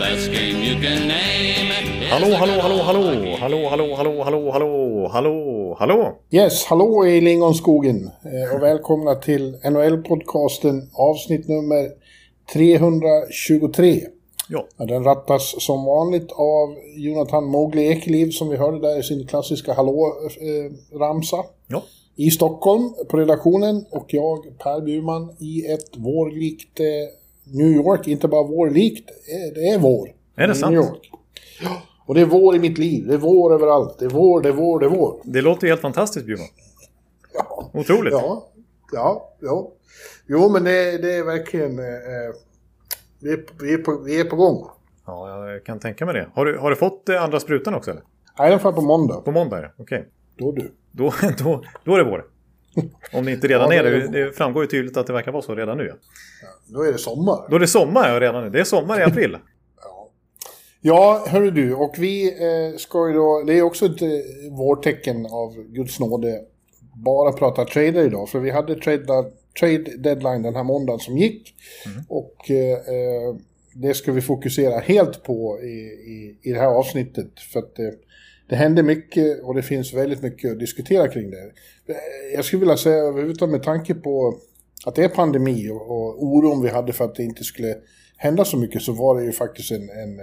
best 0.00 0.32
game 0.32 0.58
you 0.68 0.80
can 0.80 1.08
name. 1.08 1.70
is 2.02 2.10
Hallå, 2.10 2.36
hallå, 2.36 2.60
hallå, 2.62 2.82
hallå, 2.82 3.36
hallå, 3.40 3.68
hallå, 3.68 3.94
hallå, 3.96 4.24
hallå, 4.24 4.50
hallå, 4.52 5.08
hallå, 5.12 5.76
hallå. 5.78 6.18
Yes, 6.30 6.64
hallå 6.64 7.06
i 7.06 7.20
Lingonskogen 7.20 8.10
eh, 8.24 8.56
och 8.56 8.62
välkomna 8.62 9.14
till 9.14 9.56
NHL-podcasten 9.64 10.88
avsnitt 10.94 11.48
nummer 11.48 11.88
323. 12.52 14.00
Ja, 14.48 14.66
den 14.78 15.04
rattas 15.04 15.54
som 15.58 15.84
vanligt 15.84 16.32
av 16.32 16.76
Jonathan 16.96 17.44
Mowgli 17.44 17.86
Ekeliv 17.86 18.30
som 18.30 18.48
vi 18.48 18.56
hörde 18.56 18.80
där 18.80 18.98
i 18.98 19.02
sin 19.02 19.26
klassiska 19.26 19.72
hallå-ramsa. 19.72 21.36
ja, 21.68 21.82
I 22.16 22.30
Stockholm 22.30 22.94
på 23.08 23.16
redaktionen 23.16 23.84
och 23.90 24.06
jag 24.08 24.58
Per 24.58 24.80
Bjurman 24.80 25.36
i 25.38 25.66
ett 25.66 25.96
vårlikt 25.96 26.80
eh, 26.80 26.86
New 27.52 27.72
York. 27.72 28.08
Inte 28.08 28.28
bara 28.28 28.42
vårlikt, 28.42 29.10
eh, 29.10 29.54
det 29.54 29.68
är 29.68 29.78
vår. 29.78 30.08
Är 30.36 30.48
det 30.48 30.54
sant? 30.54 30.72
New 30.72 30.80
York. 30.80 31.10
Ja, 31.62 31.82
och 32.06 32.14
det 32.14 32.20
är 32.20 32.26
vår 32.26 32.56
i 32.56 32.58
mitt 32.58 32.78
liv. 32.78 33.06
Det 33.06 33.14
är 33.14 33.18
vår 33.18 33.54
överallt. 33.54 33.98
Det 33.98 34.04
är 34.04 34.10
vår, 34.10 34.42
det 34.42 34.48
är 34.48 34.52
vår, 34.52 34.80
det 34.80 34.86
är 34.86 34.90
vår. 34.90 35.20
det 35.24 35.42
låter 35.42 35.66
ju 35.66 35.70
helt 35.70 35.80
fantastiskt 35.80 36.26
Bjurman. 36.26 36.46
Ja. 37.34 37.70
Otroligt. 37.72 38.12
Ja, 38.12 38.48
ja, 38.92 39.34
ja. 39.40 39.72
Jo, 40.26 40.48
men 40.48 40.64
det, 40.64 40.98
det 40.98 41.14
är 41.14 41.24
verkligen... 41.24 41.78
Eh, 41.78 42.34
vi, 43.20 43.32
är, 43.32 43.44
vi, 43.60 43.74
är 43.74 43.78
på, 43.78 43.96
vi 43.96 44.20
är 44.20 44.24
på 44.24 44.36
gång. 44.36 44.66
Ja, 45.06 45.50
jag 45.50 45.64
kan 45.64 45.78
tänka 45.78 46.06
mig 46.06 46.14
det. 46.14 46.28
Har 46.34 46.44
du, 46.44 46.58
har 46.58 46.70
du 46.70 46.76
fått 46.76 47.08
eh, 47.08 47.22
andra 47.22 47.40
sprutan 47.40 47.74
också 47.74 47.90
eller? 47.90 48.02
Nej, 48.38 48.48
i 48.48 48.52
alla 48.52 48.60
fall 48.60 48.72
på 48.72 48.80
måndag. 48.80 49.20
På 49.20 49.30
måndag. 49.30 49.70
Okej. 49.76 50.08
Då 50.36 50.52
du. 50.52 50.72
Då, 50.90 51.12
då, 51.38 51.62
då 51.84 51.94
är 51.94 51.98
det 51.98 52.10
vår. 52.10 52.24
Om 53.12 53.24
det 53.24 53.32
inte 53.32 53.48
redan 53.48 53.70
Ja, 53.70 53.78
är 53.78 53.82
då 53.82 53.88
är 53.88 53.92
det. 53.92 54.08
det 54.08 54.24
Det 54.24 54.32
framgår 54.32 54.62
ju 54.62 54.68
tydligt 54.68 54.96
att 54.96 55.06
det 55.06 55.12
verkar 55.12 55.32
vara 55.32 55.42
så 55.42 55.54
redan 55.54 55.78
nu. 55.78 55.86
Ja. 55.86 55.94
Då 56.66 56.82
är 56.82 56.92
det 56.92 56.98
sommar. 56.98 57.46
Då 57.50 57.56
är 57.56 57.60
det 57.60 57.66
sommar 57.66 58.08
ja, 58.08 58.20
redan 58.20 58.44
nu. 58.44 58.50
Det 58.50 58.60
är 58.60 58.64
sommar 58.64 59.00
i 59.00 59.02
april. 59.02 59.36
Ja, 60.82 61.24
hörru 61.28 61.50
du. 61.50 61.74
Och 61.74 61.94
vi 61.98 62.28
eh, 62.28 62.76
ska 62.76 63.08
ju 63.08 63.14
då... 63.14 63.42
Det 63.46 63.58
är 63.58 63.62
också 63.62 63.86
ett 63.86 64.02
eh, 64.02 64.08
vårtecken 64.50 65.26
av 65.26 65.54
Guds 65.68 66.00
nåde. 66.00 66.40
Bara 67.04 67.32
prata 67.32 67.64
trader 67.64 68.06
idag. 68.06 68.28
För 68.28 68.38
vi 68.40 68.50
hade 68.50 68.74
trade, 68.74 69.30
trade 69.60 69.96
deadline 69.98 70.42
den 70.42 70.56
här 70.56 70.64
måndagen 70.64 71.00
som 71.00 71.18
gick. 71.18 71.54
Och 72.08 72.50
eh, 72.50 72.72
eh, 72.72 73.36
det 73.74 73.94
ska 73.94 74.12
vi 74.12 74.20
fokusera 74.20 74.78
helt 74.78 75.22
på 75.22 75.60
i, 75.62 75.66
i, 75.66 76.38
i 76.42 76.52
det 76.52 76.58
här 76.58 76.66
avsnittet. 76.66 77.40
För 77.52 77.58
att 77.58 77.78
eh, 77.78 77.84
det 78.48 78.56
händer 78.56 78.82
mycket 78.82 79.42
och 79.42 79.54
det 79.54 79.62
finns 79.62 79.94
väldigt 79.94 80.22
mycket 80.22 80.52
att 80.52 80.58
diskutera 80.58 81.08
kring 81.08 81.30
det. 81.30 81.50
Jag 82.34 82.44
skulle 82.44 82.60
vilja 82.60 82.76
säga 82.76 82.96
överhuvudtaget 82.96 83.52
med 83.52 83.62
tanke 83.62 83.94
på 83.94 84.38
att 84.86 84.94
det 84.94 85.04
är 85.04 85.08
pandemi 85.08 85.70
och, 85.70 85.90
och 85.90 86.24
oron 86.24 86.62
vi 86.62 86.68
hade 86.68 86.92
för 86.92 87.04
att 87.04 87.14
det 87.14 87.22
inte 87.22 87.44
skulle 87.44 87.76
hända 88.16 88.44
så 88.44 88.56
mycket 88.56 88.82
så 88.82 88.92
var 88.92 89.18
det 89.18 89.24
ju 89.24 89.32
faktiskt 89.32 89.70
en, 89.70 89.82
en, 89.82 90.20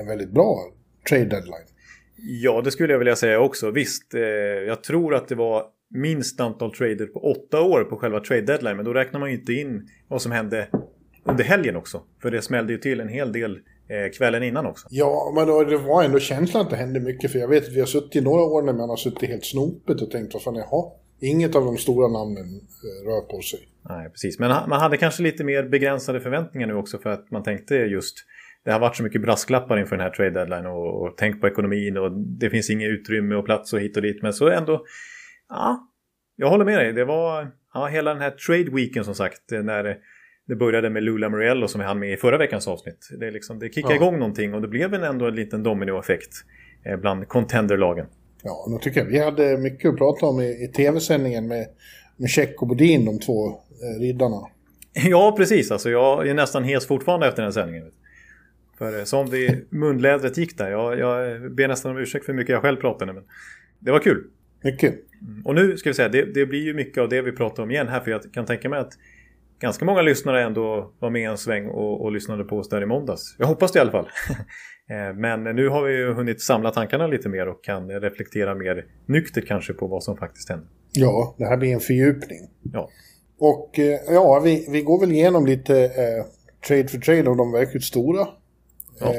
en 0.00 0.06
väldigt 0.06 0.30
bra 0.30 0.58
trade 1.08 1.24
deadline. 1.24 1.66
Ja, 2.16 2.62
det 2.64 2.70
skulle 2.70 2.92
jag 2.92 2.98
vilja 2.98 3.16
säga 3.16 3.40
också. 3.40 3.70
Visst, 3.70 4.14
eh, 4.14 4.20
jag 4.66 4.82
tror 4.82 5.14
att 5.14 5.28
det 5.28 5.34
var 5.34 5.64
minst 5.90 6.40
antal 6.40 6.74
trader 6.74 7.06
på 7.06 7.20
åtta 7.20 7.60
år 7.62 7.84
på 7.84 7.96
själva 7.96 8.20
trade 8.20 8.42
deadline. 8.42 8.76
Men 8.76 8.84
då 8.84 8.94
räknar 8.94 9.20
man 9.20 9.30
ju 9.30 9.38
inte 9.38 9.52
in 9.52 9.88
vad 10.08 10.22
som 10.22 10.32
hände 10.32 10.68
under 11.24 11.44
helgen 11.44 11.76
också. 11.76 12.02
För 12.22 12.30
det 12.30 12.42
smällde 12.42 12.72
ju 12.72 12.78
till 12.78 13.00
en 13.00 13.08
hel 13.08 13.32
del 13.32 13.58
kvällen 14.16 14.42
innan 14.42 14.66
också. 14.66 14.86
Ja, 14.90 15.32
men 15.34 15.46
då, 15.46 15.64
det 15.64 15.76
var 15.76 16.02
ändå 16.02 16.18
känslan 16.18 16.62
att 16.62 16.70
det 16.70 16.76
hände 16.76 17.00
mycket. 17.00 17.32
För 17.32 17.38
jag 17.38 17.48
vet 17.48 17.64
att 17.66 17.72
vi 17.72 17.80
har 17.80 17.86
suttit 17.86 18.24
några 18.24 18.42
år 18.42 18.62
när 18.62 18.72
man 18.72 18.88
har 18.88 18.96
suttit 18.96 19.28
helt 19.28 19.44
snopet 19.44 20.02
och 20.02 20.10
tänkt 20.10 20.34
vad 20.34 20.42
fan, 20.42 20.54
jaha, 20.54 20.92
inget 21.20 21.56
av 21.56 21.64
de 21.64 21.76
stora 21.76 22.08
namnen 22.08 22.44
eh, 22.44 23.08
rör 23.08 23.20
på 23.20 23.40
sig. 23.40 23.60
Nej, 23.88 24.10
precis. 24.10 24.38
Men 24.38 24.48
man 24.48 24.80
hade 24.80 24.96
kanske 24.96 25.22
lite 25.22 25.44
mer 25.44 25.62
begränsade 25.62 26.20
förväntningar 26.20 26.66
nu 26.66 26.74
också 26.74 26.98
för 26.98 27.10
att 27.10 27.30
man 27.30 27.42
tänkte 27.42 27.74
just 27.74 28.16
det 28.64 28.72
har 28.72 28.80
varit 28.80 28.96
så 28.96 29.02
mycket 29.02 29.22
brasklappar 29.22 29.78
inför 29.78 29.96
den 29.96 30.04
här 30.04 30.10
trade 30.10 30.30
deadline 30.30 30.66
och, 30.66 31.02
och 31.02 31.14
tänk 31.16 31.40
på 31.40 31.48
ekonomin 31.48 31.96
och 31.96 32.12
det 32.12 32.50
finns 32.50 32.70
inget 32.70 32.90
utrymme 32.90 33.34
och 33.34 33.44
plats 33.44 33.72
och 33.72 33.80
hit 33.80 33.96
och 33.96 34.02
dit. 34.02 34.22
Men 34.22 34.32
så 34.32 34.48
ändå, 34.48 34.84
ja, 35.48 35.88
jag 36.36 36.50
håller 36.50 36.64
med 36.64 36.78
dig. 36.78 36.92
Det 36.92 37.04
var 37.04 37.50
ja, 37.74 37.86
hela 37.86 38.14
den 38.14 38.22
här 38.22 38.30
trade 38.30 38.70
weeken 38.70 39.04
som 39.04 39.14
sagt 39.14 39.50
när 39.50 39.96
det, 40.48 40.56
började 40.56 40.90
med 40.90 41.02
Lula 41.02 41.28
Muriello 41.28 41.68
som 41.68 41.80
vi 41.80 41.86
hann 41.86 41.98
med 41.98 42.12
i 42.12 42.16
förra 42.16 42.38
veckans 42.38 42.68
avsnitt. 42.68 43.08
Det, 43.20 43.30
liksom, 43.30 43.58
det 43.58 43.74
kickade 43.74 43.94
Ja. 43.94 44.00
igång 44.02 44.18
någonting 44.18 44.54
och 44.54 44.62
det 44.62 44.68
blev 44.68 44.94
en 44.94 45.02
ändå 45.04 45.26
en 45.26 45.34
liten 45.34 45.62
dominoeffekt 45.62 46.32
eh, 46.84 46.96
bland 46.96 47.28
contenderlagen. 47.28 48.06
Ja, 48.42 48.66
nu 48.70 48.78
tycker 48.78 49.00
jag 49.00 49.06
vi 49.06 49.18
hade 49.18 49.58
mycket 49.58 49.90
att 49.90 49.96
prata 49.98 50.26
om 50.26 50.40
i, 50.40 50.64
i 50.64 50.68
tv-sändningen 50.76 51.48
med, 51.48 51.66
med 52.16 52.30
Check 52.30 52.62
och 52.62 52.68
Bodin, 52.68 53.04
de 53.04 53.18
två 53.18 53.48
eh, 53.48 54.00
riddarna. 54.00 54.40
Ja, 55.08 55.34
precis. 55.36 55.70
Alltså, 55.70 55.90
jag 55.90 56.28
är 56.28 56.34
nästan 56.34 56.64
hes 56.64 56.86
fortfarande 56.86 57.28
efter 57.28 57.42
den 57.42 57.52
sändningen. 57.52 57.90
För 58.78 58.98
eh, 58.98 59.04
som 59.04 59.30
det 59.30 59.70
munlädret 59.70 60.38
gick 60.38 60.58
där. 60.58 60.70
Jag, 60.70 60.98
jag 60.98 61.40
ber 61.54 61.68
nästan 61.68 61.90
om 61.92 61.98
ursäkt 61.98 62.24
för 62.26 62.32
hur 62.32 62.38
mycket 62.38 62.52
jag 62.52 62.62
själv 62.62 62.76
pratade. 62.76 63.12
Men 63.12 63.22
det 63.78 63.90
var 63.90 63.98
kul. 64.00 64.24
Mycket. 64.62 64.94
Och 65.44 65.54
nu 65.54 65.76
ska 65.76 65.90
vi 65.90 65.94
säga, 65.94 66.08
det, 66.08 66.34
det 66.34 66.46
blir 66.46 66.62
ju 66.62 66.74
mycket 66.74 66.98
av 66.98 67.08
det 67.08 67.22
vi 67.22 67.32
pratar 67.32 67.62
om 67.62 67.70
igen 67.70 67.88
här. 67.88 68.00
För 68.00 68.10
jag 68.10 68.32
kan 68.32 68.46
tänka 68.46 68.68
mig 68.68 68.78
att 68.78 68.92
ganska 69.60 69.84
många 69.84 70.02
lyssnare 70.02 70.42
ändå 70.42 70.92
var 70.98 71.10
med 71.10 71.30
en 71.30 71.38
sväng 71.38 71.66
och, 71.66 72.00
och 72.04 72.12
lyssnade 72.12 72.44
på 72.44 72.56
oss 72.58 72.68
där 72.68 72.82
i 72.82 72.86
måndags. 72.86 73.36
Jag 73.38 73.46
hoppas 73.46 73.72
det 73.72 73.78
i 73.78 73.80
alla 73.80 73.90
fall. 73.92 74.08
Eh, 74.90 75.14
Men 75.14 75.44
nu 75.44 75.68
har 75.68 75.82
vi 75.84 75.96
ju 75.96 76.12
hunnit 76.12 76.42
samla 76.42 76.70
tankarna 76.70 77.06
lite 77.06 77.28
mer 77.28 77.48
och 77.48 77.64
kan 77.64 77.90
reflektera 77.90 78.54
mer 78.54 78.84
nyktert 79.06 79.46
kanske 79.46 79.72
på 79.72 79.86
vad 79.86 80.02
som 80.02 80.16
faktiskt 80.16 80.48
hände. 80.48 80.66
Ja, 80.92 81.34
det 81.38 81.44
här 81.44 81.56
blir 81.56 81.72
en 81.72 81.80
fördjupning. 81.80 82.38
Ja, 82.72 82.90
Och 83.38 83.78
eh, 83.78 84.00
ja, 84.08 84.40
vi, 84.44 84.66
vi 84.70 84.82
går 84.82 85.00
väl 85.00 85.12
igenom 85.12 85.46
lite 85.46 85.84
eh, 85.84 86.24
trade 86.68 86.88
för 86.88 86.98
trade 86.98 87.30
av 87.30 87.36
de 87.36 87.52
verkligt 87.52 87.84
stora. 87.84 88.28
Ja. 89.00 89.06
Eh, 89.06 89.14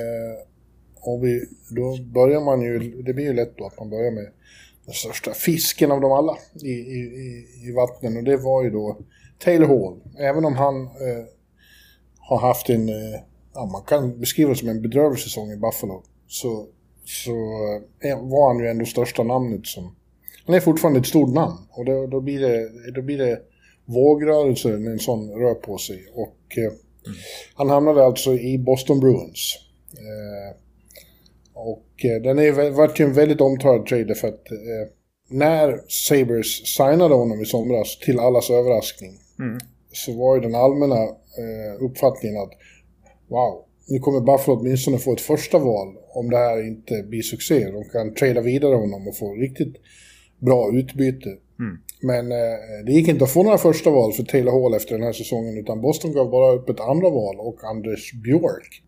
och 1.02 1.24
vi, 1.24 1.46
då 1.76 1.98
börjar 2.14 2.42
man 2.42 2.62
ju, 2.62 2.80
det 2.80 3.14
blir 3.14 3.26
ju 3.26 3.34
lätt 3.34 3.58
då 3.58 3.66
att 3.66 3.80
man 3.80 3.90
börjar 3.90 4.12
med 4.12 4.28
den 4.86 4.94
största 4.94 5.32
fisken 5.34 5.92
av 5.92 6.02
dem 6.02 6.12
alla 6.12 6.38
i, 6.64 6.72
i, 6.72 7.00
i, 7.00 7.46
i 7.70 7.74
vattnen. 7.76 8.18
Och 8.18 8.24
det 8.24 8.38
var 8.38 8.64
ju 8.64 8.70
då 8.70 8.98
Taylor 9.44 9.68
Hall. 9.68 10.00
Även 10.20 10.46
om 10.46 10.56
han 10.56 10.84
eh, 10.84 11.26
har 12.20 12.38
haft 12.38 12.70
en, 12.70 12.90
eh, 12.90 13.20
ja, 13.54 13.66
man 13.66 13.84
kan 13.84 14.20
beskriva 14.20 14.50
det 14.50 14.56
som 14.56 14.70
en 14.70 14.82
bedrövlig 14.82 15.20
säsong 15.20 15.52
i 15.52 15.58
Buffalo. 15.58 16.04
Så, 16.28 16.68
så 17.06 17.32
eh, 18.04 18.22
var 18.22 18.54
han 18.54 18.64
ju 18.64 18.70
ändå 18.70 18.86
största 18.86 19.24
namnet 19.24 19.68
som, 19.68 19.96
han 20.46 20.56
är 20.56 20.60
fortfarande 20.60 21.00
ett 21.00 21.06
stort 21.06 21.34
namn. 21.34 21.58
Och 21.72 21.86
då, 21.86 22.08
då 22.08 22.22
blir 22.22 22.40
det, 22.40 22.70
då 22.92 23.02
blir 23.02 23.18
det 23.18 23.40
vågrörelser 23.86 24.78
när 24.78 24.92
en 24.92 25.00
sån 25.00 25.30
rör 25.30 25.54
på 25.54 25.78
sig. 25.78 26.08
Och 26.14 26.58
eh, 26.58 26.72
han 27.56 27.70
hamnade 27.70 28.06
alltså 28.06 28.34
i 28.34 28.58
Boston 28.58 29.00
Bruins. 29.00 29.56
Eh, 29.94 30.58
och 31.54 32.06
eh, 32.06 32.22
den 32.22 32.40
är, 32.40 32.72
vart 32.72 33.00
ju 33.00 33.06
en 33.06 33.14
väldigt 33.14 33.42
omtalad 33.42 33.86
trade 33.86 34.16
för 34.16 34.28
att 34.28 34.52
eh, 34.52 34.92
när 35.30 35.82
Sabres 35.88 36.76
signade 36.76 37.16
honom 37.16 37.42
i 37.42 37.46
somras, 37.46 38.00
till 38.00 38.20
allas 38.20 38.50
överraskning, 38.50 39.12
Mm. 39.40 39.58
så 39.92 40.18
var 40.18 40.36
ju 40.36 40.42
den 40.42 40.56
allmänna 40.56 41.02
eh, 41.42 41.84
uppfattningen 41.86 42.42
att 42.42 42.52
wow, 43.30 43.66
nu 43.90 44.00
kommer 44.00 44.20
Buffalo 44.20 44.60
åtminstone 44.60 44.98
få 44.98 45.14
ett 45.14 45.22
första 45.22 45.60
val 45.60 45.88
om 46.14 46.30
det 46.30 46.38
här 46.38 46.68
inte 46.68 47.04
blir 47.04 47.22
succé. 47.22 47.72
De 47.72 47.84
kan 47.84 48.14
trada 48.14 48.42
vidare 48.42 48.76
honom 48.76 49.08
och 49.08 49.18
få 49.18 49.36
riktigt 49.36 49.76
bra 50.40 50.72
utbyte. 50.74 51.30
Mm. 51.60 51.78
Men 52.02 52.32
eh, 52.32 52.86
det 52.86 52.92
gick 52.92 53.08
inte 53.08 53.24
att 53.24 53.32
få 53.32 53.44
några 53.44 53.58
första 53.58 53.90
val 53.90 54.14
för 54.14 54.24
Taylor 54.24 54.64
Hall 54.64 54.74
efter 54.74 54.96
den 54.96 55.04
här 55.04 55.14
säsongen 55.14 55.58
utan 55.58 55.82
Boston 55.82 56.14
gav 56.14 56.30
bara 56.30 56.52
upp 56.52 56.70
ett 56.70 56.80
andra 56.80 57.10
val 57.10 57.36
och 57.40 57.64
Anders 57.64 58.14
Björk. 58.14 58.84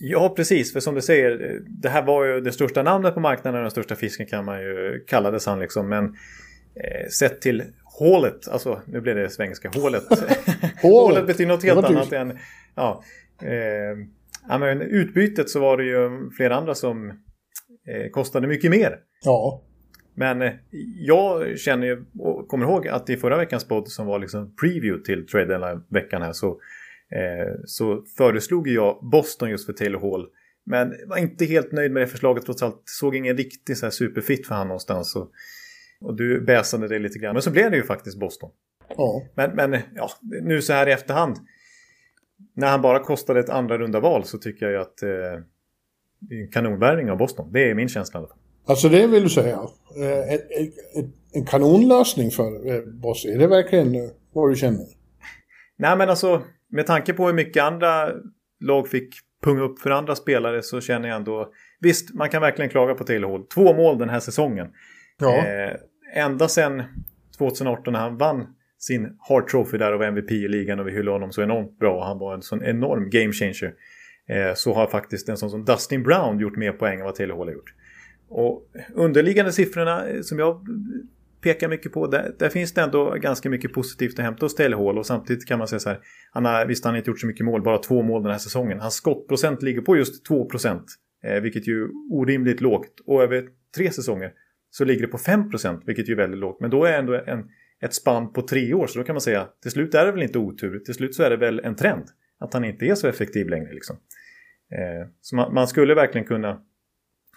Ja, 0.00 0.32
precis. 0.36 0.72
För 0.72 0.80
som 0.80 0.94
du 0.94 1.02
säger, 1.02 1.60
det 1.82 1.88
här 1.88 2.06
var 2.06 2.24
ju 2.24 2.40
det 2.40 2.52
största 2.52 2.82
namnet 2.82 3.14
på 3.14 3.20
marknaden 3.20 3.58
och 3.58 3.64
den 3.64 3.70
största 3.70 3.96
fisken 3.96 4.26
kan 4.26 4.44
man 4.44 4.60
ju 4.60 5.04
kallades 5.06 5.46
han 5.46 5.60
liksom. 5.60 5.88
Men 5.88 6.04
eh, 6.04 7.08
sett 7.10 7.40
till 7.40 7.62
hålet, 7.98 8.48
alltså 8.48 8.82
nu 8.86 9.00
blev 9.00 9.16
det 9.16 9.30
svenska, 9.30 9.68
hålet. 9.74 10.04
hålet 10.82 11.26
betyder 11.26 11.52
något 11.52 11.64
helt 11.64 11.84
annat 11.84 12.12
än, 12.12 12.38
ja. 12.74 13.02
Eh, 13.42 13.98
ja 14.48 14.58
men 14.58 14.80
utbytet 14.82 15.50
så 15.50 15.60
var 15.60 15.76
det 15.76 15.84
ju 15.84 16.30
flera 16.36 16.56
andra 16.56 16.74
som 16.74 17.08
eh, 17.88 18.10
kostade 18.10 18.46
mycket 18.46 18.70
mer. 18.70 18.98
Ja, 19.24 19.62
Men 20.14 20.42
eh, 20.42 20.52
jag 20.96 21.58
känner 21.58 21.86
ju 21.86 22.04
och 22.18 22.48
kommer 22.48 22.66
ihåg 22.66 22.88
att 22.88 23.10
i 23.10 23.16
förra 23.16 23.36
veckans 23.38 23.68
podd 23.68 23.88
som 23.88 24.06
var 24.06 24.18
liksom 24.18 24.54
preview 24.60 25.04
till 25.04 25.26
Trade 25.26 25.46
Deadline-veckan 25.46 26.22
här 26.22 26.32
så 26.32 26.48
eh, 27.14 27.54
så 27.64 28.04
föreslog 28.16 28.68
jag 28.68 29.08
Boston 29.12 29.50
just 29.50 29.66
för 29.66 29.72
Taylor 29.72 30.00
Hall. 30.00 30.26
Men 30.66 30.94
var 31.06 31.16
inte 31.16 31.44
helt 31.44 31.72
nöjd 31.72 31.92
med 31.92 32.02
det 32.02 32.06
förslaget 32.06 32.44
trots 32.44 32.62
allt. 32.62 32.82
Såg 32.84 33.16
ingen 33.16 33.36
riktig 33.36 33.76
så 33.76 33.86
här 33.86 33.90
superfit 33.90 34.46
för 34.46 34.54
han 34.54 34.68
någonstans. 34.68 35.16
Och, 35.16 35.30
och 36.04 36.16
du 36.16 36.40
bäsade 36.40 36.88
det 36.88 36.98
lite 36.98 37.18
grann. 37.18 37.32
Men 37.32 37.42
så 37.42 37.50
blev 37.50 37.70
det 37.70 37.76
ju 37.76 37.82
faktiskt 37.82 38.18
Boston. 38.18 38.50
Ja. 38.96 39.22
Men, 39.34 39.50
men 39.50 39.80
ja, 39.94 40.10
nu 40.42 40.62
så 40.62 40.72
här 40.72 40.86
i 40.86 40.92
efterhand. 40.92 41.36
När 42.56 42.68
han 42.68 42.82
bara 42.82 42.98
kostade 42.98 43.40
ett 43.40 43.50
andra 43.50 43.78
runda 43.78 44.00
val 44.00 44.24
så 44.24 44.38
tycker 44.38 44.66
jag 44.66 44.72
ju 44.72 44.80
att 44.80 45.02
eh, 45.02 46.48
kanonvärvning 46.52 47.10
av 47.10 47.18
Boston. 47.18 47.52
Det 47.52 47.70
är 47.70 47.74
min 47.74 47.88
känsla 47.88 48.18
i 48.18 48.20
alla 48.20 48.28
fall. 48.28 48.38
Alltså 48.66 48.88
det 48.88 49.06
vill 49.06 49.22
du 49.22 49.28
säga. 49.28 49.60
Eh, 49.98 50.34
ett, 50.34 50.50
ett, 50.50 51.10
en 51.32 51.46
kanonlösning 51.46 52.30
för 52.30 52.74
eh, 52.74 52.82
Boston. 52.82 53.32
Är 53.32 53.38
det 53.38 53.46
verkligen 53.46 53.94
eh, 53.94 54.10
vad 54.32 54.50
du 54.50 54.56
känner? 54.56 54.86
Nej 55.76 55.96
men 55.96 56.10
alltså 56.10 56.42
med 56.68 56.86
tanke 56.86 57.12
på 57.12 57.26
hur 57.26 57.34
mycket 57.34 57.62
andra 57.62 58.10
lag 58.60 58.88
fick 58.88 59.14
punga 59.44 59.62
upp 59.62 59.78
för 59.78 59.90
andra 59.90 60.16
spelare 60.16 60.62
så 60.62 60.80
känner 60.80 61.08
jag 61.08 61.16
ändå... 61.16 61.52
Visst, 61.80 62.14
man 62.14 62.30
kan 62.30 62.42
verkligen 62.42 62.70
klaga 62.70 62.94
på 62.94 63.04
Taylor 63.04 63.30
Hall. 63.30 63.46
Två 63.46 63.74
mål 63.74 63.98
den 63.98 64.08
här 64.08 64.20
säsongen. 64.20 64.68
Ja. 65.18 65.36
Eh, 65.36 65.76
ända 66.14 66.48
sedan 66.48 66.82
2018 67.38 67.92
när 67.92 68.00
han 68.00 68.16
vann 68.16 68.46
sin 68.78 69.16
Hart 69.18 69.48
Trophy 69.48 69.78
där 69.78 69.92
av 69.92 70.02
MVP 70.02 70.30
i 70.30 70.48
ligan 70.48 70.80
och 70.80 70.86
vi 70.86 70.92
hyllade 70.92 71.10
honom 71.10 71.32
så 71.32 71.42
enormt 71.42 71.78
bra. 71.78 72.04
Han 72.04 72.18
var 72.18 72.34
en 72.34 72.42
sån 72.42 72.64
enorm 72.64 73.10
game 73.10 73.32
changer. 73.32 73.74
Eh, 74.28 74.54
så 74.54 74.74
har 74.74 74.86
faktiskt 74.86 75.28
en 75.28 75.36
sån 75.36 75.50
som 75.50 75.64
Dustin 75.64 76.02
Brown 76.02 76.38
gjort 76.38 76.56
mer 76.56 76.72
poäng 76.72 76.98
än 76.98 77.04
vad 77.04 77.14
Taylor 77.14 77.36
Hall 77.36 77.46
har 77.46 77.54
gjort. 77.54 77.74
Och 78.28 78.62
underliggande 78.94 79.52
siffrorna 79.52 80.04
som 80.22 80.38
jag 80.38 80.66
pekar 81.40 81.68
mycket 81.68 81.92
på, 81.92 82.06
där, 82.06 82.34
där, 82.38 82.48
finns 82.48 82.74
det 82.74 82.82
ändå 82.82 83.10
ganska 83.10 83.50
mycket 83.50 83.72
positivt 83.72 84.18
att 84.18 84.24
hämta 84.24 84.44
hos 84.44 84.54
Taylor 84.54 84.86
Hall 84.86 84.98
och 84.98 85.06
samtidigt 85.06 85.46
kan 85.46 85.58
man 85.58 85.68
säga 85.68 85.80
så 85.80 85.88
här, 85.88 85.98
han 86.32 86.44
har, 86.44 86.66
visst 86.66 86.84
han 86.84 86.92
har 86.92 86.98
inte 86.98 87.10
gjort 87.10 87.20
så 87.20 87.26
mycket 87.26 87.46
mål, 87.46 87.62
bara 87.62 87.78
två 87.78 88.02
mål 88.02 88.22
den 88.22 88.32
här 88.32 88.38
säsongen. 88.38 88.80
Hans 88.80 88.94
skottprocent 88.94 89.62
ligger 89.62 89.80
på 89.80 89.96
just 89.96 90.24
2 90.24 90.44
procent, 90.44 90.84
eh, 91.24 91.40
vilket 91.40 91.68
ju 91.68 91.84
är 91.84 91.88
orimligt 92.10 92.60
lågt. 92.60 93.00
Och 93.06 93.22
över 93.22 93.48
tre 93.76 93.90
säsonger 93.90 94.32
så 94.76 94.84
ligger 94.84 95.02
det 95.02 95.08
på 95.08 95.18
5 95.18 95.50
procent, 95.50 95.82
vilket 95.86 96.08
ju 96.08 96.12
är 96.12 96.16
väldigt 96.16 96.40
lågt. 96.40 96.60
Men 96.60 96.70
då 96.70 96.84
är 96.84 96.98
ändå 96.98 97.14
en, 97.26 97.50
ett 97.80 97.94
spann 97.94 98.32
på 98.32 98.42
tre 98.42 98.74
år, 98.74 98.86
så 98.86 98.98
då 98.98 99.04
kan 99.04 99.14
man 99.14 99.20
säga 99.20 99.48
till 99.62 99.70
slut 99.70 99.94
är 99.94 100.06
det 100.06 100.12
väl 100.12 100.22
inte 100.22 100.38
otur, 100.38 100.78
till 100.78 100.94
slut 100.94 101.14
så 101.14 101.22
är 101.22 101.30
det 101.30 101.36
väl 101.36 101.60
en 101.60 101.76
trend. 101.76 102.04
Att 102.40 102.54
han 102.54 102.64
inte 102.64 102.86
är 102.86 102.94
så 102.94 103.08
effektiv 103.08 103.48
längre 103.48 103.72
liksom. 103.72 103.96
Eh, 104.72 105.08
så 105.20 105.36
man, 105.36 105.54
man, 105.54 105.68
skulle 105.68 105.94
verkligen 105.94 106.26
kunna 106.26 106.60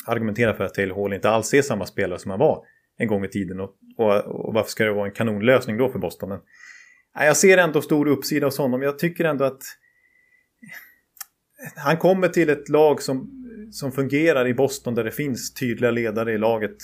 argumentera 0.08 0.54
för 0.54 0.64
att 0.64 0.74
Taylor 0.74 0.96
Hall 0.96 1.14
inte 1.14 1.30
alls 1.30 1.54
är 1.54 1.62
samma 1.62 1.86
spelare 1.86 2.20
som 2.20 2.32
han 2.32 2.40
var 2.40 2.66
en 2.98 3.08
gång 3.08 3.26
i 3.26 3.28
tiden. 3.28 3.60
Och, 3.60 3.76
och, 3.98 4.26
och 4.26 4.54
varför 4.54 4.70
ska 4.70 4.86
det 4.86 4.94
vara 4.94 5.06
en 5.06 5.14
kanonlösning 5.14 5.78
då 5.78 5.90
för 5.90 6.00
Boston? 6.00 6.30
Men, 6.30 6.40
nej, 7.16 7.28
jag 7.28 7.38
ser 7.38 7.58
ändå 7.58 7.82
stor 7.82 8.08
uppsida 8.08 8.48
hos 8.48 8.58
honom. 8.58 8.82
Jag 8.82 9.00
tycker 9.00 9.26
ändå 9.26 9.46
att 9.46 9.62
han 11.76 11.98
kommer 11.98 12.28
till 12.28 12.50
ett 12.50 12.70
lag 12.70 13.02
som, 13.02 13.32
som 13.72 13.92
fungerar 13.92 14.48
i 14.48 14.54
Boston 14.54 14.96
där 14.96 15.04
det 15.04 15.12
finns 15.12 15.54
tydliga 15.54 15.92
ledare 15.92 16.34
i 16.34 16.38
laget. 16.38 16.78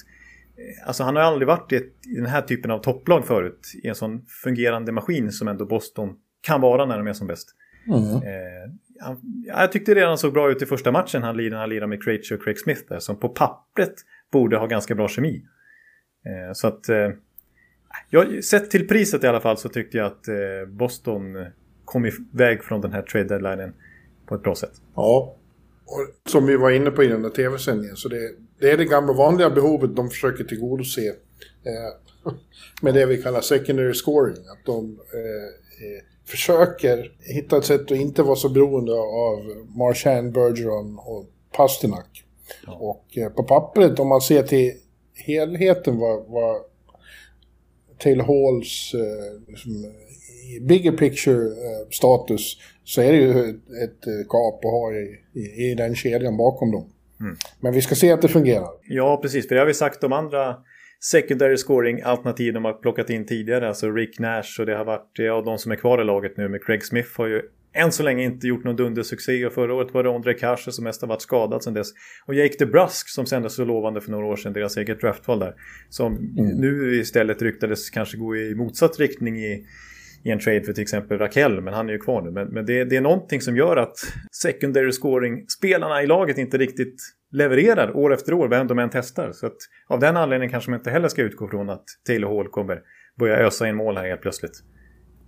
Alltså 0.85 1.03
han 1.03 1.15
har 1.15 1.23
aldrig 1.23 1.47
varit 1.47 1.71
i, 1.71 1.75
ett, 1.75 2.07
i 2.07 2.15
den 2.15 2.25
här 2.25 2.41
typen 2.41 2.71
av 2.71 2.79
topplag 2.79 3.25
förut. 3.25 3.71
I 3.83 3.87
en 3.87 3.95
sån 3.95 4.25
fungerande 4.43 4.91
maskin 4.91 5.31
som 5.31 5.47
ändå 5.47 5.65
Boston 5.65 6.15
kan 6.41 6.61
vara 6.61 6.85
när 6.85 6.97
de 6.97 7.07
är 7.07 7.13
som 7.13 7.27
bäst. 7.27 7.49
Mm. 7.87 8.15
Eh, 8.15 8.71
han, 8.99 9.21
jag 9.45 9.71
tyckte 9.71 9.95
redan 9.95 10.17
såg 10.17 10.33
bra 10.33 10.51
ut 10.51 10.61
i 10.61 10.65
första 10.65 10.91
matchen 10.91 11.23
han 11.23 11.37
lirade, 11.37 11.59
han 11.59 11.69
lirade 11.69 11.87
med 11.87 12.03
Krejci 12.03 12.35
och 12.35 12.43
Craig 12.43 12.59
Smith 12.59 12.81
där. 12.89 12.99
Som 12.99 13.19
på 13.19 13.29
pappret 13.29 13.93
borde 14.31 14.57
ha 14.57 14.67
ganska 14.67 14.95
bra 14.95 15.07
kemi. 15.07 15.45
Eh, 16.25 16.53
så 16.53 16.67
att... 16.67 16.89
Eh, 16.89 17.09
jag, 18.09 18.43
sett 18.43 18.71
till 18.71 18.87
priset 18.87 19.23
i 19.23 19.27
alla 19.27 19.39
fall 19.39 19.57
så 19.57 19.69
tyckte 19.69 19.97
jag 19.97 20.07
att 20.07 20.27
eh, 20.27 20.35
Boston 20.67 21.21
kom 21.85 22.05
iväg 22.05 22.63
från 22.63 22.81
den 22.81 22.93
här 22.93 23.01
trade 23.01 23.27
deadlinen 23.27 23.73
på 24.25 24.35
ett 24.35 24.43
bra 24.43 24.55
sätt. 24.55 24.71
Ja, 24.95 25.35
och 25.85 26.29
som 26.29 26.45
vi 26.45 26.55
var 26.55 26.71
inne 26.71 26.91
på 26.91 27.03
i 27.03 27.07
den 27.07 27.21
där 27.21 27.29
tv-sändningen 27.29 27.95
så 27.95 28.09
det, 28.09 28.31
det, 28.59 28.71
är 28.71 28.77
det 28.77 28.85
gamla 28.85 29.13
vanliga 29.13 29.49
behovet 29.49 29.95
de 29.95 30.09
försöker 30.09 30.43
tillgodose 30.43 31.07
eh, 31.07 32.31
med 32.81 32.93
det 32.93 33.05
vi 33.05 33.21
kallar 33.21 33.41
secondary 33.41 33.93
scoring. 33.93 34.35
Att 34.35 34.65
de 34.65 34.99
eh, 35.13 36.03
försöker 36.25 37.11
hitta 37.19 37.57
ett 37.57 37.65
sätt 37.65 37.81
att 37.81 37.91
inte 37.91 38.23
vara 38.23 38.35
så 38.35 38.49
beroende 38.49 38.93
av 38.93 39.65
Marchand, 39.77 40.33
Bergeron 40.33 40.99
och 40.99 41.25
Pasternak. 41.51 42.23
Ja. 42.65 42.73
Och 42.73 43.17
eh, 43.17 43.29
på 43.29 43.43
pappret, 43.43 43.99
om 43.99 44.07
man 44.07 44.21
ser 44.21 44.43
till 44.43 44.73
helheten 45.13 45.97
vad, 45.97 46.25
vad 46.27 46.61
Taylor 47.97 48.23
Halls 48.23 48.91
eh, 48.93 49.41
liksom, 49.47 49.85
bigger 50.67 50.91
picture 50.91 51.45
eh, 51.45 52.37
så 52.83 53.01
är 53.01 53.11
det 53.11 53.17
ju 53.17 53.29
ett, 53.83 54.07
eh, 54.07 54.27
gap 54.29 54.65
att 54.65 54.71
ha 54.71 54.93
i, 54.93 55.19
i, 55.33 55.71
i 55.71 55.75
den 55.75 55.95
kedjan 55.95 56.37
bakom 56.37 56.71
dem. 56.71 56.89
Mm. 57.19 57.35
Men 57.59 57.73
vi 57.73 57.81
ska 57.81 57.95
se 57.95 58.11
att 58.11 58.21
det 58.21 58.27
fungerar. 58.27 58.69
Ja, 58.87 59.19
precis. 59.21 59.47
För 59.47 59.55
det 59.55 59.61
har 59.61 59.65
vi 59.67 59.73
sagt 59.73 60.03
om 60.03 60.13
andra 60.13 60.55
secondary 60.99 61.57
scoring-alternativ 61.57 62.53
de 62.53 62.65
har 62.65 62.73
plockat 62.73 63.09
in 63.09 63.25
tidigare. 63.25 63.67
Alltså 63.67 63.91
Rick 63.91 64.19
Nash 64.19 64.59
och 64.59 64.65
det 64.65 64.75
har 64.75 64.85
varit, 64.85 65.11
ja, 65.13 65.41
de 65.41 65.57
som 65.57 65.71
är 65.71 65.75
kvar 65.75 66.01
i 66.01 66.03
laget 66.03 66.37
nu 66.37 66.49
med 66.49 66.65
Craig 66.65 66.85
Smith 66.85 67.09
har 67.17 67.27
ju 67.27 67.41
än 67.75 67.91
så 67.91 68.03
länge 68.03 68.23
inte 68.23 68.47
gjort 68.47 68.63
någon 68.63 68.75
dundersuccé 68.75 69.45
och 69.45 69.53
förra 69.53 69.73
året 69.73 69.93
var 69.93 70.03
det 70.03 70.09
Ondrej 70.09 70.37
Kase 70.37 70.71
som 70.71 70.83
mest 70.83 71.01
har 71.01 71.07
varit 71.07 71.21
skadad 71.21 71.63
sedan 71.63 71.73
dess. 71.73 71.87
Och 72.25 72.35
Jake 72.35 72.55
DeBrusk 72.59 73.09
som 73.09 73.25
sändes 73.25 73.55
så 73.55 73.65
lovande 73.65 74.01
för 74.01 74.11
några 74.11 74.25
år 74.25 74.35
sedan, 74.35 74.53
deras 74.53 74.77
eget 74.77 75.01
draftval 75.01 75.39
där. 75.39 75.55
Som 75.89 76.17
mm. 76.17 76.45
nu 76.45 76.99
istället 76.99 77.41
ryktades 77.41 77.89
kanske 77.89 78.17
gå 78.17 78.35
i 78.35 78.55
motsatt 78.55 78.99
riktning 78.99 79.37
i, 79.37 79.65
i 80.23 80.31
en 80.31 80.39
trade 80.39 80.63
för 80.63 80.73
till 80.73 80.81
exempel 80.81 81.17
Raquel, 81.17 81.61
men 81.61 81.73
han 81.73 81.89
är 81.89 81.93
ju 81.93 81.99
kvar 81.99 82.21
nu. 82.21 82.31
Men, 82.31 82.47
men 82.47 82.65
det, 82.65 82.83
det, 82.83 82.95
är 82.95 83.01
någonting 83.01 83.41
som 83.41 83.57
gör 83.57 83.77
att 83.77 83.95
secondary 84.31 84.91
scoring-spelarna 84.91 86.03
i 86.03 86.07
laget 86.07 86.37
inte 86.37 86.57
riktigt 86.57 87.01
levererar 87.31 87.97
år 87.97 88.13
efter 88.13 88.33
år, 88.33 88.47
vem 88.47 88.67
de 88.67 88.79
än 88.79 88.89
testar. 88.89 89.31
Så 89.31 89.45
att 89.45 89.57
av 89.87 89.99
den 89.99 90.17
anledningen 90.17 90.51
kanske 90.51 90.71
man 90.71 90.79
inte 90.79 90.91
heller 90.91 91.07
ska 91.07 91.21
utgå 91.21 91.47
från 91.47 91.69
att 91.69 91.83
Taylor 92.07 92.37
Hall 92.37 92.47
kommer 92.47 92.81
börja 93.19 93.37
ösa 93.37 93.69
in 93.69 93.75
mål 93.75 93.97
här 93.97 94.07
helt 94.07 94.21
plötsligt. 94.21 94.63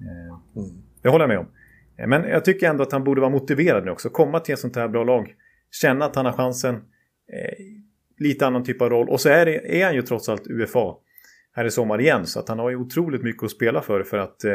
Eh, 0.01 0.61
mm. 0.63 0.83
Det 1.01 1.09
håller 1.09 1.23
jag 1.23 1.29
med 1.29 1.39
om. 1.39 1.47
Eh, 1.97 2.07
men 2.07 2.23
jag 2.23 2.45
tycker 2.45 2.69
ändå 2.69 2.83
att 2.83 2.91
han 2.91 3.03
borde 3.03 3.21
vara 3.21 3.31
motiverad 3.31 3.85
nu 3.85 3.91
också. 3.91 4.09
Komma 4.09 4.39
till 4.39 4.53
ett 4.53 4.59
sånt 4.59 4.75
här 4.75 4.87
bra 4.87 5.03
lag. 5.03 5.33
Känna 5.81 6.05
att 6.05 6.15
han 6.15 6.25
har 6.25 6.33
chansen. 6.33 6.75
Eh, 6.75 7.53
lite 8.17 8.47
annan 8.47 8.63
typ 8.63 8.81
av 8.81 8.89
roll. 8.89 9.09
Och 9.09 9.21
så 9.21 9.29
är, 9.29 9.45
det, 9.45 9.81
är 9.81 9.85
han 9.85 9.95
ju 9.95 10.01
trots 10.01 10.29
allt 10.29 10.47
UFA 10.47 10.95
här 11.55 11.65
i 11.65 11.71
sommar 11.71 12.01
igen. 12.01 12.27
Så 12.27 12.39
att 12.39 12.49
han 12.49 12.59
har 12.59 12.69
ju 12.69 12.75
otroligt 12.75 13.23
mycket 13.23 13.43
att 13.43 13.51
spela 13.51 13.81
för 13.81 14.03
för 14.03 14.17
att 14.17 14.43
eh, 14.43 14.51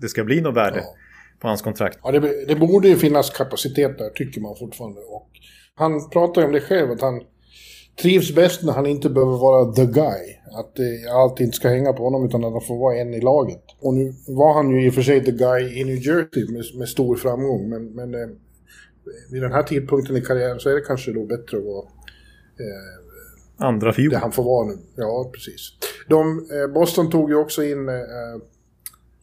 det 0.00 0.08
ska 0.08 0.24
bli 0.24 0.40
något 0.40 0.56
värde 0.56 0.78
ja. 0.78 0.94
på 1.40 1.48
hans 1.48 1.62
kontrakt. 1.62 1.98
Ja, 2.02 2.12
det, 2.12 2.46
det, 2.48 2.56
borde 2.56 2.88
ju 2.88 2.96
finnas 2.96 3.30
kapacitet 3.30 3.98
där 3.98 4.10
tycker 4.10 4.40
man 4.40 4.56
fortfarande. 4.56 5.00
Och 5.00 5.28
han 5.74 6.10
pratar 6.10 6.40
ju 6.40 6.46
om 6.46 6.52
det 6.52 6.60
själv, 6.60 6.90
att 6.90 7.00
han 7.00 7.20
trivs 8.02 8.34
bäst 8.34 8.62
när 8.62 8.72
han 8.72 8.86
inte 8.86 9.10
behöver 9.10 9.36
vara 9.36 9.72
the 9.72 9.86
guy. 9.86 10.36
Att 10.58 10.78
eh, 10.78 11.14
allt 11.14 11.40
inte 11.40 11.56
ska 11.56 11.68
hänga 11.68 11.92
på 11.92 12.04
honom 12.04 12.26
utan 12.26 12.44
att 12.44 12.52
han 12.52 12.60
får 12.60 12.78
vara 12.78 12.96
en 12.96 13.14
i 13.14 13.20
laget. 13.20 13.64
Och 13.80 13.94
nu 13.94 14.12
var 14.28 14.54
han 14.54 14.70
ju 14.70 14.86
i 14.86 14.90
och 14.90 14.94
för 14.94 15.02
sig 15.02 15.24
the 15.24 15.32
guy 15.32 15.80
i 15.80 15.84
New 15.84 15.96
Jersey 15.96 16.52
med, 16.52 16.64
med 16.78 16.88
stor 16.88 17.16
framgång. 17.16 17.68
Men, 17.68 17.86
men 17.86 18.14
eh, 18.14 18.28
vid 19.30 19.42
den 19.42 19.52
här 19.52 19.62
tidpunkten 19.62 20.16
i 20.16 20.20
karriären 20.20 20.60
så 20.60 20.70
är 20.70 20.74
det 20.74 20.80
kanske 20.80 21.12
då 21.12 21.26
bättre 21.26 21.58
att 21.58 21.64
vara 21.64 21.84
eh, 22.58 22.98
Andra 23.60 23.92
fiol. 23.92 24.10
Det 24.10 24.18
han 24.18 24.32
får 24.32 24.44
vara 24.44 24.66
nu. 24.66 24.78
Ja, 24.96 25.30
precis. 25.34 25.77
De, 26.08 26.38
eh, 26.38 26.72
Boston 26.74 27.10
tog 27.10 27.30
ju 27.30 27.36
också 27.36 27.64
in 27.64 27.88
eh, 27.88 27.94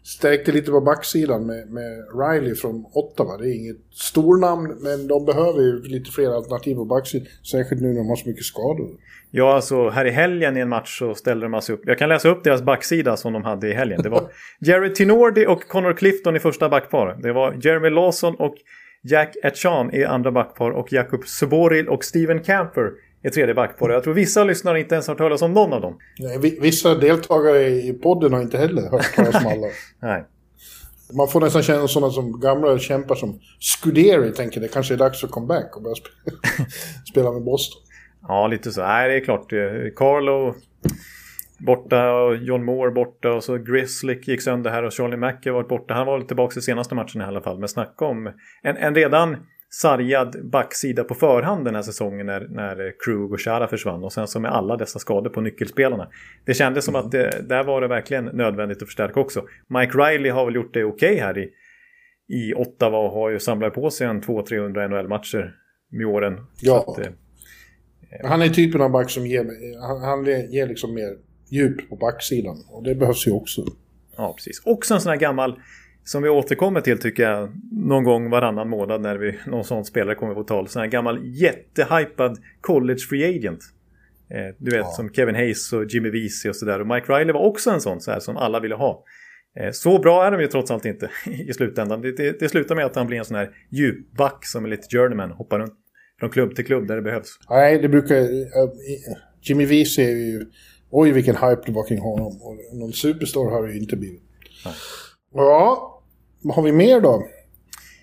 stärkte 0.04 0.52
lite 0.52 0.72
på 0.72 0.82
backsidan 0.82 1.46
med, 1.46 1.70
med 1.70 2.06
Riley 2.20 2.56
från 2.56 2.86
Ottawa. 2.94 3.38
Det 3.38 3.50
är 3.50 3.56
inget 3.56 3.78
stornamn, 3.94 4.78
men 4.82 5.08
de 5.08 5.26
behöver 5.26 5.62
ju 5.62 5.82
lite 5.82 6.12
fler 6.12 6.36
alternativ 6.36 6.76
på 6.76 6.86
backsidan. 6.86 7.28
Särskilt 7.52 7.82
nu 7.82 7.88
när 7.88 7.96
de 7.96 8.10
har 8.10 8.16
så 8.16 8.30
mycket 8.30 8.46
skador. 8.46 8.90
Ja, 9.32 9.56
alltså 9.56 9.90
här 9.90 10.06
i 10.06 10.12
helgen 10.12 10.58
i 10.58 10.60
en 10.60 10.70
match 10.70 11.00
så 11.00 11.16
ställde 11.16 11.46
de 11.46 11.54
alltså 11.54 11.74
upp. 11.74 11.82
Jag 11.86 11.98
kan 11.98 12.10
läsa 12.10 12.30
upp 12.30 12.44
deras 12.44 12.62
backsida 12.62 13.18
som 13.18 13.34
de 13.34 13.44
hade 13.44 13.68
i 13.68 13.74
helgen. 13.74 14.02
Det 14.04 14.10
var 14.10 14.32
Jerry 14.60 14.94
Tinordi 14.94 15.46
och 15.46 15.68
Connor 15.68 15.94
Clifton 15.94 16.36
i 16.36 16.40
första 16.40 16.70
backpar. 16.70 17.20
Det 17.22 17.34
var 17.34 17.58
Jeremy 17.62 17.90
Lawson 17.90 18.36
och 18.36 18.56
Jack 19.04 19.36
Etchan 19.44 19.94
i 19.94 20.04
andra 20.04 20.32
backpar 20.32 20.72
och 20.72 20.94
Jakub 20.94 21.28
Suboril 21.28 21.88
och 21.88 22.04
Steven 22.04 22.44
Camper 22.44 22.92
i 23.26 23.30
tredje 23.30 23.54
backpar. 23.54 23.90
Jag 23.90 24.04
tror 24.04 24.14
vissa 24.14 24.44
lyssnare 24.44 24.80
inte 24.80 24.96
ens 24.96 25.08
har 25.08 25.14
hört 25.14 25.18
talas 25.18 25.42
om 25.42 25.54
någon 25.54 25.74
av 25.74 25.82
dem. 25.82 25.98
Nej, 26.20 26.58
vissa 26.62 26.96
deltagare 26.96 27.70
i 27.70 27.94
podden 27.94 28.34
har 28.34 28.42
inte 28.42 28.58
heller 28.58 28.82
hört 28.82 29.16
talas 29.16 29.36
om 29.36 29.48
alla. 29.48 29.68
Nej. 30.02 30.26
Man 31.18 31.28
får 31.28 31.42
nästan 31.42 31.64
känna 31.64 31.88
sådana 31.88 32.12
som 32.12 32.40
gamla 32.40 32.80
kämpar 32.80 33.16
som 33.16 33.40
Scuderi 33.60 34.32
tänker 34.32 34.62
det 34.62 34.68
kanske 34.68 34.94
är 34.94 34.98
dags 34.98 35.22
för 35.22 35.28
comeback 35.28 35.76
och 35.76 35.84
börja 35.84 35.96
spela 37.12 37.32
med 37.32 37.44
Boston. 37.44 37.82
Ja, 38.28 38.48
lite 38.48 38.72
så. 38.72 38.82
Nej, 38.82 39.10
det 39.10 39.16
är 39.16 39.24
klart. 39.24 39.48
Carlo 39.96 40.56
borta 41.60 42.14
och 42.14 42.36
John 42.36 42.66
Moore 42.66 42.92
borta 42.92 43.32
och 43.32 43.44
så 43.44 43.58
Grizzlick 43.58 44.28
gick 44.28 44.42
sönder 44.42 44.72
här 44.72 44.84
och 44.84 44.94
Charlie 44.94 45.18
Mack 45.18 45.46
har 45.46 45.52
varit 45.52 45.68
borta. 45.68 45.94
Han 45.94 46.06
var 46.08 46.18
väl 46.18 46.28
tillbaka 46.28 46.60
i 46.60 46.62
senaste 46.62 46.96
matchen 46.96 47.22
i 47.22 47.24
alla 47.24 47.42
fall. 47.42 47.60
Men 47.60 47.68
snacka 47.68 48.06
om 48.06 48.28
en, 48.62 48.78
en 48.78 48.96
redan 48.96 49.38
sargad 49.82 50.50
backsida 50.50 51.04
på 51.04 51.16
förhand 51.16 51.66
den 51.66 51.76
här 51.76 51.82
säsongen 51.82 52.26
när, 52.26 52.48
när 52.48 52.94
Krug 53.06 53.34
och 53.34 53.42
Chara 53.42 53.68
försvann. 53.68 54.04
Och 54.04 54.14
sen 54.14 54.28
så 54.28 54.40
med 54.40 54.52
alla 54.52 54.78
dessa 54.78 55.00
skador 55.00 55.30
på 55.30 55.42
nyckelspelarna. 55.42 56.08
Det 56.46 56.54
kändes 56.54 56.86
som 56.86 56.96
mm. 56.96 57.06
att 57.06 57.12
det, 57.12 57.50
där 57.50 57.64
var 57.64 57.82
det 57.82 57.88
verkligen 57.88 58.26
nödvändigt 58.26 58.82
att 58.82 58.88
förstärka 58.88 59.20
också. 59.20 59.46
Mike 59.68 59.98
Riley 59.98 60.32
har 60.32 60.46
väl 60.46 60.56
gjort 60.56 60.74
det 60.74 60.84
okej 60.84 61.14
okay 61.14 61.22
här 61.22 61.38
i, 61.38 61.50
i 62.28 62.54
Ottawa 62.54 62.98
och 62.98 63.12
har 63.12 63.30
ju 63.30 63.40
samlat 63.40 63.74
på 63.74 63.90
sig 63.90 64.08
en 64.08 64.22
200-300 64.22 64.88
NHL-matcher 64.88 65.56
med 65.92 66.06
åren. 66.06 66.46
Ja. 66.62 66.86
Att, 66.88 67.06
eh, 67.06 67.12
han 68.24 68.42
är 68.42 68.50
typen 68.50 68.82
av 68.82 68.92
back 68.92 69.10
som 69.10 69.28
ger, 69.28 69.46
han, 69.82 70.02
han 70.02 70.26
ger 70.26 70.68
liksom 70.68 70.94
mer 70.94 71.18
djup 71.50 71.90
på 71.90 71.96
backsidan. 71.96 72.58
Och 72.70 72.84
det 72.84 72.96
behövs 72.96 73.28
ju 73.28 73.32
också. 73.32 73.66
Ja, 74.18 74.34
precis. 74.38 74.62
Också 74.66 74.94
en 74.94 75.02
sån 75.02 75.10
här 75.10 75.20
gammal 75.20 75.60
som 76.06 76.24
vi 76.24 76.30
återkommer 76.30 76.82
till 76.82 77.00
tycker 77.00 77.24
jag 77.24 77.52
någon 77.72 78.04
gång 78.04 78.30
varannan 78.30 78.70
månad 78.70 79.02
när 79.02 79.18
vi, 79.18 79.40
någon 79.48 79.64
sån 79.64 79.86
spelare 79.86 80.16
kommer 80.16 80.34
på 80.34 80.44
tal. 80.44 80.68
Sån 80.68 80.80
här 80.80 80.90
gammal 80.90 81.20
jättehypad 81.24 82.38
college 82.62 83.00
free 83.10 83.38
agent. 83.38 83.60
Eh, 84.30 84.56
du 84.58 84.72
vet 84.72 84.80
ja. 84.80 84.92
som 84.92 85.10
Kevin 85.10 85.36
Hayes 85.36 85.74
och 85.74 85.86
Jimmy 85.86 86.10
Vesey 86.10 86.50
och 86.50 86.56
sådär. 86.56 86.82
Och 86.82 86.88
Mike 86.88 87.14
Riley 87.14 87.34
var 87.34 87.42
också 87.42 87.70
en 87.70 87.82
sån 87.82 88.02
så 88.02 88.12
här, 88.12 88.20
som 88.20 88.38
alla 88.38 88.60
ville 88.60 88.76
ha. 88.76 89.04
Eh, 89.60 89.72
så 89.72 90.00
bra 90.00 90.26
är 90.26 90.32
de 90.32 90.42
ju 90.42 90.48
trots 90.48 90.72
allt 90.72 90.86
inte 90.86 91.10
i 91.48 91.54
slutändan. 91.54 92.02
Det, 92.02 92.12
det, 92.12 92.40
det 92.40 92.50
slutar 92.50 92.76
med 92.76 92.86
att 92.86 92.96
han 92.96 93.08
blir 93.08 93.18
en 93.18 93.26
sån 93.26 93.38
här 93.38 93.50
djupback 93.70 94.46
som 94.46 94.66
är 94.66 94.70
lite 94.70 94.98
journeyman. 94.98 95.32
Hoppar 95.32 95.60
runt 95.60 95.74
från 96.20 96.30
klubb 96.30 96.56
till 96.56 96.66
klubb 96.66 96.88
där 96.88 96.96
det 96.96 97.02
behövs. 97.02 97.40
Nej, 97.50 97.80
det 97.80 97.90
brukar... 97.90 98.16
Uh, 98.16 98.72
Jimmy 99.42 99.66
Vesey 99.66 100.06
är 100.06 100.16
ju... 100.16 100.46
Oj, 100.90 101.12
vilken 101.12 101.36
hype 101.36 101.62
det 101.66 101.72
var 101.72 101.88
kring 101.88 102.00
honom. 102.00 102.42
Och 102.42 102.58
någon 102.74 102.94
superstar 102.94 103.52
har 103.52 103.68
det 103.68 103.74
ju 103.74 103.80
inte 103.80 103.96
blivit. 103.96 104.24
Nej. 104.66 104.74
Ja, 105.34 105.95
vad 106.46 106.56
har 106.56 106.64
vi 106.64 106.72
mer 106.72 107.02
då? 107.02 107.28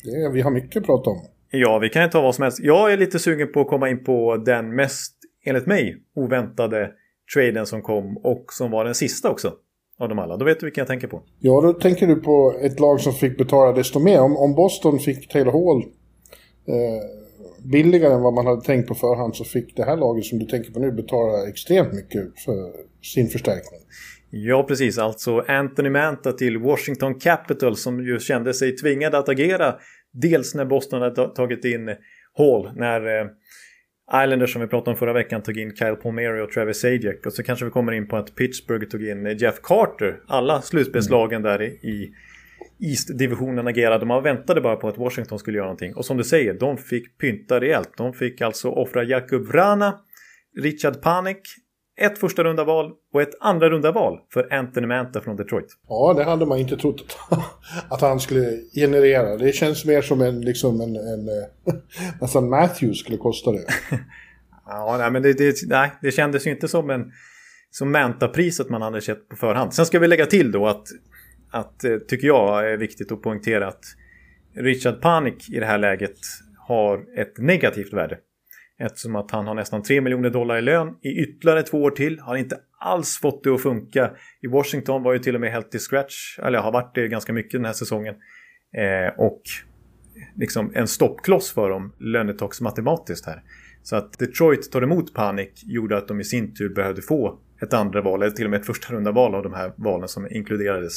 Det, 0.05 0.29
vi 0.33 0.41
har 0.41 0.51
mycket 0.51 0.81
att 0.81 0.87
prata 0.87 1.11
om. 1.11 1.21
Ja, 1.51 1.79
vi 1.79 1.89
kan 1.89 2.03
ju 2.03 2.09
ta 2.09 2.23
vad 2.23 2.35
som 2.35 2.43
helst. 2.43 2.59
Jag 2.61 2.93
är 2.93 2.97
lite 2.97 3.19
sugen 3.19 3.53
på 3.53 3.61
att 3.61 3.69
komma 3.69 3.89
in 3.91 4.05
på 4.05 4.37
den 4.37 4.75
mest, 4.75 5.15
enligt 5.45 5.67
mig, 5.67 5.97
oväntade 6.17 6.91
traden 7.35 7.67
som 7.67 7.83
kom 7.83 8.17
och 8.17 8.45
som 8.53 8.71
var 8.71 8.85
den 8.85 8.95
sista 8.95 9.31
också. 9.31 9.53
Av 9.99 10.09
dem 10.09 10.19
alla. 10.19 10.37
Då 10.37 10.45
vet 10.45 10.61
du 10.61 10.67
vilken 10.67 10.83
jag 10.83 10.89
tänker 10.89 11.09
på. 11.09 11.23
Ja, 11.39 11.61
då 11.61 11.73
tänker 11.73 12.07
du 12.07 12.17
på 12.17 12.55
ett 12.61 12.81
lag 12.81 13.01
som 13.01 13.13
fick 13.13 13.39
betala 13.39 13.73
desto 13.73 14.01
mer. 14.01 14.21
Om, 14.21 14.37
om 14.37 14.55
Boston 14.55 14.99
fick 14.99 15.29
Taylor 15.29 15.53
Hall 15.53 15.83
eh, 16.69 17.03
billigare 17.73 18.15
än 18.15 18.23
vad 18.23 18.35
man 18.35 18.47
hade 18.47 18.63
tänkt 18.63 18.89
på 18.89 18.95
förhand 18.95 19.37
så 19.37 19.45
fick 19.45 19.77
det 19.77 19.85
här 19.85 19.97
laget 19.97 20.25
som 20.25 20.39
du 20.39 20.47
tänker 20.47 20.73
på 20.73 20.81
nu 20.81 20.93
betala 20.93 21.49
extremt 21.49 21.93
mycket 21.93 22.41
för 22.45 22.73
sin 23.03 23.29
förstärkning. 23.29 23.81
Ja, 24.35 24.62
precis. 24.62 24.99
Alltså 24.99 25.45
Anthony 25.49 25.91
Manta 25.91 26.33
till 26.33 26.59
Washington 26.59 27.15
Capital 27.15 27.77
som 27.77 28.05
ju 28.05 28.19
kände 28.19 28.55
sig 28.55 28.77
tvingade 28.77 29.19
att 29.19 29.29
agera. 29.29 29.75
Dels 30.12 30.55
när 30.55 30.65
Boston 30.65 31.03
hade 31.03 31.29
tagit 31.29 31.65
in 31.65 31.89
Hall, 32.39 32.73
när 32.77 33.21
eh, 33.21 33.27
Islanders 34.25 34.53
som 34.53 34.62
vi 34.62 34.69
pratade 34.69 34.91
om 34.91 34.97
förra 34.97 35.12
veckan 35.12 35.43
tog 35.43 35.59
in 35.59 35.77
Kyle 35.77 35.97
Palmieri 35.97 36.41
och 36.41 36.51
Travis 36.51 36.81
Sajak. 36.81 37.27
Och 37.27 37.33
så 37.33 37.43
kanske 37.43 37.65
vi 37.65 37.71
kommer 37.71 37.93
in 37.93 38.09
på 38.09 38.17
att 38.17 38.35
Pittsburgh 38.35 38.87
tog 38.87 39.05
in 39.05 39.37
Jeff 39.39 39.61
Carter. 39.62 40.21
Alla 40.27 40.62
slutspelslagen 40.62 41.43
där 41.43 41.62
i 41.62 42.15
East-divisionen 42.81 43.67
agerade. 43.67 44.07
De 44.07 44.23
väntade 44.23 44.61
bara 44.61 44.77
på 44.77 44.89
att 44.89 44.99
Washington 44.99 45.39
skulle 45.39 45.57
göra 45.57 45.67
någonting. 45.67 45.95
Och 45.95 46.05
som 46.05 46.17
du 46.17 46.25
säger, 46.25 46.55
de 46.55 46.79
fick 46.79 47.19
pynta 47.19 47.61
rejält. 47.61 47.91
De 47.97 48.15
fick 48.15 48.41
alltså 48.41 48.71
offra 48.71 49.05
Jakub 49.05 49.47
Vrana, 49.47 50.01
Richard 50.61 51.03
Panik, 51.03 51.41
ett 52.01 52.19
första 52.19 52.45
runda 52.45 52.65
val 52.65 52.93
och 53.13 53.23
ett 53.23 53.35
andra 53.41 53.71
runda 53.71 53.93
val 53.93 54.19
för 54.33 54.53
Anthony 54.53 54.87
Manta 54.87 55.21
från 55.21 55.37
Detroit. 55.37 55.67
Ja, 55.89 56.15
det 56.17 56.25
hade 56.25 56.47
man 56.47 56.59
inte 56.59 56.77
trott 56.77 57.17
att 57.89 58.01
han 58.01 58.21
skulle 58.21 58.61
generera. 58.75 59.37
Det 59.37 59.53
känns 59.53 59.85
mer 59.85 60.03
som 60.03 60.21
en, 60.21 60.41
liksom 60.41 60.81
en, 60.81 60.97
en 60.97 61.29
eh, 61.29 61.75
nästan 62.21 62.51
Matthews 62.51 62.99
skulle 62.99 63.17
kosta 63.17 63.53
det. 63.53 63.65
ja, 64.67 64.97
nej, 64.99 65.11
men 65.11 65.23
det, 65.23 65.33
det, 65.33 65.55
nej, 65.69 65.93
det 66.03 66.11
kändes 66.11 66.47
ju 66.47 66.51
inte 66.51 66.69
som 66.69 66.91
en 66.91 67.13
som 67.71 67.93
Manta-priset 67.93 68.69
man 68.69 68.83
hade 68.83 69.01
sett 69.01 69.29
på 69.29 69.37
förhand. 69.37 69.75
Sen 69.75 69.87
ska 69.87 69.99
vi 69.99 70.07
lägga 70.07 70.27
till 70.27 70.53
då 70.53 70.67
att, 70.67 70.87
att 71.51 71.85
eh, 71.85 71.97
tycker 71.97 72.27
jag 72.27 72.73
är 72.73 72.77
viktigt 72.77 73.13
att 73.13 73.23
poängtera 73.23 73.69
att 73.69 73.85
Richard 74.55 75.01
Panik 75.01 75.51
i 75.51 75.61
det 75.61 75.67
här 75.67 75.79
läget 75.79 76.19
har 76.59 77.19
ett 77.19 77.39
negativt 77.39 77.93
värde. 77.93 78.19
Eftersom 78.83 79.17
att 79.17 79.31
han 79.31 79.47
har 79.47 79.55
nästan 79.55 79.83
3 79.83 80.01
miljoner 80.01 80.31
dollar 80.31 80.59
i 80.59 80.62
lön 80.62 80.95
i 81.03 81.09
ytterligare 81.09 81.62
två 81.62 81.83
år 81.83 81.91
till. 81.91 82.21
Har 82.21 82.37
inte 82.37 82.59
alls 82.79 83.19
fått 83.19 83.45
det 83.45 83.51
att 83.51 83.62
funka. 83.62 84.11
I 84.43 84.47
Washington 84.47 85.03
var 85.03 85.12
ju 85.12 85.19
till 85.19 85.35
och 85.35 85.41
med 85.41 85.53
helt 85.53 85.71
till 85.71 85.81
scratch. 85.81 86.39
Eller 86.39 86.59
har 86.59 86.73
varit 86.73 86.95
det 86.95 87.09
ganska 87.09 87.33
mycket 87.33 87.53
den 87.53 87.65
här 87.65 87.73
säsongen. 87.73 88.15
Eh, 88.77 89.19
och 89.19 89.43
liksom 90.37 90.73
en 90.75 90.89
stoppkloss 90.89 91.53
för 91.53 91.71
dem 91.71 91.93
lönetaksmatematiskt 91.99 93.27
här. 93.27 93.43
Så 93.83 93.97
att 93.97 94.19
Detroit 94.19 94.73
tar 94.73 94.83
emot 94.83 95.15
panik 95.15 95.62
gjorde 95.65 95.97
att 95.97 96.09
de 96.09 96.21
i 96.21 96.25
sin 96.25 96.55
tur 96.55 96.75
behövde 96.75 97.03
få 97.03 97.39
ett 97.62 97.75
andra 97.75 98.03
val, 98.03 98.23
eller 98.23 98.33
till 98.33 98.45
och 98.45 98.51
med 98.51 98.61
ett 98.61 98.67
första 98.67 98.95
runda 98.95 99.12
val 99.12 99.35
av 99.35 99.43
de 99.43 99.53
här 99.53 99.73
valen 99.77 100.09
som 100.09 100.27
inkluderades 100.31 100.93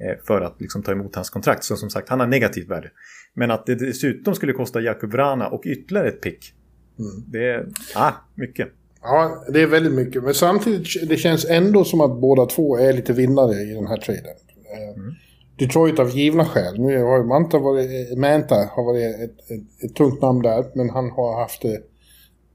eh, 0.00 0.24
för 0.26 0.40
att 0.40 0.60
liksom 0.60 0.82
ta 0.82 0.92
emot 0.92 1.14
hans 1.14 1.30
kontrakt. 1.30 1.64
Så 1.64 1.76
som 1.76 1.90
sagt, 1.90 2.08
han 2.08 2.20
har 2.20 2.26
negativt 2.26 2.68
värde. 2.68 2.90
Men 3.34 3.50
att 3.50 3.66
det 3.66 3.74
dessutom 3.74 4.34
skulle 4.34 4.52
kosta 4.52 4.80
Jakub 4.80 5.12
Vrana 5.12 5.48
och 5.48 5.62
ytterligare 5.66 6.08
ett 6.08 6.22
pick 6.22 6.54
Mm. 6.98 7.24
Det 7.26 7.44
är 7.44 7.68
ah, 7.94 8.12
mycket. 8.34 8.68
Ja, 9.02 9.44
det 9.52 9.62
är 9.62 9.66
väldigt 9.66 9.92
mycket. 9.92 10.24
Men 10.24 10.34
samtidigt 10.34 11.08
det 11.08 11.16
känns 11.16 11.44
ändå 11.44 11.84
som 11.84 12.00
att 12.00 12.20
båda 12.20 12.46
två 12.46 12.76
är 12.76 12.92
lite 12.92 13.12
vinnare 13.12 13.54
i 13.54 13.74
den 13.74 13.86
här 13.86 13.96
traden. 13.96 14.36
Eh, 14.72 14.88
mm. 14.96 15.14
Detroit 15.58 15.98
av 15.98 16.10
givna 16.16 16.44
skäl. 16.44 16.80
Nu 16.80 17.02
har 17.02 17.24
Manta 17.24 17.58
varit, 17.58 18.18
Manta 18.18 18.54
har 18.54 18.84
varit 18.84 19.14
ett, 19.14 19.50
ett, 19.50 19.84
ett, 19.84 19.94
tungt 19.94 20.22
namn 20.22 20.42
där, 20.42 20.64
men 20.74 20.90
han 20.90 21.10
har 21.10 21.40
haft, 21.40 21.62
det, 21.62 21.82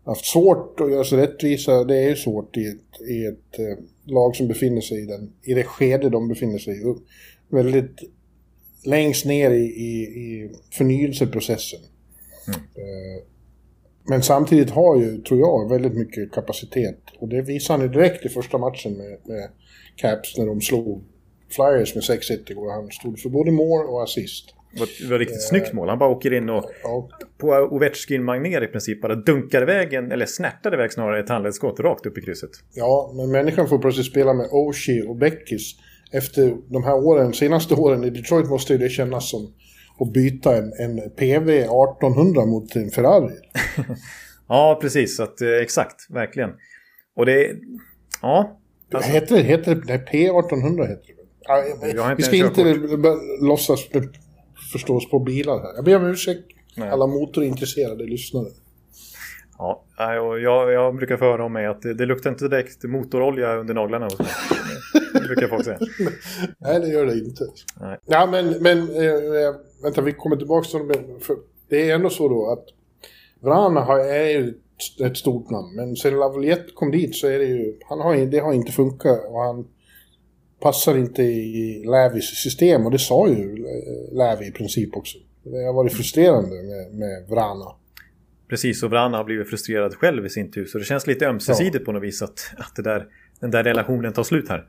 haft 0.05 0.25
svårt 0.25 0.79
att 0.79 0.91
göra 0.91 1.03
sig 1.03 1.17
rättvisa. 1.17 1.83
Det 1.83 1.95
är 1.95 2.09
ju 2.09 2.15
svårt 2.15 2.57
i 2.57 2.67
ett, 2.67 3.01
i 3.09 3.25
ett 3.25 3.59
eh, 3.59 3.83
lag 4.13 4.35
som 4.35 4.47
befinner 4.47 4.81
sig 4.81 5.03
i, 5.03 5.05
den, 5.05 5.33
i 5.43 5.53
det 5.53 5.63
skede 5.63 6.09
de 6.09 6.27
befinner 6.27 6.57
sig 6.57 6.81
i. 6.81 6.95
Väldigt 7.49 7.99
längst 8.83 9.25
ner 9.25 9.51
i, 9.51 9.65
i, 9.65 10.01
i 10.03 10.51
förnyelseprocessen. 10.71 11.79
Mm. 12.47 12.59
Uh, 12.59 13.23
men 14.07 14.23
samtidigt 14.23 14.69
har 14.69 14.97
ju, 14.97 15.17
tror 15.21 15.39
jag, 15.39 15.69
väldigt 15.69 15.93
mycket 15.93 16.31
kapacitet. 16.31 16.99
Och 17.19 17.27
det 17.27 17.41
visade 17.41 17.79
han 17.79 17.87
ju 17.87 17.93
direkt 17.93 18.25
i 18.25 18.29
första 18.29 18.57
matchen 18.57 18.93
med, 18.93 19.17
med 19.23 19.49
Caps 19.95 20.37
när 20.37 20.45
de 20.45 20.61
slog 20.61 21.03
Flyers 21.49 21.95
med 21.95 22.03
6-1 22.03 22.51
igår. 22.51 22.71
Han 22.71 22.91
stod 22.91 23.19
för 23.19 23.29
både 23.29 23.51
mål 23.51 23.85
och 23.85 24.03
assist. 24.03 24.55
Det 24.73 24.79
var, 24.79 25.09
var 25.09 25.19
riktigt 25.19 25.37
eh, 25.37 25.49
snyggt 25.49 25.73
mål. 25.73 25.89
Han 25.89 25.99
bara 25.99 26.09
åker 26.09 26.33
in 26.33 26.49
och 26.49 26.71
ja. 26.83 27.09
på 27.37 27.47
Ovechkin 27.47 28.23
Magner 28.23 28.63
i 28.63 28.67
princip 28.67 29.01
bara 29.01 29.15
dunkar 29.15 29.61
iväg, 29.61 29.93
en, 29.93 30.11
eller 30.11 30.25
snärtar 30.25 30.73
iväg 30.73 30.93
snarare 30.93 31.19
ett 31.19 31.29
handledsskott 31.29 31.79
rakt 31.79 32.05
upp 32.05 32.17
i 32.17 32.21
krysset. 32.21 32.49
Ja, 32.73 33.13
men 33.15 33.31
människan 33.31 33.67
får 33.67 33.77
plötsligt 33.79 34.05
spela 34.05 34.33
med 34.33 34.47
Oshie 34.51 35.03
och 35.03 35.15
Beckis. 35.15 35.75
Efter 36.11 36.55
de 36.67 36.83
här 36.83 36.95
åren, 36.95 37.33
senaste 37.33 37.75
åren 37.75 38.03
i 38.03 38.09
Detroit 38.09 38.49
måste 38.49 38.73
ju 38.73 38.79
det 38.79 38.89
kännas 38.89 39.29
som 39.29 39.53
och 39.97 40.11
byta 40.11 40.57
en, 40.57 40.73
en 40.79 41.09
PV 41.09 41.49
1800 41.49 42.45
mot 42.45 42.75
en 42.75 42.89
Ferrari. 42.89 43.33
ja, 44.47 44.79
precis. 44.81 45.19
Att, 45.19 45.41
eh, 45.41 45.49
exakt, 45.49 46.09
verkligen. 46.09 46.49
Och 47.15 47.25
det... 47.25 47.51
Ja. 48.21 48.59
Alltså. 48.93 49.11
Heter 49.11 49.37
heter 49.37 49.75
det, 49.75 50.11
P1800 50.11 50.87
heter 50.87 51.07
det 51.07 52.15
Vi 52.17 52.23
ska 52.23 52.35
inte 52.35 52.79
låtsas 53.41 53.79
förstås 54.71 55.09
på 55.09 55.19
bilar 55.19 55.59
här. 55.59 55.75
Jag 55.75 55.85
ber 55.85 55.95
om 55.95 56.05
ursäkt 56.05 56.43
Nej. 56.77 56.89
alla 56.89 57.07
motorintresserade 57.07 58.03
lyssnare. 58.03 58.47
Ja, 59.57 59.83
jag, 60.39 60.71
jag 60.71 60.95
brukar 60.95 61.17
få 61.17 61.25
höra 61.25 61.45
om 61.45 61.53
mig 61.53 61.65
att 61.65 61.81
det, 61.81 61.93
det 61.93 62.05
luktar 62.05 62.29
inte 62.29 62.47
direkt 62.47 62.83
motorolja 62.83 63.55
under 63.55 63.73
naglarna 63.73 64.05
hos 64.05 64.19
mig. 64.19 64.27
Det 65.13 65.19
brukar 65.19 65.47
folk 65.47 65.65
säga. 65.65 65.79
Nej, 66.59 66.79
det 66.79 66.87
gör 66.87 67.05
det 67.05 67.17
inte. 67.17 67.43
Nej. 67.79 67.99
Ja, 68.05 68.25
men, 68.25 68.63
men 68.63 68.77
äh, 68.79 69.55
vänta, 69.85 70.01
vi 70.01 70.13
kommer 70.13 70.35
tillbaka 70.35 70.67
till 70.67 70.87
det. 70.87 71.19
För 71.19 71.35
det 71.69 71.89
är 71.89 71.95
ändå 71.95 72.09
så 72.09 72.29
då 72.29 72.51
att 72.51 72.65
Vrana 73.39 73.81
har, 73.81 73.99
är 73.99 74.29
ju 74.29 74.53
ett 75.05 75.17
stort 75.17 75.49
namn. 75.49 75.75
Men 75.75 75.95
sen 75.95 76.19
Lavaliette 76.19 76.71
kom 76.73 76.91
dit 76.91 77.15
så 77.15 77.27
är 77.27 77.39
det 77.39 77.45
ju, 77.45 77.77
han 77.89 77.99
har, 77.99 78.15
det 78.15 78.39
har 78.39 78.53
inte 78.53 78.71
funkat 78.71 79.25
och 79.27 79.41
han 79.41 79.67
passar 80.59 80.97
inte 80.97 81.23
i 81.23 81.83
Lävis 81.85 82.25
system. 82.25 82.85
Och 82.85 82.91
det 82.91 82.99
sa 82.99 83.27
ju 83.27 83.65
Lävi 84.11 84.47
i 84.47 84.51
princip 84.51 84.97
också. 84.97 85.17
Det 85.43 85.65
har 85.65 85.73
varit 85.73 85.93
frustrerande 85.93 86.49
med, 86.49 86.93
med 86.93 87.29
Vrana. 87.29 87.75
Precis, 88.49 88.83
och 88.83 88.89
Vrana 88.89 89.17
har 89.17 89.23
blivit 89.23 89.49
frustrerad 89.49 89.95
själv 89.95 90.25
i 90.25 90.29
sin 90.29 90.51
tur. 90.51 90.65
Så 90.65 90.77
det 90.77 90.83
känns 90.83 91.07
lite 91.07 91.27
ömsesidigt 91.27 91.75
ja. 91.79 91.85
på 91.85 91.91
något 91.91 92.03
vis 92.03 92.21
att, 92.21 92.39
att 92.57 92.75
det 92.75 92.81
där, 92.81 93.07
den 93.39 93.51
där 93.51 93.63
relationen 93.63 94.13
tar 94.13 94.23
slut 94.23 94.49
här. 94.49 94.67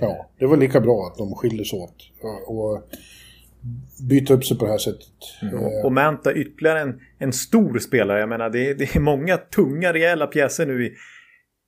Ja, 0.00 0.30
det 0.38 0.46
var 0.46 0.56
lika 0.56 0.80
bra 0.80 1.06
att 1.06 1.18
de 1.18 1.34
skildes 1.34 1.72
åt. 1.72 1.94
Och 2.46 2.82
byta 4.08 4.34
upp 4.34 4.44
sig 4.44 4.58
på 4.58 4.64
det 4.64 4.70
här 4.70 4.78
sättet. 4.78 5.08
Mm. 5.42 5.54
Och, 5.54 5.84
och 5.84 5.92
Manta 5.92 6.34
ytterligare 6.34 6.80
en, 6.80 7.00
en 7.18 7.32
stor 7.32 7.78
spelare. 7.78 8.20
Jag 8.20 8.28
menar 8.28 8.50
det, 8.50 8.74
det 8.74 8.96
är 8.96 9.00
många 9.00 9.36
tunga 9.36 9.92
rejäla 9.92 10.26
pjäser 10.26 10.66
nu 10.66 10.86
i, 10.86 10.92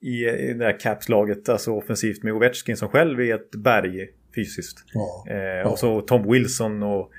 i, 0.08 0.28
i 0.28 0.54
det 0.54 0.64
här 0.64 0.80
Caps-laget. 0.80 1.48
Alltså 1.48 1.72
offensivt 1.72 2.22
med 2.22 2.32
Ovechkin 2.32 2.76
som 2.76 2.88
själv 2.88 3.20
är 3.20 3.34
ett 3.34 3.50
berg 3.50 4.08
fysiskt. 4.34 4.78
Ja. 4.94 5.34
Eh. 5.34 5.72
Och 5.72 5.78
så 5.78 6.00
Tom 6.00 6.32
Wilson 6.32 6.82
och 6.82 7.10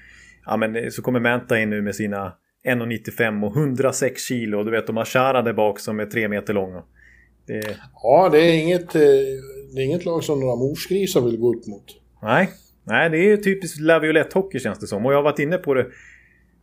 ja, 0.46 0.58
men, 0.58 0.92
så 0.92 1.02
kommer 1.02 1.20
Manta 1.20 1.60
in 1.60 1.70
nu 1.70 1.82
med 1.82 1.96
sina 1.96 2.34
1,95 2.68 3.46
och 3.46 3.58
106 3.58 4.22
kilo. 4.22 4.64
Du 4.64 4.72
vet 4.72 4.88
de 4.88 4.98
har 4.98 5.06
Chara 5.06 5.42
där 5.42 5.54
bak 5.54 5.80
som 5.80 6.00
är 6.00 6.06
tre 6.06 6.28
meter 6.28 6.54
lång. 6.54 6.82
Det... 7.48 7.78
Ja, 8.04 8.30
det 8.32 8.38
är, 8.38 8.54
inget, 8.54 8.96
eh, 8.96 9.02
det 9.76 9.82
är 9.82 9.86
inget 9.86 10.06
lag 10.06 10.24
som 10.24 10.40
några 10.40 10.56
morsgrisar 10.56 11.22
vill 11.22 11.38
gå 11.38 11.54
upp 11.54 11.68
mot. 11.68 11.86
Nej, 12.22 12.50
Nej, 12.88 13.10
det 13.10 13.32
är 13.32 13.38
typiskt 13.38 13.82
Laviolette-hockey 13.82 14.60
känns 14.60 14.80
det 14.80 14.88
som. 14.88 15.06
Och 15.06 15.14
jag 15.14 15.18
har 15.18 15.24
varit 15.24 15.40
inne 15.40 15.58
på 15.58 15.74
det 15.74 15.88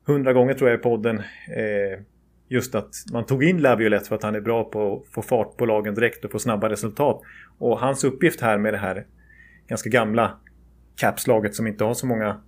hundra 0.06 0.32
gånger 0.32 0.54
tror 0.54 0.70
jag 0.70 0.78
i 0.78 0.82
podden. 0.82 1.18
Eh, 1.18 2.04
just 2.48 2.74
att 2.74 2.90
man 3.12 3.26
tog 3.26 3.44
in 3.44 3.58
Laviolette 3.58 4.08
för 4.08 4.14
att 4.14 4.22
han 4.22 4.34
är 4.34 4.40
bra 4.40 4.64
på 4.64 4.96
att 4.96 5.14
få 5.14 5.22
fart 5.22 5.56
på 5.56 5.66
lagen 5.66 5.94
direkt 5.94 6.24
och 6.24 6.30
få 6.30 6.38
snabba 6.38 6.68
resultat. 6.68 7.20
Och 7.58 7.78
hans 7.78 8.04
uppgift 8.04 8.40
här 8.40 8.58
med 8.58 8.74
det 8.74 8.78
här 8.78 9.06
ganska 9.68 9.90
gamla 9.90 10.38
Caps-laget 10.96 11.54
som 11.54 11.66
inte 11.66 11.84
har 11.84 11.94
så 11.94 12.06
många 12.06 12.40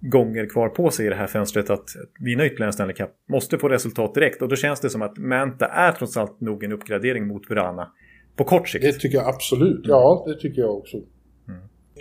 gånger 0.00 0.48
kvar 0.48 0.68
på 0.68 0.90
sig 0.90 1.06
i 1.06 1.08
det 1.08 1.14
här 1.14 1.26
fönstret 1.26 1.70
att 1.70 1.88
vinna 2.20 2.46
ytterligare 2.46 2.68
en 2.68 2.72
Stanley 2.72 2.96
Cup 2.96 3.10
måste 3.28 3.58
få 3.58 3.68
resultat 3.68 4.14
direkt 4.14 4.42
och 4.42 4.48
då 4.48 4.56
känns 4.56 4.80
det 4.80 4.90
som 4.90 5.02
att 5.02 5.18
Manta 5.18 5.66
är 5.66 5.92
trots 5.92 6.16
allt 6.16 6.40
nog 6.40 6.64
en 6.64 6.72
uppgradering 6.72 7.26
mot 7.26 7.50
Verana 7.50 7.92
på 8.36 8.44
kort 8.44 8.68
sikt. 8.68 8.84
Det 8.84 8.92
tycker 8.92 9.18
jag 9.18 9.28
absolut. 9.28 9.80
Ja, 9.84 10.24
det 10.26 10.40
tycker 10.40 10.60
jag 10.60 10.76
också. 10.76 10.96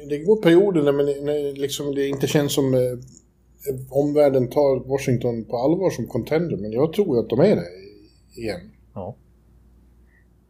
Det 0.09 0.17
går 0.17 0.41
perioder 0.41 0.83
när, 0.83 0.91
man, 0.91 1.05
när 1.05 1.53
liksom 1.55 1.95
det 1.95 2.07
inte 2.07 2.27
känns 2.27 2.53
som 2.53 2.73
eh, 2.73 2.79
omvärlden 3.89 4.49
tar 4.49 4.87
Washington 4.87 5.45
på 5.45 5.57
allvar 5.57 5.89
som 5.89 6.07
contender, 6.07 6.57
men 6.57 6.71
jag 6.71 6.93
tror 6.93 7.19
att 7.19 7.29
de 7.29 7.39
är 7.39 7.55
det 7.55 7.67
igen. 8.41 8.61
Ja. 8.93 9.15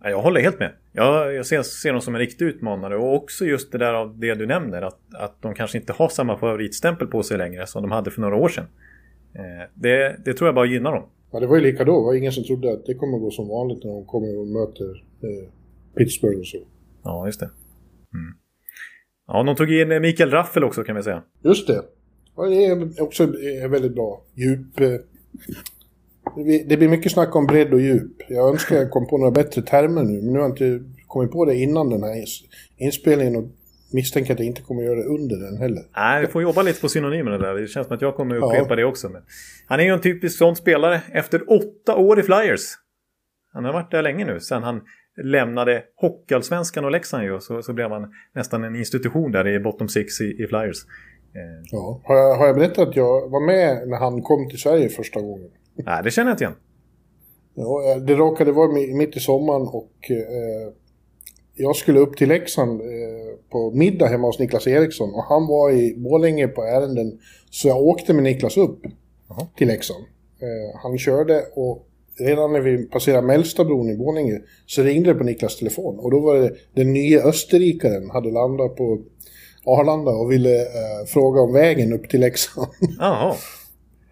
Jag 0.04 0.22
håller 0.22 0.42
helt 0.42 0.60
med. 0.60 0.72
Jag, 0.92 1.34
jag 1.34 1.46
ser, 1.46 1.64
ser 1.64 1.92
dem 1.92 2.02
som 2.02 2.16
en 2.16 2.20
riktig 2.20 2.46
utmanare 2.46 2.98
och 2.98 3.16
också 3.16 3.46
just 3.46 3.72
det 3.72 3.78
där 3.78 3.94
av 3.94 4.20
det 4.20 4.36
du 4.36 4.48
nämner 4.48 4.82
att, 4.82 5.00
att 5.14 5.42
de 5.42 5.54
kanske 5.54 5.78
inte 5.78 5.94
har 5.94 6.10
samma 6.10 6.38
favoritstämpel 6.38 7.08
på 7.08 7.24
sig 7.24 7.38
längre 7.38 7.68
som 7.68 7.82
de 7.82 7.92
hade 7.92 8.12
för 8.12 8.22
några 8.22 8.36
år 8.36 8.50
sedan. 8.50 8.66
Eh, 9.34 9.70
det, 9.74 10.20
det 10.26 10.34
tror 10.34 10.48
jag 10.48 10.56
bara 10.56 10.66
gynnar 10.66 10.92
dem. 10.92 11.04
Ja, 11.32 11.40
det 11.40 11.48
var 11.48 11.56
ju 11.56 11.62
lika 11.62 11.84
då. 11.84 12.00
Det 12.00 12.06
var 12.06 12.14
ingen 12.14 12.32
som 12.32 12.44
trodde 12.44 12.74
att 12.74 12.86
det 12.86 12.94
kommer 12.94 13.18
gå 13.18 13.32
som 13.32 13.48
vanligt 13.48 13.84
när 13.84 13.92
de 13.92 14.06
kommer 14.06 14.40
och 14.40 14.48
möter 14.48 15.04
eh, 15.22 15.50
Pittsburgh 15.96 16.40
och 16.40 16.48
så. 16.48 16.58
Ja, 17.04 17.26
just 17.26 17.40
det. 17.40 17.50
Mm. 18.14 18.38
Ja, 19.32 19.44
de 19.44 19.56
tog 19.56 19.72
in 19.72 20.02
Mikael 20.02 20.32
Raffel 20.32 20.64
också 20.64 20.84
kan 20.84 20.96
vi 20.96 21.04
säga. 21.04 21.24
Just 21.44 21.68
det. 21.68 21.82
Ja, 22.36 22.46
det 22.46 22.66
är 22.66 23.02
också 23.02 23.26
väldigt 23.70 23.96
bra. 23.96 24.22
Djup. 24.36 24.80
Eh, 24.80 24.88
det 26.66 26.78
blir 26.78 26.90
mycket 26.90 27.12
snack 27.12 27.36
om 27.36 27.48
bredd 27.48 27.74
och 27.74 27.82
djup. 27.82 28.12
Jag 28.28 28.50
önskar 28.50 28.76
jag 28.76 28.92
kom 28.92 29.08
på 29.08 29.18
några 29.18 29.32
bättre 29.32 29.62
termer 29.62 30.04
nu, 30.04 30.22
men 30.22 30.34
nu 30.34 30.40
har 30.40 30.46
jag 30.46 30.52
inte 30.52 30.86
kommit 31.08 31.32
på 31.32 31.46
det 31.46 31.56
innan 31.56 31.90
den 31.90 32.04
här 32.04 32.26
inspelningen 32.78 33.36
och 33.36 33.44
misstänker 33.92 34.34
att 34.34 34.40
jag 34.40 34.48
inte 34.48 34.62
kommer 34.62 34.84
göra 34.84 34.96
det 34.96 35.06
under 35.06 35.36
den 35.36 35.58
heller. 35.58 35.84
Nej, 35.96 36.22
vi 36.22 36.28
får 36.28 36.42
jobba 36.42 36.62
lite 36.62 36.82
på 36.82 36.90
synonymerna 36.90 37.38
där. 37.38 37.56
Det 37.56 37.68
känns 37.68 37.88
som 37.88 37.96
att 37.96 38.02
jag 38.02 38.16
kommer 38.16 38.36
upprepa 38.36 38.70
ja. 38.70 38.76
det 38.76 38.86
också. 38.86 39.10
Men 39.10 39.22
han 39.68 39.80
är 39.80 39.84
ju 39.84 39.90
en 39.90 40.02
typisk 40.02 40.38
sån 40.38 40.56
spelare 40.56 41.02
efter 41.12 41.44
åtta 41.52 41.96
år 41.96 42.20
i 42.20 42.24
Flyers. 42.24 42.62
Han 43.54 43.66
har 43.66 43.74
varit 43.74 43.92
där 43.92 44.02
länge 44.02 44.26
nu, 44.26 44.40
sen 44.40 44.64
han 44.64 44.82
lämnade 45.24 45.84
Hockeyallsvenskan 45.96 46.86
och 46.86 46.92
Leksand 46.92 47.24
ju, 47.24 47.40
så, 47.40 47.62
så 47.62 47.74
blev 47.74 47.92
han 47.92 48.14
nästan 48.36 48.64
en 48.64 48.76
institution 48.76 49.32
där 49.32 49.48
i 49.48 49.60
bottom 49.60 49.90
six 49.90 50.22
i, 50.22 50.44
i 50.44 50.48
Flyers. 50.48 50.86
Eh. 51.36 51.66
Ja. 51.72 52.02
Har, 52.04 52.16
jag, 52.16 52.36
har 52.36 52.48
jag 52.48 52.56
berättat 52.56 52.88
att 52.88 52.96
jag 52.96 53.30
var 53.30 53.46
med 53.46 53.88
när 53.88 53.98
han 53.98 54.22
kom 54.22 54.50
till 54.50 54.60
Sverige 54.60 54.90
första 54.90 55.22
gången? 55.22 55.50
Nej, 55.76 56.04
det 56.04 56.12
känner 56.12 56.30
jag 56.30 56.34
inte 56.34 56.44
igen. 56.44 56.56
Ja, 57.56 58.00
det 58.00 58.16
råkade 58.16 58.52
vara 58.52 58.72
mitt 58.72 59.18
i 59.18 59.20
sommaren 59.20 59.62
och 59.62 59.92
eh, 60.10 60.74
jag 61.56 61.76
skulle 61.76 62.00
upp 62.00 62.18
till 62.18 62.30
Leksand 62.30 62.82
eh, 62.82 62.88
på 63.50 63.72
middag 63.72 64.08
hemma 64.08 64.28
hos 64.28 64.40
Niklas 64.40 64.68
Eriksson 64.68 65.14
och 65.14 65.24
han 65.24 65.48
var 65.48 65.72
i 65.72 65.96
Borlänge 65.98 66.48
på 66.48 66.64
ärenden 66.64 67.20
så 67.50 67.68
jag 67.68 67.82
åkte 67.82 68.14
med 68.14 68.24
Niklas 68.24 68.58
upp 68.58 68.80
Aha. 69.30 69.48
till 69.58 69.68
Leksand. 69.68 70.04
Eh, 70.42 70.80
han 70.82 70.98
körde 70.98 71.46
och 71.56 71.89
redan 72.20 72.54
när 72.54 72.62
vi 72.62 72.86
passerade 72.86 73.28
Mellstabron 73.28 73.90
i 73.90 73.98
Borlänge 73.98 74.42
så 74.66 74.84
ringde 74.84 75.14
det 75.14 75.20
på 75.20 75.24
Niklas 75.24 75.58
telefon 75.58 76.00
och 76.00 76.12
då 76.12 76.20
var 76.20 76.36
det 76.36 76.52
den 76.74 76.94
nya 76.94 77.24
österrikaren 77.24 78.10
hade 78.10 78.32
landat 78.32 78.76
på 78.76 79.00
Arlanda 79.66 80.12
och 80.12 80.32
ville 80.32 80.62
eh, 80.62 81.06
fråga 81.08 81.42
om 81.42 81.54
vägen 81.54 81.94
upp 81.94 82.10
till 82.10 82.20
Leksand. 82.20 82.68
Jaha. 83.00 83.36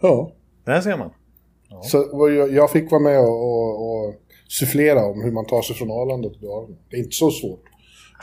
ja. 0.02 0.32
Där 0.66 0.82
ser 0.82 0.98
man. 0.98 1.10
Ja. 1.70 1.82
Så 1.84 1.98
jag, 2.12 2.54
jag 2.54 2.72
fick 2.72 2.92
vara 2.92 3.02
med 3.02 3.20
och, 3.20 3.44
och, 3.44 4.06
och 4.08 4.16
sufflera 4.48 5.06
om 5.06 5.22
hur 5.22 5.32
man 5.32 5.46
tar 5.46 5.62
sig 5.62 5.76
från 5.76 5.92
Arlanda 5.92 6.30
till 6.30 6.42
Dalarna. 6.42 6.76
Det 6.90 6.96
är 6.96 7.00
inte 7.00 7.16
så 7.16 7.32
svårt. 7.32 7.64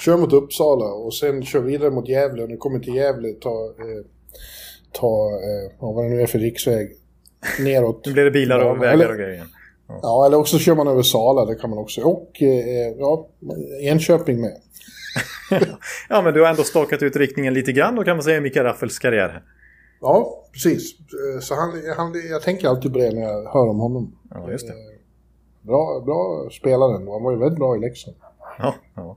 Kör 0.01 0.17
mot 0.17 0.33
Uppsala 0.33 0.85
och 0.85 1.15
sen 1.15 1.45
kör 1.45 1.61
vidare 1.61 1.91
mot 1.91 2.09
Gävle 2.09 2.43
och 2.43 2.49
när 2.49 2.55
du 2.55 2.59
kommer 2.59 2.79
till 2.79 2.95
Gävle 2.95 3.33
ta, 3.33 3.65
eh, 3.65 4.05
ta 4.93 5.31
eh, 5.31 5.93
vad 5.95 6.05
det 6.05 6.09
nu 6.09 6.23
är 6.23 6.27
för 6.27 6.39
riksväg, 6.39 6.89
neråt. 7.61 8.07
Nu 8.07 8.13
blir 8.13 8.25
det 8.25 8.31
bilar 8.31 8.71
och 8.71 8.83
vägar 8.83 9.11
och 9.11 9.17
grejer. 9.17 9.45
Ja. 9.89 9.99
ja. 10.03 10.27
eller 10.27 10.39
också 10.39 10.59
kör 10.59 10.75
man 10.75 10.89
över 10.89 11.03
Sala, 11.03 11.45
det 11.45 11.55
kan 11.55 11.71
man 11.71 11.79
också. 11.79 12.03
Och 12.03 12.43
eh, 12.43 12.95
ja, 12.99 13.29
Enköping 13.83 14.41
med. 14.41 14.57
ja, 16.09 16.23
men 16.23 16.35
du 16.35 16.41
har 16.41 16.49
ändå 16.49 16.63
stakat 16.63 17.03
ut 17.03 17.17
riktningen 17.17 17.55
lite 17.55 17.73
grann 17.73 17.95
då 17.95 18.05
kan 18.05 18.17
man 18.17 18.23
säga 18.23 18.37
i 18.37 18.41
Mikael 18.41 18.67
Raffels 18.67 18.99
karriär. 18.99 19.43
Ja, 20.01 20.45
precis. 20.53 20.97
Så 21.41 21.55
han, 21.55 21.83
han, 21.97 22.13
jag 22.31 22.43
tänker 22.43 22.69
alltid 22.69 22.93
på 22.93 22.99
det 22.99 23.11
när 23.15 23.23
jag 23.23 23.53
hör 23.53 23.69
om 23.69 23.79
honom. 23.79 24.17
Ja, 24.31 24.51
just 24.51 24.67
det. 24.67 24.73
Eh, 24.73 24.79
bra, 25.63 26.03
bra 26.07 26.49
spelare 26.51 26.97
ändå. 26.97 27.13
Han 27.13 27.23
var 27.23 27.33
ju 27.33 27.39
väldigt 27.39 27.59
bra 27.59 27.77
i 27.77 27.81
Leksand. 27.81 28.17
Ja, 28.59 28.75
ja. 28.95 29.17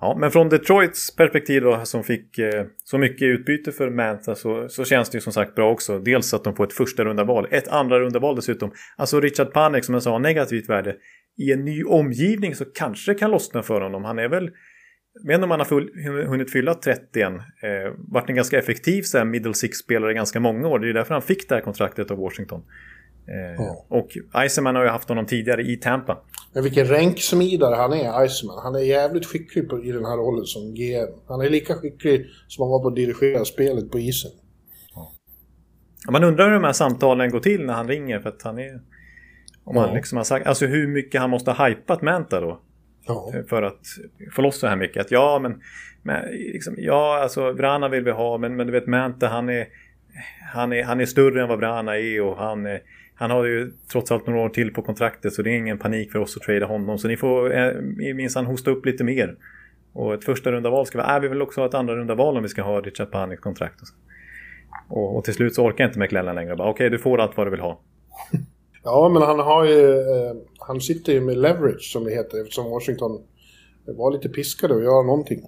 Ja, 0.00 0.16
men 0.20 0.30
från 0.30 0.48
Detroits 0.48 1.16
perspektiv 1.16 1.62
då, 1.62 1.80
som 1.84 2.04
fick 2.04 2.38
eh, 2.38 2.64
så 2.84 2.98
mycket 2.98 3.22
utbyte 3.22 3.72
för 3.72 3.90
Manta 3.90 4.34
så, 4.34 4.68
så 4.68 4.84
känns 4.84 5.10
det 5.10 5.16
ju 5.16 5.20
som 5.20 5.32
sagt 5.32 5.54
bra 5.54 5.70
också. 5.70 5.98
Dels 5.98 6.34
att 6.34 6.44
de 6.44 6.56
får 6.56 6.64
ett 6.64 6.72
första 6.72 7.04
runda 7.04 7.24
val, 7.24 7.46
ett 7.50 7.68
andra 7.68 8.00
runda 8.00 8.18
val 8.18 8.36
dessutom. 8.36 8.72
Alltså 8.96 9.20
Richard 9.20 9.52
Panek 9.52 9.84
som 9.84 9.94
jag 9.94 10.02
sa, 10.02 10.18
negativt 10.18 10.68
värde. 10.68 10.96
I 11.38 11.52
en 11.52 11.64
ny 11.64 11.84
omgivning 11.84 12.54
så 12.54 12.64
kanske 12.64 13.12
det 13.12 13.18
kan 13.18 13.30
lossna 13.30 13.62
för 13.62 13.80
honom. 13.80 14.04
Han 14.04 14.18
är 14.18 14.28
väl 14.28 14.50
men 15.24 15.44
om 15.44 15.50
han 15.50 15.60
har 15.60 15.64
full, 15.64 15.90
hunnit 16.26 16.52
fylla 16.52 16.74
30 16.74 17.20
än, 17.22 17.34
eh, 17.34 17.42
varit 17.98 18.28
en 18.28 18.36
ganska 18.36 18.58
effektiv 18.58 19.02
så 19.02 19.18
här, 19.18 19.24
middle 19.24 19.54
six-spelare 19.54 20.10
i 20.10 20.14
ganska 20.14 20.40
många 20.40 20.68
år. 20.68 20.78
Det 20.78 20.88
är 20.88 20.92
därför 20.92 21.14
han 21.14 21.22
fick 21.22 21.48
det 21.48 21.54
här 21.54 21.62
kontraktet 21.62 22.10
av 22.10 22.18
Washington. 22.18 22.62
Eh, 23.30 23.54
ja. 23.58 23.86
Och 23.88 24.08
Iceman 24.46 24.74
har 24.74 24.82
ju 24.82 24.88
haft 24.88 25.08
honom 25.08 25.26
tidigare 25.26 25.62
i 25.62 25.76
Tampa. 25.76 26.18
Men 26.52 26.62
vilken 26.62 26.86
ränksmidare 26.86 27.74
han 27.74 27.92
är, 27.92 28.24
Iceman. 28.24 28.58
Han 28.62 28.74
är 28.74 28.80
jävligt 28.80 29.26
skicklig 29.26 29.68
på, 29.68 29.84
i 29.84 29.92
den 29.92 30.04
här 30.04 30.16
rollen 30.16 30.44
som 30.44 30.74
GM. 30.74 31.20
Han 31.28 31.40
är 31.40 31.50
lika 31.50 31.74
skicklig 31.74 32.26
som 32.48 32.62
han 32.62 32.70
var 32.70 32.82
på 32.82 32.88
att 32.88 32.96
dirigera 32.96 33.44
spelet 33.44 33.90
på 33.90 33.98
isen. 33.98 34.30
Ja. 34.94 35.12
Man 36.10 36.24
undrar 36.24 36.46
hur 36.46 36.54
de 36.54 36.64
här 36.64 36.72
samtalen 36.72 37.30
går 37.30 37.40
till 37.40 37.66
när 37.66 37.74
han 37.74 37.88
ringer 37.88 38.20
för 38.20 38.28
att 38.28 38.42
han 38.42 38.58
är... 38.58 38.80
Om 39.64 39.76
ja. 39.76 39.86
han 39.86 39.94
liksom 39.94 40.16
har 40.16 40.24
sagt, 40.24 40.46
alltså 40.46 40.66
hur 40.66 40.86
mycket 40.86 41.20
han 41.20 41.30
måste 41.30 41.50
ha 41.50 41.68
hypat 41.68 42.02
Manta 42.02 42.40
då. 42.40 42.60
Ja. 43.06 43.32
Eh, 43.34 43.44
för 43.46 43.62
att 43.62 43.80
få 44.32 44.42
loss 44.42 44.58
så 44.58 44.66
här 44.66 44.76
mycket. 44.76 45.00
Att 45.00 45.10
ja, 45.10 45.38
men, 45.42 45.60
men 46.02 46.24
liksom, 46.30 46.74
ja, 46.78 47.22
alltså 47.22 47.52
Vrana 47.52 47.88
vill 47.88 48.04
vi 48.04 48.10
ha, 48.10 48.38
men, 48.38 48.56
men 48.56 48.66
du 48.66 48.72
vet 48.72 48.86
Manta 48.86 49.26
han 49.26 49.48
är, 49.48 49.66
han, 50.52 50.72
är, 50.72 50.84
han 50.84 51.00
är 51.00 51.06
större 51.06 51.42
än 51.42 51.48
vad 51.48 51.58
Vrana 51.58 51.98
är 51.98 52.22
och 52.22 52.36
han, 52.36 52.66
är, 52.66 52.80
han 53.20 53.30
har 53.30 53.44
ju 53.44 53.72
trots 53.92 54.12
allt 54.12 54.26
några 54.26 54.40
år 54.40 54.48
till 54.48 54.72
på 54.72 54.82
kontraktet 54.82 55.32
så 55.32 55.42
det 55.42 55.50
är 55.50 55.56
ingen 55.56 55.78
panik 55.78 56.12
för 56.12 56.18
oss 56.18 56.36
att 56.36 56.42
trada 56.42 56.66
honom. 56.66 56.98
Så 56.98 57.08
ni 57.08 57.16
får 57.16 57.56
eh, 57.58 57.72
minsann 58.14 58.46
hosta 58.46 58.70
upp 58.70 58.86
lite 58.86 59.04
mer. 59.04 59.36
Och 59.92 60.14
ett 60.14 60.24
första 60.24 60.52
runda 60.52 60.70
val 60.70 60.86
ska 60.86 60.98
vi, 60.98 61.14
äh, 61.14 61.20
vi 61.20 61.28
vill 61.28 61.42
också 61.42 61.60
ha 61.60 61.68
ett 61.68 61.74
andra 61.74 61.96
runda 61.96 62.14
val 62.14 62.36
om 62.36 62.42
vi 62.42 62.48
ska 62.48 62.62
ha 62.62 62.80
Richard 62.80 63.10
Panik 63.10 63.40
kontrakt. 63.40 63.80
Och, 64.88 65.16
och, 65.16 65.24
till 65.24 65.34
slut 65.34 65.54
så 65.54 65.64
orkar 65.64 65.84
jag 65.84 65.88
inte 65.88 65.98
McLellan 65.98 66.34
längre. 66.34 66.52
Okej, 66.52 66.70
okay, 66.70 66.88
du 66.88 66.98
får 66.98 67.20
allt 67.20 67.36
vad 67.36 67.46
du 67.46 67.50
vill 67.50 67.60
ha. 67.60 67.80
Ja, 68.84 69.08
men 69.08 69.22
han 69.22 69.38
har 69.38 69.64
ju... 69.64 69.90
Eh, 69.90 70.36
han 70.58 70.80
sitter 70.80 71.12
ju 71.12 71.20
med 71.20 71.38
leverage 71.38 71.92
som 71.92 72.04
det 72.04 72.10
heter 72.10 72.40
eftersom 72.40 72.70
Washington 72.70 73.22
var 73.84 74.12
lite 74.12 74.28
piskade 74.28 74.74
att 74.74 74.82
göra 74.82 75.02
någonting. 75.02 75.42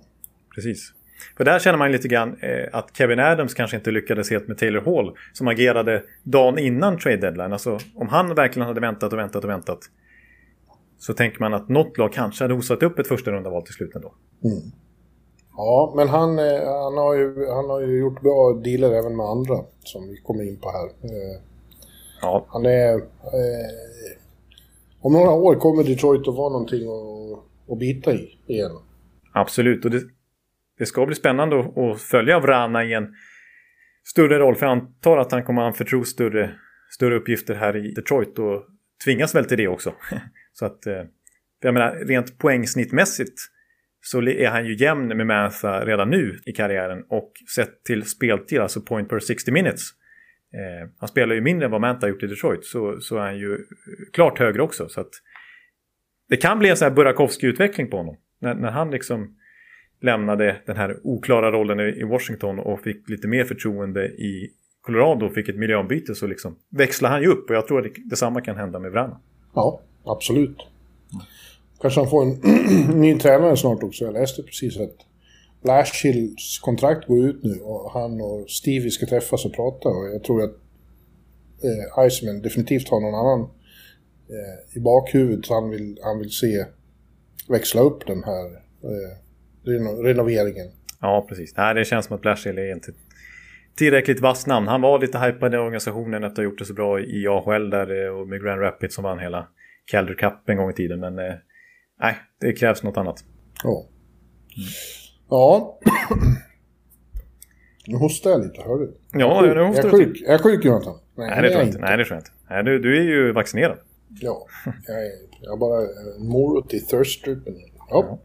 Precis. 0.54 0.92
För 1.36 1.44
där 1.44 1.58
känner 1.58 1.78
man 1.78 1.92
lite 1.92 2.08
grann 2.08 2.36
eh, 2.40 2.68
att 2.72 2.96
Kevin 2.96 3.18
Adams 3.18 3.54
kanske 3.54 3.76
inte 3.76 3.90
lyckades 3.90 4.30
helt 4.30 4.48
med 4.48 4.58
Taylor 4.58 4.80
Hall 4.80 5.16
som 5.32 5.48
agerade 5.48 6.02
dagen 6.22 6.58
innan 6.58 6.98
trade 6.98 7.16
deadline. 7.16 7.52
Alltså 7.52 7.78
om 7.94 8.08
han 8.08 8.34
verkligen 8.34 8.68
hade 8.68 8.80
väntat 8.80 9.12
och 9.12 9.18
väntat 9.18 9.44
och 9.44 9.50
väntat 9.50 9.78
så 10.98 11.14
tänker 11.14 11.40
man 11.40 11.54
att 11.54 11.68
något 11.68 11.98
lag 11.98 12.12
kanske 12.12 12.44
hade 12.44 12.54
hosat 12.54 12.82
upp 12.82 12.98
ett 12.98 13.08
första 13.08 13.30
runda 13.30 13.50
val 13.50 13.62
till 13.62 13.74
slut 13.74 13.94
ändå. 13.94 14.14
Mm. 14.44 14.62
Ja, 15.56 15.92
men 15.96 16.08
han, 16.08 16.38
eh, 16.38 16.82
han, 16.84 16.98
har 16.98 17.14
ju, 17.14 17.46
han 17.48 17.70
har 17.70 17.80
ju 17.80 17.98
gjort 17.98 18.22
bra 18.22 18.52
dealer 18.64 18.92
även 18.92 19.16
med 19.16 19.26
andra 19.26 19.54
som 19.84 20.08
vi 20.08 20.16
kommer 20.16 20.48
in 20.48 20.56
på 20.56 20.70
här. 20.70 20.86
Eh, 20.86 21.40
Ja. 22.22 22.46
Han 22.48 22.66
är... 22.66 22.94
Eh, 22.94 24.18
om 25.00 25.12
några 25.12 25.30
år 25.30 25.54
kommer 25.54 25.84
Detroit 25.84 26.28
att 26.28 26.34
vara 26.34 26.52
någonting 26.52 26.82
att, 26.82 27.72
att 27.72 27.78
bita 27.78 28.12
i 28.12 28.38
igen. 28.46 28.78
Absolut, 29.32 29.84
och 29.84 29.90
det, 29.90 30.00
det 30.82 30.86
ska 30.86 31.06
bli 31.06 31.14
spännande 31.14 31.60
att, 31.60 31.78
att 31.78 32.02
följa 32.02 32.40
Vrana 32.40 32.84
i 32.84 32.92
en 32.92 33.14
större 34.04 34.38
roll. 34.38 34.56
För 34.56 34.66
jag 34.66 34.72
antar 34.72 35.18
att 35.18 35.32
han 35.32 35.44
kommer 35.44 35.62
anförtro 35.62 36.04
större, 36.04 36.54
större 36.90 37.16
uppgifter 37.16 37.54
här 37.54 37.76
i 37.76 37.92
Detroit 37.92 38.38
och 38.38 38.64
tvingas 39.04 39.34
väl 39.34 39.44
till 39.44 39.58
det 39.58 39.68
också. 39.68 39.94
så 40.52 40.66
att, 40.66 40.86
eh, 40.86 41.02
jag 41.60 41.74
menar, 41.74 42.04
rent 42.06 42.38
poängsnittmässigt 42.38 43.38
så 44.00 44.22
är 44.22 44.48
han 44.48 44.66
ju 44.66 44.76
jämn 44.76 45.08
med 45.08 45.26
Mantha 45.26 45.84
redan 45.84 46.10
nu 46.10 46.40
i 46.46 46.52
karriären 46.52 47.04
och 47.08 47.32
sett 47.54 47.84
till 47.84 48.04
speltid, 48.04 48.58
alltså 48.58 48.80
point 48.80 49.08
per 49.08 49.18
60 49.18 49.52
minutes, 49.52 49.82
Eh, 50.54 50.88
han 50.98 51.08
spelar 51.08 51.34
ju 51.34 51.40
mindre 51.40 51.64
än 51.64 51.70
vad 51.70 51.80
Manta 51.80 52.06
har 52.06 52.10
gjort 52.10 52.22
i 52.22 52.26
Detroit 52.26 52.64
så, 52.64 53.00
så 53.00 53.16
är 53.16 53.20
han 53.20 53.38
ju 53.38 53.58
klart 54.12 54.38
högre 54.38 54.62
också. 54.62 54.88
Så 54.88 55.00
att 55.00 55.10
det 56.28 56.36
kan 56.36 56.58
bli 56.58 56.68
en 56.68 56.76
sån 56.76 56.88
här 56.88 56.96
Burakovsky-utveckling 56.96 57.90
på 57.90 57.96
honom. 57.96 58.16
När, 58.40 58.54
när 58.54 58.70
han 58.70 58.90
liksom 58.90 59.36
lämnade 60.02 60.56
den 60.66 60.76
här 60.76 61.00
oklara 61.02 61.52
rollen 61.52 61.80
i 61.80 62.04
Washington 62.04 62.58
och 62.58 62.80
fick 62.80 63.08
lite 63.08 63.28
mer 63.28 63.44
förtroende 63.44 64.06
i 64.06 64.50
Colorado 64.82 65.26
och 65.26 65.34
fick 65.34 65.48
ett 65.48 65.56
miljöombyte 65.56 66.14
så 66.14 66.26
liksom 66.26 66.56
växlade 66.70 67.14
han 67.14 67.22
ju 67.22 67.28
upp 67.28 67.50
och 67.50 67.56
jag 67.56 67.66
tror 67.66 67.86
att 67.86 67.92
detsamma 68.10 68.40
kan 68.40 68.56
hända 68.56 68.78
med 68.78 68.92
Vrana. 68.92 69.20
Ja, 69.54 69.80
absolut. 70.04 70.56
Kanske 71.80 72.00
han 72.00 72.10
får 72.10 72.22
en 72.22 72.40
ny 73.00 73.18
tränare 73.18 73.56
snart 73.56 73.82
också. 73.82 74.04
Jag 74.04 74.14
läste 74.14 74.42
precis 74.42 74.80
att 74.80 74.96
Blashills 75.62 76.58
kontrakt 76.62 77.06
går 77.06 77.18
ut 77.18 77.42
nu 77.42 77.60
och 77.60 77.92
han 77.92 78.20
och 78.20 78.50
Stevie 78.50 78.90
ska 78.90 79.06
träffas 79.06 79.44
och 79.44 79.54
prata 79.54 79.88
och 79.88 80.06
jag 80.14 80.24
tror 80.24 80.42
att 80.42 80.54
eh, 81.64 82.06
Iceman 82.06 82.42
definitivt 82.42 82.88
har 82.88 83.00
någon 83.00 83.14
annan 83.14 83.40
eh, 84.28 84.76
i 84.76 84.80
bakhuvudet 84.80 85.48
han 85.48 85.70
vill, 85.70 85.98
han 86.02 86.18
vill 86.18 86.30
se 86.30 86.64
växla 87.48 87.80
upp 87.80 88.06
den 88.06 88.24
här 88.24 88.46
eh, 88.82 89.21
reno 89.64 90.02
renoveringen. 90.02 90.66
Ja, 91.00 91.26
precis. 91.28 91.56
Nej, 91.56 91.74
det 91.74 91.84
känns 91.84 92.06
som 92.06 92.16
att 92.16 92.22
Blashill 92.22 92.58
är 92.58 92.72
inte 92.72 92.92
tillräckligt 93.76 94.20
vass 94.20 94.46
namn. 94.46 94.68
Han 94.68 94.80
var 94.80 94.98
lite 94.98 95.18
hypad 95.18 95.54
i 95.54 95.56
organisationen 95.56 96.24
att 96.24 96.36
ha 96.36 96.44
gjort 96.44 96.58
det 96.58 96.64
så 96.64 96.74
bra 96.74 97.00
i 97.00 97.26
AHL 97.28 97.70
där 97.70 98.04
eh, 98.04 98.20
och 98.20 98.28
med 98.28 98.42
Grand 98.42 98.60
Rapids 98.60 98.94
som 98.94 99.04
vann 99.04 99.18
hela 99.18 99.48
Calder 99.84 100.14
Cup 100.14 100.48
en 100.48 100.56
gång 100.56 100.70
i 100.70 100.74
tiden. 100.74 101.00
Men 101.00 101.18
eh, 101.18 101.34
nej, 102.00 102.16
det 102.40 102.52
krävs 102.52 102.82
något 102.82 102.96
annat. 102.96 103.24
Ja. 103.64 103.88
Mm. 104.56 104.68
Ja. 105.30 105.78
Nu 107.86 107.96
hostar 107.96 108.30
jag 108.30 108.42
lite, 108.42 108.62
hör 108.62 108.78
du? 108.78 108.96
Ja, 109.12 109.40
nu 109.40 109.60
hostar 109.60 109.84
jag 109.84 110.00
är 110.00 110.04
sjuk. 110.04 110.22
Jag 110.26 110.34
är 110.34 110.38
sjuk, 110.38 110.64
Jonathan. 110.64 110.94
Nej, 111.16 111.28
Nej 111.30 111.42
det 111.42 111.48
tror 111.48 111.60
jag 111.60 111.68
inte. 111.68 111.78
Nej, 111.78 111.96
det 111.96 112.04
tror 112.04 112.16
jag 112.16 112.20
inte. 112.20 112.30
Nej, 112.50 112.64
du, 112.64 112.78
du 112.78 112.98
är 112.98 113.02
ju 113.02 113.32
vaccinerad. 113.32 113.78
Ja, 114.08 114.46
jag, 114.86 114.96
är, 114.96 115.10
jag 115.40 115.58
bara 115.58 115.80
en 115.80 116.28
morot 116.28 116.74
i 116.74 116.80
thirst-drippen. 116.80 117.54
Ja. 117.76 117.84
ja. 117.90 118.18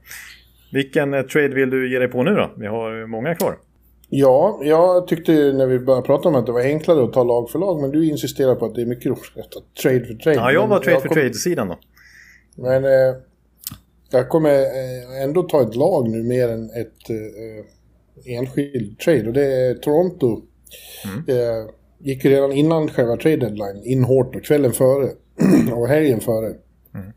Vilken 0.72 1.14
eh, 1.14 1.22
trade 1.22 1.56
vill 1.56 1.70
du 1.70 1.92
ge 1.92 2.00
dig 2.00 2.08
på 2.08 2.24
nu 2.24 2.32
då? 2.32 2.52
Vi 2.58 2.68
har 2.68 3.08
många 3.08 3.36
kvar. 3.36 3.58
Ja, 4.10 4.60
jag 4.64 5.08
tyckte 5.08 5.32
när 5.32 5.66
vi 5.66 5.80
började 5.80 6.06
prata 6.06 6.30
om 6.30 6.36
att 6.36 6.46
det 6.46 6.52
var 6.52 6.62
enklare 6.62 7.04
att 7.04 7.14
ta 7.14 7.24
lag 7.24 7.50
för 7.50 7.60
lag, 7.60 7.82
men 7.82 7.92
du 7.92 8.10
insisterar 8.10 8.56
på 8.56 8.66
att 8.66 8.76
det 8.76 8.82
är 8.82 8.86
mycket 8.86 9.06
roligare 9.06 9.42
att 9.42 9.52
ta 9.52 9.60
trade 9.82 10.06
för 10.06 10.14
trade. 10.14 10.38
Ja, 10.38 10.52
jag 10.52 10.68
var 10.68 10.80
trade 10.80 10.92
jag 10.92 11.02
för 11.02 11.10
kom... 11.10 11.16
trade-sidan 11.16 11.68
då. 11.68 11.80
Men 12.56 12.86
eh, 12.86 13.16
jag 14.12 14.30
kommer 14.30 14.60
eh, 14.60 15.24
ändå 15.24 15.44
ta 15.44 15.62
ett 15.62 15.76
lag 15.76 16.10
nu 16.10 16.24
mer 16.24 16.50
än 16.50 16.70
ett 16.70 17.10
eh, 17.10 18.38
enskild 18.38 19.00
trade 19.00 19.28
och 19.28 19.34
det 19.34 19.46
är 19.46 19.74
Toronto. 19.74 20.42
Mm. 21.06 21.40
Eh, 21.40 21.70
gick 22.00 22.26
ju 22.26 22.32
redan 22.32 22.52
innan 22.52 22.90
själva 22.90 23.18
trade 23.18 23.38
deadline 23.38 23.82
in 23.84 24.04
hårt 24.04 24.36
och 24.36 24.44
kvällen 24.44 24.74
före 24.74 25.10
och 25.74 25.88
helgen 25.88 26.20
före. 26.20 26.48
Mm. 26.96 27.12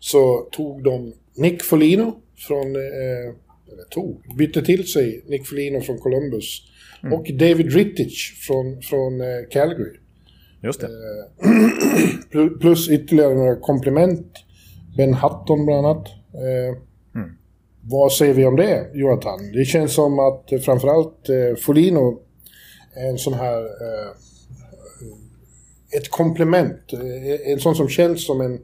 Så 0.00 0.48
tog 0.52 0.84
de 0.84 1.12
Nick 1.36 1.62
Folino 1.62 2.20
från, 2.46 2.76
eh, 2.76 3.34
eller 3.72 3.84
tog, 3.90 4.36
bytte 4.38 4.62
till 4.62 4.86
sig 4.86 5.24
Nick 5.26 5.46
Folino 5.46 5.80
från 5.80 5.98
Columbus 5.98 6.62
mm. 7.02 7.12
och 7.12 7.26
David 7.32 7.72
Rittich 7.72 8.46
från, 8.46 8.82
från 8.82 9.20
eh, 9.20 9.26
Calgary. 9.50 9.98
Just 10.62 10.80
det. 10.80 10.86
Eh, 10.86 12.48
plus 12.60 12.88
ytterligare 12.88 13.34
några 13.34 13.56
komplement 13.56 14.32
Ben 14.96 15.14
Hutton 15.14 15.66
bland 15.66 15.86
annat. 15.86 16.08
Eh, 16.34 16.76
mm. 17.20 17.30
Vad 17.82 18.12
säger 18.12 18.34
vi 18.34 18.44
om 18.44 18.56
det, 18.56 18.90
Jonathan? 18.94 19.52
Det 19.52 19.64
känns 19.64 19.94
som 19.94 20.18
att 20.18 20.52
eh, 20.52 20.58
framförallt 20.58 21.28
eh, 21.28 21.56
Folino 21.58 22.22
är 22.94 23.08
en 23.08 23.18
sån 23.18 23.34
här... 23.34 23.58
Eh, 23.62 24.10
ett 25.96 26.10
komplement. 26.10 26.92
Eh, 26.92 27.52
en 27.52 27.60
sån 27.60 27.74
som 27.74 27.88
känns 27.88 28.26
som 28.26 28.40
en... 28.40 28.60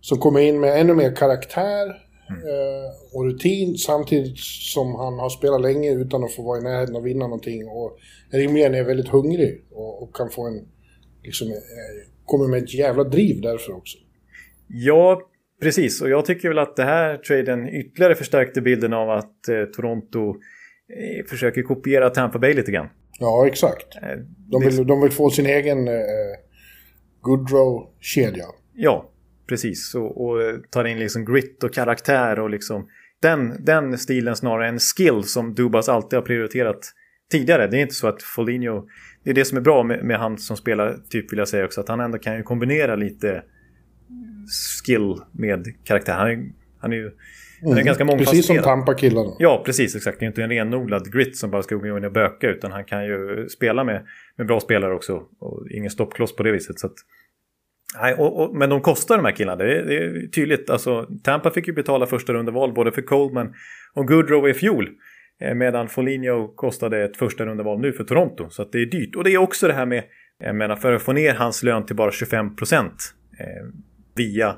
Som 0.00 0.18
kommer 0.18 0.40
in 0.40 0.60
med 0.60 0.80
ännu 0.80 0.94
mer 0.94 1.16
karaktär. 1.16 2.05
Eh, 2.30 3.16
och 3.16 3.24
rutin 3.24 3.76
samtidigt 3.76 4.38
som 4.74 4.94
han 4.94 5.18
har 5.18 5.28
spelat 5.28 5.60
länge 5.60 5.92
utan 5.94 6.24
att 6.24 6.34
få 6.34 6.42
vara 6.42 6.58
i 6.58 6.62
närheten 6.62 6.96
att 6.96 7.04
vinna 7.04 7.26
någonting. 7.26 7.68
Och 7.68 7.98
rimligen 8.30 8.74
är 8.74 8.84
väldigt 8.84 9.08
hungrig 9.08 9.64
och, 9.70 10.02
och 10.02 10.16
kan 10.16 10.30
få 10.30 10.46
en... 10.46 10.68
Liksom, 11.22 11.48
kommer 12.24 12.48
med 12.48 12.62
ett 12.62 12.74
jävla 12.74 13.04
driv 13.04 13.40
därför 13.40 13.72
också. 13.72 13.98
Ja, 14.68 15.20
precis. 15.62 16.02
Och 16.02 16.10
jag 16.10 16.24
tycker 16.24 16.48
väl 16.48 16.58
att 16.58 16.76
det 16.76 16.84
här 16.84 17.16
traden 17.16 17.68
ytterligare 17.68 18.14
förstärkte 18.14 18.60
bilden 18.60 18.92
av 18.92 19.10
att 19.10 19.48
eh, 19.48 19.64
Toronto 19.76 20.28
eh, 20.28 21.26
försöker 21.26 21.62
kopiera 21.62 22.10
Tampa 22.10 22.38
Bay 22.38 22.54
lite 22.54 22.72
grann. 22.72 22.88
Ja, 23.18 23.46
exakt. 23.46 23.96
Eh, 24.02 24.18
de, 24.50 24.62
vill, 24.62 24.86
de 24.86 25.00
vill 25.00 25.12
få 25.12 25.30
sin 25.30 25.46
egen 25.46 25.88
eh, 25.88 25.94
Goodrow-kedja. 27.20 28.46
Ja, 28.74 29.10
precis. 29.48 29.94
Och, 29.94 30.26
och 30.26 30.40
tar 30.70 30.84
in 30.84 30.98
liksom 30.98 31.24
grit 31.24 31.64
och 31.64 31.74
karaktär 31.74 32.38
och 32.38 32.50
liksom 32.50 32.88
den, 33.22 33.64
den 33.64 33.98
stilen 33.98 34.36
snarare 34.36 34.68
än 34.68 34.78
skill 34.78 35.24
som 35.24 35.54
Dubas 35.54 35.88
alltid 35.88 36.16
har 36.16 36.24
prioriterat 36.26 36.92
tidigare. 37.32 37.66
Det 37.66 37.76
är 37.76 37.80
inte 37.80 37.94
så 37.94 38.08
att 38.08 38.22
Foligno... 38.22 38.88
Det 39.24 39.30
är 39.30 39.34
det 39.34 39.44
som 39.44 39.58
är 39.58 39.62
bra 39.62 39.82
med, 39.82 40.04
med 40.04 40.18
han 40.18 40.38
som 40.38 40.56
spelar, 40.56 40.96
typ 41.10 41.32
vill 41.32 41.38
jag 41.38 41.48
säga 41.48 41.64
också, 41.64 41.80
att 41.80 41.88
han 41.88 42.00
ändå 42.00 42.18
kan 42.18 42.36
ju 42.36 42.42
kombinera 42.42 42.96
lite 42.96 43.42
skill 44.84 45.14
med 45.32 45.84
karaktär. 45.84 46.12
Han 46.12 46.30
är, 46.30 46.50
han 46.78 46.92
är 46.92 46.96
ju 46.96 47.10
han 47.60 47.68
är 47.68 47.72
mm. 47.72 47.86
ganska 47.86 48.04
mångfacetterad. 48.04 48.36
Precis 48.36 48.46
som 48.46 48.58
Tampa-killarna. 48.58 49.30
Ja, 49.38 49.62
precis. 49.66 49.96
Exakt. 49.96 50.18
Det 50.18 50.24
är 50.24 50.26
inte 50.26 50.42
en 50.42 50.50
renodlad 50.50 51.12
grit 51.12 51.36
som 51.36 51.50
bara 51.50 51.62
ska 51.62 51.74
gå 51.74 51.98
in 51.98 52.04
och 52.04 52.12
böka. 52.12 52.50
Utan 52.50 52.72
han 52.72 52.84
kan 52.84 53.04
ju 53.04 53.48
spela 53.48 53.84
med, 53.84 54.06
med 54.36 54.46
bra 54.46 54.60
spelare 54.60 54.94
också. 54.94 55.22
Och 55.38 55.66
ingen 55.70 55.90
stoppkloss 55.90 56.36
på 56.36 56.42
det 56.42 56.52
viset. 56.52 56.78
Så 56.78 56.86
att, 56.86 56.94
nej, 58.00 58.14
och, 58.14 58.40
och, 58.40 58.56
men 58.56 58.70
de 58.70 58.80
kostar 58.80 59.16
de 59.16 59.24
här 59.24 59.32
killarna. 59.32 59.64
Det 59.64 59.78
är, 59.78 59.84
det 59.84 59.96
är 59.96 60.26
tydligt. 60.26 60.70
Alltså, 60.70 61.08
Tampa 61.22 61.50
fick 61.50 61.66
ju 61.66 61.72
betala 61.72 62.06
första 62.06 62.32
rundeval 62.32 62.72
både 62.72 62.92
för 62.92 63.02
Coleman 63.02 63.54
och 63.94 64.08
Goodrow 64.08 64.48
i 64.48 64.54
fjol. 64.54 64.88
Eh, 65.40 65.54
medan 65.54 65.88
Foligno 65.88 66.48
kostade 66.48 67.04
ett 67.04 67.16
första 67.16 67.46
rundeval 67.46 67.80
nu 67.80 67.92
för 67.92 68.04
Toronto. 68.04 68.50
Så 68.50 68.64
det 68.64 68.78
är 68.78 68.86
dyrt. 68.86 69.16
Och 69.16 69.24
det 69.24 69.30
är 69.30 69.38
också 69.38 69.66
det 69.66 69.72
här 69.72 69.86
med, 69.86 70.04
jag 70.38 70.56
menar, 70.56 70.76
för 70.76 70.92
att 70.92 71.02
få 71.02 71.12
ner 71.12 71.34
hans 71.34 71.62
lön 71.62 71.86
till 71.86 71.96
bara 71.96 72.10
25 72.10 72.56
procent. 72.56 73.14
Eh, 73.38 73.66
via, 74.14 74.56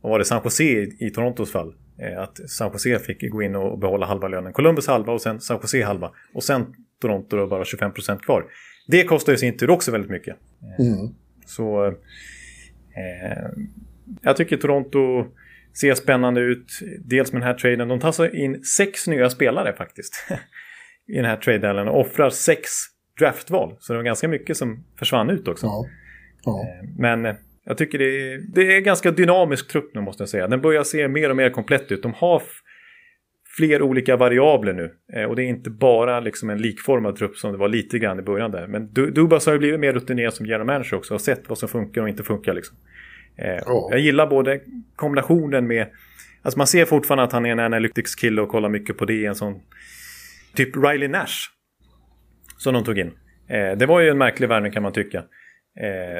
vad 0.00 0.10
var 0.10 0.18
det, 0.18 0.24
San 0.24 0.40
Jose 0.44 0.64
i, 0.64 0.96
i 1.00 1.10
Torontos 1.10 1.52
fall. 1.52 1.74
Eh, 1.98 2.22
att 2.22 2.50
San 2.50 2.70
Jose 2.72 2.98
fick 2.98 3.30
gå 3.30 3.42
in 3.42 3.56
och 3.56 3.78
behålla 3.78 4.06
halva 4.06 4.28
lönen. 4.28 4.52
Columbus 4.52 4.86
halva 4.86 5.12
och 5.12 5.20
sen 5.20 5.40
San 5.40 5.58
Jose 5.62 5.84
halva. 5.84 6.10
Och 6.34 6.42
sen 6.42 6.66
Toronto 7.00 7.36
då 7.36 7.46
bara 7.46 7.62
25% 7.62 8.18
kvar. 8.18 8.44
Det 8.88 9.04
kostar 9.04 9.32
i 9.32 9.36
sin 9.36 9.56
tur 9.56 9.70
också 9.70 9.90
väldigt 9.92 10.10
mycket. 10.10 10.36
Mm. 10.78 11.14
Så 11.46 11.94
jag 14.22 14.36
tycker 14.36 14.56
Toronto 14.56 15.26
ser 15.80 15.94
spännande 15.94 16.40
ut. 16.40 16.80
Dels 17.04 17.32
med 17.32 17.42
den 17.42 17.46
här 17.46 17.54
traden. 17.54 17.88
De 17.88 18.00
tar 18.00 18.12
så 18.12 18.26
in 18.26 18.64
sex 18.64 19.06
nya 19.06 19.30
spelare 19.30 19.72
faktiskt. 19.76 20.26
I 21.08 21.16
den 21.16 21.24
här 21.24 21.36
traden 21.36 21.88
och 21.88 22.00
offrar 22.00 22.30
sex 22.30 22.70
draftval. 23.18 23.76
Så 23.78 23.92
det 23.92 23.96
var 23.96 24.04
ganska 24.04 24.28
mycket 24.28 24.56
som 24.56 24.84
försvann 24.98 25.30
ut 25.30 25.48
också. 25.48 25.66
Ja. 25.66 25.86
Ja. 26.44 26.60
Eh, 26.60 26.88
men 26.98 27.36
jag 27.64 27.78
tycker 27.78 27.98
det 27.98 28.04
är, 28.04 28.40
det 28.54 28.76
är 28.76 28.80
ganska 28.80 29.10
dynamisk 29.10 29.68
trupp 29.68 29.94
nu 29.94 30.00
måste 30.00 30.22
jag 30.22 30.28
säga. 30.28 30.48
Den 30.48 30.60
börjar 30.60 30.82
se 30.82 31.08
mer 31.08 31.30
och 31.30 31.36
mer 31.36 31.50
komplett 31.50 31.92
ut. 31.92 32.02
De 32.02 32.14
har 32.14 32.42
fler 33.56 33.82
olika 33.82 34.16
variabler 34.16 34.72
nu. 34.72 34.94
Eh, 35.12 35.24
och 35.24 35.36
det 35.36 35.42
är 35.42 35.46
inte 35.46 35.70
bara 35.70 36.20
liksom 36.20 36.50
en 36.50 36.58
likformad 36.58 37.16
trupp 37.16 37.36
som 37.36 37.52
det 37.52 37.58
var 37.58 37.68
lite 37.68 37.98
grann 37.98 38.18
i 38.18 38.22
början 38.22 38.50
där. 38.50 38.66
Men 38.66 38.92
Dubas 38.92 39.46
har 39.46 39.52
ju 39.52 39.58
blivit 39.58 39.80
mer 39.80 39.92
rutinerad 39.92 40.34
som 40.34 40.46
general 40.46 40.66
manager 40.66 40.96
också 40.96 41.14
och 41.14 41.20
sett 41.20 41.48
vad 41.48 41.58
som 41.58 41.68
funkar 41.68 42.02
och 42.02 42.08
inte 42.08 42.22
funkar. 42.22 42.54
Liksom. 42.54 42.76
Oh. 43.66 43.88
Jag 43.90 44.00
gillar 44.00 44.26
både 44.26 44.60
kombinationen 44.96 45.66
med... 45.66 45.86
Alltså 46.42 46.58
man 46.58 46.66
ser 46.66 46.84
fortfarande 46.84 47.24
att 47.24 47.32
han 47.32 47.46
är 47.46 47.50
en 47.50 47.60
analytics 47.60 48.14
kille 48.14 48.42
och 48.42 48.48
kollar 48.48 48.68
mycket 48.68 48.98
på 48.98 49.04
det. 49.04 49.26
En 49.26 49.34
sån 49.34 49.60
typ 50.54 50.76
Riley 50.76 51.08
Nash. 51.08 51.34
Som 52.56 52.74
de 52.74 52.84
tog 52.84 52.98
in. 52.98 53.12
Eh, 53.48 53.76
det 53.76 53.86
var 53.86 54.00
ju 54.00 54.08
en 54.08 54.18
märklig 54.18 54.48
värvning 54.48 54.72
kan 54.72 54.82
man 54.82 54.92
tycka. 54.92 55.24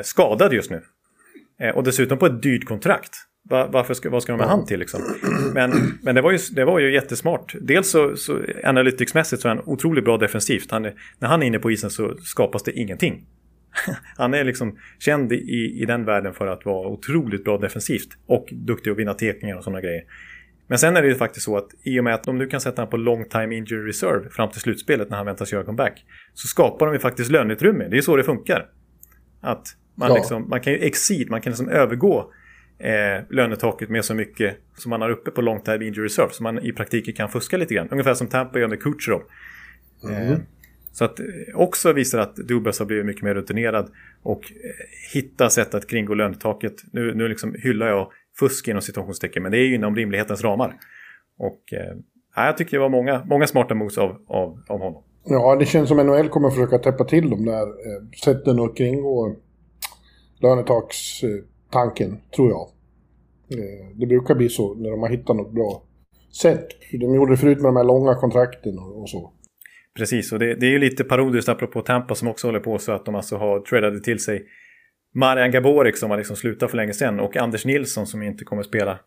Skadad 0.02 0.52
just 0.52 0.70
nu. 0.70 0.82
Och 1.74 1.84
dessutom 1.84 2.18
på 2.18 2.26
ett 2.26 2.42
dyrt 2.42 2.64
kontrakt. 2.64 3.16
Varför 3.48 3.94
ska, 3.94 4.10
vad 4.10 4.22
ska 4.22 4.32
de 4.32 4.40
ha 4.40 4.48
han 4.48 4.66
till 4.66 4.78
liksom? 4.78 5.00
Men, 5.54 5.98
men 6.02 6.14
det, 6.14 6.20
var 6.20 6.32
ju, 6.32 6.38
det 6.52 6.64
var 6.64 6.78
ju 6.78 6.92
jättesmart. 6.92 7.54
Dels 7.60 7.90
så, 7.90 8.16
så 8.16 8.40
analyticsmässigt 8.64 9.42
så 9.42 9.48
är 9.48 9.54
han 9.54 9.64
otroligt 9.66 10.04
bra 10.04 10.16
defensivt. 10.16 10.70
Han 10.70 10.84
är, 10.84 10.94
när 11.18 11.28
han 11.28 11.42
är 11.42 11.46
inne 11.46 11.58
på 11.58 11.70
isen 11.70 11.90
så 11.90 12.16
skapas 12.16 12.62
det 12.62 12.72
ingenting. 12.72 13.24
han 14.16 14.34
är 14.34 14.44
liksom 14.44 14.78
känd 14.98 15.32
i, 15.32 15.78
i 15.82 15.84
den 15.86 16.04
världen 16.04 16.34
för 16.34 16.46
att 16.46 16.64
vara 16.64 16.88
otroligt 16.88 17.44
bra 17.44 17.58
defensivt. 17.58 18.08
Och 18.26 18.48
duktig 18.52 18.90
att 18.90 18.98
vinna 18.98 19.14
tekningar 19.14 19.56
och 19.56 19.64
sådana 19.64 19.80
grejer. 19.80 20.04
Men 20.66 20.78
sen 20.78 20.96
är 20.96 21.02
det 21.02 21.08
ju 21.08 21.14
faktiskt 21.14 21.44
så 21.44 21.56
att 21.56 21.68
i 21.82 22.00
och 22.00 22.04
med 22.04 22.14
att 22.14 22.24
de 22.24 22.38
nu 22.38 22.46
kan 22.46 22.60
sätta 22.60 22.82
honom 22.82 22.90
på 22.90 22.96
long 22.96 23.28
time 23.28 23.56
injury 23.56 23.88
reserve 23.88 24.30
fram 24.30 24.50
till 24.50 24.60
slutspelet 24.60 25.10
när 25.10 25.16
han 25.16 25.26
väntas 25.26 25.52
göra 25.52 25.64
comeback. 25.64 26.04
Så 26.34 26.48
skapar 26.48 26.86
de 26.86 26.92
ju 26.92 26.98
faktiskt 26.98 27.30
löneutrymme. 27.30 27.88
Det 27.88 27.96
är 27.96 28.00
så 28.00 28.16
det 28.16 28.24
funkar. 28.24 28.66
Att 29.40 29.66
man, 29.94 30.08
ja. 30.08 30.14
liksom, 30.14 30.48
man 30.48 30.60
kan 30.60 30.72
ju 30.72 30.78
exceed, 30.78 31.30
man 31.30 31.40
kan 31.40 31.50
liksom 31.50 31.68
övergå 31.68 32.30
eh, 32.84 33.22
lönetaket 33.30 33.88
med 33.88 34.04
så 34.04 34.14
mycket 34.14 34.56
som 34.76 34.90
man 34.90 35.00
har 35.00 35.10
uppe 35.10 35.30
på 35.30 35.40
long 35.40 35.60
time 35.60 35.86
injury 35.86 36.04
reserve. 36.04 36.32
Så 36.32 36.42
man 36.42 36.58
i 36.58 36.72
praktiken 36.72 37.14
kan 37.14 37.28
fuska 37.28 37.56
lite 37.56 37.74
grann. 37.74 37.88
Ungefär 37.90 38.14
som 38.14 38.26
Tampa 38.26 38.58
gör 38.58 38.68
med 38.68 38.82
Kucherov. 38.82 39.22
Mm. 40.04 40.32
Eh, 40.32 40.38
så 40.92 41.04
att 41.04 41.20
eh, 41.20 41.26
också 41.54 41.92
visar 41.92 42.18
att 42.18 42.36
Dubas 42.36 42.78
har 42.78 42.86
blivit 42.86 43.06
mycket 43.06 43.22
mer 43.22 43.34
rutinerad 43.34 43.90
och 44.22 44.42
eh, 44.42 45.14
hitta 45.14 45.50
sätt 45.50 45.74
att 45.74 45.86
kringgå 45.86 46.14
lönetaket. 46.14 46.74
Nu, 46.92 47.14
nu 47.14 47.28
liksom 47.28 47.54
hyllar 47.58 47.86
jag 47.86 48.10
fusk 48.38 48.68
inom 48.68 48.82
situationstecken 48.82 49.42
men 49.42 49.52
det 49.52 49.58
är 49.58 49.66
ju 49.66 49.74
inom 49.74 49.96
rimlighetens 49.96 50.42
ramar. 50.44 50.74
Och 51.38 51.72
eh, 51.72 51.96
jag 52.36 52.56
tycker 52.56 52.76
det 52.76 52.80
var 52.80 52.88
många, 52.88 53.24
många 53.24 53.46
smarta 53.46 53.74
moves 53.74 53.98
av, 53.98 54.10
av, 54.26 54.60
av 54.68 54.78
honom. 54.78 55.02
Ja, 55.24 55.56
det 55.56 55.66
känns 55.66 55.88
som 55.88 55.96
NHL 55.96 56.28
kommer 56.28 56.50
försöka 56.50 56.78
täppa 56.78 57.04
till 57.04 57.30
de 57.30 57.44
där 57.44 57.66
eh, 57.66 58.08
sätten 58.24 58.60
att 58.60 58.76
kringgå 58.76 59.36
lönetakstanken, 60.40 62.20
tror 62.36 62.50
jag. 62.50 62.73
Eh, 63.50 63.88
det 63.94 64.06
brukar 64.06 64.34
bli 64.34 64.48
så 64.48 64.74
när 64.74 64.90
de 64.90 65.00
har 65.00 65.08
hittat 65.08 65.36
något 65.36 65.54
bra 65.54 65.82
sätt. 66.42 66.66
De 66.92 67.14
gjorde 67.14 67.32
det 67.32 67.36
förut 67.36 67.58
med 67.58 67.68
de 67.68 67.76
här 67.76 67.84
långa 67.84 68.14
kontrakten 68.14 68.78
och, 68.78 69.08
så. 69.08 69.32
Precis, 69.96 70.32
och 70.32 70.38
det, 70.38 70.54
det, 70.54 70.66
är 70.66 70.70
ju 70.70 70.78
lite 70.78 71.04
parodiskt 71.04 71.48
apropå 71.48 71.80
Tampa 71.80 72.14
som 72.14 72.28
också 72.28 72.48
håller 72.48 72.60
på 72.60 72.78
så 72.78 72.92
att 72.92 73.04
de 73.04 73.14
alltså 73.14 73.36
har 73.36 73.60
tradade 73.60 74.00
till 74.00 74.18
sig 74.18 74.46
Marian 75.14 75.50
Gaborik 75.50 75.96
som 75.96 76.10
har 76.10 76.18
liksom 76.18 76.36
slutat 76.36 76.70
för 76.70 76.76
länge 76.76 76.92
sedan 76.92 77.20
och 77.20 77.36
Anders 77.36 77.64
Nilsson 77.64 78.06
som 78.06 78.22
inte 78.22 78.44
kommer 78.44 78.62
spela. 78.62 78.98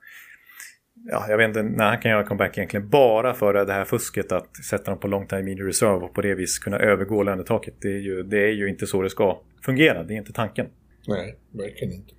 Ja, 1.12 1.26
jag 1.30 1.38
vet 1.38 1.48
inte 1.48 1.64
när 1.64 1.90
han 1.90 1.98
kan 1.98 2.12
göra 2.12 2.24
comeback 2.24 2.58
egentligen. 2.58 2.90
Bara 2.90 3.34
för 3.34 3.54
det 3.54 3.74
här 3.74 3.86
fusket 3.86 4.32
att 4.32 4.56
sätta 4.56 4.92
dem 4.92 5.00
på 5.00 5.08
long 5.08 5.28
time 5.28 5.52
in 5.52 5.58
reserve 5.58 6.06
och 6.06 6.14
på 6.14 6.22
det 6.22 6.36
viset 6.36 6.64
kunna 6.64 6.78
övergå 6.78 7.24
lönetaket. 7.24 7.74
Det 7.82 7.88
är, 7.88 8.00
ju, 8.00 8.24
det 8.24 8.38
är 8.38 8.52
ju 8.52 8.70
inte 8.70 8.88
så 8.88 9.02
det 9.02 9.10
ska 9.10 9.42
fungera. 9.66 10.04
Det 10.04 10.14
är 10.14 10.18
inte 10.18 10.34
tanken. 10.34 10.68
Nej, 11.08 11.36
verkligen 11.52 11.94
inte. 11.94 12.14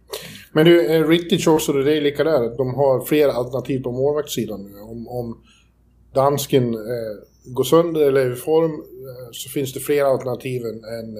Men 0.53 0.65
du, 0.65 0.87
eh, 0.87 1.09
Rittich 1.09 1.49
också, 1.49 1.73
det 1.73 1.97
är 1.97 2.01
lika 2.01 2.25
där. 2.25 2.57
De 2.57 2.75
har 2.75 3.05
fler 3.05 3.29
alternativ 3.29 3.83
på 3.83 3.93
målvaktssidan 3.93 4.65
nu. 4.65 4.81
Om, 4.81 5.09
om 5.09 5.43
dansken 6.15 6.75
eh, 6.75 7.15
går 7.45 7.65
sönder 7.65 8.01
eller 8.01 8.21
är 8.21 8.33
i 8.33 8.37
form 8.37 8.71
eh, 8.71 9.29
så 9.33 9.51
finns 9.51 9.75
det 9.75 9.81
fler 9.81 10.05
alternativ 10.05 10.63
än, 10.63 10.85
än 10.85 11.17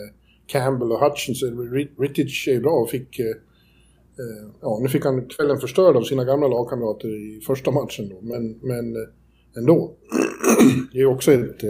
Campbell 0.47 0.93
och 0.93 1.01
Hutchins. 1.01 1.43
Eh, 1.43 2.01
Rittich 2.01 2.49
är 2.49 2.61
bra 2.61 2.73
och 2.73 2.91
fick... 2.91 3.19
Eh, 3.19 3.27
eh, 3.27 4.51
ja, 4.61 4.79
nu 4.83 4.89
fick 4.89 5.05
han 5.05 5.29
kvällen 5.29 5.59
förstörd 5.59 5.97
av 5.97 6.03
sina 6.03 6.25
gamla 6.25 6.49
lagkamrater 6.49 7.09
i 7.09 7.41
första 7.41 7.71
matchen 7.71 8.09
då, 8.09 8.19
men, 8.21 8.59
men 8.63 8.97
ändå. 9.57 9.95
det 10.93 10.99
är 10.99 11.07
också 11.07 11.33
ett, 11.33 11.65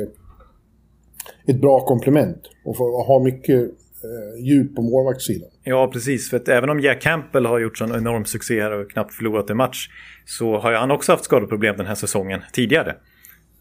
ett 1.47 1.61
bra 1.61 1.87
komplement 1.87 2.43
och 2.65 2.77
få 2.77 3.03
ha 3.03 3.19
mycket 3.25 3.71
djup 4.45 4.77
på 4.77 4.83
målvaktssidan. 4.83 5.49
Ja, 5.65 5.91
precis. 5.93 6.31
För 6.31 6.37
att 6.37 6.49
även 6.49 6.71
om 6.71 6.81
Jack 6.81 7.03
Campbell 7.03 7.47
har 7.47 7.59
gjort 7.59 7.79
sån 7.79 7.95
enorm 7.95 8.25
succé 8.25 8.63
här 8.63 8.73
och 8.73 8.91
knappt 8.91 9.15
förlorat 9.15 9.51
en 9.51 9.57
match 9.57 9.89
så 10.25 10.59
har 10.59 10.71
ju 10.71 10.77
han 10.77 10.91
också 10.91 11.13
haft 11.13 11.25
skadeproblem 11.25 11.77
den 11.77 11.87
här 11.87 11.95
säsongen 11.95 12.41
tidigare. 12.53 12.97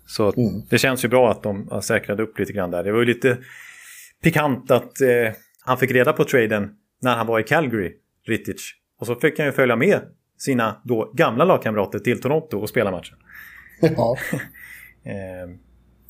Så 0.07 0.23
mm. 0.23 0.61
det 0.69 0.77
känns 0.77 1.05
ju 1.05 1.07
bra 1.07 1.31
att 1.31 1.43
de 1.43 1.67
har 1.71 1.81
säkrat 1.81 2.19
upp 2.19 2.39
lite 2.39 2.53
grann 2.53 2.71
där. 2.71 2.83
Det 2.83 2.91
var 2.91 2.99
ju 2.99 3.05
lite 3.05 3.37
pikant 4.23 4.71
att 4.71 5.01
eh, 5.01 5.33
han 5.65 5.77
fick 5.77 5.91
reda 5.91 6.13
på 6.13 6.23
traden 6.23 6.69
när 7.01 7.15
han 7.15 7.27
var 7.27 7.39
i 7.39 7.43
Calgary, 7.43 7.93
Rittich. 8.27 8.73
Och 8.99 9.07
så 9.07 9.15
fick 9.15 9.39
han 9.39 9.47
ju 9.47 9.51
följa 9.51 9.75
med 9.75 10.01
sina 10.37 10.81
då 10.83 11.11
gamla 11.13 11.45
lagkamrater 11.45 11.99
till 11.99 12.21
Toronto 12.21 12.57
och 12.57 12.69
spela 12.69 12.91
matchen. 12.91 13.17
Ja. 13.81 14.17
eh, 15.03 15.49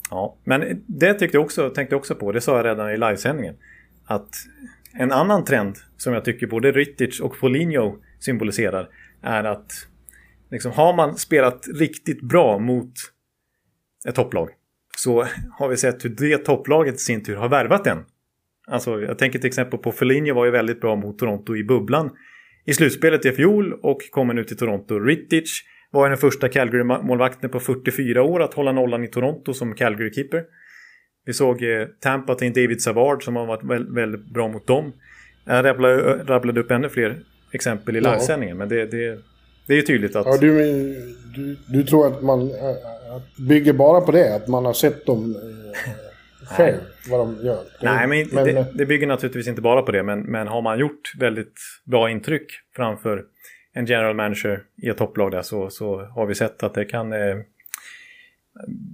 ja. 0.09 0.37
Men 0.43 0.83
det 0.87 1.13
tyckte 1.13 1.37
jag 1.37 1.43
också, 1.43 1.69
tänkte 1.69 1.93
jag 1.93 1.99
också 1.99 2.15
på, 2.15 2.31
det 2.31 2.41
sa 2.41 2.57
jag 2.57 2.65
redan 2.65 2.91
i 2.91 2.97
livesändningen. 2.97 3.55
Att 4.07 4.35
en 4.93 5.11
annan 5.11 5.45
trend 5.45 5.75
som 5.97 6.13
jag 6.13 6.25
tycker 6.25 6.47
både 6.47 6.71
Rittich 6.71 7.19
och 7.19 7.37
Foligno 7.37 7.97
symboliserar 8.19 8.89
är 9.21 9.43
att 9.43 9.71
liksom, 10.51 10.71
har 10.71 10.95
man 10.95 11.17
spelat 11.17 11.67
riktigt 11.75 12.21
bra 12.21 12.59
mot 12.59 12.93
ett 14.07 14.15
topplag 14.15 14.49
så 14.97 15.27
har 15.51 15.69
vi 15.69 15.77
sett 15.77 16.05
hur 16.05 16.09
det 16.09 16.37
topplaget 16.37 16.95
i 16.95 16.97
sin 16.97 17.23
tur 17.23 17.35
har 17.35 17.49
värvat 17.49 17.87
en. 17.87 18.05
Alltså, 18.67 19.01
jag 19.01 19.17
tänker 19.17 19.39
till 19.39 19.47
exempel 19.47 19.79
på 19.79 19.91
Foligno 19.91 20.33
var 20.33 20.45
ju 20.45 20.51
väldigt 20.51 20.81
bra 20.81 20.95
mot 20.95 21.19
Toronto 21.19 21.55
i 21.55 21.63
bubblan 21.63 22.11
i 22.65 22.73
slutspelet 22.73 23.25
i 23.25 23.31
fjol 23.31 23.73
och 23.73 24.01
kommer 24.11 24.33
nu 24.33 24.43
till 24.43 24.57
Toronto. 24.57 24.99
Rittich 24.99 25.63
var 25.91 26.09
den 26.09 26.17
första 26.17 26.49
Calgary-målvakten 26.49 27.49
på 27.49 27.59
44 27.59 28.23
år 28.23 28.41
att 28.41 28.53
hålla 28.53 28.71
nollan 28.71 29.03
i 29.03 29.07
Toronto 29.07 29.53
som 29.53 29.75
Calgary-keeper. 29.75 30.43
Vi 31.27 31.33
såg 31.33 31.63
eh, 31.63 31.87
Tampa 31.99 32.35
till 32.35 32.53
David 32.53 32.81
Savard 32.81 33.23
som 33.23 33.35
har 33.35 33.45
varit 33.45 33.63
väldigt, 33.63 33.93
väldigt 33.93 34.25
bra 34.25 34.47
mot 34.47 34.67
dem. 34.67 34.93
Jag 35.45 35.65
rabblade, 35.65 36.23
rabblade 36.23 36.59
upp 36.59 36.71
ännu 36.71 36.89
fler 36.89 37.19
exempel 37.51 37.97
i 37.97 38.01
livesändningen, 38.01 38.57
men 38.57 38.69
det, 38.69 38.85
det, 38.85 39.19
det 39.67 39.73
är 39.73 39.77
ju 39.77 39.81
tydligt 39.81 40.15
att... 40.15 40.25
Ja, 40.25 40.37
du, 40.37 40.53
du, 41.35 41.57
du 41.67 41.83
tror 41.83 42.07
att 42.07 42.21
man 42.21 42.51
bygger 43.35 43.73
bara 43.73 44.01
på 44.01 44.11
det, 44.11 44.35
att 44.35 44.47
man 44.47 44.65
har 44.65 44.73
sett 44.73 45.05
dem 45.05 45.35
eh, 45.35 46.47
själv, 46.55 46.77
vad 47.09 47.19
de 47.19 47.45
gör. 47.45 47.63
Nej, 47.81 48.07
men, 48.07 48.27
men 48.31 48.45
det, 48.45 48.65
det, 48.73 48.85
bygger 48.85 49.07
naturligtvis 49.07 49.47
inte 49.47 49.61
bara 49.61 49.81
på 49.81 49.91
det, 49.91 50.03
men, 50.03 50.19
men 50.19 50.47
har 50.47 50.61
man 50.61 50.79
gjort 50.79 51.13
väldigt 51.19 51.59
bra 51.85 52.09
intryck 52.09 52.51
framför 52.75 53.23
en 53.73 53.85
general 53.85 54.15
manager 54.15 54.63
i 54.83 54.89
ett 54.89 54.97
topplag 54.97 55.31
där 55.31 55.41
så, 55.41 55.69
så 55.69 55.99
har 56.01 56.25
vi 56.25 56.35
sett 56.35 56.63
att 56.63 56.73
det 56.73 56.85
kan, 56.85 57.13
eh, 57.13 57.37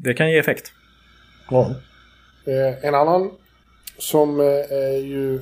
det 0.04 0.14
kan 0.14 0.32
ge 0.32 0.38
effekt. 0.38 0.74
Ja. 1.52 1.76
Eh, 2.46 2.86
en 2.86 2.96
annan 2.96 3.32
som 3.98 4.40
eh, 4.40 4.98
ju 4.98 5.42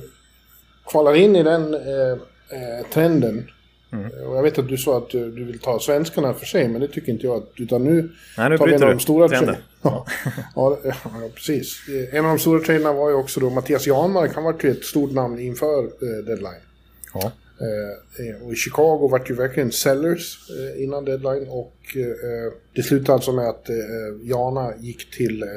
kvalar 0.86 1.14
in 1.14 1.36
i 1.36 1.42
den 1.42 1.74
eh, 1.74 2.12
eh, 2.50 2.86
trenden 2.92 3.50
Mm. 3.92 4.10
Och 4.26 4.36
jag 4.36 4.42
vet 4.42 4.58
att 4.58 4.68
du 4.68 4.76
sa 4.76 4.98
att 4.98 5.10
du, 5.10 5.30
du, 5.30 5.44
vill 5.44 5.58
ta 5.58 5.80
svenskarna 5.80 6.34
för 6.34 6.46
sig, 6.46 6.68
men 6.68 6.80
det 6.80 6.88
tycker 6.88 7.12
inte 7.12 7.26
jag. 7.26 7.36
Att, 7.36 7.50
utan 7.56 7.84
nu, 7.84 8.10
Nej, 8.38 8.50
nu 8.50 8.58
tar 8.58 8.66
vi 8.66 8.74
en 8.74 8.82
av 8.82 8.88
de 8.88 9.00
stora 9.00 9.28
traderna. 9.28 9.56
Ja. 9.82 10.06
ja, 10.54 10.78
ja, 10.84 11.00
precis. 11.34 11.76
En 12.12 12.24
av 12.24 12.30
de 12.30 12.38
stora 12.38 12.60
traderna 12.60 12.92
var 12.92 13.08
ju 13.08 13.14
också 13.14 13.40
då 13.40 13.50
Mattias 13.50 13.86
Janmark. 13.86 14.34
Han 14.34 14.44
var 14.44 14.56
ju 14.62 14.70
ett 14.70 14.84
stort 14.84 15.12
namn 15.12 15.38
inför 15.38 15.84
eh, 15.84 16.24
deadline. 16.26 16.62
Ja. 17.14 17.32
Eh, 17.60 18.46
och 18.46 18.52
i 18.52 18.56
Chicago 18.56 19.08
var 19.08 19.18
det 19.18 19.28
ju 19.28 19.34
verkligen 19.34 19.72
sellers 19.72 20.50
eh, 20.50 20.82
innan 20.82 21.04
deadline. 21.04 21.48
Och 21.48 21.96
eh, 21.96 22.52
det 22.74 22.82
slutade 22.82 23.12
alltså 23.12 23.32
med 23.32 23.48
att 23.48 23.68
eh, 23.68 23.76
Jana 24.22 24.72
gick 24.78 25.10
till 25.10 25.42
eh, 25.42 25.48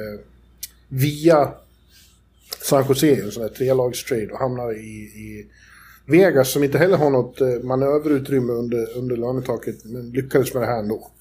via 0.90 1.54
San 2.62 2.86
Jose, 2.90 3.16
en 3.16 3.32
sån 3.32 3.44
där 3.44 3.50
trelagstrade 3.50 4.32
och 4.32 4.40
hamnade 4.40 4.76
i, 4.76 5.02
i 5.04 5.52
Vegas 6.08 6.52
som 6.52 6.64
inte 6.64 6.78
heller 6.78 6.98
har 6.98 7.10
något 7.10 7.42
eh, 7.42 7.60
manöverutrymme 7.64 8.54
under, 8.54 8.98
under 8.98 9.18
lönetaket 9.18 9.86
men 9.86 10.12
lyckades 10.12 10.54
med 10.54 10.64
det 10.64 10.68
här 10.68 10.80
ändå. 10.80 11.12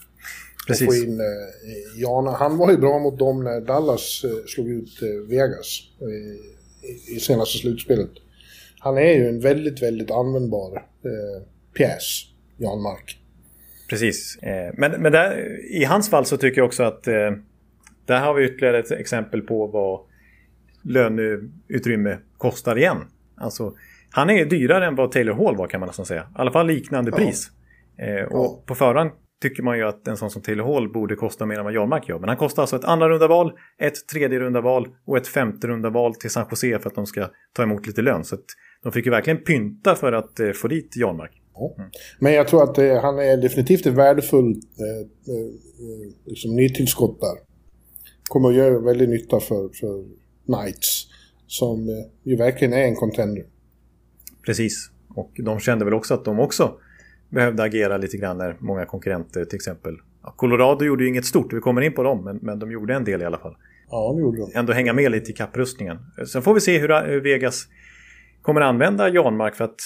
Precis. 0.67 0.89
Och 0.89 0.95
få 0.95 1.01
in 1.01 1.21
eh, 1.21 2.01
Jana. 2.01 2.31
Han 2.31 2.57
var 2.57 2.71
ju 2.71 2.77
bra 2.77 2.99
mot 2.99 3.19
dem 3.19 3.45
när 3.45 3.61
Dallas 3.61 4.25
eh, 4.25 4.31
slog 4.47 4.69
ut 4.69 5.03
eh, 5.03 5.29
Vegas 5.29 5.81
eh, 6.01 7.17
i, 7.17 7.21
senaste 7.21 7.59
slutspelet. 7.59 8.11
Han 8.79 8.99
är 8.99 9.13
ju 9.13 9.29
en 9.29 9.41
väldigt, 9.41 9.83
väldigt 9.83 10.11
användbar 10.11 10.77
eh, 11.05 11.43
pjäs, 11.77 12.23
Jan 12.57 12.83
Mark. 12.83 13.19
Precis. 13.89 14.37
Eh, 14.37 14.75
men 14.77 15.03
men 15.03 15.13
där, 15.13 15.61
i 15.71 15.85
hans 15.85 16.11
fall 16.11 16.27
så 16.27 16.37
tycker 16.37 16.61
jag 16.61 16.67
också 16.67 16.83
att 16.83 17.09
där 18.07 18.21
har 18.21 18.35
vi 18.35 18.45
ytterligare 18.45 18.79
ett 18.79 18.91
exempel 18.91 19.41
på 19.41 19.67
vad 19.67 20.01
löneutrymme 20.83 22.19
kostar 22.39 22.79
igen. 22.79 22.99
Alltså 23.37 23.75
han 24.11 24.31
är 24.31 24.45
dyrare 24.45 24.87
än 24.87 24.95
vad 24.95 25.13
Taylor 25.13 25.35
Hall 25.35 25.57
var 25.57 25.67
kan 25.67 25.81
man 25.81 25.87
nästan 25.87 26.07
säga. 26.07 26.23
I 26.23 26.25
alla 26.35 26.53
fall 26.53 26.67
liknande 26.67 27.11
ja. 27.11 27.17
pris. 27.17 27.51
Eh, 27.99 28.25
och 28.25 28.45
ja. 28.45 28.63
på 28.67 28.75
förhand 28.75 29.11
tycker 29.43 29.63
man 29.63 29.79
ju 29.79 29.85
att 29.85 30.09
en 30.09 30.17
sån 30.17 30.31
som 30.31 30.43
Taylor 30.43 30.75
Hall 30.75 30.93
borde 30.93 31.17
kosta 31.17 31.47
mer 31.47 31.59
än 31.59 31.65
vad 31.65 31.75
Jarmark 31.75 32.09
gör. 32.09 32.19
Men 32.19 32.29
han 32.29 32.39
kostar 32.39 32.63
alltså 32.63 32.77
ett 32.77 32.85
andra 32.85 33.09
runda 33.09 33.29
val, 33.29 33.53
ett 33.79 34.07
tredje 34.13 34.41
runda 34.41 34.61
val 34.61 34.89
och 35.07 35.17
ett 35.17 35.29
femte 35.29 35.67
runda 35.67 35.91
val 35.91 36.15
till 36.15 36.31
San 36.31 36.47
Jose 36.51 36.79
för 36.79 36.91
att 36.91 36.95
de 36.95 37.07
ska 37.07 37.29
ta 37.53 37.63
emot 37.63 37.87
lite 37.87 38.03
lön. 38.03 38.25
Så 38.25 38.37
de 38.83 38.93
fick 38.93 39.05
ju 39.05 39.11
verkligen 39.11 39.39
pynta 39.39 39.95
för 39.95 40.13
att 40.13 40.41
eh, 40.41 40.51
få 40.51 40.69
dit 40.69 40.97
Jarmark. 40.97 41.33
Mm. 41.79 41.91
Men 42.19 42.33
jag 42.33 42.49
tror 42.49 42.63
att 42.63 42.79
eh, 42.79 43.03
han 43.03 43.19
är 43.19 43.37
definitivt 43.37 43.87
ett 43.87 43.95
värdefullt 43.95 44.65
eh, 44.79 45.35
eh, 45.35 45.51
liksom 46.27 46.57
nytillskott 46.57 47.21
där. 47.21 47.54
Kommer 48.29 48.49
att 48.49 48.55
göra 48.55 48.79
väldigt 48.79 49.09
nytta 49.09 49.41
för, 49.41 49.69
för 49.69 50.05
Knights. 50.47 51.07
Som 51.47 51.89
eh, 51.89 51.95
ju 52.23 52.37
verkligen 52.37 52.73
är 52.73 52.83
en 52.83 52.97
contender. 52.97 53.45
Precis. 54.47 54.91
Och 55.15 55.31
de 55.45 55.61
kände 55.61 55.85
väl 55.85 55.95
också 55.95 56.15
att 56.15 56.25
de 56.25 56.41
också 56.41 56.73
behövde 57.29 57.63
agera 57.63 57.97
lite 57.97 58.17
grann 58.17 58.39
när 58.39 58.57
många 58.61 58.87
konkurrenter 58.87 59.45
till 59.45 59.57
exempel. 59.57 59.97
Colorado 60.37 60.85
gjorde 60.85 61.03
ju 61.05 61.09
inget 61.09 61.25
stort, 61.25 61.53
vi 61.53 61.61
kommer 61.61 61.83
in 61.83 61.93
på 61.93 62.03
dem, 62.03 62.25
men, 62.25 62.39
men 62.43 62.59
de 62.59 62.73
gjorde 62.73 62.95
en 62.95 63.05
del 63.05 63.23
i 63.23 63.25
alla 63.25 63.39
fall. 63.39 63.57
Ja, 63.91 64.13
det 64.17 64.21
gjorde 64.21 64.39
de. 64.39 64.59
Ändå 64.59 64.73
hänga 64.73 64.93
med 64.93 65.11
lite 65.11 65.31
i 65.31 65.35
kapprustningen. 65.35 65.99
Sen 66.27 66.43
får 66.43 66.55
vi 66.55 66.61
se 66.61 66.79
hur, 66.79 67.07
hur 67.07 67.21
Vegas 67.21 67.65
kommer 68.43 68.61
använda 68.61 69.09
Janmark 69.09 69.55
för 69.55 69.65
att 69.65 69.81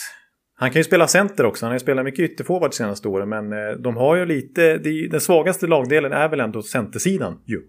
han 0.55 0.71
kan 0.71 0.81
ju 0.81 0.85
spela 0.85 1.07
center 1.07 1.47
också. 1.47 1.67
Han 1.67 1.71
har 1.71 1.75
ju 1.75 1.81
spelat 1.81 2.05
mycket 2.05 2.31
ytterforward 2.31 2.71
de 2.71 2.77
senaste 2.77 3.09
åren. 3.09 3.29
Men 3.29 3.53
eh, 3.53 3.77
de 3.79 3.97
har 3.97 4.17
ju 4.17 4.27
lite... 4.27 4.79
den 5.11 5.21
svagaste 5.21 5.67
lagdelen 5.67 6.13
är 6.13 6.29
väl 6.29 6.41
ändå 6.41 6.63
centersidan 6.63 7.41
ju. 7.45 7.63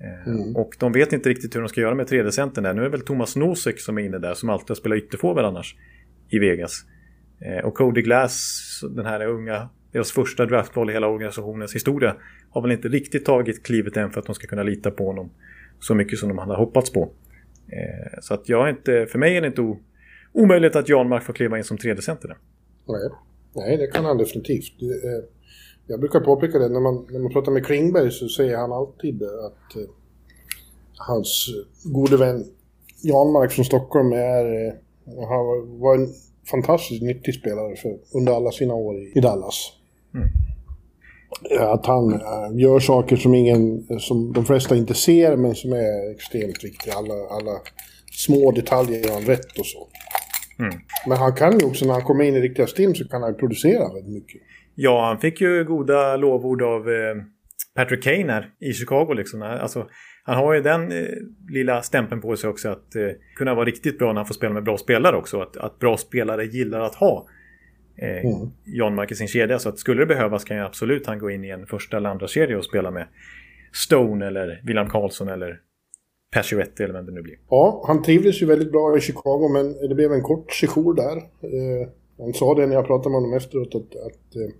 Eh, 0.00 0.28
mm. 0.28 0.56
Och 0.56 0.70
de 0.78 0.92
vet 0.92 1.12
inte 1.12 1.28
riktigt 1.28 1.56
hur 1.56 1.60
de 1.60 1.68
ska 1.68 1.80
göra 1.80 1.94
med 1.94 2.06
3D-centern 2.06 2.64
där. 2.64 2.74
Nu 2.74 2.80
är 2.80 2.84
det 2.84 2.90
väl 2.90 3.00
Thomas 3.00 3.36
Nosek 3.36 3.80
som 3.80 3.98
är 3.98 4.02
inne 4.02 4.18
där 4.18 4.34
som 4.34 4.50
alltid 4.50 4.68
har 4.68 4.74
spelat 4.74 4.98
ytterforward 4.98 5.44
annars 5.44 5.76
i 6.28 6.38
Vegas. 6.38 6.84
Eh, 7.40 7.64
och 7.64 7.74
Cody 7.74 8.02
Glass, 8.02 8.60
den 8.90 9.06
här 9.06 9.26
unga, 9.26 9.68
deras 9.92 10.12
första 10.12 10.46
draftval 10.46 10.90
i 10.90 10.92
hela 10.92 11.06
organisationens 11.06 11.74
historia, 11.74 12.16
har 12.50 12.62
väl 12.62 12.72
inte 12.72 12.88
riktigt 12.88 13.24
tagit 13.24 13.62
klivet 13.62 13.96
än 13.96 14.10
för 14.10 14.20
att 14.20 14.26
de 14.26 14.34
ska 14.34 14.46
kunna 14.46 14.62
lita 14.62 14.90
på 14.90 15.06
honom 15.06 15.30
så 15.80 15.94
mycket 15.94 16.18
som 16.18 16.28
de 16.28 16.38
hade 16.38 16.54
hoppats 16.54 16.92
på. 16.92 17.12
Eh, 17.68 18.18
så 18.20 18.34
att 18.34 18.48
jag 18.48 18.66
är 18.66 18.70
inte, 18.70 19.06
för 19.06 19.18
mig 19.18 19.36
är 19.36 19.40
det 19.40 19.46
inte 19.46 19.76
omöjligt 20.32 20.76
att 20.76 20.88
Jan 20.88 21.08
Mark 21.08 21.22
får 21.22 21.32
kliva 21.32 21.58
in 21.58 21.64
som 21.64 21.78
tredje 21.78 22.02
center. 22.02 22.36
Nej. 22.88 23.10
Nej, 23.54 23.76
det 23.76 23.86
kan 23.86 24.04
han 24.04 24.18
definitivt. 24.18 24.72
Jag 25.90 26.00
brukar 26.00 26.20
påpeka 26.20 26.58
det 26.58 26.68
när 26.68 26.80
man, 26.80 27.06
när 27.10 27.18
man 27.18 27.32
pratar 27.32 27.52
med 27.52 27.66
Klingberg 27.66 28.10
så 28.10 28.28
säger 28.28 28.56
han 28.56 28.72
alltid 28.72 29.22
att 29.22 29.76
eh, 29.76 29.82
hans 30.96 31.48
gode 31.84 32.16
vän 32.16 32.44
Janmark 33.02 33.52
från 33.52 33.64
Stockholm 33.64 34.12
är, 34.12 34.66
eh, 34.66 34.72
han 35.28 35.78
var 35.80 35.94
en 35.94 36.08
fantastiskt 36.50 37.02
nyttig 37.02 37.34
spelare 37.34 37.76
för, 37.76 37.98
under 38.14 38.32
alla 38.32 38.50
sina 38.50 38.74
år 38.74 38.96
i, 38.96 39.12
i 39.14 39.20
Dallas. 39.20 39.72
Mm. 40.14 40.28
Att 41.72 41.86
han 41.86 42.12
äh, 42.12 42.58
gör 42.60 42.80
saker 42.80 43.16
som, 43.16 43.34
ingen, 43.34 43.86
som 44.00 44.32
de 44.32 44.44
flesta 44.44 44.76
inte 44.76 44.94
ser 44.94 45.36
men 45.36 45.54
som 45.54 45.72
är 45.72 46.10
extremt 46.10 46.64
viktiga. 46.64 46.94
Alla, 46.94 47.14
alla 47.14 47.60
små 48.12 48.50
detaljer 48.52 49.06
gör 49.06 49.14
han 49.14 49.22
rätt 49.22 49.58
och 49.58 49.66
så. 49.66 49.88
Mm. 50.58 50.80
Men 51.06 51.18
han 51.18 51.32
kan 51.32 51.58
ju 51.58 51.66
också, 51.66 51.84
när 51.84 51.92
han 51.92 52.04
kommer 52.04 52.24
in 52.24 52.36
i 52.36 52.40
riktiga 52.40 52.66
stim 52.66 52.94
så 52.94 53.08
kan 53.08 53.22
han 53.22 53.34
producera 53.34 53.94
väldigt 53.94 54.14
mycket. 54.14 54.40
Ja, 54.74 55.06
han 55.06 55.18
fick 55.18 55.40
ju 55.40 55.64
goda 55.64 56.16
lovord 56.16 56.62
av 56.62 56.90
eh, 56.90 57.14
Patrick 57.74 58.02
Kane 58.02 58.32
här 58.32 58.50
i 58.60 58.72
Chicago 58.72 59.14
liksom. 59.14 59.42
Alltså, 59.42 59.86
han 60.24 60.36
har 60.36 60.54
ju 60.54 60.62
den 60.62 60.92
eh, 60.92 61.08
lilla 61.48 61.82
stämpeln 61.82 62.20
på 62.20 62.36
sig 62.36 62.50
också 62.50 62.68
att 62.68 62.96
eh, 62.96 63.08
kunna 63.36 63.54
vara 63.54 63.64
riktigt 63.64 63.98
bra 63.98 64.08
när 64.08 64.20
han 64.20 64.26
får 64.26 64.34
spela 64.34 64.54
med 64.54 64.64
bra 64.64 64.76
spelare 64.76 65.16
också. 65.16 65.40
Att, 65.40 65.56
att 65.56 65.78
bra 65.78 65.96
spelare 65.96 66.44
gillar 66.44 66.80
att 66.80 66.94
ha 66.94 67.26
eh, 68.02 68.24
mm. 68.24 68.50
John 68.64 68.94
Mark 68.94 69.12
i 69.12 69.14
sin 69.14 69.28
kedja. 69.28 69.58
Så 69.58 69.68
att 69.68 69.78
skulle 69.78 70.02
det 70.02 70.06
behövas 70.06 70.44
kan 70.44 70.56
ju 70.56 70.62
absolut 70.62 71.06
han 71.06 71.18
gå 71.18 71.30
in 71.30 71.44
i 71.44 71.48
en 71.48 71.66
första 71.66 71.96
eller 71.96 72.10
andra 72.10 72.26
kedja 72.26 72.58
och 72.58 72.64
spela 72.64 72.90
med 72.90 73.06
Stone 73.72 74.26
eller 74.26 74.62
William 74.64 74.88
Karlsson 74.88 75.28
eller 75.28 75.60
Pacioretty 76.34 76.84
eller 76.84 76.94
vem 76.94 77.06
det 77.06 77.12
nu 77.12 77.22
blir. 77.22 77.36
Ja, 77.50 77.84
han 77.86 78.02
trivdes 78.02 78.42
ju 78.42 78.46
väldigt 78.46 78.72
bra 78.72 78.96
i 78.96 79.00
Chicago 79.00 79.48
men 79.52 79.88
det 79.88 79.94
blev 79.94 80.12
en 80.12 80.22
kort 80.22 80.52
sejour 80.52 80.94
där. 80.94 81.16
Eh, 81.16 81.88
han 82.20 82.32
sa 82.34 82.54
det 82.54 82.66
när 82.66 82.74
jag 82.74 82.86
pratade 82.86 83.10
med 83.10 83.20
honom 83.20 83.36
efteråt 83.36 83.74
att, 83.74 83.96
att 83.96 84.36
eh, 84.36 84.54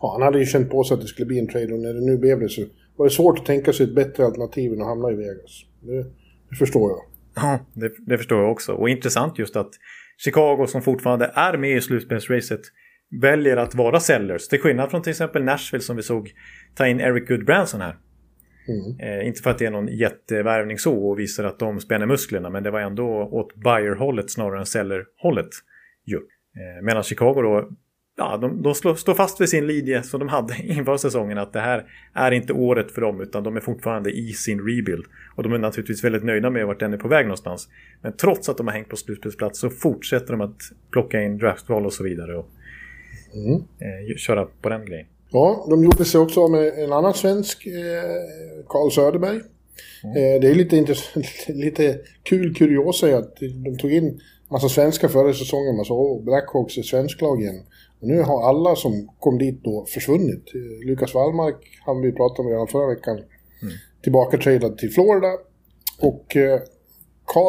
ja, 0.00 0.12
han 0.12 0.22
hade 0.22 0.38
ju 0.38 0.46
känt 0.46 0.70
på 0.70 0.84
sig 0.84 0.94
att 0.94 1.00
det 1.00 1.06
skulle 1.06 1.26
bli 1.26 1.38
en 1.38 1.48
trade 1.48 1.74
och 1.74 1.80
när 1.80 1.94
det 1.94 2.00
nu 2.00 2.18
blev 2.18 2.40
det 2.40 2.48
så 2.48 2.62
var 2.96 3.06
det 3.06 3.10
svårt 3.10 3.38
att 3.38 3.46
tänka 3.46 3.72
sig 3.72 3.86
ett 3.86 3.94
bättre 3.94 4.24
alternativ 4.24 4.72
än 4.72 4.80
att 4.80 4.86
hamna 4.86 5.10
i 5.10 5.14
Vegas. 5.14 5.64
Det, 5.80 6.02
det 6.50 6.56
förstår 6.58 6.90
jag. 6.90 7.00
Ja, 7.34 7.58
det, 7.72 7.92
det, 8.06 8.18
förstår 8.18 8.42
jag 8.42 8.52
också. 8.52 8.72
Och 8.72 8.88
intressant 8.88 9.38
just 9.38 9.56
att 9.56 9.70
Chicago 10.24 10.66
som 10.66 10.82
fortfarande 10.82 11.32
är 11.34 11.58
med 11.58 11.76
i 11.76 11.80
slutspelsracet 11.80 12.60
väljer 13.20 13.56
att 13.56 13.74
vara 13.74 14.00
sellers. 14.00 14.48
Till 14.48 14.60
skillnad 14.60 14.90
från 14.90 15.02
till 15.02 15.10
exempel 15.10 15.44
Nashville 15.44 15.82
som 15.82 15.96
vi 15.96 16.02
såg 16.02 16.32
ta 16.74 16.86
in 16.86 17.00
Eric 17.00 17.28
Goodbranson 17.28 17.80
här. 17.80 17.96
Mm. 18.68 19.00
Eh, 19.20 19.26
inte 19.26 19.42
för 19.42 19.50
att 19.50 19.58
det 19.58 19.66
är 19.66 19.70
någon 19.70 19.88
jättevärvning 19.88 20.78
så 20.78 21.08
och 21.08 21.18
visar 21.18 21.44
att 21.44 21.58
de 21.58 21.80
spänner 21.80 22.06
musklerna 22.06 22.50
men 22.50 22.62
det 22.62 22.70
var 22.70 22.80
ändå 22.80 23.28
åt 23.32 23.54
buyer-hållet 23.54 24.30
snarare 24.30 24.58
än 24.58 24.66
seller-hållet. 24.66 25.48
Eh, 26.14 26.82
medan 26.82 27.02
Chicago 27.02 27.42
då 27.42 27.68
ja, 28.16 28.36
de, 28.36 28.62
de 28.62 28.74
slår, 28.74 28.94
står 28.94 29.14
fast 29.14 29.40
vid 29.40 29.48
sin 29.48 29.66
linje 29.66 30.02
som 30.02 30.20
de 30.20 30.28
hade 30.28 30.54
inför 30.62 30.96
säsongen 30.96 31.38
att 31.38 31.52
det 31.52 31.60
här 31.60 31.84
är 32.14 32.30
inte 32.30 32.52
året 32.52 32.90
för 32.90 33.00
dem 33.00 33.20
utan 33.20 33.42
de 33.42 33.56
är 33.56 33.60
fortfarande 33.60 34.10
i 34.10 34.32
sin 34.32 34.58
rebuild. 34.58 35.04
Och 35.36 35.42
de 35.42 35.52
är 35.52 35.58
naturligtvis 35.58 36.04
väldigt 36.04 36.24
nöjda 36.24 36.50
med 36.50 36.66
vart 36.66 36.80
den 36.80 36.92
är 36.92 36.98
på 36.98 37.08
väg 37.08 37.26
någonstans. 37.26 37.68
Men 38.02 38.16
trots 38.16 38.48
att 38.48 38.56
de 38.56 38.66
har 38.66 38.74
hängt 38.74 38.88
på 38.88 38.96
slutspelsplats 38.96 39.60
så 39.60 39.70
fortsätter 39.70 40.32
de 40.32 40.40
att 40.40 40.56
plocka 40.90 41.22
in 41.22 41.38
draftval 41.38 41.86
och 41.86 41.92
så 41.92 42.04
vidare 42.04 42.36
och 42.36 42.48
mm. 43.34 43.54
eh, 43.54 44.16
köra 44.16 44.46
på 44.62 44.68
den 44.68 44.86
grejen. 44.86 45.06
Ja, 45.30 45.66
de 45.70 45.84
gjorde 45.84 46.04
sig 46.04 46.20
också 46.20 46.48
med 46.48 46.68
en 46.68 46.92
annan 46.92 47.14
svensk, 47.14 47.66
eh, 47.66 48.64
Carl 48.68 48.90
Söderberg. 48.90 49.40
Mm. 50.04 50.16
Eh, 50.16 50.40
det 50.40 50.50
är 50.50 50.54
lite, 50.54 50.94
lite 51.52 51.98
kul 52.22 52.54
kuriosa 52.54 53.16
att 53.16 53.36
de 53.36 53.78
tog 53.78 53.92
in 53.92 54.20
massa 54.50 54.68
svenskar 54.68 55.08
förra 55.08 55.34
säsongen. 55.34 55.76
Man 55.76 55.84
sa 55.84 56.20
Blackhawks 56.24 56.78
är 56.78 56.82
svensklag 56.82 57.42
igen. 57.42 57.62
Och 58.00 58.08
nu 58.08 58.22
har 58.22 58.48
alla 58.48 58.76
som 58.76 59.08
kom 59.20 59.38
dit 59.38 59.64
då 59.64 59.86
försvunnit. 59.88 60.44
Lukas 60.86 61.14
Wallmark 61.14 61.56
han 61.84 62.00
vi 62.00 62.12
pratade 62.12 62.42
om 62.42 62.52
redan 62.52 62.68
förra 62.68 62.94
veckan. 62.94 63.16
Mm. 63.16 63.74
Tillbaka 64.02 64.38
tradad 64.38 64.78
till 64.78 64.90
Florida. 64.90 65.32
Och 66.00 66.36
eh, 66.36 66.60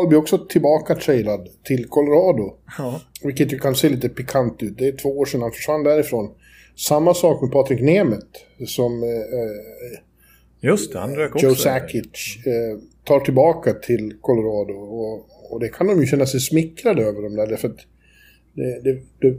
blir 0.07 0.19
också 0.19 0.38
tillbaka 0.38 0.95
tradad 0.95 1.49
till 1.63 1.88
Colorado. 1.88 2.57
Ja. 2.77 3.01
Vilket 3.23 3.53
ju 3.53 3.60
kan 3.60 3.75
se 3.75 3.89
lite 3.89 4.10
pikant 4.10 4.63
ut. 4.63 4.77
Det 4.77 4.88
är 4.88 4.91
två 4.91 5.10
år 5.10 5.25
sedan 5.25 5.41
han 5.41 5.51
försvann 5.51 5.83
därifrån. 5.83 6.31
Samma 6.75 7.13
sak 7.13 7.41
med 7.41 7.51
Patrik 7.51 7.81
Nemeth. 7.81 8.39
Som 8.67 9.03
eh, 9.03 9.10
eh 9.10 9.99
Just 10.60 10.93
det, 10.93 10.99
han 10.99 11.15
rök 11.15 11.36
också. 11.36 11.45
Joe 11.45 11.55
Sakic 11.55 12.45
eh, 12.45 12.79
tar 13.03 13.19
tillbaka 13.19 13.73
till 13.73 14.13
Colorado. 14.21 14.73
Och, 14.73 15.13
och 15.49 15.60
det 15.60 15.69
kan 15.69 15.88
de 15.88 15.99
ju 15.99 16.05
känna 16.05 16.25
sig 16.25 16.39
smickrade 16.39 17.03
över 17.03 17.21
de 17.21 17.36
där. 17.36 17.57
För 17.57 17.67
att 17.67 17.77
det, 18.53 18.81
det, 18.83 19.01
det 19.21 19.38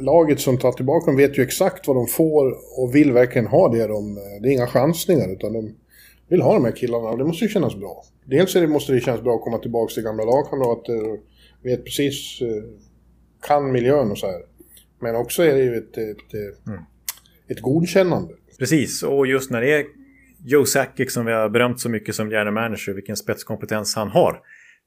laget 0.00 0.40
som 0.40 0.58
tar 0.58 0.72
tillbaka 0.72 1.06
dem 1.06 1.16
vet 1.16 1.38
ju 1.38 1.42
exakt 1.42 1.88
vad 1.88 1.96
de 1.96 2.06
får 2.06 2.56
och 2.82 2.94
vill 2.94 3.12
verkligen 3.12 3.46
ha 3.46 3.68
det. 3.68 3.86
De, 3.86 4.14
det 4.42 4.48
är 4.48 4.52
inga 4.52 4.66
chansningar 4.66 5.32
utan 5.32 5.52
de 5.52 5.74
vill 6.28 6.42
ha 6.42 6.54
de 6.54 6.64
här 6.64 6.72
killarna 6.72 7.08
och 7.08 7.18
det 7.18 7.24
måste 7.24 7.44
ju 7.44 7.48
kännas 7.48 7.76
bra. 7.76 8.04
Dels 8.24 8.56
är 8.56 8.60
det, 8.60 8.66
måste 8.66 8.92
det 8.92 9.00
kännas 9.00 9.22
bra 9.22 9.34
att 9.34 9.42
komma 9.42 9.58
tillbaka 9.58 9.94
till 9.94 10.02
gamla 10.02 10.24
lagkamrater 10.24 11.12
och 11.12 11.18
vet 11.62 11.84
precis, 11.84 12.40
eh, 12.40 12.62
kan 13.46 13.72
miljön 13.72 14.10
och 14.10 14.18
så 14.18 14.26
här. 14.26 14.40
Men 15.00 15.16
också 15.16 15.42
är 15.42 15.54
det 15.54 15.62
ju 15.62 15.76
ett, 15.76 15.98
ett, 15.98 16.34
mm. 16.66 16.80
ett 17.48 17.60
godkännande. 17.60 18.34
Precis, 18.58 19.02
och 19.02 19.26
just 19.26 19.50
när 19.50 19.60
det 19.60 19.72
är 19.72 19.84
Joe 20.44 20.64
Sakic 20.64 21.12
som 21.12 21.26
vi 21.26 21.32
har 21.32 21.48
berömt 21.48 21.80
så 21.80 21.88
mycket 21.88 22.14
som 22.14 22.30
general 22.30 22.54
manager, 22.54 22.92
vilken 22.92 23.16
spetskompetens 23.16 23.94
han 23.94 24.08
har. 24.08 24.40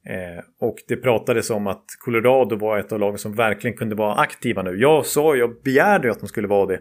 Eh, 0.06 0.44
och 0.60 0.78
det 0.88 0.96
pratades 0.96 1.50
om 1.50 1.68
att 1.68 1.86
Colorado 2.00 2.56
var 2.56 2.78
ett 2.78 2.92
av 2.92 3.00
lagen 3.00 3.18
som 3.18 3.36
verkligen 3.36 3.78
kunde 3.78 3.96
vara 3.96 4.16
aktiva 4.16 4.62
nu. 4.62 4.76
Jag 4.76 5.06
sa, 5.06 5.36
jag 5.36 5.62
begärde 5.64 6.12
att 6.12 6.20
de 6.20 6.28
skulle 6.28 6.48
vara 6.48 6.66
det 6.66 6.80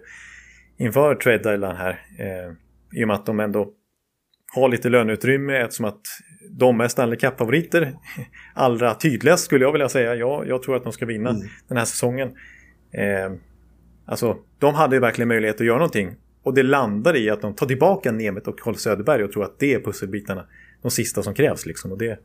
inför 0.78 1.14
trade 1.14 1.38
deadline 1.38 1.76
här. 1.76 2.04
Eh, 2.18 2.52
I 3.00 3.04
och 3.04 3.08
med 3.08 3.14
att 3.14 3.26
de 3.26 3.40
ändå 3.40 3.72
har 4.54 4.68
lite 4.68 4.88
löneutrymme 4.88 5.56
eftersom 5.56 5.84
att 5.84 6.00
de 6.50 6.80
är 6.80 6.88
Stanley 6.88 7.18
Cup-favoriter. 7.18 7.92
Allra 8.54 8.94
tydligast 8.94 9.44
skulle 9.44 9.64
jag 9.64 9.72
vilja 9.72 9.88
säga. 9.88 10.14
Ja, 10.14 10.44
jag 10.46 10.62
tror 10.62 10.76
att 10.76 10.82
de 10.82 10.92
ska 10.92 11.06
vinna 11.06 11.30
mm. 11.30 11.42
den 11.68 11.76
här 11.76 11.84
säsongen. 11.84 12.28
Eh, 12.92 13.32
alltså, 14.06 14.36
de 14.58 14.74
hade 14.74 14.96
ju 14.96 15.00
verkligen 15.00 15.28
möjlighet 15.28 15.60
att 15.60 15.66
göra 15.66 15.78
någonting. 15.78 16.16
Och 16.42 16.54
det 16.54 16.62
landar 16.62 17.16
i 17.16 17.30
att 17.30 17.40
de 17.40 17.54
tar 17.54 17.66
tillbaka 17.66 18.12
Nemet 18.12 18.48
och 18.48 18.58
Carl 18.58 18.74
Söderberg 18.74 19.24
och 19.24 19.32
tror 19.32 19.44
att 19.44 19.58
det 19.58 19.74
är 19.74 19.80
pusselbitarna. 19.80 20.46
De 20.82 20.90
sista 20.90 21.22
som 21.22 21.34
krävs 21.34 21.66
liksom. 21.66 21.92
Och 21.92 21.98
det, 21.98 22.18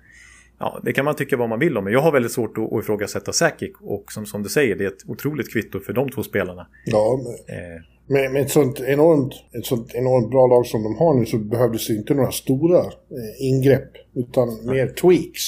Ja, 0.59 0.79
det 0.83 0.93
kan 0.93 1.05
man 1.05 1.15
tycka 1.15 1.37
vad 1.37 1.49
man 1.49 1.59
vill 1.59 1.77
om, 1.77 1.83
men 1.83 1.93
jag 1.93 1.99
har 1.99 2.11
väldigt 2.11 2.31
svårt 2.31 2.57
att, 2.57 2.73
att 2.73 2.83
ifrågasätta 2.83 3.33
Säkik. 3.33 3.81
Och 3.81 4.11
som, 4.11 4.25
som 4.25 4.43
du 4.43 4.49
säger, 4.49 4.75
det 4.75 4.83
är 4.83 4.87
ett 4.87 5.09
otroligt 5.09 5.53
kvitto 5.53 5.79
för 5.79 5.93
de 5.93 6.09
två 6.09 6.23
spelarna. 6.23 6.67
Ja, 6.85 7.19
men, 7.23 7.57
eh. 7.57 7.81
med, 8.07 8.31
med 8.31 8.41
ett, 8.41 8.51
sånt 8.51 8.79
enormt, 8.79 9.33
ett 9.51 9.65
sånt 9.65 9.95
enormt 9.95 10.31
bra 10.31 10.47
lag 10.47 10.65
som 10.65 10.83
de 10.83 10.95
har 10.95 11.13
nu 11.13 11.25
så 11.25 11.37
behövdes 11.37 11.87
det 11.87 11.93
inte 11.93 12.13
några 12.13 12.31
stora 12.31 12.79
eh, 12.79 13.47
ingrepp, 13.47 13.91
utan 14.13 14.59
ja. 14.65 14.71
mer 14.71 14.87
tweaks 14.87 15.41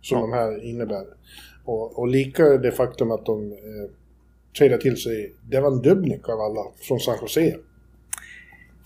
som 0.00 0.18
ja. 0.18 0.20
de 0.20 0.32
här 0.32 0.64
innebär. 0.64 1.04
Och, 1.64 1.98
och 1.98 2.08
lika 2.08 2.44
det 2.44 2.72
faktum 2.72 3.10
att 3.10 3.26
de 3.26 3.52
eh, 3.52 3.90
tradar 4.58 4.78
till 4.78 4.96
sig 4.96 5.34
Devan 5.50 5.82
Dubnik 5.82 6.28
av 6.28 6.40
alla 6.40 6.64
från 6.80 7.00
San 7.00 7.18
Jose. 7.20 7.56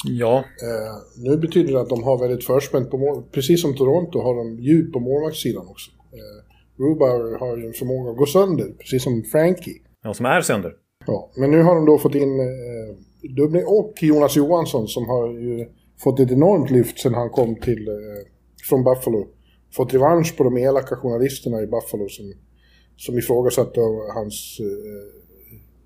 Ja. 0.05 0.39
Eh, 0.39 1.25
nu 1.25 1.37
betyder 1.37 1.73
det 1.73 1.81
att 1.81 1.89
de 1.89 2.03
har 2.03 2.19
väldigt 2.19 2.45
förspänt 2.45 2.91
på 2.91 2.99
mål. 2.99 3.23
Precis 3.33 3.63
som 3.63 3.77
Toronto 3.77 4.21
har 4.21 4.35
de 4.35 4.63
djup 4.63 4.93
på 4.93 5.01
målvaktssidan 5.01 5.67
också. 5.69 5.91
Eh, 5.91 6.83
Rubauer 6.83 7.39
har 7.39 7.57
ju 7.57 7.67
en 7.67 7.73
förmåga 7.73 8.11
att 8.11 8.17
gå 8.17 8.27
sönder, 8.27 8.69
precis 8.79 9.03
som 9.03 9.25
Frankie. 9.33 9.75
Ja, 10.03 10.15
som 10.15 10.27
är 10.27 10.41
sönder. 10.41 10.73
Ja, 11.07 11.31
men 11.37 11.51
nu 11.51 11.63
har 11.63 11.75
de 11.75 11.87
då 11.87 11.99
fått 11.99 12.15
in 12.15 12.41
eh, 12.41 12.97
Dubny 13.37 13.63
och 13.67 13.95
Jonas 14.01 14.37
Johansson 14.37 14.89
som 14.89 15.09
har 15.09 15.29
ju 15.29 15.67
fått 15.99 16.21
ett 16.21 16.31
enormt 16.31 16.71
lyft 16.71 16.99
sen 16.99 17.15
han 17.15 17.31
kom 17.31 17.57
till, 17.57 17.89
eh, 17.89 17.95
från 18.69 18.85
Buffalo. 18.85 19.27
Fått 19.77 19.95
revansch 19.95 20.37
på 20.37 20.45
de 20.45 20.57
elaka 20.57 20.97
journalisterna 20.97 21.63
i 21.63 21.67
Buffalo 21.67 22.09
som, 22.09 22.33
som 22.97 23.19
ifrågasatte 23.19 23.81
hans... 24.15 24.59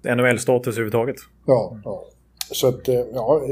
Eh, 0.04 0.16
NHL-status 0.16 0.74
överhuvudtaget. 0.74 1.16
Ja, 1.46 1.80
ja. 1.84 2.04
Så 2.52 2.68
att, 2.68 2.88
eh, 2.88 2.94
ja, 2.94 3.42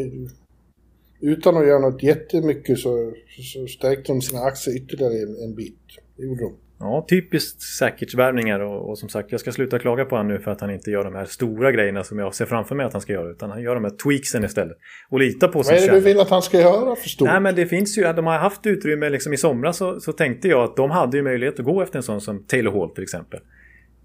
utan 1.20 1.56
att 1.56 1.66
göra 1.66 1.78
något 1.78 2.02
jättemycket 2.02 2.78
så, 2.78 3.12
så 3.54 3.66
stärkte 3.66 4.12
de 4.12 4.22
sina 4.22 4.40
aktier 4.42 4.76
ytterligare 4.76 5.14
en, 5.14 5.42
en 5.44 5.54
bit. 5.54 5.78
Det 6.16 6.22
gjorde 6.22 6.42
de. 6.42 6.56
Ja, 6.80 7.06
typiskt 7.08 7.62
säkerhetsvärvningar 7.62 8.60
och, 8.60 8.90
och, 8.90 8.98
som 8.98 9.08
sagt 9.08 9.32
jag 9.32 9.40
ska 9.40 9.52
sluta 9.52 9.78
klaga 9.78 10.04
på 10.04 10.16
honom 10.16 10.32
nu 10.32 10.40
för 10.40 10.50
att 10.50 10.60
han 10.60 10.70
inte 10.70 10.90
gör 10.90 11.04
de 11.04 11.14
här 11.14 11.24
stora 11.24 11.72
grejerna 11.72 12.04
som 12.04 12.18
jag 12.18 12.34
ser 12.34 12.46
framför 12.46 12.74
mig 12.74 12.86
att 12.86 12.92
han 12.92 13.02
ska 13.02 13.12
göra 13.12 13.30
utan 13.30 13.50
han 13.50 13.62
gör 13.62 13.74
de 13.74 13.84
här 13.84 13.90
tweaksen 13.90 14.44
istället. 14.44 14.76
Och 15.10 15.18
lita 15.18 15.48
på 15.48 15.62
sin 15.62 15.74
Vad 15.74 15.82
är 15.82 15.86
det 15.86 15.94
du 15.94 16.00
vill 16.00 16.20
att 16.20 16.30
han 16.30 16.42
ska 16.42 16.60
göra 16.60 16.96
för 16.96 17.08
stort? 17.08 17.28
Nej 17.28 17.40
men 17.40 17.54
det 17.54 17.66
finns 17.66 17.98
ju, 17.98 18.02
de 18.02 18.26
har 18.26 18.38
haft 18.38 18.66
utrymme 18.66 19.10
liksom 19.10 19.32
i 19.32 19.36
somras 19.36 19.76
så, 19.76 20.00
så 20.00 20.12
tänkte 20.12 20.48
jag 20.48 20.64
att 20.64 20.76
de 20.76 20.90
hade 20.90 21.16
ju 21.16 21.22
möjlighet 21.22 21.58
att 21.58 21.64
gå 21.64 21.82
efter 21.82 21.96
en 21.96 22.02
sån 22.02 22.20
som 22.20 22.44
Taylor 22.44 22.72
Hall 22.72 22.90
till 22.90 23.02
exempel. 23.02 23.40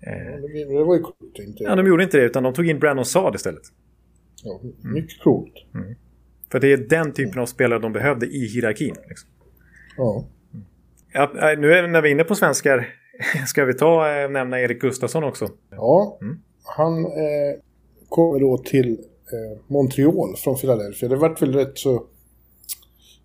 Ja, 0.01 0.11
det, 0.11 0.77
det 0.77 0.83
var 0.83 0.95
ju 0.95 1.01
coolt 1.01 1.39
inte. 1.39 1.63
Ja, 1.63 1.75
de 1.75 1.87
gjorde 1.87 2.03
inte 2.03 2.17
det 2.17 2.23
utan 2.23 2.43
de 2.43 2.53
tog 2.53 2.69
in 2.69 2.79
Brandon 2.79 3.05
Saad 3.05 3.35
istället. 3.35 3.63
Ja, 4.43 4.61
mycket 4.83 5.19
coolt. 5.23 5.53
Mm. 5.73 5.95
För 6.53 6.59
det 6.59 6.73
är 6.73 6.77
den 6.77 7.13
typen 7.13 7.41
av 7.41 7.45
spelare 7.45 7.79
de 7.79 7.93
behövde 7.93 8.25
i 8.25 8.47
hierarkin. 8.47 8.95
Liksom. 9.07 9.29
Ja. 9.97 10.25
ja. 11.13 11.55
Nu 11.57 11.73
är, 11.73 11.87
när 11.87 12.01
vi 12.01 12.09
är 12.09 12.11
inne 12.11 12.23
på 12.23 12.35
svenskar, 12.35 12.87
ska 13.47 13.65
vi 13.65 13.73
ta 13.73 14.09
eh, 14.09 14.29
nämna 14.29 14.61
Erik 14.61 14.81
Gustafsson 14.81 15.23
också? 15.23 15.49
Ja, 15.71 16.17
mm. 16.21 16.39
han 16.63 17.05
eh, 17.05 17.59
kommer 18.09 18.39
då 18.39 18.57
till 18.57 18.91
eh, 18.91 19.61
Montreal 19.67 20.35
från 20.35 20.55
Philadelphia. 20.55 21.09
Det 21.09 21.15
vart 21.15 21.41
väl 21.41 21.53
rätt 21.53 21.77
så 21.77 22.03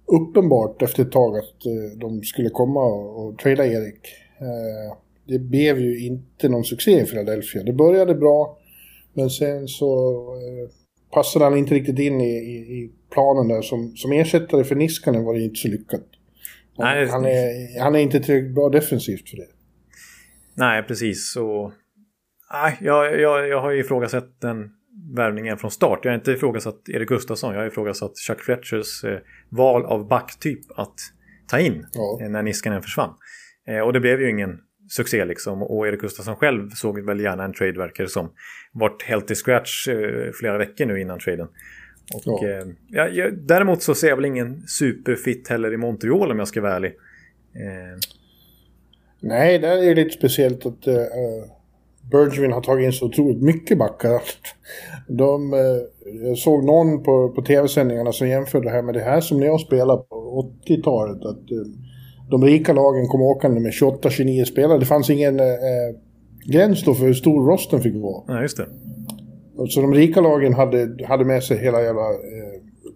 uppenbart 0.06 0.82
efter 0.82 1.02
ett 1.02 1.12
tag 1.12 1.38
att 1.38 1.66
eh, 1.66 1.98
de 1.98 2.22
skulle 2.22 2.50
komma 2.50 2.84
och, 2.84 3.26
och 3.26 3.38
trada 3.38 3.66
Erik. 3.66 4.08
Eh, 4.38 4.96
det 5.26 5.38
blev 5.38 5.78
ju 5.78 6.06
inte 6.06 6.48
någon 6.48 6.64
succé 6.64 7.00
i 7.00 7.06
Philadelphia. 7.06 7.62
Det 7.62 7.72
började 7.72 8.14
bra, 8.14 8.58
men 9.12 9.30
sen 9.30 9.68
så 9.68 10.18
eh, 10.34 10.70
passade 11.10 11.44
han 11.44 11.56
inte 11.56 11.74
riktigt 11.74 11.98
in 11.98 12.20
i, 12.20 12.34
i, 12.34 12.56
i, 12.56 12.92
planen 13.10 13.48
där. 13.48 13.62
Som, 13.62 13.96
som 13.96 14.12
ersättare 14.12 14.64
för 14.64 14.74
Niskanen 14.74 15.24
var 15.24 15.34
det 15.34 15.40
inte 15.40 15.56
så 15.56 15.68
lyckat. 15.68 16.04
Nej, 16.78 17.08
han, 17.08 17.24
är, 17.24 17.80
han 17.80 17.94
är 17.94 17.98
inte 17.98 18.20
tillräckligt 18.20 18.54
bra 18.54 18.68
defensivt 18.68 19.30
för 19.30 19.36
det. 19.36 19.48
Nej, 20.54 20.82
precis. 20.82 21.36
Och, 21.36 21.72
nej, 22.52 22.78
jag, 22.80 23.20
jag, 23.20 23.48
jag 23.48 23.60
har 23.60 23.70
ju 23.70 23.80
ifrågasatt 23.80 24.40
den 24.40 24.70
värvningen 25.16 25.58
från 25.58 25.70
start. 25.70 26.00
Jag 26.02 26.12
har 26.12 26.18
inte 26.18 26.32
ifrågasatt 26.32 26.88
Erik 26.88 27.08
Gustafsson. 27.08 27.54
Jag 27.54 27.60
har 27.60 27.66
ifrågasatt 27.66 28.18
Chuck 28.18 28.40
Fletchers 28.40 29.04
eh, 29.04 29.18
val 29.48 29.84
av 29.86 30.08
backtyp 30.08 30.60
att 30.76 30.94
ta 31.48 31.58
in 31.58 31.86
ja. 31.92 32.18
eh, 32.22 32.30
när 32.30 32.42
Niskanen 32.42 32.82
försvann. 32.82 33.14
Eh, 33.68 33.80
och 33.80 33.92
det 33.92 34.00
blev 34.00 34.20
ju 34.20 34.30
ingen 34.30 34.58
succé 34.88 35.24
liksom. 35.24 35.62
Och 35.62 35.88
Erik 35.88 36.00
Gustafsson 36.00 36.36
själv 36.36 36.70
såg 36.70 37.00
väl 37.06 37.20
gärna 37.20 37.44
en 37.44 37.52
trade 37.52 37.78
verkar 37.78 38.06
som. 38.06 38.32
Vart 38.72 39.02
helt 39.02 39.30
i 39.30 39.34
scratch 39.34 39.88
eh, 39.88 40.32
flera 40.40 40.58
veckor 40.58 40.86
nu 40.86 41.00
innan 41.00 41.18
traden. 41.18 41.48
Och, 42.14 42.22
ja. 42.24 42.48
Eh, 42.48 42.66
ja, 42.88 43.08
ja, 43.08 43.30
däremot 43.30 43.82
så 43.82 43.94
ser 43.94 44.08
jag 44.08 44.16
väl 44.16 44.24
ingen 44.24 44.62
superfit 44.66 45.48
heller 45.48 45.72
i 45.72 45.76
Montreal 45.76 46.30
om 46.30 46.38
jag 46.38 46.48
ska 46.48 46.60
vara 46.60 46.76
ärlig. 46.76 46.92
Eh. 47.54 47.98
Nej, 49.20 49.58
det 49.58 49.68
är 49.68 49.94
lite 49.94 50.10
speciellt 50.10 50.66
att 50.66 50.88
uh, 50.88 50.94
Bergevin 52.10 52.52
har 52.52 52.60
tagit 52.60 52.86
in 52.86 52.92
så 52.92 53.06
otroligt 53.06 53.42
mycket 53.42 53.78
backar. 53.78 54.22
De, 55.08 55.52
uh, 55.52 55.60
jag 56.24 56.38
såg 56.38 56.64
någon 56.64 57.02
på, 57.02 57.28
på 57.28 57.42
tv-sändningarna 57.42 58.12
som 58.12 58.28
jämförde 58.28 58.64
det 58.64 58.70
här 58.70 58.82
med 58.82 58.94
det 58.94 59.00
här 59.00 59.20
som 59.20 59.42
jag 59.42 59.60
spelade 59.60 60.02
på 60.02 60.50
80-talet. 60.66 61.24
Att 61.24 61.52
uh, 61.52 61.66
de 62.30 62.44
rika 62.44 62.72
lagen 62.72 63.06
kom 63.06 63.22
åkande 63.22 63.60
med 63.60 63.72
28-29 63.72 64.44
spelare. 64.44 64.78
Det 64.78 64.86
fanns 64.86 65.10
ingen 65.10 65.40
gräns 66.44 66.84
då 66.84 66.94
för 66.94 67.04
hur 67.04 67.14
stor 67.14 67.50
rosten 67.50 67.80
fick 67.80 67.94
vara. 67.94 68.24
Ja, 68.26 68.42
just 68.42 68.56
det. 68.56 68.66
Så 69.66 69.80
de 69.80 69.94
rika 69.94 70.20
lagen 70.20 70.54
hade, 70.54 71.06
hade 71.08 71.24
med 71.24 71.44
sig 71.44 71.58
hela 71.58 71.82
jävla 71.82 72.10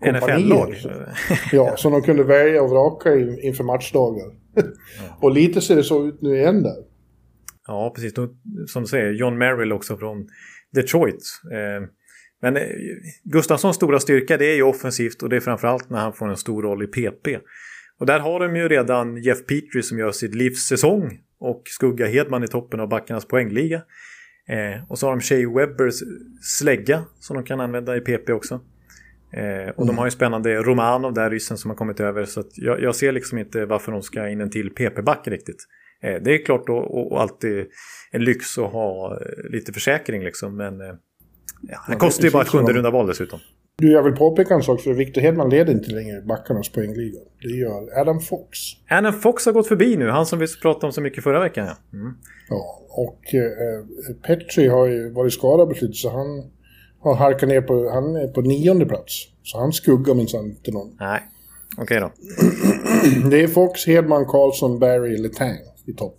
eh, 0.05 0.15
NFL-lag? 0.15 0.77
ja, 1.53 1.77
som 1.77 1.93
de 1.93 2.03
kunde 2.03 2.25
välja 2.25 2.63
och 2.63 2.71
vraka 2.71 3.17
inför 3.19 3.65
matchdagar. 3.65 4.27
och 5.21 5.31
lite 5.31 5.61
ser 5.61 5.77
det 5.77 5.85
så 5.85 6.07
ut 6.07 6.23
nu 6.23 6.37
igen 6.37 6.63
där. 6.63 6.77
Ja, 7.67 7.93
precis. 7.95 8.15
Som 8.67 8.83
du 8.83 8.89
säger, 8.89 9.13
John 9.13 9.39
Merrill 9.39 9.73
också 9.73 9.97
från 9.97 10.27
Detroit. 10.73 11.23
Eh, 11.53 11.89
men 12.43 12.57
eh, 12.57 12.63
Gustafssons 13.25 13.77
stora 13.77 14.01
styrka 14.01 14.37
det 14.37 14.53
är 14.53 14.57
ju 14.57 14.63
offensivt 14.63 15.23
och 15.23 15.29
det 15.29 15.37
är 15.37 15.41
framförallt 15.41 15.91
när 15.91 15.99
han 15.99 16.13
får 16.13 16.29
en 16.29 16.37
stor 16.37 16.63
roll 16.63 16.83
i 16.83 16.87
PP. 16.87 17.39
Och 17.99 18.07
där 18.07 18.21
har 18.21 18.41
de 18.41 18.57
ju 18.57 18.69
redan 18.69 19.17
Jeff 19.17 19.47
Petrie 19.47 19.83
som 19.83 19.99
gör 19.99 20.13
sitt 20.13 20.35
livs 20.35 20.67
säsong 20.67 21.19
och 21.41 21.63
Skugga 21.67 22.07
Hedman 22.07 22.45
i 22.45 22.49
toppen 22.49 22.81
av 22.81 22.89
backarnas 22.89 23.25
poängliga. 23.25 23.83
Eh, 24.49 24.85
och 24.89 24.99
så 24.99 25.07
har 25.07 25.13
de 25.13 25.21
Shea 25.21 25.51
Webbers 25.51 25.95
slägga 26.59 27.05
som 27.21 27.37
de 27.37 27.45
kan 27.45 27.61
använda 27.61 27.97
i 27.97 28.01
PP 28.01 28.33
också. 28.33 28.61
Eh, 29.33 29.69
och 29.69 29.83
mm. 29.83 29.87
de 29.87 29.99
har 29.99 30.05
ju 30.05 30.11
spännande 30.11 30.63
Romanov 30.63 31.15
där, 31.15 31.31
ryssen 31.31 31.57
som 31.57 31.71
har 31.71 31.77
kommit 31.77 32.01
över. 32.01 32.25
Så 32.25 32.45
jag, 32.55 32.81
jag, 32.81 32.97
ser 32.97 33.13
liksom 33.13 33.39
inte 33.39 33.67
varför 33.67 33.93
de 33.93 34.03
ska 34.03 34.29
in 34.29 34.41
en 34.41 34.51
till 34.51 34.71
PP-back 34.71 35.29
riktigt. 35.29 35.67
Eh, 36.03 36.23
det 36.23 36.35
är 36.35 36.45
klart 36.45 36.69
och, 36.69 37.13
och, 37.13 37.21
alltid 37.21 37.67
en 38.11 38.25
lyx 38.25 38.59
att 38.59 38.73
ha 38.73 39.19
eh, 39.21 39.51
lite 39.51 39.73
försäkring 39.73 40.25
liksom. 40.25 40.57
Men 40.57 40.81
eh, 40.81 40.95
ja, 41.63 41.79
det 41.89 41.97
kostar 41.97 42.25
ju 42.25 42.31
bara 42.31 42.43
ett 42.43 42.49
sjunde 42.49 42.73
runda 42.73 42.91
val 42.91 43.07
dessutom. 43.07 43.41
Du, 43.79 43.93
jag 43.93 44.03
vill 44.03 44.13
påpeka 44.13 44.55
en 44.55 44.63
sak 44.63 44.81
för 44.81 44.93
Victor 44.93 45.21
Hedman 45.21 45.51
leder 45.51 45.73
inte 45.73 45.91
längre 45.91 46.21
backarnas 46.21 46.69
poängliga. 46.69 47.21
Det 47.41 47.49
gör 47.49 48.01
Adam 48.01 48.21
Fox. 48.21 48.59
Adam 48.91 49.13
Fox 49.13 49.47
har 49.47 49.53
gått 49.53 49.69
förbi 49.69 49.97
nu, 49.97 50.09
han 50.09 50.27
som 50.27 50.39
vi 50.39 50.47
pratade 50.63 50.87
om 50.87 50.93
så 50.93 51.01
mycket 51.01 51.25
förra 51.25 51.41
veckan. 51.41 51.67
Ja, 51.67 51.99
mm. 51.99 52.15
ja 52.49 52.83
och 52.89 53.35
eh, 53.35 54.15
Petri 54.23 54.69
har 54.69 54.87
ju 54.87 55.11
varit 55.11 55.33
skadad 55.33 55.77
slutet 55.77 55.97
så 55.97 56.11
han 56.11 56.51
har 57.01 57.15
halkat 57.15 57.49
ner 57.49 57.61
på, 57.61 57.91
han 57.91 58.17
är 58.17 58.29
på 58.29 58.41
nionde 58.41 58.87
plats. 58.87 59.29
Så 59.43 59.59
han 59.59 59.73
skuggar 59.73 60.15
minsann 60.15 60.45
inte 60.45 60.71
någon. 60.73 60.97
Nej, 61.01 61.21
okej 61.79 61.83
okay 61.83 62.01
då. 62.01 62.11
det 63.31 63.43
är 63.43 63.49
Fox, 63.49 63.87
Hedman, 63.87 64.25
Karlsson, 64.25 64.79
Barry, 64.79 65.17
Letang 65.17 65.59
i 65.87 65.93
topp. 65.93 66.17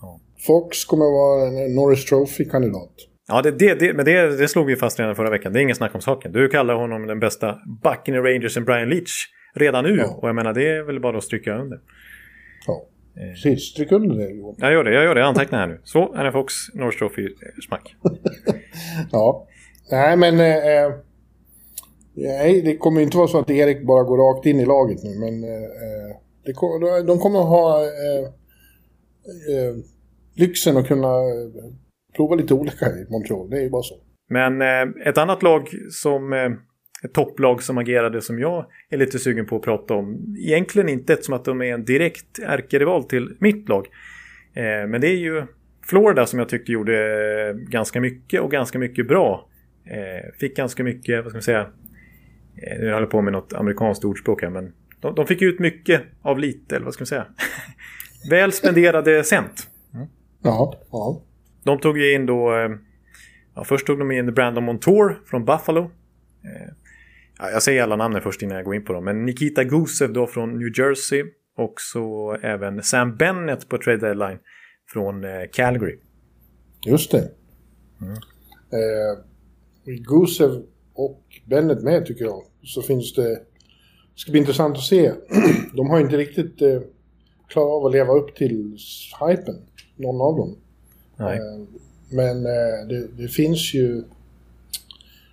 Ja. 0.00 0.20
Fox 0.46 0.84
kommer 0.84 1.04
att 1.04 1.12
vara 1.12 1.48
en 1.48 1.74
Norris 1.74 2.04
Trophy-kandidat. 2.04 2.92
Ja, 3.28 3.42
det, 3.42 3.50
det, 3.50 3.74
det, 3.74 3.94
men 3.94 4.04
det, 4.04 4.36
det 4.36 4.48
slog 4.48 4.66
vi 4.66 4.76
fast 4.76 5.00
redan 5.00 5.16
förra 5.16 5.30
veckan. 5.30 5.52
Det 5.52 5.58
är 5.58 5.62
ingen 5.62 5.76
snack 5.76 5.94
om 5.94 6.00
saken. 6.00 6.32
Du 6.32 6.48
kallar 6.48 6.74
honom 6.74 7.06
den 7.06 7.20
bästa 7.20 7.58
backen 7.82 8.14
i 8.14 8.18
Rangers 8.18 8.56
än 8.56 8.64
Brian 8.64 8.88
Leach 8.88 9.26
redan 9.54 9.84
nu. 9.84 9.96
Ja. 9.96 10.18
Och 10.22 10.28
jag 10.28 10.34
menar, 10.34 10.52
det 10.54 10.68
är 10.68 10.82
väl 10.82 11.00
bara 11.00 11.18
att 11.18 11.24
stryka 11.24 11.56
under. 11.56 11.80
Ja, 12.66 12.86
eh. 13.16 13.30
precis. 13.30 13.62
Stryk 13.62 13.92
under 13.92 14.16
det 14.16 14.30
Johan. 14.30 14.54
Jag 14.58 14.72
gör 14.72 14.84
det, 14.84 14.94
jag 14.94 15.04
gör 15.04 15.14
det. 15.14 15.20
Jag 15.20 15.28
antecknar 15.28 15.58
här 15.58 15.66
nu. 15.66 15.80
Så, 15.84 16.14
Anna 16.14 16.32
Fox, 16.32 16.54
North 16.74 16.98
Trophy, 16.98 17.28
smack. 17.66 17.96
ja. 19.12 19.46
Nej, 19.90 20.16
men... 20.16 20.40
Eh, 20.40 20.94
nej, 22.14 22.62
det 22.62 22.76
kommer 22.76 23.00
inte 23.00 23.16
vara 23.16 23.28
så 23.28 23.38
att 23.38 23.50
Erik 23.50 23.86
bara 23.86 24.02
går 24.02 24.18
rakt 24.18 24.46
in 24.46 24.60
i 24.60 24.64
laget 24.64 25.02
nu, 25.02 25.18
men... 25.18 25.44
Eh, 25.44 26.16
det, 26.44 26.52
de 27.02 27.18
kommer 27.18 27.38
ha 27.38 27.80
eh, 27.82 28.24
eh, 29.56 29.76
lyxen 30.34 30.76
att 30.76 30.88
kunna 30.88 31.08
prova 32.16 32.34
lite 32.34 32.54
olika 32.54 32.86
i 32.86 33.06
Montreal. 33.10 33.50
Det 33.50 33.56
är 33.56 33.62
ju 33.62 33.70
bara 33.70 33.82
så. 33.82 33.94
Men 34.28 34.62
eh, 34.62 35.08
ett 35.08 35.18
annat 35.18 35.42
lag 35.42 35.68
som 35.90 36.32
eh, 36.32 36.50
ett 37.04 37.14
topplag 37.14 37.62
som 37.62 37.78
agerade 37.78 38.22
som 38.22 38.38
jag 38.38 38.66
är 38.90 38.96
lite 38.96 39.18
sugen 39.18 39.46
på 39.46 39.56
att 39.56 39.62
prata 39.62 39.94
om. 39.94 40.36
Egentligen 40.38 40.88
inte 40.88 41.12
eftersom 41.12 41.34
att 41.34 41.44
de 41.44 41.62
är 41.62 41.74
en 41.74 41.84
direkt 41.84 42.38
ärkerival 42.38 43.04
till 43.04 43.36
mitt 43.40 43.68
lag. 43.68 43.86
Eh, 44.54 44.88
men 44.88 45.00
det 45.00 45.08
är 45.08 45.16
ju 45.16 45.46
Florida 45.86 46.26
som 46.26 46.38
jag 46.38 46.48
tyckte 46.48 46.72
gjorde 46.72 46.94
eh, 47.48 47.54
ganska 47.54 48.00
mycket 48.00 48.40
och 48.40 48.50
ganska 48.50 48.78
mycket 48.78 49.08
bra. 49.08 49.48
Eh, 49.84 50.32
fick 50.40 50.56
ganska 50.56 50.84
mycket, 50.84 51.24
vad 51.24 51.30
ska 51.30 51.36
man 51.36 51.42
säga, 51.42 51.60
eh, 51.60 52.78
nu 52.78 52.86
håller 52.86 53.00
jag 53.00 53.10
på 53.10 53.22
med 53.22 53.32
något 53.32 53.52
amerikanskt 53.52 54.04
ordspråk 54.04 54.42
här 54.42 54.50
men 54.50 54.72
de, 55.00 55.14
de 55.14 55.26
fick 55.26 55.42
ut 55.42 55.58
mycket 55.58 56.02
av 56.22 56.38
lite, 56.38 56.76
eller 56.76 56.84
vad 56.84 56.94
ska 56.94 57.02
man 57.02 57.06
säga. 57.06 57.26
Väl 58.30 58.52
spenderade 58.52 59.24
cent. 59.24 59.68
Mm. 59.94 60.06
Ja, 60.42 60.74
ja. 60.90 61.22
De 61.64 61.80
tog 61.80 61.98
ju 61.98 62.14
in 62.14 62.26
då... 62.26 62.54
Eh, 62.54 62.70
ja, 63.54 63.64
först 63.64 63.86
tog 63.86 63.98
de 63.98 64.10
in 64.10 64.34
Brandon 64.34 64.64
Montour 64.64 65.22
från 65.26 65.44
Buffalo. 65.44 65.80
Eh, 65.80 66.72
ja, 67.38 67.50
jag 67.50 67.62
säger 67.62 67.82
alla 67.82 67.96
namnen 67.96 68.22
först 68.22 68.42
innan 68.42 68.56
jag 68.56 68.64
går 68.64 68.74
in 68.74 68.84
på 68.84 68.92
dem. 68.92 69.04
Men 69.04 69.24
Nikita 69.24 69.64
Gusev 69.64 70.12
då 70.12 70.26
från 70.26 70.58
New 70.58 70.78
Jersey. 70.78 71.24
Och 71.56 71.74
så 71.76 72.36
även 72.42 72.82
Sam 72.82 73.16
Bennett 73.16 73.68
på 73.68 73.78
trade 73.78 73.98
deadline 73.98 74.38
från 74.92 75.24
eh, 75.24 75.30
Calgary. 75.52 75.98
Just 76.86 77.10
det. 77.10 77.30
Mm. 78.00 78.14
Eh, 78.72 79.24
Gusev 79.84 80.62
och 80.94 81.22
Bennett 81.46 81.82
med 81.82 82.06
tycker 82.06 82.24
jag. 82.24 82.42
Så 82.62 82.82
finns 82.82 83.14
det... 83.14 83.28
Det 83.28 84.20
ska 84.20 84.30
bli 84.30 84.40
intressant 84.40 84.76
att 84.76 84.82
se. 84.82 85.12
De 85.74 85.90
har 85.90 86.00
inte 86.00 86.16
riktigt 86.16 86.62
eh, 86.62 86.80
klarat 87.48 87.70
av 87.70 87.86
att 87.86 87.92
leva 87.92 88.12
upp 88.12 88.34
till 88.36 88.78
hypen. 89.28 89.56
Någon 89.96 90.20
av 90.20 90.36
dem. 90.36 90.56
Nej. 91.16 91.38
Eh, 91.38 91.64
men 92.10 92.46
eh, 92.46 92.88
det, 92.88 93.06
det, 93.22 93.28
finns 93.28 93.74
ju... 93.74 94.02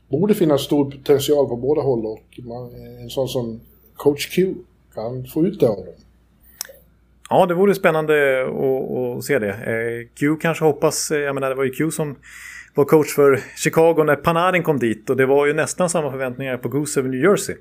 Borde 0.10 0.34
finnas 0.34 0.62
stor 0.62 0.92
potential 0.92 1.48
på 1.48 1.56
båda 1.56 1.82
håll 1.82 2.06
och 2.06 2.40
man, 2.44 2.76
en 3.02 3.10
sån 3.10 3.28
som 3.28 3.62
coach 3.96 4.36
Q 4.36 4.56
kan 4.94 5.26
få 5.26 5.46
ut 5.46 5.60
det 5.60 5.68
av 5.68 5.76
dem. 5.76 5.94
Ja, 7.30 7.46
det 7.46 7.54
vore 7.54 7.76
spännande 7.76 8.42
att, 8.42 9.18
att 9.18 9.24
se 9.24 9.40
det. 9.40 9.50
Eh, 9.50 10.08
Q 10.20 10.36
kanske 10.42 10.66
hoppas, 10.66 11.12
jag 11.12 11.36
menar 11.36 11.50
det 11.50 11.56
var 11.56 11.64
ju 11.64 11.72
Q 11.72 11.92
som 11.92 12.16
var 12.76 12.86
coach 12.86 13.16
för 13.16 13.40
Chicago 13.58 14.04
när 14.04 14.16
Panarin 14.16 14.64
kom 14.64 14.80
dit 14.80 15.10
och 15.10 15.18
det 15.18 15.26
var 15.26 15.46
ju 15.46 15.54
nästan 15.54 15.90
samma 15.90 16.12
förväntningar 16.12 16.58
på 16.58 16.70
Gusev 16.70 17.06
i 17.06 17.10
New 17.10 17.22
Jersey. 17.22 17.56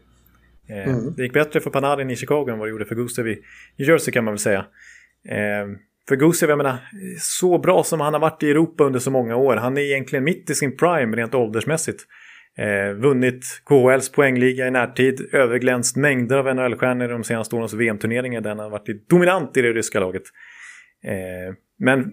Mm. 0.68 1.14
Det 1.16 1.23
gick 1.23 1.33
bättre 1.33 1.61
för 1.61 1.71
Panarin 1.71 2.11
i 2.11 2.16
Chicago 2.16 2.49
än 2.49 2.59
vad 2.59 2.68
det 2.68 2.71
gjorde 2.71 2.85
för 2.85 2.95
Gusev 2.95 3.29
i 3.29 3.39
New 3.77 3.89
Jersey 3.89 4.12
kan 4.12 4.25
man 4.25 4.35
väl 4.35 4.39
säga. 4.39 4.64
För 6.11 6.16
Gusev, 6.16 6.48
jag 6.48 6.56
menar, 6.56 6.78
så 7.18 7.58
bra 7.58 7.84
som 7.84 8.00
han 8.00 8.12
har 8.12 8.20
varit 8.20 8.42
i 8.42 8.50
Europa 8.50 8.84
under 8.84 8.98
så 8.98 9.11
många 9.11 9.36
år. 9.36 9.56
Han 9.56 9.76
är 9.76 9.80
egentligen 9.80 10.24
mitt 10.24 10.50
i 10.50 10.54
sin 10.54 10.76
prime 10.76 11.16
rent 11.16 11.34
åldersmässigt. 11.34 12.02
Eh, 12.58 12.94
vunnit 12.94 13.44
KHLs 13.64 14.12
poängliga 14.12 14.66
i 14.66 14.70
närtid, 14.70 15.28
överglänst 15.32 15.96
mängder 15.96 16.36
av 16.36 16.54
NHL-stjärnor 16.54 17.04
i 17.04 17.12
de 17.12 17.24
senaste 17.24 17.56
årens 17.56 17.74
VM-turneringar 17.74 18.40
där 18.40 18.50
han 18.50 18.58
har 18.58 18.70
varit 18.70 19.08
dominant 19.08 19.56
i 19.56 19.62
det 19.62 19.72
ryska 19.72 20.00
laget. 20.00 20.22
Eh, 21.04 21.54
men 21.78 22.00
eh, 22.00 22.06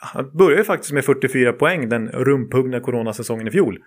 han 0.00 0.30
började 0.36 0.60
ju 0.60 0.64
faktiskt 0.64 0.92
med 0.92 1.04
44 1.04 1.52
poäng 1.52 1.88
den 1.88 2.08
rumphuggna 2.08 2.80
coronasäsongen 2.80 3.48
i 3.48 3.50
fjol. 3.50 3.78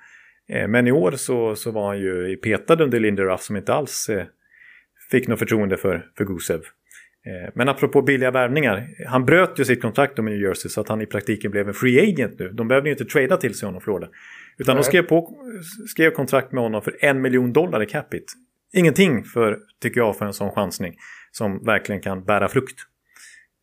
Eh, 0.49 0.67
men 0.67 0.87
i 0.87 0.91
år 0.91 1.11
så, 1.11 1.55
så 1.55 1.71
var 1.71 1.87
han 1.87 1.99
ju 1.99 2.37
petad 2.37 2.83
under 2.83 2.99
Linderoff 2.99 3.41
som 3.41 3.57
inte 3.57 3.73
alls 3.73 4.09
eh, 4.09 4.25
fick 5.11 5.27
något 5.27 5.39
förtroende 5.39 5.77
för, 5.77 6.05
för 6.17 6.25
Gusev. 6.25 6.61
Eh, 7.25 7.51
men 7.55 7.69
apropå 7.69 8.01
billiga 8.01 8.31
värvningar. 8.31 8.87
Han 9.07 9.25
bröt 9.25 9.59
ju 9.59 9.65
sitt 9.65 9.81
kontrakt 9.81 10.17
med 10.17 10.25
New 10.25 10.41
Jersey 10.41 10.69
så 10.69 10.81
att 10.81 10.89
han 10.89 11.01
i 11.01 11.05
praktiken 11.05 11.51
blev 11.51 11.67
en 11.67 11.73
free 11.73 12.11
agent 12.11 12.39
nu. 12.39 12.49
De 12.49 12.67
behövde 12.67 12.89
ju 12.89 12.93
inte 12.93 13.05
trada 13.05 13.37
till 13.37 13.53
sig 13.53 13.65
honom 13.65 13.81
Florida. 13.81 14.07
Utan 14.57 14.75
Nej. 14.75 14.83
de 14.83 14.87
skrev, 14.87 15.03
på, 15.03 15.37
skrev 15.87 16.11
kontrakt 16.11 16.51
med 16.51 16.63
honom 16.63 16.81
för 16.81 16.97
en 16.99 17.21
miljon 17.21 17.53
dollar 17.53 17.83
i 17.83 17.85
capita. 17.85 18.33
Ingenting 18.73 19.23
för, 19.23 19.57
tycker 19.81 19.99
jag, 19.99 20.17
för 20.17 20.25
en 20.25 20.33
sån 20.33 20.51
chansning 20.51 20.95
som 21.31 21.63
verkligen 21.65 22.01
kan 22.01 22.23
bära 22.23 22.47
frukt. 22.47 22.79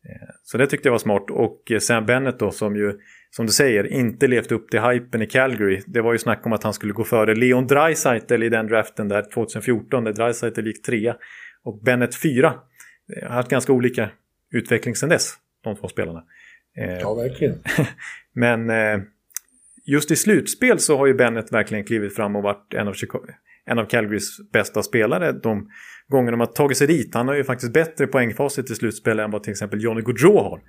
Eh, 0.09 0.29
Så 0.43 0.57
det 0.57 0.67
tyckte 0.67 0.87
jag 0.87 0.91
var 0.91 0.99
smart. 0.99 1.29
Och 1.29 1.71
eh, 1.71 1.79
Sam 1.79 2.05
Bennett 2.05 2.39
då 2.39 2.51
som 2.51 2.75
ju, 2.75 2.93
som 3.29 3.45
du 3.45 3.51
säger, 3.51 3.87
inte 3.87 4.27
levt 4.27 4.51
upp 4.51 4.69
till 4.69 4.81
hypen 4.81 5.21
i 5.21 5.27
Calgary. 5.27 5.81
Det 5.87 6.01
var 6.01 6.13
ju 6.13 6.19
snack 6.19 6.45
om 6.45 6.53
att 6.53 6.63
han 6.63 6.73
skulle 6.73 6.93
gå 6.93 7.03
före 7.03 7.35
Leon 7.35 7.67
Draisaitl 7.67 8.43
i 8.43 8.49
den 8.49 8.67
draften 8.67 9.07
där 9.07 9.31
2014 9.33 10.03
där 10.03 10.13
Draisaitl 10.13 10.67
gick 10.67 10.85
trea 10.85 11.15
och 11.63 11.81
Bennett 11.83 12.15
fyra. 12.15 12.53
Eh, 13.15 13.27
Har 13.27 13.35
haft 13.35 13.49
ganska 13.49 13.73
olika 13.73 14.09
utveckling 14.53 14.95
sedan 14.95 15.09
dess, 15.09 15.33
de 15.63 15.75
två 15.75 15.87
spelarna. 15.87 16.23
Eh, 16.77 16.97
Ja, 16.99 17.13
verkligen. 17.13 17.55
Men 18.33 18.69
eh, 18.69 18.99
just 19.85 20.11
i 20.11 20.15
slutspel 20.15 20.79
så 20.79 20.97
har 20.97 21.05
ju 21.07 21.13
Bennett 21.13 21.51
verkligen 21.53 21.83
klivit 21.83 22.15
fram 22.15 22.35
och 22.35 22.43
varit 22.43 22.73
en 22.73 22.87
av, 22.87 22.93
Chicago, 22.93 23.25
en 23.65 23.79
av 23.79 23.85
Calgarys 23.85 24.51
bästa 24.53 24.83
spelare 24.83 25.31
de 25.31 25.69
gånger 26.07 26.31
de 26.31 26.39
har 26.39 26.47
tagit 26.47 26.77
sig 26.77 26.87
dit. 26.87 27.13
Han 27.13 27.27
har 27.27 27.35
ju 27.35 27.43
faktiskt 27.43 27.73
bättre 27.73 28.07
poängfacit 28.07 28.71
i 28.71 28.75
slutspel 28.75 29.19
än 29.19 29.31
vad 29.31 29.43
till 29.43 29.51
exempel 29.51 29.83
Johnny 29.83 30.01
Gaudreau 30.01 30.37
har. 30.39 30.61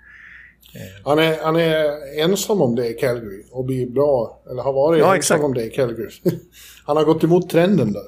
Han 1.04 1.18
är, 1.18 1.38
han 1.42 1.56
är 1.56 1.84
ensam 2.22 2.60
om 2.60 2.74
det 2.74 2.88
i 2.88 2.94
Calgary 2.94 3.42
och 3.52 3.64
blir 3.64 3.90
bra, 3.90 4.42
eller 4.50 4.62
har 4.62 4.72
varit 4.72 4.98
Ja, 5.00 5.04
ensam 5.06 5.16
exakt. 5.16 5.44
om 5.44 5.54
det 5.54 5.64
i 5.64 5.70
Calgary. 5.70 6.10
han 6.86 6.96
har 6.96 7.04
gått 7.04 7.24
emot 7.24 7.50
trenden 7.50 7.92
där. 7.92 8.02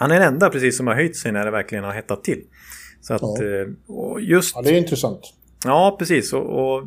Han 0.00 0.10
är 0.10 0.20
den 0.20 0.34
enda 0.34 0.50
precis 0.50 0.76
som 0.76 0.86
har 0.86 0.94
höjt 0.94 1.16
sig 1.16 1.32
när 1.32 1.44
det 1.44 1.50
verkligen 1.50 1.84
har 1.84 1.92
hettat 1.92 2.24
till. 2.24 2.42
Så 3.00 3.14
att, 3.14 3.22
Ja. 3.22 3.36
eh, 3.44 4.28
just, 4.28 4.54
Ja, 4.56 4.62
det 4.62 4.70
är 4.70 4.78
intressant. 4.78 5.20
ja 5.64 5.96
precis. 5.98 6.32
Och, 6.32 6.42
och 6.76 6.82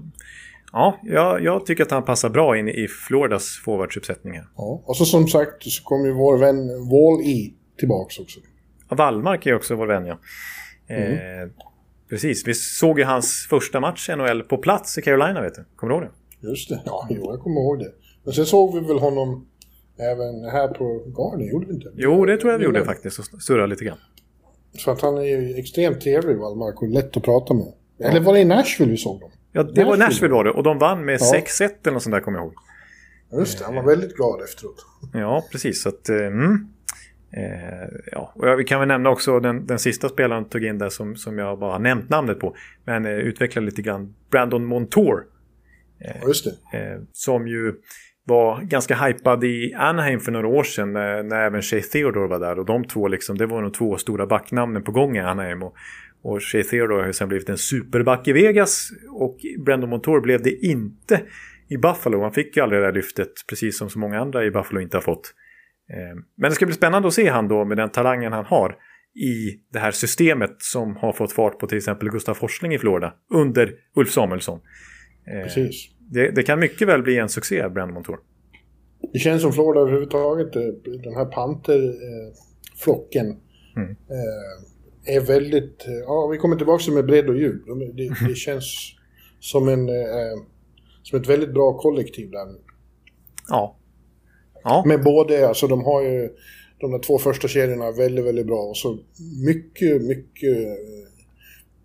ja, 0.71 0.99
jag, 1.03 1.43
jag 1.43 1.65
tycker 1.65 1.83
att 1.83 1.91
han 1.91 2.03
passar 2.05 2.29
bra 2.29 2.57
in 2.57 2.69
i 2.69 2.87
Floridas 2.87 3.61
forwardsuppsättningar. 3.65 4.47
Ja. 4.57 4.83
Och 4.85 4.97
så 4.97 5.05
som 5.05 5.27
sagt 5.27 5.63
så 5.63 5.83
kommer 5.83 6.05
ju 6.05 6.11
vår 6.13 6.37
vän 6.37 6.67
Wall-E 6.89 7.53
tillbaks 7.79 8.19
också. 8.19 8.39
Ja, 8.89 8.95
Wallmark 8.95 9.45
är 9.45 9.55
också 9.55 9.75
vår 9.75 9.87
vän, 9.87 10.05
ja. 10.05 10.17
Eh, 10.95 11.49
precis, 12.09 12.47
vi 12.47 12.53
såg 12.53 12.99
ju 12.99 13.05
hans 13.05 13.47
första 13.49 13.79
match 13.79 14.09
i 14.09 14.15
NHL 14.15 14.43
på 14.43 14.57
plats 14.57 14.97
i 14.97 15.01
Carolina, 15.01 15.41
vet 15.41 15.55
du. 15.55 15.65
Kommer 15.75 15.93
du 15.93 15.99
ihåg 15.99 16.09
det? 16.41 16.47
Just 16.47 16.69
det. 16.69 16.81
Ja, 16.85 17.07
jo, 17.09 17.21
jag 17.31 17.39
kommer 17.39 17.61
ihåg 17.61 17.79
det. 17.79 17.91
Men 18.23 18.33
sen 18.33 18.45
såg 18.45 18.73
vi 18.81 18.87
väl 18.87 18.99
honom 18.99 19.47
även 19.97 20.45
här 20.45 20.67
på 20.67 21.03
Garden, 21.05 21.47
gjorde 21.47 21.65
vi 21.65 21.73
inte? 21.73 21.91
Jo, 21.95 22.25
det 22.25 22.37
tror 22.37 22.51
jag 22.51 22.59
vi 22.59 22.65
gjorde 22.65 22.85
faktiskt, 22.85 23.19
och 23.19 23.25
surrade 23.41 23.67
lite 23.67 23.85
grann. 23.85 23.97
Så 24.77 24.91
att 24.91 25.01
han 25.01 25.17
är 25.17 25.23
ju 25.23 25.59
extremt 25.59 26.01
trevlig, 26.01 26.37
Wallmark, 26.37 26.81
och 26.81 26.87
lätt 26.87 27.17
att 27.17 27.23
prata 27.23 27.53
med. 27.53 27.73
Eller 27.99 28.19
var 28.19 28.33
det 28.33 28.39
i 28.39 28.45
Nashville 28.45 28.91
vi 28.91 28.97
såg 28.97 29.19
dem? 29.19 29.31
Ja, 29.51 29.63
det 29.63 29.83
var 29.83 29.97
Nashville. 29.97 30.05
Nashville 30.05 30.33
var 30.33 30.43
det, 30.43 30.51
och 30.51 30.63
de 30.63 30.77
vann 30.77 31.05
med 31.05 31.17
Ja. 31.21 31.33
6-1 31.33 31.69
eller 31.83 31.91
något 31.93 32.03
sånt 32.03 32.13
där, 32.13 32.19
kommer 32.19 32.37
jag 32.37 32.45
ihåg. 32.45 32.53
Just 33.39 33.59
det, 33.59 33.65
han 33.65 33.75
var 33.75 33.83
väldigt 33.83 34.15
glad 34.15 34.41
efteråt. 34.41 34.85
Ja, 35.13 35.43
precis. 35.51 35.81
Så 35.83 35.89
att, 35.89 36.09
eh, 36.09 36.17
mm. 36.17 36.67
eh, 37.31 37.87
ja. 38.11 38.33
och 38.35 38.59
vi 38.59 38.63
kan 38.63 38.79
väl 38.79 38.87
nämna 38.87 39.09
också 39.09 39.39
den, 39.39 39.65
den 39.65 39.79
sista 39.79 40.09
spelaren 40.09 40.45
tog 40.45 40.63
in 40.63 40.77
där 40.77 40.89
som, 40.89 41.15
som 41.15 41.37
jag 41.37 41.59
bara 41.59 41.77
nämnt 41.77 42.09
namnet 42.09 42.39
på. 42.39 42.55
Men 42.85 43.05
eh, 43.05 43.11
utvecklade 43.11 43.65
lite 43.65 43.81
grann. 43.81 44.15
Brandon 44.31 44.65
Montour. 44.65 45.25
Ja, 45.99 46.27
just 46.27 46.45
det. 46.45 47.01
Som 47.11 47.47
ju 47.47 47.73
var 48.25 48.61
ganska 48.61 48.95
hypad 48.95 49.43
i 49.43 49.73
Anaheim 49.73 50.19
för 50.19 50.31
några 50.31 50.47
år 50.47 50.63
sedan 50.63 50.93
när, 50.93 51.23
när 51.23 51.45
även 51.45 51.61
Shea 51.61 51.81
Theodore 51.81 52.27
var 52.27 52.39
där. 52.39 52.59
Och 52.59 52.65
de 52.65 52.83
två 52.83 53.07
liksom, 53.07 53.37
det 53.37 53.45
var 53.45 53.61
de 53.61 53.71
två 53.71 53.97
stora 53.97 54.27
backnamnen 54.27 54.83
på 54.83 54.91
gång 54.91 55.17
i 55.17 55.19
Anaheim. 55.19 55.63
Och, 55.63 55.75
och 56.23 56.43
Shea 56.43 56.63
Theodore 56.63 57.01
har 57.01 57.07
ju 57.07 57.13
sen 57.13 57.27
blivit 57.27 57.49
en 57.49 57.57
superback 57.57 58.27
i 58.27 58.31
Vegas. 58.31 58.89
Och 59.09 59.37
Brandon 59.65 59.89
Montour 59.89 60.21
blev 60.21 60.43
det 60.43 60.65
inte 60.65 61.21
i 61.69 61.77
Buffalo. 61.77 62.21
Han 62.21 62.33
fick 62.33 62.57
ju 62.57 62.63
aldrig 62.63 62.81
det 62.81 62.85
där 62.85 62.93
lyftet, 62.93 63.31
precis 63.49 63.77
som 63.77 63.89
så 63.89 63.99
många 63.99 64.19
andra 64.19 64.45
i 64.45 64.51
Buffalo 64.51 64.81
inte 64.81 64.97
har 64.97 65.01
fått. 65.01 65.33
Eh, 65.93 66.23
men 66.37 66.49
det 66.49 66.55
ska 66.55 66.65
bli 66.65 66.75
spännande 66.75 67.07
att 67.07 67.13
se 67.13 67.29
han 67.29 67.47
då 67.47 67.65
med 67.65 67.77
den 67.77 67.89
talangen 67.89 68.33
han 68.33 68.45
har 68.45 68.75
i 69.15 69.59
det 69.73 69.79
här 69.79 69.91
systemet 69.91 70.55
som 70.57 70.95
har 70.95 71.13
fått 71.13 71.31
fart 71.31 71.59
på 71.59 71.67
till 71.67 71.77
exempel 71.77 72.09
Gustav 72.09 72.33
Forsling 72.33 72.73
i 72.73 72.79
Florida 72.79 73.13
under 73.33 73.73
Ulf 73.95 74.11
Samuelsson. 74.11 74.59
Eh, 75.27 75.43
precis 75.43 75.92
det, 76.13 76.31
det 76.31 76.43
kan 76.43 76.59
mycket 76.59 76.87
väl 76.87 77.01
bli 77.03 77.17
en 77.17 77.29
succé, 77.29 77.69
Brandon 77.69 77.93
Montour. 77.93 78.19
Det 79.13 79.19
känns 79.19 79.41
som 79.41 79.53
Florida 79.53 79.81
överhuvudtaget, 79.81 80.55
eh, 80.55 80.61
den 81.03 81.15
här 81.15 81.25
panterflocken, 81.25 83.37
Mm. 83.75 83.89
eh, 83.91 85.15
är 85.15 85.19
väldigt... 85.21 85.87
eh, 85.87 85.93
Ja, 85.93 86.27
vi 86.27 86.37
kommer 86.37 86.55
tillbaka 86.55 86.83
till 86.83 86.93
med 86.93 87.05
bredd 87.05 87.29
och 87.29 87.37
djup. 87.37 87.65
De- 87.67 87.79
Det, 87.95 88.09
det 88.27 88.35
känns 88.35 88.65
som, 89.39 89.67
en, 89.67 89.89
eh, 89.89 90.43
som 91.03 91.19
ett 91.19 91.27
väldigt 91.29 91.53
bra 91.53 91.77
kollektiv 91.77 92.31
där 92.31 92.45
nu. 92.45 92.59
Ja. 93.49 93.77
Ja, 94.63 94.83
Men 94.87 95.03
både, 95.03 95.47
alltså 95.47 95.67
de 95.67 95.83
har 95.83 96.01
ju 96.03 96.29
de 96.79 96.91
där 96.91 96.99
två 96.99 97.17
första 97.17 97.47
kedjorna 97.47 97.91
väldigt, 97.91 98.25
väldigt 98.25 98.47
bra 98.47 98.59
och 98.61 98.77
så 98.77 98.99
mycket, 99.45 100.01
mycket 100.01 100.57
eh, 100.57 100.73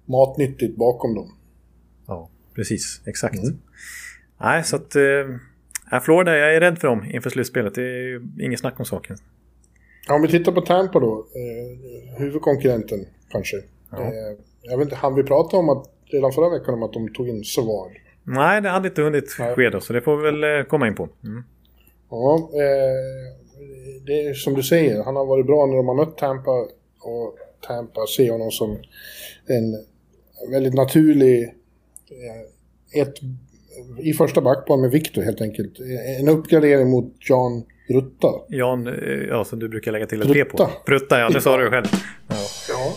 matnyttigt 0.07 0.77
bakom 0.77 1.15
dem. 1.15 1.35
ja 2.07 2.31
precis. 2.55 3.01
Exakt. 3.07 3.39
Mm. 3.39 3.59
Nej, 4.41 4.65
så 4.65 4.77
att... 4.77 4.97
Eh, 4.97 6.01
Florida, 6.03 6.37
jag 6.37 6.55
är 6.55 6.61
rädd 6.61 6.79
för 6.79 6.89
dem 6.89 7.05
inför 7.05 7.31
slutspelet. 7.31 7.75
Det 7.75 7.83
är 7.83 8.23
inget 8.43 8.61
snack 8.61 8.79
om 8.79 8.85
saken. 8.85 9.17
Ja, 10.09 10.15
om 10.15 10.23
vi 10.23 10.29
tittar 10.29 10.53
på 10.53 10.61
Tampa 10.61 11.01
då, 11.01 11.27
eh, 11.35 12.19
huvudkonkurrenten 12.19 13.07
kanske. 13.31 13.57
Ja. 13.91 13.99
Eh, 13.99 14.39
jag 14.63 14.79
vet 14.79 14.85
inte, 14.85 14.97
han 14.97 15.15
vi 15.15 15.23
prata 15.23 15.57
om 15.57 15.69
att 15.69 15.87
redan 16.05 16.33
förra 16.33 16.59
veckan 16.59 16.75
om 16.75 16.83
att 16.83 16.93
de 16.93 17.13
tog 17.13 17.29
in 17.29 17.45
Savard. 17.45 17.93
Nej, 18.25 18.61
det 18.61 18.69
hade 18.69 18.89
inte 18.89 19.03
hunnit 19.03 19.37
Nej. 19.39 19.55
ske 19.55 19.71
då, 19.71 19.81
så 19.81 19.93
det 19.93 20.01
får 20.01 20.17
vi 20.17 20.23
väl 20.23 20.59
eh, 20.59 20.65
komma 20.65 20.89
in 20.89 20.95
på. 20.95 21.09
Mm. 21.25 21.45
Ja, 22.11 22.51
eh, 22.53 23.39
det 24.07 24.27
är 24.27 24.35
som 24.35 24.55
du 24.55 24.63
säger, 24.63 25.03
han 25.03 25.17
har 25.17 25.27
varit 25.27 25.47
bra 25.47 25.67
när 25.67 25.77
de 25.77 25.89
har 25.89 25.95
mött 25.95 26.19
Tampa 26.19 26.51
och 27.01 27.37
Tampa 27.67 28.07
ser 28.17 28.31
honom 28.31 28.51
som 28.51 28.79
en 29.47 29.85
väldigt 30.53 30.75
naturlig, 30.75 31.45
eh, 32.11 33.01
ett, 33.03 33.15
i 33.99 34.13
första 34.13 34.41
backplan 34.41 34.81
med 34.81 34.91
Victor 34.91 35.23
helt 35.23 35.41
enkelt. 35.41 35.73
En 36.21 36.29
uppgradering 36.29 36.91
mot 36.91 37.15
John 37.21 37.65
Rutta. 37.89 38.29
Jan, 38.49 38.87
eh, 38.87 38.95
ja, 39.29 39.45
som 39.45 39.59
du 39.59 39.69
brukar 39.69 39.93
lägga 39.93 40.07
till 40.07 40.23
ett 40.23 40.33
P 40.33 40.45
på. 40.45 40.71
Prutta, 40.87 41.19
ja, 41.19 41.29
det 41.29 41.41
sa 41.41 41.57
du 41.57 41.71
själv. 41.71 41.87
Ja. 42.29 42.37
Ja. 42.69 42.97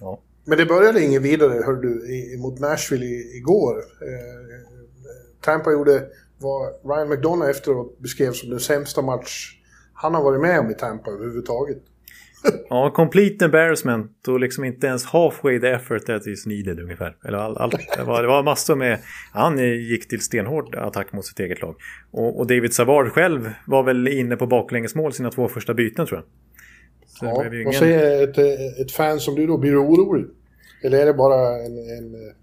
Ja. 0.00 0.20
Men 0.44 0.58
det 0.58 0.66
började 0.66 1.04
inget 1.04 1.22
vidare, 1.22 1.62
hör 1.66 1.72
du, 1.72 2.14
i, 2.14 2.36
mot 2.36 2.60
Nashville 2.60 3.04
i, 3.04 3.36
igår. 3.36 3.76
Eh, 3.78 4.48
Tampa 5.40 5.72
gjorde 5.72 6.02
vad 6.38 6.72
Ryan 6.84 7.08
McDonough 7.08 7.50
efteråt 7.50 7.98
beskrev 7.98 8.32
som 8.32 8.50
den 8.50 8.60
sämsta 8.60 9.02
match 9.02 9.54
han 9.94 10.14
har 10.14 10.22
varit 10.22 10.40
med 10.40 10.60
om 10.60 10.70
i 10.70 10.74
Tampa 10.74 11.10
överhuvudtaget. 11.10 11.82
ja, 12.68 12.90
complete 12.90 13.44
embarrassment 13.44 14.28
och 14.28 14.40
liksom 14.40 14.64
inte 14.64 14.86
ens 14.86 15.04
halfway 15.04 15.60
the 15.60 15.68
effort 15.68 16.06
that 16.06 16.26
is 16.26 16.46
needed 16.46 16.80
ungefär. 16.80 17.16
Eller 17.24 17.38
all, 17.38 17.56
all, 17.56 17.70
det, 17.96 18.02
var, 18.04 18.22
det 18.22 18.28
var 18.28 18.42
massor 18.42 18.76
med... 18.76 18.98
Han 19.32 19.58
gick 19.58 20.08
till 20.08 20.20
stenhård 20.20 20.74
attack 20.74 21.12
mot 21.12 21.26
sitt 21.26 21.40
eget 21.40 21.62
lag. 21.62 21.74
Och, 22.10 22.38
och 22.38 22.46
David 22.46 22.74
Savard 22.74 23.08
själv 23.08 23.50
var 23.66 23.82
väl 23.82 24.08
inne 24.08 24.36
på 24.36 24.46
baklängesmål 24.46 25.12
sina 25.12 25.30
två 25.30 25.48
första 25.48 25.74
byten 25.74 26.06
tror 26.06 26.18
jag. 26.20 26.26
Så 27.06 27.24
Ja, 27.26 27.44
ju 27.44 27.48
vad 27.50 27.60
ingen- 27.60 27.72
säger 27.72 28.28
ett, 28.28 28.38
ett 28.80 28.92
fan 28.92 29.20
som 29.20 29.34
du 29.34 29.46
då? 29.46 29.58
Blir 29.58 29.70
du 29.72 29.78
orolig? 29.78 30.26
Eller 30.84 30.98
är 30.98 31.06
det 31.06 31.14
bara 31.14 31.48
en, 31.56 31.78
en 31.98 32.14
eh, 32.14 32.34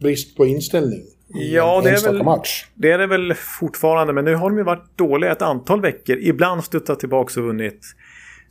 brist 0.00 0.36
på 0.36 0.46
inställning? 0.46 1.02
Ja, 1.28 1.80
det 1.84 1.90
är 1.90 2.12
väl- 2.12 2.22
match. 2.22 2.66
Det 2.74 2.90
är 2.90 2.98
det 2.98 3.06
väl 3.06 3.34
fortfarande, 3.34 4.12
men 4.12 4.24
nu 4.24 4.34
har 4.34 4.50
de 4.50 4.58
ju 4.58 4.64
varit 4.64 4.98
dåliga 4.98 5.32
ett 5.32 5.42
antal 5.42 5.80
veckor. 5.80 6.16
Ibland 6.16 6.64
studsat 6.64 7.00
tillbaka 7.00 7.40
och 7.40 7.46
vunnit 7.46 7.80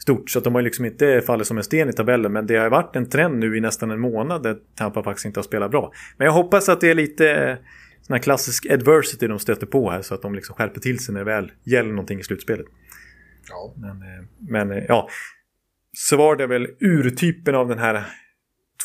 stort, 0.03 0.29
så 0.29 0.37
att 0.39 0.43
de 0.43 0.55
har 0.55 0.61
liksom 0.61 0.85
inte 0.85 1.21
fallit 1.21 1.47
som 1.47 1.57
en 1.57 1.63
sten 1.63 1.89
i 1.89 1.93
tabellen. 1.93 2.33
Men 2.33 2.47
det 2.47 2.55
har 2.55 2.69
varit 2.69 2.95
en 2.95 3.09
trend 3.09 3.39
nu 3.39 3.57
i 3.57 3.61
nästan 3.61 3.91
en 3.91 3.99
månad 3.99 4.43
där 4.43 4.57
Tampa 4.75 5.03
faktiskt 5.03 5.25
inte 5.25 5.39
har 5.39 5.43
spelat 5.43 5.71
bra. 5.71 5.91
Men 6.17 6.25
jag 6.25 6.33
hoppas 6.33 6.69
att 6.69 6.81
det 6.81 6.89
är 6.89 6.95
lite 6.95 7.31
eh, 7.31 7.57
sån 8.01 8.13
här 8.13 8.23
klassisk 8.23 8.65
adversity 8.71 9.27
de 9.27 9.39
stöter 9.39 9.65
på 9.65 9.89
här, 9.89 10.01
så 10.01 10.13
att 10.13 10.21
de 10.21 10.35
liksom 10.35 10.55
skärper 10.55 10.79
till 10.79 10.99
sig 10.99 11.13
när 11.13 11.21
det 11.21 11.31
väl 11.31 11.51
gäller 11.63 11.89
någonting 11.89 12.19
i 12.19 12.23
slutspelet. 12.23 12.65
Ja. 13.49 13.73
Men, 13.77 13.89
eh, 13.89 14.25
men 14.49 14.71
eh, 14.71 14.83
ja, 14.87 15.09
Savard 15.97 16.41
är 16.41 16.47
väl 16.47 16.67
urtypen 16.79 17.55
av 17.55 17.67
den 17.67 17.79
här 17.79 18.05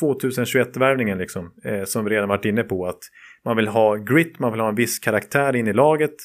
2021-värvningen 0.01 1.17
liksom, 1.17 1.53
eh, 1.63 1.83
som 1.83 2.05
vi 2.05 2.11
redan 2.11 2.29
varit 2.29 2.45
inne 2.45 2.63
på. 2.63 2.87
Att 2.87 2.99
man 3.45 3.55
vill 3.55 3.67
ha 3.67 3.95
grit, 3.95 4.39
man 4.39 4.51
vill 4.51 4.61
ha 4.61 4.69
en 4.69 4.75
viss 4.75 4.99
karaktär 4.99 5.55
in 5.55 5.67
i 5.67 5.73
laget. 5.73 6.15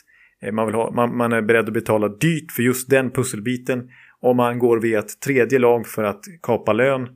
Eh, 0.43 0.53
man, 0.53 0.67
vill 0.67 0.75
ha, 0.75 0.91
man, 0.91 1.17
man 1.17 1.33
är 1.33 1.43
beredd 1.43 1.67
att 1.67 1.75
betala 1.75 2.09
dyrt 2.09 2.53
för 2.53 2.63
just 2.63 2.91
den 2.91 3.11
pusselbiten. 3.11 3.89
Om 4.25 4.37
man 4.37 4.59
går 4.59 4.81
via 4.81 4.99
ett 4.99 5.21
tredje 5.21 5.59
lag 5.59 5.87
för 5.87 6.05
att 6.05 6.25
kapa 6.43 6.73
lön. 6.73 7.09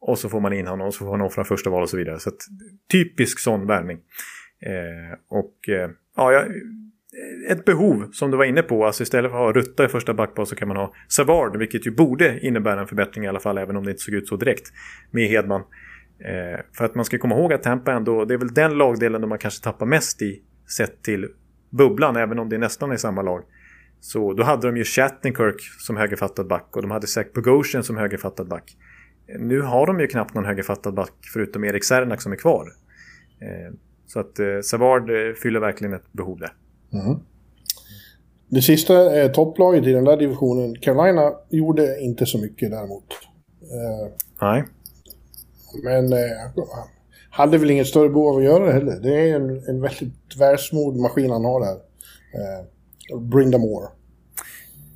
Och 0.00 0.18
så 0.18 0.28
får 0.28 0.40
man 0.40 0.52
in 0.52 0.66
honom 0.66 0.86
och 0.86 0.94
så 0.94 1.04
får 1.04 1.10
man 1.10 1.20
offra 1.20 1.44
första 1.44 1.70
val 1.70 1.82
och 1.82 1.90
så 1.90 1.96
vidare. 1.96 2.18
Så 2.18 2.28
att, 2.28 2.36
typisk 2.92 3.38
sån 3.38 3.66
värvning. 3.66 3.98
Eh, 4.66 5.18
och 5.28 5.68
eh, 5.68 5.90
ja, 6.16 6.32
eh, 6.32 7.52
ett 7.52 7.64
behov 7.64 8.08
som 8.12 8.30
du 8.30 8.36
var 8.36 8.44
inne 8.44 8.62
på. 8.62 8.86
Alltså 8.86 9.02
istället 9.02 9.30
för 9.30 9.38
att 9.38 9.54
ha 9.54 9.62
Rutta 9.62 9.84
i 9.84 9.88
första 9.88 10.14
backpar 10.14 10.44
så 10.44 10.56
kan 10.56 10.68
man 10.68 10.76
ha 10.76 10.94
Savard. 11.08 11.56
Vilket 11.56 11.86
ju 11.86 11.90
borde 11.90 12.40
innebära 12.40 12.80
en 12.80 12.86
förbättring 12.86 13.24
i 13.24 13.28
alla 13.28 13.40
fall. 13.40 13.58
Även 13.58 13.76
om 13.76 13.84
det 13.84 13.90
inte 13.90 14.02
såg 14.02 14.14
ut 14.14 14.28
så 14.28 14.36
direkt 14.36 14.72
med 15.10 15.28
Hedman. 15.28 15.60
Eh, 16.24 16.60
för 16.76 16.84
att 16.84 16.94
man 16.94 17.04
ska 17.04 17.18
komma 17.18 17.34
ihåg 17.34 17.52
att 17.52 17.62
Tampa 17.62 17.92
ändå, 17.92 18.24
det 18.24 18.34
är 18.34 18.38
väl 18.38 18.54
den 18.54 18.78
lagdelen 18.78 19.20
där 19.20 19.28
man 19.28 19.38
kanske 19.38 19.64
tappar 19.64 19.86
mest 19.86 20.22
i. 20.22 20.42
Sett 20.76 21.02
till 21.02 21.28
bubblan, 21.70 22.16
även 22.16 22.38
om 22.38 22.48
det 22.48 22.58
nästan 22.58 22.90
är 22.92 22.96
samma 22.96 23.22
lag. 23.22 23.42
Så 24.02 24.32
då 24.32 24.42
hade 24.42 24.66
de 24.66 24.76
ju 24.76 24.84
Shattenkirk 24.84 25.60
som 25.78 25.96
högerfattad 25.96 26.46
back 26.46 26.76
och 26.76 26.82
de 26.82 26.90
hade 26.90 27.06
Zach 27.06 27.26
Bogosian 27.34 27.84
som 27.84 27.96
högerfattad 27.96 28.48
back. 28.48 28.76
Nu 29.38 29.60
har 29.60 29.86
de 29.86 30.00
ju 30.00 30.06
knappt 30.06 30.34
någon 30.34 30.44
högerfattad 30.44 30.94
back 30.94 31.12
förutom 31.32 31.64
Erik 31.64 31.84
Sernak 31.84 32.22
som 32.22 32.32
är 32.32 32.36
kvar. 32.36 32.66
Eh, 33.40 33.74
så 34.06 34.20
att 34.20 34.38
eh, 34.38 34.46
Savard 34.64 35.10
eh, 35.10 35.34
fyller 35.42 35.60
verkligen 35.60 35.94
ett 35.94 36.12
behov 36.12 36.38
där. 36.38 36.52
Mm. 36.92 37.18
Det 38.48 38.62
sista 38.62 39.20
eh, 39.20 39.30
topplaget 39.32 39.86
i 39.86 39.92
den 39.92 40.04
där 40.04 40.16
divisionen, 40.16 40.74
Carolina, 40.80 41.32
gjorde 41.50 42.00
inte 42.00 42.26
så 42.26 42.38
mycket 42.38 42.70
däremot. 42.70 43.04
Eh, 43.62 44.12
Nej. 44.40 44.64
Men 45.84 46.12
eh, 46.12 46.18
hade 47.30 47.58
väl 47.58 47.70
inget 47.70 47.86
större 47.86 48.08
behov 48.08 48.28
av 48.28 48.36
att 48.36 48.44
göra 48.44 48.66
det 48.66 48.72
heller. 48.72 49.00
Det 49.02 49.30
är 49.30 49.36
en, 49.36 49.50
en 49.68 49.80
väldigt 49.80 50.36
välsmord 50.38 50.96
maskin 50.96 51.30
han 51.30 51.44
har 51.44 51.60
där. 51.60 51.74
Eh, 52.34 52.66
bring 53.20 53.52
them 53.52 53.60
more. 53.60 53.88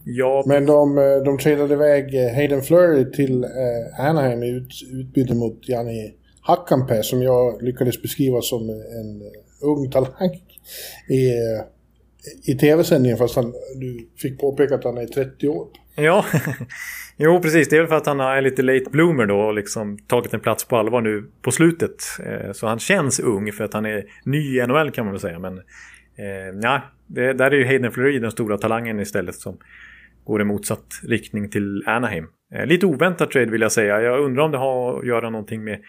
Ja, 0.08 0.44
Men 0.46 0.66
de, 0.66 0.98
eh, 0.98 1.22
de 1.24 1.38
tradade 1.38 1.74
iväg 1.74 2.14
eh, 2.14 2.34
Hayden 2.34 2.62
Flurry 2.62 3.12
till 3.12 3.44
eh, 3.44 4.00
Anaheim 4.00 4.42
i 4.42 4.50
ut, 4.50 4.68
utbyte 4.92 5.34
mot 5.34 5.68
Jani 5.68 6.14
Hakanpää 6.40 7.02
som 7.02 7.22
jag 7.22 7.62
lyckades 7.62 8.02
beskriva 8.02 8.42
som 8.42 8.70
en 8.70 9.22
eh, 9.22 9.68
ung 9.68 9.90
talang 9.90 10.42
i, 11.08 11.30
i 12.52 12.54
tv-sändningen 12.54 13.18
fast 13.18 13.36
han, 13.36 13.52
du 13.76 14.08
fick 14.16 14.40
påpeka 14.40 14.74
att 14.74 14.84
han 14.84 14.98
är 14.98 15.06
30 15.06 15.48
år. 15.48 15.68
Ja, 15.96 16.24
jo 17.16 17.40
precis. 17.40 17.68
Det 17.68 17.76
är 17.76 17.80
väl 17.80 17.88
för 17.88 17.96
att 17.96 18.06
han 18.06 18.20
är 18.20 18.42
lite 18.42 18.62
late 18.62 18.90
bloomer 18.90 19.26
då 19.26 19.40
och 19.40 19.54
liksom 19.54 19.98
tagit 19.98 20.34
en 20.34 20.40
plats 20.40 20.64
på 20.64 20.76
allvar 20.76 21.00
nu 21.00 21.30
på 21.42 21.50
slutet. 21.50 21.96
Så 22.52 22.66
han 22.66 22.78
känns 22.78 23.20
ung 23.20 23.52
för 23.52 23.64
att 23.64 23.74
han 23.74 23.86
är 23.86 24.04
ny 24.24 24.58
i 24.58 24.66
NHL 24.66 24.90
kan 24.90 25.04
man 25.04 25.14
väl 25.14 25.20
säga. 25.20 25.38
Men 25.38 25.60
eh, 26.18 26.58
ja, 26.62 26.82
det, 27.06 27.32
där 27.32 27.50
är 27.50 27.56
ju 27.56 27.66
Hayden 27.66 27.92
Fleury 27.92 28.18
den 28.18 28.30
stora 28.30 28.58
talangen 28.58 29.00
istället 29.00 29.34
som 29.34 29.58
går 30.24 30.40
i 30.40 30.44
motsatt 30.44 30.86
riktning 31.02 31.50
till 31.50 31.82
Anaheim. 31.86 32.26
Eh, 32.54 32.66
Lite 32.66 32.86
oväntat 32.86 33.30
trade 33.30 33.50
vill 33.50 33.60
jag 33.60 33.72
säga. 33.72 34.00
Jag 34.00 34.20
undrar 34.24 34.42
om 34.44 34.50
det 34.50 34.58
har 34.58 34.98
att 34.98 35.06
göra 35.06 35.30
någonting 35.30 35.64
med 35.64 35.80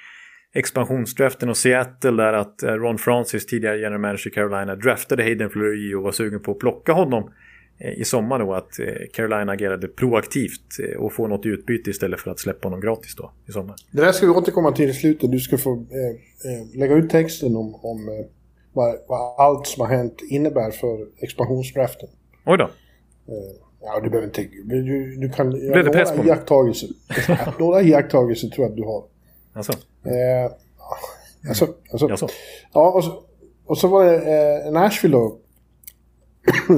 expansionsdraften 0.53 1.49
och 1.49 1.57
Seattle 1.57 2.11
där 2.11 2.34
att 2.34 2.63
eh, 2.63 2.73
Ron 2.73 2.97
Francis, 2.97 3.45
tidigare 3.45 3.78
general 3.78 4.01
manager 4.01 4.28
i 4.28 4.34
Carolina, 4.34 4.75
draftade 4.75 5.23
Hayden 5.23 5.49
Fleury 5.49 5.93
och 5.93 6.03
var 6.03 6.11
sugen 6.11 6.39
på 6.41 6.51
att 6.51 6.59
plocka 6.59 6.93
honom 6.93 7.32
eh, 7.80 7.99
i 7.99 8.03
sommar 8.03 8.39
då 8.39 8.53
att 8.53 8.80
eh, 8.80 8.86
Carolina 9.13 9.51
agerade 9.51 9.88
proaktivt 9.88 10.78
och 10.97 11.13
få 11.13 11.28
något 11.28 11.45
utbyte 11.45 11.89
istället 11.89 12.19
för 12.19 12.32
att 12.32 12.39
släppa 12.39 12.67
honom 12.67 12.82
gratis 12.82 13.15
då 13.15 13.32
i 13.47 13.51
sommar. 13.51 13.75
Det 13.91 14.01
där 14.01 14.11
ska 14.11 14.25
vi 14.25 14.32
återkomma 14.32 14.71
till 14.71 14.89
i 14.89 14.93
slutet. 14.93 15.32
Du 15.32 15.39
ska 15.39 15.57
få 15.57 15.73
eh, 15.73 16.51
eh, 16.51 16.80
lägga 16.80 16.95
ut 16.95 17.09
texten 17.09 17.55
om, 17.55 17.75
om 17.75 18.07
eh, 18.07 18.25
vad, 18.78 18.95
vad 19.07 19.39
allt 19.39 19.67
som 19.67 19.82
har 19.82 19.88
hänt 19.97 20.21
innebär 20.30 20.71
för 20.71 21.07
expansionsdraften. 21.23 22.09
Oj 22.45 22.57
då. 22.57 22.63
Eh, 22.63 22.69
ja, 23.82 23.99
du 24.03 24.09
behöver 24.09 24.28
inte... 24.28 24.41
Du, 24.65 25.15
du 25.15 25.30
kan 25.30 25.49
Blev 25.49 25.86
det 25.86 25.91
press 25.91 26.09
på 26.09 26.15
några 26.17 26.28
mig? 26.30 26.38
iakttagelser. 26.38 26.89
några 27.59 27.82
iakttagelser 27.82 28.47
tror 28.47 28.65
jag 28.65 28.71
att 28.71 28.78
du 28.78 28.84
har. 28.84 29.03
Alltså, 29.53 29.73
Eh, 30.05 30.51
alltså, 31.49 31.67
alltså, 31.91 32.09
jaså. 32.09 32.28
ja, 32.73 32.91
och 32.91 33.03
så, 33.03 33.23
och 33.65 33.78
så 33.78 33.88
var 33.88 34.05
det 34.05 34.15
eh, 34.65 34.71
Nashville 34.71 35.17
då. 35.17 35.38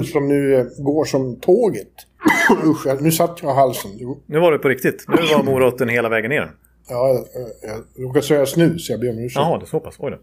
som 0.11 0.27
nu 0.27 0.55
eh, 0.55 0.65
går 0.77 1.05
som 1.05 1.35
tåget. 1.39 1.91
Usch, 2.65 3.01
nu 3.01 3.11
satt 3.11 3.39
jag 3.43 3.53
halsen. 3.53 3.91
Nu 4.25 4.39
var 4.39 4.51
det 4.51 4.57
på 4.59 4.67
riktigt. 4.69 5.05
Nu 5.07 5.15
var 5.15 5.43
moroten 5.43 5.89
hela 5.89 6.09
vägen 6.09 6.29
ner. 6.29 6.51
Ja, 6.89 7.07
jag, 7.07 7.25
jag, 7.71 7.83
jag 7.97 8.05
råkade 8.05 8.25
säga 8.25 8.45
snus, 8.45 8.89
jag 8.89 8.99
ber 8.99 9.09
om 9.09 9.17
ursäkt. 9.19 9.35
Jaha, 9.35 9.57
det 9.57 9.63
är 9.63 9.67
så 9.67 9.79
pass. 9.79 9.95
Oj 9.99 10.11
då. 10.11 10.17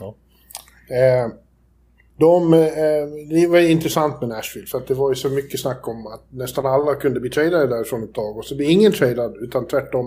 Ja. 0.00 0.14
Eh, 0.90 1.32
de, 2.18 2.52
eh, 2.54 2.60
det 3.30 3.46
var 3.46 3.58
intressant 3.58 4.20
med 4.20 4.28
Nashville 4.28 4.66
för 4.66 4.78
att 4.78 4.86
det 4.88 4.94
var 4.94 5.10
ju 5.10 5.14
så 5.14 5.28
mycket 5.28 5.60
snack 5.60 5.88
om 5.88 6.06
att 6.06 6.24
nästan 6.30 6.66
alla 6.66 6.94
kunde 6.94 7.20
bli 7.20 7.30
tradade 7.30 7.66
därifrån 7.66 8.02
ett 8.04 8.14
tag 8.14 8.36
och 8.36 8.44
så 8.44 8.56
blir 8.56 8.70
ingen 8.70 8.92
tradad 8.92 9.36
utan 9.40 9.66
tvärtom. 9.66 10.06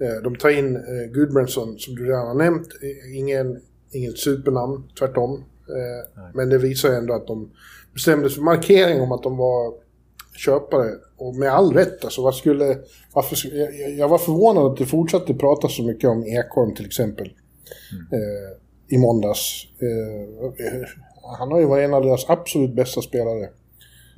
Eh, 0.00 0.22
de 0.24 0.36
tar 0.36 0.48
in 0.50 0.76
eh, 0.76 1.12
Gudbranson 1.12 1.78
som 1.78 1.94
du 1.94 2.04
redan 2.06 2.26
har 2.26 2.34
nämnt, 2.34 2.68
ingen, 3.16 3.60
inget 3.92 4.18
supernamn, 4.18 4.82
tvärtom. 4.98 5.44
Eh, 5.68 6.30
men 6.34 6.48
det 6.48 6.58
visar 6.58 6.88
ändå 6.92 7.14
att 7.14 7.26
de 7.26 7.50
bestämde 7.94 8.28
sig 8.28 8.34
för 8.36 8.42
markering 8.42 9.00
om 9.00 9.12
att 9.12 9.22
de 9.22 9.36
var 9.36 9.74
köpare 10.36 10.90
och 11.16 11.34
med 11.34 11.52
all 11.52 11.72
rätt. 11.74 12.04
Alltså, 12.04 12.22
vad 12.22 12.34
skulle, 12.34 12.78
varför, 13.12 13.36
jag, 13.56 13.90
jag- 13.96 14.08
var 14.08 14.18
förvånad 14.18 14.66
att 14.66 14.76
det 14.76 14.86
fortsatte 14.86 15.34
prata 15.34 15.68
så 15.68 15.82
mycket 15.82 16.10
om 16.10 16.24
Ekholm 16.26 16.74
till 16.74 16.86
exempel 16.86 17.26
eh, 18.12 18.56
i 18.88 18.98
måndags. 18.98 19.66
Eh, 19.82 20.88
han 21.38 21.52
har 21.52 21.60
ju 21.60 21.66
varit 21.66 21.84
en 21.84 21.94
av 21.94 22.02
deras 22.02 22.30
absolut 22.30 22.74
bästa 22.74 23.02
spelare. 23.02 23.48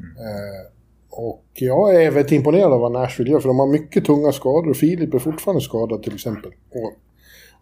Mm. 0.01 0.67
och 1.11 1.45
jag 1.55 2.05
är 2.05 2.11
väldigt 2.11 2.33
imponerad 2.33 2.73
av 2.73 2.81
vad 2.81 2.93
Nashville 2.93 3.31
gör, 3.31 3.41
för 3.41 3.49
de 3.49 3.59
har 3.59 3.67
mycket 3.67 4.05
tunga 4.05 4.33
skador. 4.33 4.75
Filip 4.75 5.15
är 5.15 5.19
fortfarande 5.19 5.61
skadad 5.61 6.03
till 6.03 6.15
exempel. 6.15 6.53
Och, 6.71 6.93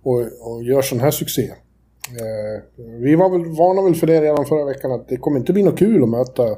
och, 0.02 0.20
och 0.20 0.64
gör 0.64 0.82
sån 0.82 1.00
här 1.00 1.10
succé. 1.10 1.42
Eh, 2.08 2.84
vi 3.00 3.14
var 3.14 3.30
väl 3.30 3.56
vana 3.56 3.82
väl 3.82 3.94
för 3.94 4.06
det 4.06 4.20
redan 4.20 4.46
förra 4.46 4.64
veckan, 4.64 4.92
att 4.92 5.08
det 5.08 5.16
kommer 5.16 5.38
inte 5.38 5.52
bli 5.52 5.62
något 5.62 5.78
kul 5.78 6.02
att 6.02 6.08
möta 6.08 6.56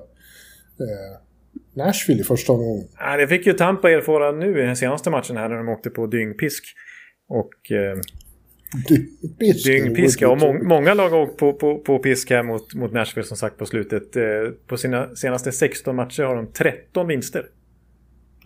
Nashville 1.74 2.20
i 2.20 2.24
första 2.24 2.52
omgången. 2.52 2.88
Nej, 3.00 3.18
det 3.18 3.28
fick 3.28 3.46
ju 3.46 3.52
Tampa 3.52 3.90
erfara 3.90 4.32
nu 4.32 4.62
i 4.62 4.66
den 4.66 4.76
senaste 4.76 5.10
matchen 5.10 5.36
här 5.36 5.48
när 5.48 5.56
de 5.56 5.68
åkte 5.68 5.90
på 5.90 6.06
dyngpisk. 6.06 6.64
Och 7.28 7.72
eh, 7.72 7.98
Dyngpisk. 8.88 9.66
dyngpiska. 9.66 10.30
Och 10.30 10.38
må 10.38 10.52
många 10.52 10.94
lag 10.94 11.08
har 11.08 11.18
åkt 11.18 11.36
på, 11.36 11.52
på, 11.52 11.78
på 11.78 11.98
pisk 11.98 12.30
här 12.30 12.42
mot, 12.42 12.74
mot 12.74 12.92
Nashville 12.92 13.26
som 13.26 13.36
sagt 13.36 13.58
på 13.58 13.66
slutet. 13.66 14.16
Eh, 14.16 14.22
på 14.66 14.76
sina 14.76 15.16
senaste 15.16 15.52
16 15.52 15.96
matcher 15.96 16.22
har 16.22 16.36
de 16.36 16.52
13 16.52 17.06
vinster. 17.06 17.46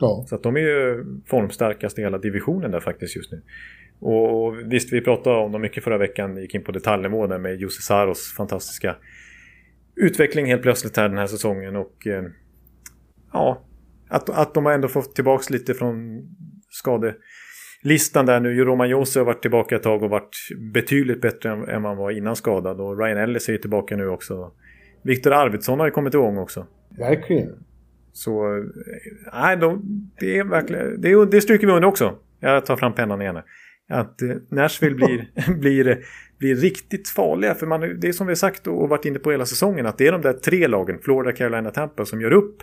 Ja. 0.01 0.25
Så 0.29 0.35
att 0.35 0.43
de 0.43 0.57
är 0.57 0.61
ju 0.61 1.05
formstarkast 1.27 1.99
i 1.99 2.03
hela 2.03 2.19
divisionen 2.19 2.71
där 2.71 2.81
faktiskt 2.81 3.17
just 3.17 3.33
nu. 3.33 3.43
Och, 3.99 4.47
och 4.47 4.73
visst, 4.73 4.93
vi 4.93 5.01
pratade 5.01 5.37
om 5.37 5.53
dem 5.53 5.63
mycket 5.63 5.85
förra 5.85 5.99
veckan. 5.99 6.37
Gick 6.37 6.55
in 6.55 6.65
på 6.65 6.73
detaljnivå 6.73 7.27
där 7.27 7.39
med 7.39 7.61
Jussi 7.61 7.83
Saros 7.83 8.35
fantastiska 8.37 8.97
utveckling 9.97 10.47
helt 10.47 10.63
plötsligt 10.63 10.97
här 10.97 11.09
den 11.09 11.19
här 11.19 11.27
säsongen. 11.27 11.77
Och 11.77 12.07
eh, 12.07 12.25
ja, 13.33 13.65
att, 14.09 14.31
att 14.31 14.55
de 14.55 14.67
har 14.67 14.73
ändå 14.73 14.89
fått 14.89 15.15
tillbaka 15.15 15.45
lite 15.55 15.75
från 15.75 16.23
skadelistan 17.85 18.27
där 18.27 18.41
nu. 18.41 18.65
Roman 18.65 18.89
Josi 18.89 19.19
har 19.19 19.27
varit 19.27 19.43
tillbaka 19.43 19.77
ett 19.77 19.83
tag 19.83 20.03
och 20.03 20.11
varit 20.11 20.37
betydligt 20.73 21.21
bättre 21.21 21.51
än, 21.51 21.69
än 21.69 21.83
man 21.83 21.97
var 21.97 22.11
innan 22.11 22.37
skadad. 22.37 22.81
Och 22.81 22.99
Ryan 22.99 23.19
Ellis 23.19 23.49
är 23.49 23.59
tillbaka 23.59 23.97
nu 23.97 24.09
också. 24.09 24.53
Viktor 25.03 25.33
Arvidsson 25.33 25.79
har 25.79 25.87
ju 25.87 25.93
kommit 25.93 26.15
igång 26.15 26.39
också. 26.39 26.67
Verkligen. 26.99 27.53
Så 28.13 28.57
eh, 28.57 28.65
nej, 29.33 29.57
de, 29.57 29.83
det 30.21 30.39
är 30.39 30.45
verkligen, 30.45 31.01
det, 31.01 31.27
det 31.27 31.41
stryker 31.41 31.67
vi 31.67 31.73
under 31.73 31.89
också. 31.89 32.15
Jag 32.41 32.67
tar 32.67 32.77
fram 32.77 32.95
pennan 32.95 33.23
igen. 33.23 33.37
Att 33.89 34.23
eh, 34.23 34.29
Nashville 34.49 34.97
blir, 34.97 35.31
blir, 35.61 35.99
blir 36.39 36.57
riktigt 36.57 37.09
farliga. 37.09 37.55
För 37.55 37.67
man, 37.67 37.81
det 38.01 38.09
är 38.09 38.13
som 38.13 38.27
vi 38.27 38.31
har 38.31 38.37
sagt 38.37 38.67
och 38.67 38.89
varit 38.89 39.05
inne 39.05 39.19
på 39.19 39.31
hela 39.31 39.47
säsongen. 39.47 39.87
Att 39.87 39.99
det 39.99 40.07
är 40.07 40.13
de 40.13 40.21
där 40.21 40.33
tre 40.33 40.67
lagen, 40.67 40.99
Florida, 41.03 41.37
Carolina, 41.37 41.71
Tampa, 41.71 42.05
som 42.05 42.21
gör 42.21 42.33
upp 42.33 42.63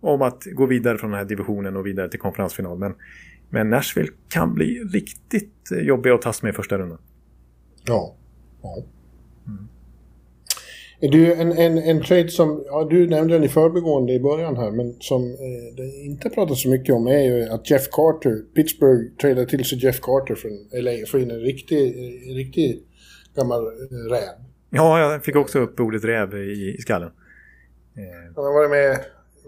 om 0.00 0.22
att 0.22 0.44
gå 0.44 0.66
vidare 0.66 0.98
från 0.98 1.10
den 1.10 1.18
här 1.18 1.26
divisionen 1.26 1.76
och 1.76 1.86
vidare 1.86 2.08
till 2.08 2.20
konferensfinal. 2.20 2.78
Men, 2.78 2.94
men 3.50 3.70
Nashville 3.70 4.12
kan 4.28 4.54
bli 4.54 4.78
riktigt 4.92 5.70
eh, 5.72 5.78
jobbiga 5.78 6.14
att 6.14 6.22
tas 6.22 6.42
med 6.42 6.50
i 6.50 6.52
första 6.52 6.78
rundan. 6.78 6.98
Ja. 7.86 8.16
ja. 8.62 8.84
Är 11.00 11.08
du 11.08 11.32
en, 11.32 11.52
en, 11.52 11.78
en 11.78 12.02
trade 12.02 12.28
som, 12.28 12.64
ja, 12.66 12.86
du 12.90 13.06
nämnde 13.06 13.34
den 13.34 13.44
i 13.44 13.48
förbigående 13.48 14.12
i 14.12 14.20
början 14.20 14.56
här, 14.56 14.70
men 14.70 14.96
som 15.00 15.22
eh, 15.22 15.76
det 15.76 16.04
inte 16.04 16.30
pratas 16.30 16.62
så 16.62 16.68
mycket 16.68 16.94
om 16.94 17.06
är 17.06 17.22
ju 17.22 17.48
att 17.48 17.70
Jeff 17.70 17.88
Carter, 17.90 18.54
Pittsburgh 18.54 19.16
tradade 19.20 19.46
till 19.46 19.64
sig 19.64 19.84
Jeff 19.84 20.00
Carter 20.00 20.34
från 20.34 20.52
LA 20.72 21.06
för 21.06 21.18
in 21.18 21.30
en 21.30 21.40
riktig, 21.40 21.88
en 22.28 22.34
riktig 22.34 22.82
gammal 23.36 23.66
eh, 23.66 24.10
räv. 24.10 24.44
Ja, 24.70 25.00
jag 25.00 25.24
fick 25.24 25.36
också 25.36 25.58
upp 25.58 25.80
ordet 25.80 26.04
räv 26.04 26.34
i, 26.34 26.76
i 26.78 26.80
skallen. 26.80 27.10
Eh, 27.96 28.34
Han 28.36 28.44
har 28.44 28.52
varit 28.52 28.70
med 28.70 29.04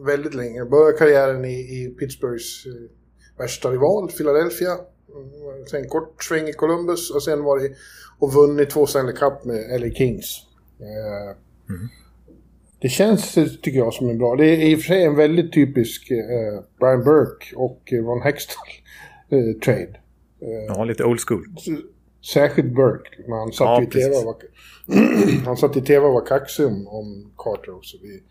väldigt 0.06 0.34
länge. 0.34 0.64
Började 0.64 0.98
karriären 0.98 1.44
i, 1.44 1.58
i 1.58 1.94
Pittsburghs 1.98 2.66
eh, 2.66 2.72
värsta 3.38 3.70
rival, 3.70 4.08
Philadelphia. 4.08 4.70
Mm, 4.72 5.66
Sen 5.70 5.88
kort 5.88 6.24
sväng 6.24 6.48
i 6.48 6.52
Columbus 6.52 7.10
och 7.10 7.22
sen 7.22 7.42
var 7.44 7.58
det 7.58 7.68
och 8.18 8.32
vunnit 8.32 8.70
två 8.70 8.86
Stanley 8.86 9.14
Cup 9.14 9.44
med 9.44 9.80
LA 9.80 9.90
Kings. 9.90 10.38
Eh, 10.80 11.36
Det 12.80 12.88
känns, 12.88 13.36
eh, 13.36 13.46
tycker 13.46 13.78
jag, 13.78 13.94
som 13.94 14.08
en 14.10 14.18
bra... 14.18 14.36
Det 14.36 14.46
är 14.46 14.66
i 14.70 14.74
och 14.74 14.78
för 14.78 14.86
sig 14.86 15.04
en 15.04 15.16
väldigt 15.16 15.52
typisk 15.52 16.10
eh, 16.10 16.60
Brian 16.80 17.04
Burke 17.04 17.56
och 17.56 17.92
eh, 17.92 18.04
Ron 18.04 18.22
Hextall 18.22 18.68
eh, 19.30 19.60
trade. 19.64 20.00
ja, 20.68 20.84
lite 20.84 21.04
old 21.04 21.20
school. 21.20 21.44
Särskilt 22.32 22.74
Burke. 22.74 23.10
Han 23.28 23.52
satt 23.52 23.66
Ja, 23.66 23.82
i 23.82 23.86
tv 23.86 24.24
var, 24.24 24.36
han 25.44 25.56
satt 25.56 25.76
i 25.76 25.80
tv 25.80 26.06
och 26.06 26.12
var 26.12 26.26
kaxig 26.26 26.66
om, 26.66 26.88
om 26.88 27.32
Carter 27.36 27.74
också. 27.76 27.96
Vi, 28.02 28.22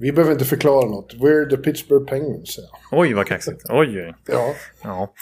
vi 0.00 0.12
behöver 0.12 0.32
inte 0.32 0.44
förklara 0.44 0.86
något. 0.86 1.14
We're 1.14 1.50
the 1.50 1.56
Pittsburgh 1.56 2.06
Penguins. 2.06 2.58
Ja. 2.58 2.98
Oj, 2.98 3.14
vad 3.14 3.26
kaxigt. 3.26 3.62
Oj, 3.68 4.00
oj. 4.00 4.14
ja. 4.26 4.54
Ja. 4.82 5.12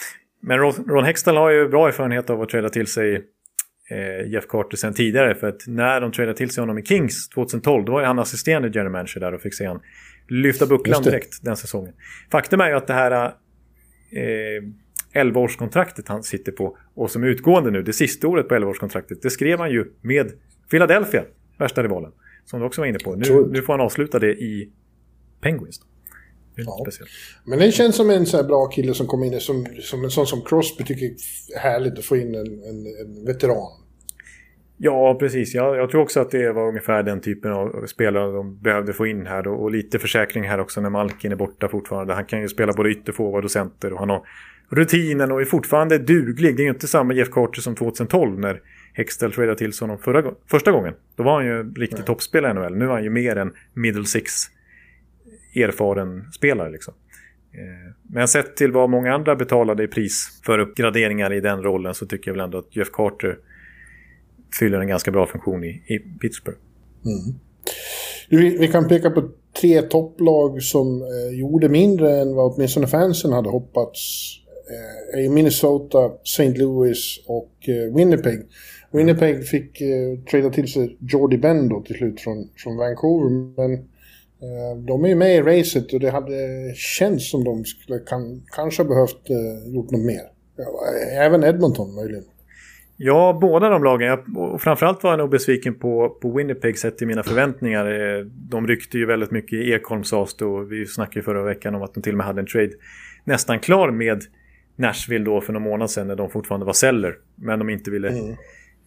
Men 0.41 0.59
Ron, 0.59 1.05
Hextall 1.05 1.37
har 1.37 1.49
ju 1.49 1.67
bra 1.67 1.87
erfarenhet 1.87 2.29
av 2.29 2.41
att 2.41 2.49
träda 2.49 2.69
till 2.69 2.87
sig 2.87 3.15
eh, 3.89 4.31
Jeff 4.31 4.47
Carter 4.47 4.77
sen 4.77 4.93
tidigare. 4.93 5.35
För 5.35 5.47
att 5.47 5.67
när 5.67 6.01
de 6.01 6.11
trädde 6.11 6.33
till 6.33 6.49
sig 6.49 6.61
honom 6.61 6.77
i 6.77 6.83
Kings 6.85 7.29
2012, 7.29 7.85
då 7.85 7.91
var 7.91 7.99
ju 7.99 8.05
han 8.05 8.19
assisterande 8.19 8.67
general 8.67 8.91
manager 8.91 9.19
där 9.19 9.33
och 9.33 9.41
fick 9.41 9.53
se 9.53 9.65
han 9.65 9.79
lyfta 10.27 10.65
bucklan 10.65 11.03
direkt 11.03 11.43
den 11.43 11.57
säsongen. 11.57 11.93
Faktum 12.31 12.61
är 12.61 12.69
ju 12.69 12.75
att 12.75 12.87
det 12.87 12.93
här 12.93 13.33
eh, 14.11 15.21
11-årskontraktet 15.23 16.07
han 16.07 16.23
sitter 16.23 16.51
på 16.51 16.77
och 16.95 17.11
som 17.11 17.23
är 17.23 17.27
utgående 17.27 17.71
nu, 17.71 17.81
det 17.81 17.93
sista 17.93 18.27
året 18.27 18.47
på 18.47 18.55
11-årskontraktet, 18.55 19.21
det 19.21 19.29
skrev 19.29 19.59
han 19.59 19.71
ju 19.71 19.85
med 20.01 20.31
Philadelphia, 20.71 21.23
värsta 21.57 21.83
rivalen. 21.83 22.11
Som 22.49 22.59
du 22.59 22.65
också 22.65 22.81
var 22.81 22.87
inne 22.87 22.99
på. 22.99 23.15
Nu, 23.15 23.47
nu 23.51 23.61
får 23.61 23.73
han 23.73 23.81
avsluta 23.81 24.19
det 24.19 24.31
i 24.31 24.69
Penguins. 25.41 25.81
Ja. 26.55 26.85
Men 27.45 27.59
det 27.59 27.71
känns 27.71 27.95
som 27.95 28.09
en 28.09 28.25
så 28.25 28.43
bra 28.43 28.67
kille 28.67 28.93
som 28.93 29.07
kommer 29.07 29.25
in, 29.25 29.39
som, 29.39 29.65
som 29.81 30.03
en 30.03 30.11
sån 30.11 30.27
som 30.27 30.41
Crosby 30.41 30.83
tycker 30.83 31.05
är 31.05 31.59
härligt 31.59 31.99
att 31.99 32.05
få 32.05 32.17
in 32.17 32.35
en, 32.35 32.63
en, 32.63 32.87
en 33.01 33.25
veteran. 33.25 33.71
Ja, 34.77 35.15
precis. 35.19 35.53
Jag, 35.53 35.77
jag, 35.77 35.89
tror 35.89 36.01
också 36.01 36.19
att 36.19 36.31
det 36.31 36.51
var 36.51 36.67
ungefär 36.67 37.03
den 37.03 37.21
typen 37.21 37.51
av 37.51 37.85
spelare 37.87 38.31
de 38.31 38.61
behövde 38.61 38.93
få 38.93 39.07
in 39.07 39.27
här. 39.27 39.47
Och, 39.47 39.63
och 39.63 39.71
lite 39.71 39.99
försäkring 39.99 40.43
här 40.43 40.59
också 40.59 40.81
när 40.81 40.89
Malkin 40.89 41.31
är 41.31 41.35
borta 41.35 41.67
fortfarande. 41.67 42.13
Han 42.13 42.25
kan 42.25 42.41
ju 42.41 42.47
spela 42.47 42.73
både 42.73 42.89
ytterforward 42.89 43.45
och 43.45 43.51
center 43.51 43.93
och 43.93 43.99
han 43.99 44.09
har 44.09 44.27
rutinen 44.69 45.31
och 45.31 45.41
är 45.41 45.45
fortfarande 45.45 45.97
duglig. 45.97 46.55
Det 46.55 46.61
är 46.61 46.65
ju 46.65 46.69
inte 46.69 46.87
samma 46.87 47.13
Jeff 47.13 47.29
Carter 47.29 47.61
som 47.61 47.75
2012 47.75 48.39
när 48.39 48.61
Hextell 48.99 49.31
tradade 49.31 49.57
till 49.57 49.73
sig 49.73 49.85
honom 49.85 49.97
förra, 49.97 50.33
första 50.51 50.71
gången. 50.71 50.93
Då 51.15 51.23
var 51.23 51.33
han 51.33 51.45
ju 51.45 51.73
riktig 51.73 52.05
toppspelare 52.05 52.51
i 52.51 52.53
NHL. 52.53 52.75
Nu 52.75 52.85
är 52.85 52.89
han 52.89 53.03
ju 53.03 53.09
mer 53.09 53.35
en 53.35 53.51
middle 53.73 54.05
six 54.05 54.31
erfaren 55.55 56.31
spelare 56.31 56.71
liksom. 56.71 56.93
Eh, 57.53 57.93
men 58.09 58.27
sett 58.27 58.55
till 58.55 58.71
vad 58.71 58.89
många 58.89 59.13
andra 59.13 59.35
betalade 59.35 59.83
i 59.83 59.87
pris 59.87 60.41
för 60.45 60.59
uppgraderingar 60.59 61.33
i 61.33 61.39
den 61.39 61.63
rollen 61.63 61.93
så 61.93 62.05
tycker 62.05 62.31
jag 62.31 62.33
väl 62.33 62.43
ändå 62.43 62.57
att 62.57 62.75
Jeff 62.75 62.91
Carter 62.91 63.37
fyller 64.59 64.79
en 64.79 64.87
ganska 64.87 65.11
bra 65.11 65.25
funktion 65.25 65.63
i, 65.63 65.67
i 65.67 65.99
Pittsburgh. 66.21 66.59
Mm. 67.05 67.39
Vi, 68.29 68.57
vi, 68.57 68.67
kan 68.67 68.87
peka 68.87 69.09
på 69.09 69.29
tre 69.61 69.81
topplag 69.81 70.63
som 70.63 71.01
eh, 71.01 71.39
gjorde 71.39 71.69
mindre 71.69 72.21
än 72.21 72.35
vad 72.35 72.53
åtminstone 72.53 72.87
fansen 72.87 73.31
hade 73.33 73.49
hoppats. 73.49 74.35
Eh, 75.13 75.19
i 75.19 75.29
Minnesota, 75.29 76.11
St. 76.23 76.53
Louis 76.53 77.23
och 77.25 77.69
eh, 77.69 77.95
Winnipeg. 77.95 78.39
Winnipeg 78.91 79.47
fick 79.47 79.81
eh, 79.81 80.19
trada 80.31 80.49
till 80.49 80.67
sig 80.67 80.97
Jordy 80.99 81.37
då 81.69 81.81
till 81.81 81.95
slut 81.95 82.21
från, 82.21 82.49
från 82.57 82.77
Vancouver. 82.77 83.29
Men 83.57 83.73
eh, 83.73 84.83
de 84.87 85.05
är 85.05 85.09
ju 85.09 85.15
med 85.15 85.35
i 85.35 85.41
racet 85.41 85.93
och 85.93 85.99
det 85.99 86.09
hade 86.09 86.35
känts 86.75 87.31
som 87.31 87.43
de 87.43 87.65
skulle 87.65 87.99
kan, 87.99 88.41
kanske 88.55 88.83
behövt 88.83 89.29
eh, 89.29 89.73
gjort 89.73 89.91
något 89.91 90.05
mer. 90.05 90.21
Även 91.19 91.43
Edmonton 91.43 91.95
möjligen. 91.95 92.23
Ja, 93.01 93.37
båda 93.41 93.69
de 93.69 93.83
lagen. 93.83 94.35
Och 94.37 94.61
framförallt 94.61 95.03
var 95.03 95.11
jag 95.11 95.17
nog 95.17 95.29
besviken 95.29 95.75
på, 95.75 96.09
på 96.21 96.31
Winnipeg 96.31 96.77
sett 96.77 96.97
till 96.97 97.07
mina 97.07 97.23
förväntningar. 97.23 97.85
Eh, 97.85 98.25
de 98.25 98.67
ryckte 98.67 98.97
ju 98.97 99.05
väldigt 99.05 99.31
mycket 99.31 99.53
i 99.53 99.71
Ekholm 99.71 100.03
sades 100.03 100.35
det 100.35 100.45
och 100.45 100.71
vi 100.71 100.85
snackade 100.85 101.23
förra 101.23 101.43
veckan 101.43 101.75
om 101.75 101.81
att 101.81 101.93
de 101.93 102.01
till 102.01 102.13
och 102.13 102.17
med 102.17 102.25
hade 102.25 102.41
en 102.41 102.47
trade 102.47 102.71
nästan 103.23 103.59
klar 103.59 103.91
med 103.91 104.23
Nashville 104.75 105.25
då 105.25 105.41
för 105.41 105.53
någon 105.53 105.61
månad 105.61 105.91
sedan 105.91 106.07
när 106.07 106.15
de 106.15 106.29
fortfarande 106.29 106.65
var 106.65 106.73
celler. 106.73 107.15
Men 107.35 107.59
de 107.59 107.69
inte 107.69 107.91
ville 107.91 108.09
mm. 108.09 108.35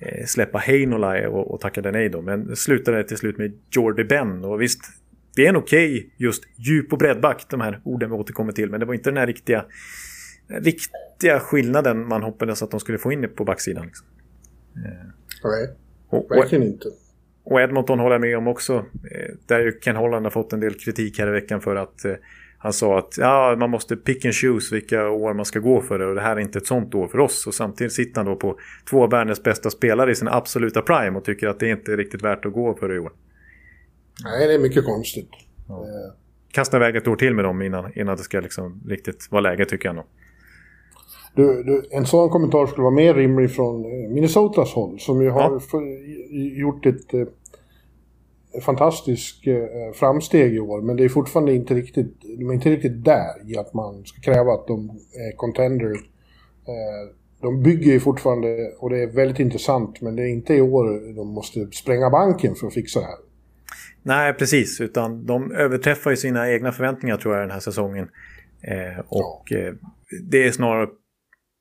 Eh, 0.07 0.25
släppa 0.27 0.59
Heinola 0.59 1.29
och, 1.29 1.55
och 1.55 1.61
tackade 1.61 1.91
nej 1.93 2.09
då. 2.09 2.23
Men 2.23 2.57
slutade 2.57 3.05
till 3.05 3.17
slut 3.17 3.39
med 3.39 3.53
Jordy 3.71 4.05
Ben. 4.05 4.45
Och 4.45 4.63
visst, 4.63 4.81
det 5.37 5.45
är 5.45 5.49
en 5.49 5.57
okej 5.57 5.97
okay, 5.97 6.11
just 6.17 6.45
djup 6.57 6.93
och 6.93 6.99
breddback, 6.99 7.47
de 7.51 7.61
här 7.61 7.81
orden 7.85 8.11
vi 8.11 8.17
återkommer 8.17 8.53
till. 8.53 8.71
Men 8.71 8.81
det 8.81 8.87
var 8.87 8.95
inte 8.95 9.11
den 9.11 9.17
här 9.17 9.27
riktiga 9.27 9.65
riktiga 10.49 11.41
skillnaden 11.41 12.09
man 12.09 12.23
hoppades 12.23 12.63
att 12.63 12.71
de 12.71 12.81
skulle 12.81 12.99
få 12.99 13.13
in 13.13 13.29
på 13.37 13.45
backsidan. 13.45 13.87
Liksom. 13.87 14.07
Nej, 15.45 15.69
och, 16.09 16.31
verkligen 16.31 16.65
inte. 16.65 16.89
Och 17.45 17.61
Edmonton 17.61 17.99
håller 17.99 18.15
jag 18.15 18.21
med 18.21 18.39
om 18.39 18.49
också. 18.49 18.75
Eh, 19.11 19.35
där 19.47 19.81
Ken 19.81 19.97
Holland 19.97 20.27
har 20.27 20.31
fått 20.31 20.53
en 20.53 20.61
del 20.61 20.75
kritik 20.75 21.19
här 21.19 21.29
i 21.29 21.31
veckan 21.31 21.61
för 21.61 21.77
att 21.77 22.05
eh, 22.05 22.15
han 22.63 22.73
sa 22.73 22.99
att 22.99 23.19
ja, 23.19 23.57
man 23.59 23.71
måste 23.71 23.97
pick 23.97 24.25
and 24.25 24.35
choose 24.35 24.75
vilka 24.75 25.09
år 25.09 25.35
man 25.35 25.45
ska 25.45 25.59
gå 25.59 25.81
för 25.81 25.99
det 25.99 26.07
och 26.07 26.15
det 26.15 26.21
här 26.21 26.37
är 26.37 26.41
inte 26.41 26.59
ett 26.59 26.67
sånt 26.67 26.95
år 26.95 27.09
för 27.09 27.19
oss. 27.19 27.47
Och 27.47 27.55
samtidigt 27.55 27.93
sitter 27.93 28.17
han 28.17 28.27
då 28.27 28.37
på 28.37 28.59
två 28.91 29.03
av 29.03 29.11
världens 29.11 29.43
bästa 29.43 29.71
spelare 29.71 30.11
i 30.11 30.15
sin 30.15 30.29
absoluta 30.29 30.83
prime 30.83 31.19
och 31.19 31.25
tycker 31.25 31.49
att 31.49 31.61
det 31.61 31.69
inte 31.69 31.93
är 31.93 31.97
riktigt 31.97 32.23
värt 32.23 32.47
att 32.47 32.53
gå 32.53 32.75
för 32.75 32.89
det 32.89 32.95
i 32.95 32.99
år. 32.99 33.13
Nej, 34.25 34.49
det 34.49 34.55
är 34.55 34.59
mycket 34.59 34.85
konstigt. 34.85 35.31
Ja. 35.69 35.75
Eh. 35.75 36.15
Kasta 36.53 36.77
iväg 36.77 36.97
ett 36.97 37.09
år 37.09 37.17
till 37.17 37.35
med 37.35 37.45
dem 37.45 37.63
innan, 37.63 37.93
innan 37.99 38.17
det 38.17 38.23
ska 38.23 38.41
liksom 38.41 38.83
riktigt 38.89 39.29
vara 39.31 39.41
läge 39.41 39.65
tycker 39.65 39.89
jag 39.89 39.97
nog. 39.97 40.05
Du, 41.35 41.63
du, 41.63 41.83
en 41.91 42.07
sån 42.07 42.31
kommentar 42.31 42.67
skulle 42.67 42.83
vara 42.83 42.95
mer 42.95 43.15
rimlig 43.15 43.51
från 43.51 43.85
eh, 43.85 44.11
Minnesotas 44.11 44.73
håll 44.73 45.01
som 45.01 45.23
ju 45.23 45.31
har 45.31 45.61
ja. 45.73 45.81
gjort 46.61 46.87
ett 46.87 47.15
fantastiskt 48.61 49.47
eh, 49.47 49.93
framsteg 49.95 50.55
i 50.55 50.61
år. 50.61 50.83
Men 50.83 50.97
det 50.97 51.05
är 51.05 51.09
fortfarande 51.09 51.55
inte 51.55 51.75
riktigt, 51.75 52.21
de 52.39 52.51
är 52.51 52.55
inte 52.55 52.71
riktigt 52.71 53.05
där 53.05 53.51
i 53.53 53.57
att 53.57 53.75
man 53.75 54.05
ska 54.05 54.21
kräva 54.21 54.53
att 54.53 54.67
de 54.67 54.91
är 55.29 55.37
contender. 55.37 55.91
Eh, 56.67 57.15
de 57.41 57.63
bygger 57.63 57.93
ju 57.93 58.01
fortfarande, 58.01 58.73
och 58.79 58.91
det 58.91 59.03
är 59.03 59.07
väldigt 59.07 59.41
intressant, 59.41 60.01
men 60.01 60.17
det 60.17 60.23
är 60.23 60.29
inte 60.29 60.55
i 60.55 60.61
år 60.61 61.15
de 61.17 61.29
måste 61.29 61.67
spränga 61.73 62.11
banken 62.11 62.55
för 62.55 62.67
att 62.67 62.75
fixa 62.75 63.01
det 63.01 63.07
här. 63.07 63.19
Nej, 64.03 64.35
precis. 64.35 64.81
Utan 64.81 65.27
de 65.27 65.53
överträffar 65.53 66.11
ju 66.11 66.17
sina 66.17 66.53
egna 66.53 66.73
förväntningar 66.73 67.17
tror 67.17 67.35
jag 67.35 67.43
den 67.43 67.51
här 67.51 67.61
säsongen. 67.61 68.09
Eh, 68.63 69.05
och 69.09 69.45
ja. 69.49 69.73
det 70.31 70.47
är 70.47 70.53
snarare 70.53 70.89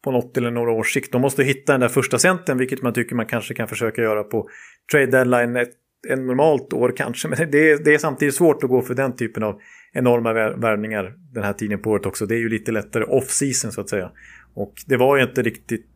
på 0.04 0.12
något 0.12 0.38
eller 0.38 0.52
några 0.52 0.72
års 0.72 0.94
sikt. 0.94 1.12
De 1.12 1.22
måste 1.22 1.44
hitta 1.44 1.72
den 1.72 1.82
där 1.82 1.88
första 1.88 2.20
centern, 2.20 2.58
vilket 2.58 2.82
man 2.82 2.94
tycker 2.94 3.16
man 3.16 3.26
kanske 3.26 3.54
kan 3.54 3.68
försöka 3.68 4.02
göra 4.02 4.24
på 4.24 4.50
trade 4.92 5.06
deadline 5.06 5.56
ett, 5.56 5.72
en 6.08 6.26
normalt 6.26 6.74
år 6.74 6.94
kanske. 6.98 7.28
Men 7.28 7.52
det 7.52 7.72
är, 7.72 7.84
det 7.84 7.94
är 7.94 7.98
samtidigt 7.98 8.36
svårt 8.36 8.64
att 8.64 8.70
gå 8.70 8.82
för 8.82 8.96
den 8.96 9.16
typen 9.16 9.44
av 9.44 9.62
enorma 9.94 10.34
värvningar 10.34 11.14
den 11.34 11.44
här 11.44 11.54
tiden 11.54 11.80
på 11.80 11.90
året 11.90 12.06
också. 12.06 12.26
Det 12.26 12.36
är 12.36 12.40
ju 12.40 12.50
lite 12.50 12.72
lättare 12.72 13.04
off-season 13.04 13.72
så 13.72 13.82
att 13.82 13.90
säga. 13.90 14.12
Och 14.54 14.74
det 14.88 14.98
var 14.98 15.18
ju 15.18 15.24
inte 15.24 15.42
riktigt 15.42 15.88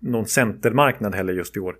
någon 0.00 0.26
centermarknad 0.26 1.14
heller 1.14 1.32
just 1.32 1.56
i 1.56 1.60
år. 1.60 1.76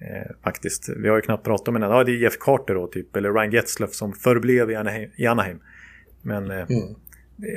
Eh, 0.00 0.36
faktiskt. 0.44 0.88
Vi 0.96 1.08
har 1.08 1.16
ju 1.16 1.22
knappt 1.22 1.44
pratat 1.44 1.68
om 1.68 1.76
en 1.76 1.82
ja, 1.82 2.04
det 2.04 2.12
är 2.12 2.16
Jeff 2.16 2.38
Carter 2.40 2.74
då 2.74 2.86
typ, 2.86 3.16
eller 3.16 3.32
Ryan 3.32 3.52
Getzlaff 3.52 3.92
som 3.92 4.12
förblev 4.12 4.70
i 4.70 4.74
Anaheim. 4.74 5.10
I 5.16 5.26
Anaheim. 5.26 5.58
Men 6.22 6.50
eh, 6.50 6.56
mm 6.56 6.94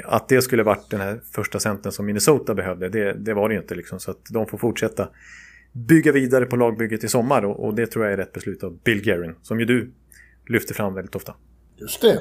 att 0.03 0.29
det 0.29 0.41
skulle 0.41 0.63
varit 0.63 0.89
den 0.89 1.01
här 1.01 1.21
första 1.31 1.59
centern 1.59 1.91
som 1.91 2.05
Minnesota 2.05 2.55
behövde, 2.55 2.89
det, 2.89 3.13
det 3.13 3.33
var 3.33 3.49
det 3.49 3.55
ju 3.55 3.61
inte. 3.61 3.75
Liksom. 3.75 3.99
Så 3.99 4.11
att 4.11 4.25
de 4.29 4.47
får 4.47 4.57
fortsätta 4.57 5.09
bygga 5.71 6.11
vidare 6.11 6.45
på 6.45 6.55
lagbygget 6.55 7.03
i 7.03 7.07
sommar 7.07 7.45
och, 7.45 7.65
och 7.65 7.75
det 7.75 7.87
tror 7.87 8.05
jag 8.05 8.13
är 8.13 8.17
rätt 8.17 8.33
beslut 8.33 8.63
av 8.63 8.79
Bill 8.83 9.01
Guerin, 9.01 9.35
som 9.41 9.59
ju 9.59 9.65
du 9.65 9.91
lyfter 10.47 10.73
fram 10.73 10.93
väldigt 10.93 11.15
ofta. 11.15 11.35
Just 11.77 12.01
det. 12.01 12.13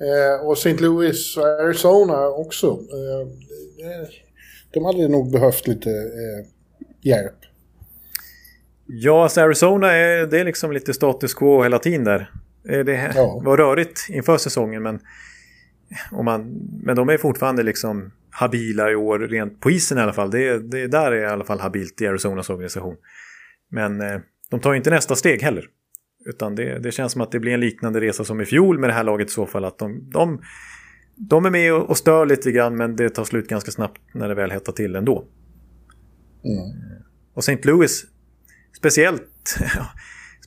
Eh, 0.00 0.46
och 0.46 0.52
St. 0.52 0.76
Louis 0.82 1.36
och 1.36 1.46
Arizona 1.46 2.28
också. 2.28 2.66
Eh, 2.66 3.28
de 4.70 4.84
hade 4.84 5.08
nog 5.08 5.32
behövt 5.32 5.66
lite 5.66 5.90
eh, 5.90 6.46
hjälp. 7.00 7.34
Ja, 8.86 9.22
alltså 9.22 9.40
Arizona 9.40 9.92
är, 9.92 10.26
det 10.26 10.40
är 10.40 10.44
liksom 10.44 10.72
lite 10.72 10.94
status 10.94 11.34
quo 11.34 11.62
hela 11.62 11.78
tiden 11.78 12.04
där. 12.04 12.30
Eh, 12.68 12.84
det 12.84 13.12
var 13.42 13.56
rörigt 13.56 14.06
inför 14.08 14.38
säsongen 14.38 14.82
men 14.82 15.00
man, 16.24 16.60
men 16.82 16.96
de 16.96 17.08
är 17.08 17.18
fortfarande 17.18 17.62
liksom 17.62 18.12
habila 18.30 18.90
i 18.90 18.94
år, 18.94 19.18
rent 19.18 19.60
på 19.60 19.70
isen 19.70 19.98
i 19.98 20.00
alla 20.00 20.12
fall. 20.12 20.30
Det, 20.30 20.58
det 20.58 20.86
där 20.86 21.12
är 21.12 21.22
i 21.22 21.26
alla 21.26 21.44
fall 21.44 21.60
habilt 21.60 22.00
i 22.00 22.06
Arizonas 22.06 22.50
organisation. 22.50 22.96
Men 23.70 24.00
eh, 24.00 24.20
de 24.50 24.60
tar 24.60 24.74
inte 24.74 24.90
nästa 24.90 25.16
steg 25.16 25.42
heller. 25.42 25.64
Utan 26.26 26.54
det, 26.54 26.78
det, 26.78 26.92
känns 26.92 27.12
som 27.12 27.20
att 27.20 27.32
det 27.32 27.40
blir 27.40 27.52
en 27.52 27.60
liknande 27.60 28.00
resa 28.00 28.24
som 28.24 28.40
i 28.40 28.44
fjol 28.44 28.78
med 28.78 28.90
det 28.90 28.94
här 28.94 29.04
laget 29.04 29.28
i 29.28 29.32
så 29.32 29.46
fall. 29.46 29.64
Att 29.64 29.78
de, 29.78 30.10
de, 30.10 30.42
de 31.16 31.46
är 31.46 31.50
med 31.50 31.74
och, 31.74 31.90
och 31.90 31.96
stör 31.96 32.26
lite 32.26 32.52
grann 32.52 32.76
men 32.76 32.96
det 32.96 33.10
tar 33.10 33.24
slut 33.24 33.48
ganska 33.48 33.70
snabbt 33.70 34.00
när 34.14 34.28
det 34.28 34.34
väl 34.34 34.50
hettar 34.50 34.72
till 34.72 34.96
ändå. 34.96 35.24
Mm. 36.44 37.02
Och 37.34 37.48
St. 37.48 37.58
Louis, 37.62 38.04
speciellt, 38.76 39.58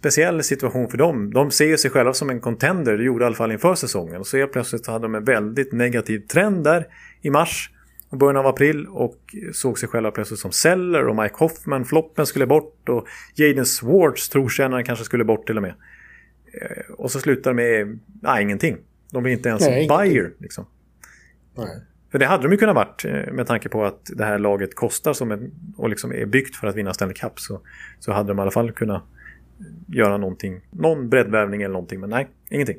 speciell 0.01 0.43
situation 0.43 0.89
för 0.89 0.97
dem. 0.97 1.33
De 1.33 1.51
ser 1.51 1.77
sig 1.77 1.91
själva 1.91 2.13
som 2.13 2.29
en 2.29 2.39
contender, 2.39 2.97
det 2.97 3.03
gjorde 3.03 3.23
i 3.23 3.25
alla 3.25 3.35
fall 3.35 3.51
inför 3.51 3.75
säsongen. 3.75 4.19
Och 4.19 4.27
så 4.27 4.37
helt 4.37 4.51
plötsligt 4.51 4.87
hade 4.87 5.05
de 5.05 5.15
en 5.15 5.23
väldigt 5.23 5.71
negativ 5.71 6.19
trend 6.19 6.63
där 6.63 6.87
i 7.21 7.29
mars 7.29 7.69
och 8.09 8.17
början 8.17 8.37
av 8.37 8.47
april 8.47 8.87
och 8.87 9.35
såg 9.53 9.79
sig 9.79 9.89
själva 9.89 10.11
plötsligt 10.11 10.39
som 10.39 10.51
Seller 10.51 11.07
och 11.07 11.15
Mike 11.15 11.35
Hoffman, 11.37 11.85
floppen 11.85 12.25
skulle 12.25 12.45
bort 12.45 12.89
och 12.89 13.07
Jaden 13.35 13.65
Swartz, 13.65 14.29
trotjänaren, 14.29 14.83
kanske 14.83 15.05
skulle 15.05 15.23
bort 15.23 15.47
till 15.47 15.57
och 15.57 15.63
med. 15.63 15.73
Eh, 16.53 16.93
och 16.93 17.11
så 17.11 17.19
slutar 17.19 17.53
med 17.53 17.99
nej, 18.21 18.43
ingenting. 18.43 18.77
De 19.11 19.23
blir 19.23 19.33
inte 19.33 19.49
ens 19.49 19.61
nej, 19.61 19.87
buyer. 19.87 20.31
Liksom. 20.37 20.65
Nej. 21.57 21.81
För 22.11 22.19
det 22.19 22.25
hade 22.25 22.43
de 22.43 22.51
ju 22.51 22.57
kunnat 22.57 22.75
varit 22.75 23.05
eh, 23.05 23.33
med 23.33 23.47
tanke 23.47 23.69
på 23.69 23.85
att 23.85 24.11
det 24.15 24.25
här 24.25 24.39
laget 24.39 24.75
kostar 24.75 25.13
som 25.13 25.31
en, 25.31 25.51
och 25.77 25.89
liksom 25.89 26.13
är 26.13 26.25
byggt 26.25 26.55
för 26.55 26.67
att 26.67 26.75
vinna 26.75 26.93
Stanley 26.93 27.15
Cup. 27.15 27.39
Så, 27.39 27.61
så 27.99 28.11
hade 28.11 28.27
de 28.27 28.39
i 28.39 28.41
alla 28.41 28.51
fall 28.51 28.71
kunnat 28.71 29.03
göra 29.87 30.17
någonting. 30.17 30.61
Någon 30.71 31.09
breddvävning 31.09 31.61
eller 31.61 31.73
någonting, 31.73 31.99
men 31.99 32.09
nej, 32.09 32.27
ingenting. 32.49 32.77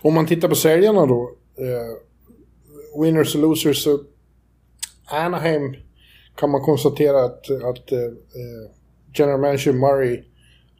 Om 0.00 0.14
man 0.14 0.26
tittar 0.26 0.48
på 0.48 0.54
säljarna 0.54 1.06
då. 1.06 1.32
Eh, 1.58 3.02
winners 3.02 3.34
och 3.34 3.40
losers. 3.40 3.84
Så 3.84 4.00
Anaheim 5.06 5.74
kan 6.36 6.50
man 6.50 6.60
konstatera 6.60 7.24
att, 7.24 7.50
att 7.50 7.92
eh, 7.92 7.98
General 9.14 9.40
Manager 9.40 9.72
Murray 9.72 10.22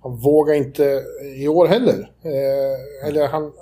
han 0.01 0.17
vågar 0.17 0.55
inte 0.55 1.03
i 1.37 1.49
år 1.49 1.67
heller. 1.67 2.11
Eh, 2.23 3.09
eller 3.09 3.27
han, 3.27 3.53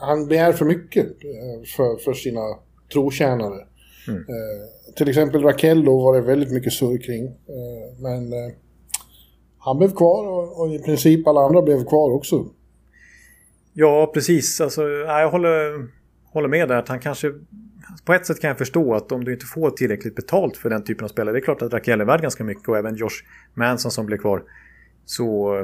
han 0.00 0.28
begär 0.28 0.52
för 0.52 0.64
mycket 0.64 1.06
eh, 1.06 1.62
för, 1.76 1.96
för 1.96 2.12
sina 2.12 2.40
trotjänare. 2.92 3.66
Mm. 4.08 4.20
Eh, 4.20 4.94
till 4.96 5.08
exempel 5.08 5.42
Raquello 5.42 6.04
var 6.04 6.14
det 6.14 6.20
väldigt 6.20 6.52
mycket 6.52 6.72
surr 6.72 6.98
kring. 6.98 7.26
Eh, 7.26 7.98
men 7.98 8.32
eh, 8.32 8.52
han 9.66 9.78
blev 9.78 9.90
kvar 9.94 10.28
och, 10.28 10.60
och, 10.60 10.74
i 10.74 10.78
princip 10.78 11.26
alla 11.26 11.40
andra 11.40 11.62
blev 11.62 11.84
kvar 11.84 12.10
också. 12.10 12.46
Ja, 13.72 14.10
precis. 14.14 14.60
Alltså, 14.60 14.88
jag 14.88 15.30
håller, 15.30 15.86
håller 16.32 16.48
med 16.48 16.68
där 16.68 16.76
att 16.76 16.88
han 16.88 17.00
kanske... 17.00 17.32
På 18.04 18.14
ett 18.14 18.26
sätt 18.26 18.40
kan 18.40 18.48
jag 18.48 18.58
förstå 18.58 18.94
att 18.94 19.12
om 19.12 19.24
du 19.24 19.32
inte 19.32 19.46
får 19.46 19.70
tillräckligt 19.70 20.16
betalt 20.16 20.56
för 20.56 20.70
den 20.70 20.84
typen 20.84 21.04
av 21.04 21.08
spelare. 21.08 21.34
Det 21.34 21.38
är 21.38 21.44
klart 21.44 21.62
att 21.62 21.72
Raquel 21.72 22.00
är 22.00 22.04
värd 22.04 22.22
ganska 22.22 22.44
mycket 22.44 22.68
och 22.68 22.78
även 22.78 22.96
Josh 22.96 23.22
Manson 23.54 23.90
som 23.90 24.06
blev 24.06 24.18
kvar. 24.18 24.42
Så, 25.04 25.54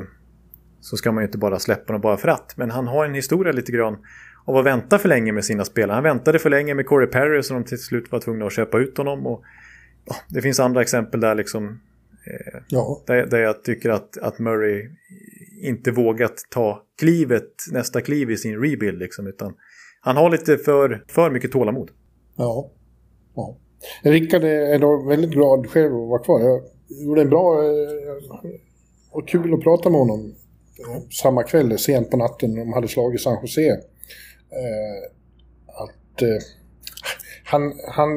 så 0.80 0.96
ska 0.96 1.12
man 1.12 1.22
ju 1.22 1.26
inte 1.26 1.38
bara 1.38 1.59
släppa 1.59 1.92
honom 1.92 2.00
bara 2.00 2.16
för 2.16 2.28
att. 2.28 2.57
Men 2.57 2.70
han 2.70 2.86
har 2.86 3.05
en 3.05 3.14
historia 3.14 3.53
lite 3.53 3.72
grann 3.72 3.98
av 4.44 4.57
att 4.57 4.64
vänta 4.64 4.98
för 4.98 5.09
länge 5.09 5.32
med 5.32 5.44
sina 5.44 5.64
spelare. 5.64 5.94
Han 5.94 6.05
väntade 6.05 6.38
för 6.38 6.50
länge 6.50 6.74
med 6.74 6.86
Corey 6.86 7.07
Perry 7.09 7.42
så 7.42 7.55
de 7.55 7.64
till 7.64 7.78
slut 7.78 8.12
var 8.12 8.20
tvungna 8.20 8.46
att 8.46 8.53
köpa 8.53 8.78
ut 8.78 8.98
honom. 8.98 9.26
Och, 9.26 9.42
ja, 10.05 10.14
det 10.28 10.42
finns 10.42 10.61
andra 10.61 10.82
exempel 10.82 11.20
där 11.20 11.34
liksom. 11.34 11.80
Eh, 12.27 12.61
ja. 12.68 13.03
där, 13.07 13.27
där 13.27 13.39
jag 13.39 13.64
tycker 13.64 13.91
att, 13.91 14.18
att 14.18 14.39
Murray 14.39 14.89
inte 15.62 15.91
vågat 15.91 16.35
ta 16.51 16.83
klivet, 16.99 17.53
nästa 17.73 18.01
kliv 18.01 18.31
i 18.31 18.37
sin 18.37 18.61
rebuild 18.61 18.99
liksom. 18.99 19.27
Utan 19.27 19.55
han 20.01 20.16
har 20.16 20.31
lite 20.31 20.59
för, 20.59 21.05
för 21.09 21.31
mycket 21.31 21.53
tålamod. 21.53 21.91
Ja. 22.37 22.70
ja. 23.35 23.57
Rickard 24.03 24.45
är 24.45 24.79
då 24.79 25.09
väldigt 25.09 25.31
glad 25.31 25.66
själv 25.66 25.95
att 25.95 26.09
vara 26.09 26.23
kvar. 26.23 26.41
Jag 26.41 26.62
gjorde 27.05 27.20
en 27.20 27.31
bra... 27.31 27.64
Eh, 27.64 28.51
och 29.11 29.29
kul 29.29 29.55
att 29.55 29.61
prata 29.61 29.91
med 29.91 29.99
honom 29.99 30.35
samma 31.23 31.43
kväll, 31.43 31.79
sent 31.79 32.11
på 32.11 32.16
natten, 32.16 32.55
när 32.55 32.59
de 32.59 32.73
hade 32.73 32.89
slagit 32.89 33.20
San 33.20 33.39
Jose. 33.43 33.70
Eh, 34.51 35.03
att 35.66 36.23
eh, 36.23 36.29
han, 37.45 37.72
han 37.88 38.09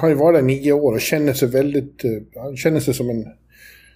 har 0.00 0.08
ju 0.08 0.14
varit 0.14 0.38
där 0.38 0.42
nio 0.42 0.72
år 0.72 0.92
och 0.92 1.00
känner 1.00 1.32
sig 1.32 1.48
väldigt... 1.48 2.04
Eh, 2.04 2.42
han 2.42 2.56
känner 2.56 2.80
sig 2.80 2.94
som 2.94 3.10
en 3.10 3.26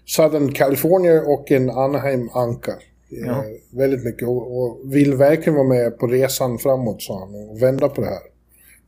Southern 0.06 0.52
California 0.52 1.22
och 1.22 1.50
en 1.50 1.70
Anaheim-anka. 1.70 2.72
Ja. 3.10 3.44
väldigt 3.70 4.04
mycket 4.04 4.28
och, 4.28 4.60
och, 4.60 4.80
vill 4.84 5.14
verkligen 5.14 5.54
vara 5.54 5.68
med 5.68 5.98
på 5.98 6.06
resan 6.06 6.58
framåt, 6.58 7.02
sa 7.02 7.20
han, 7.20 7.34
och 7.34 7.62
vända 7.62 7.88
på 7.88 8.00
det 8.00 8.06
här. 8.06 8.22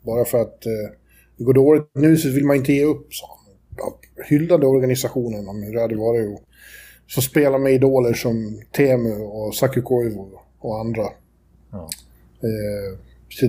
Bara 0.03 0.25
för 0.25 0.43
att 0.43 0.67
eh, 0.67 0.97
det 1.37 1.45
går 1.45 1.55
dåligt 1.55 1.91
nu 1.95 2.17
så 2.17 2.29
vill 2.29 2.45
man 2.45 2.57
inte 2.57 2.73
ge 2.73 2.85
upp, 2.85 3.15
sa 3.15 3.27
han. 3.27 3.95
Hyllade 4.27 4.67
organisationen 4.67 5.49
om 5.49 5.63
hur 5.63 5.75
det 5.75 5.81
hade 5.81 5.97
varit 5.97 6.35
att 6.35 6.43
få 7.15 7.21
spela 7.21 7.59
med 7.59 7.73
idoler 7.73 8.13
som 8.13 8.63
Temu 8.73 9.23
och 9.23 9.55
Saku 9.55 9.83
Koivu 9.83 10.25
och 10.59 10.81
andra. 10.81 11.07
Ja. 11.73 11.89
Eh, 12.43 12.99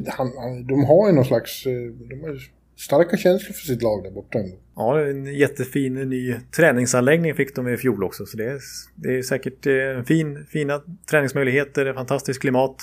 han, 0.07 0.27
de 0.67 0.85
har 0.85 1.09
ju 1.09 1.15
någon 1.15 1.25
slags... 1.25 1.65
Eh, 1.65 1.73
de 2.09 2.21
har 2.21 2.37
starka 2.77 3.17
känslor 3.17 3.53
för 3.53 3.65
sitt 3.65 3.81
lag 3.81 4.03
där 4.03 4.11
borta 4.11 4.39
ändå. 4.39 4.57
Ja, 4.75 5.01
en 5.01 5.25
jättefin 5.25 5.93
ny 5.93 6.35
träningsanläggning 6.55 7.35
fick 7.35 7.55
de 7.55 7.67
i 7.67 7.77
fjol 7.77 8.03
också. 8.03 8.25
Så 8.25 8.37
det 8.37 8.45
är, 8.45 8.59
det 8.95 9.17
är 9.17 9.21
säkert 9.21 9.67
eh, 9.67 10.03
fin, 10.03 10.45
fina 10.49 10.81
träningsmöjligheter, 11.09 11.93
fantastiskt 11.93 12.41
klimat. 12.41 12.75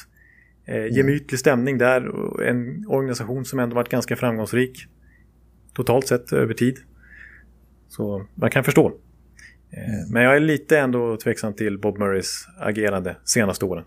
Eh, 0.66 0.76
mm. 0.76 0.94
gemytlig 0.94 1.40
stämning 1.40 1.78
där 1.78 2.00
en 2.42 2.86
organisation 2.88 3.44
som 3.44 3.58
ändå 3.58 3.74
varit 3.74 3.88
ganska 3.88 4.16
framgångsrik. 4.16 4.86
Totalt 5.74 6.06
sett 6.08 6.32
över 6.32 6.54
tid. 6.54 6.78
Så 7.88 8.26
man 8.34 8.50
kan 8.50 8.64
förstå. 8.64 8.92
Mm. 9.70 10.12
Men 10.12 10.22
jag 10.22 10.36
är 10.36 10.40
lite 10.40 10.78
ändå 10.78 11.16
tveksam 11.16 11.54
till 11.54 11.78
Bob 11.78 11.98
Murrays 11.98 12.46
agerande 12.58 13.16
senaste 13.24 13.64
åren. 13.64 13.84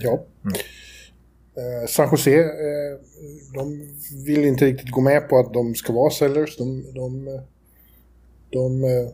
Ja. 0.00 0.26
Mm. 0.44 0.54
Eh, 1.56 1.86
San 1.86 2.08
Jose, 2.10 2.40
eh, 2.40 2.98
de 3.54 3.88
vill 4.26 4.44
inte 4.44 4.64
riktigt 4.64 4.90
gå 4.90 5.00
med 5.00 5.28
på 5.28 5.38
att 5.38 5.52
de 5.52 5.74
ska 5.74 5.92
vara 5.92 6.10
sellers. 6.10 6.56
De, 6.56 6.82
de, 6.94 7.24
de 8.50 8.84
eh, 8.84 9.08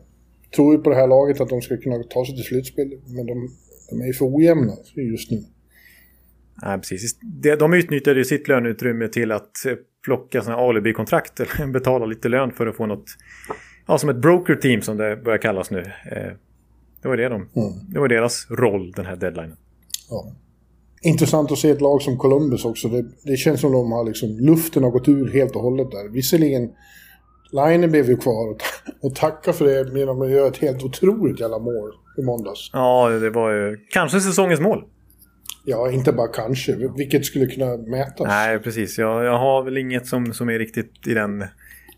tror 0.56 0.76
ju 0.76 0.82
på 0.82 0.90
det 0.90 0.96
här 0.96 1.06
laget 1.06 1.40
att 1.40 1.48
de 1.48 1.62
ska 1.62 1.76
kunna 1.76 2.02
ta 2.02 2.24
sig 2.24 2.34
till 2.34 2.44
slutspel, 2.44 3.00
men 3.06 3.26
de, 3.26 3.50
de 3.90 4.00
är 4.00 4.06
ju 4.06 4.12
för 4.12 4.36
ojämna 4.36 4.72
just 4.94 5.30
nu. 5.30 5.44
Nej, 6.62 6.78
precis. 6.78 7.18
De 7.58 7.74
utnyttjade 7.74 8.18
ju 8.18 8.24
sitt 8.24 8.48
löneutrymme 8.48 9.08
till 9.08 9.32
att 9.32 9.52
plocka 10.04 10.42
sådana 10.42 10.62
alibi-kontrakt 10.62 11.40
eller 11.60 11.66
betala 11.66 12.06
lite 12.06 12.28
lön 12.28 12.52
för 12.52 12.66
att 12.66 12.76
få 12.76 12.86
något, 12.86 13.06
ja 13.86 13.98
som 13.98 14.08
ett 14.08 14.16
broker-team 14.16 14.82
som 14.82 14.96
det 14.96 15.16
börjar 15.16 15.38
kallas 15.38 15.70
nu. 15.70 15.82
Det 17.02 17.08
var, 17.08 17.16
det, 17.16 17.28
de, 17.28 17.34
mm. 17.34 17.72
det 17.88 18.00
var 18.00 18.08
deras 18.08 18.46
roll 18.50 18.92
den 18.92 19.06
här 19.06 19.16
deadlinen. 19.16 19.56
Ja 20.10 20.32
intressant 21.02 21.52
att 21.52 21.58
se 21.58 21.70
ett 21.70 21.80
lag 21.80 22.02
som 22.02 22.18
Columbus 22.18 22.64
också. 22.64 22.88
Det, 22.88 23.04
det 23.24 23.36
känns 23.36 23.60
som 23.60 23.72
de 23.72 23.92
har 23.92 24.04
liksom, 24.04 24.38
luften 24.40 24.82
har 24.82 24.90
gått 24.90 25.08
ur 25.08 25.32
helt 25.32 25.56
och 25.56 25.62
hållet 25.62 25.90
där. 25.90 26.08
Visserligen, 26.08 26.70
Line 27.52 27.90
blev 27.90 28.08
ju 28.08 28.16
kvar 28.16 28.50
och, 28.50 28.60
och 29.02 29.14
tacka 29.14 29.52
för 29.52 29.64
det 29.64 29.98
genom 29.98 30.22
att 30.22 30.30
göra 30.30 30.48
ett 30.48 30.56
helt 30.56 30.84
otroligt 30.84 31.40
jävla 31.40 31.58
mål 31.58 31.92
i 32.18 32.22
måndags. 32.22 32.70
Ja, 32.72 33.08
det 33.08 33.30
var 33.30 33.52
ju 33.52 33.76
kanske 33.90 34.20
säsongens 34.20 34.60
mål. 34.60 34.84
Ja, 35.64 35.90
inte 35.90 36.12
bara 36.12 36.28
kanske. 36.28 36.76
Vilket 36.96 37.24
skulle 37.24 37.46
kunna 37.46 37.76
mätas. 37.76 38.26
Nej, 38.26 38.58
precis. 38.58 38.98
Jag, 38.98 39.24
jag 39.24 39.38
har 39.38 39.62
väl 39.62 39.76
inget 39.76 40.06
som, 40.06 40.32
som 40.32 40.48
är 40.48 40.58
riktigt 40.58 41.06
i 41.06 41.14
den 41.14 41.44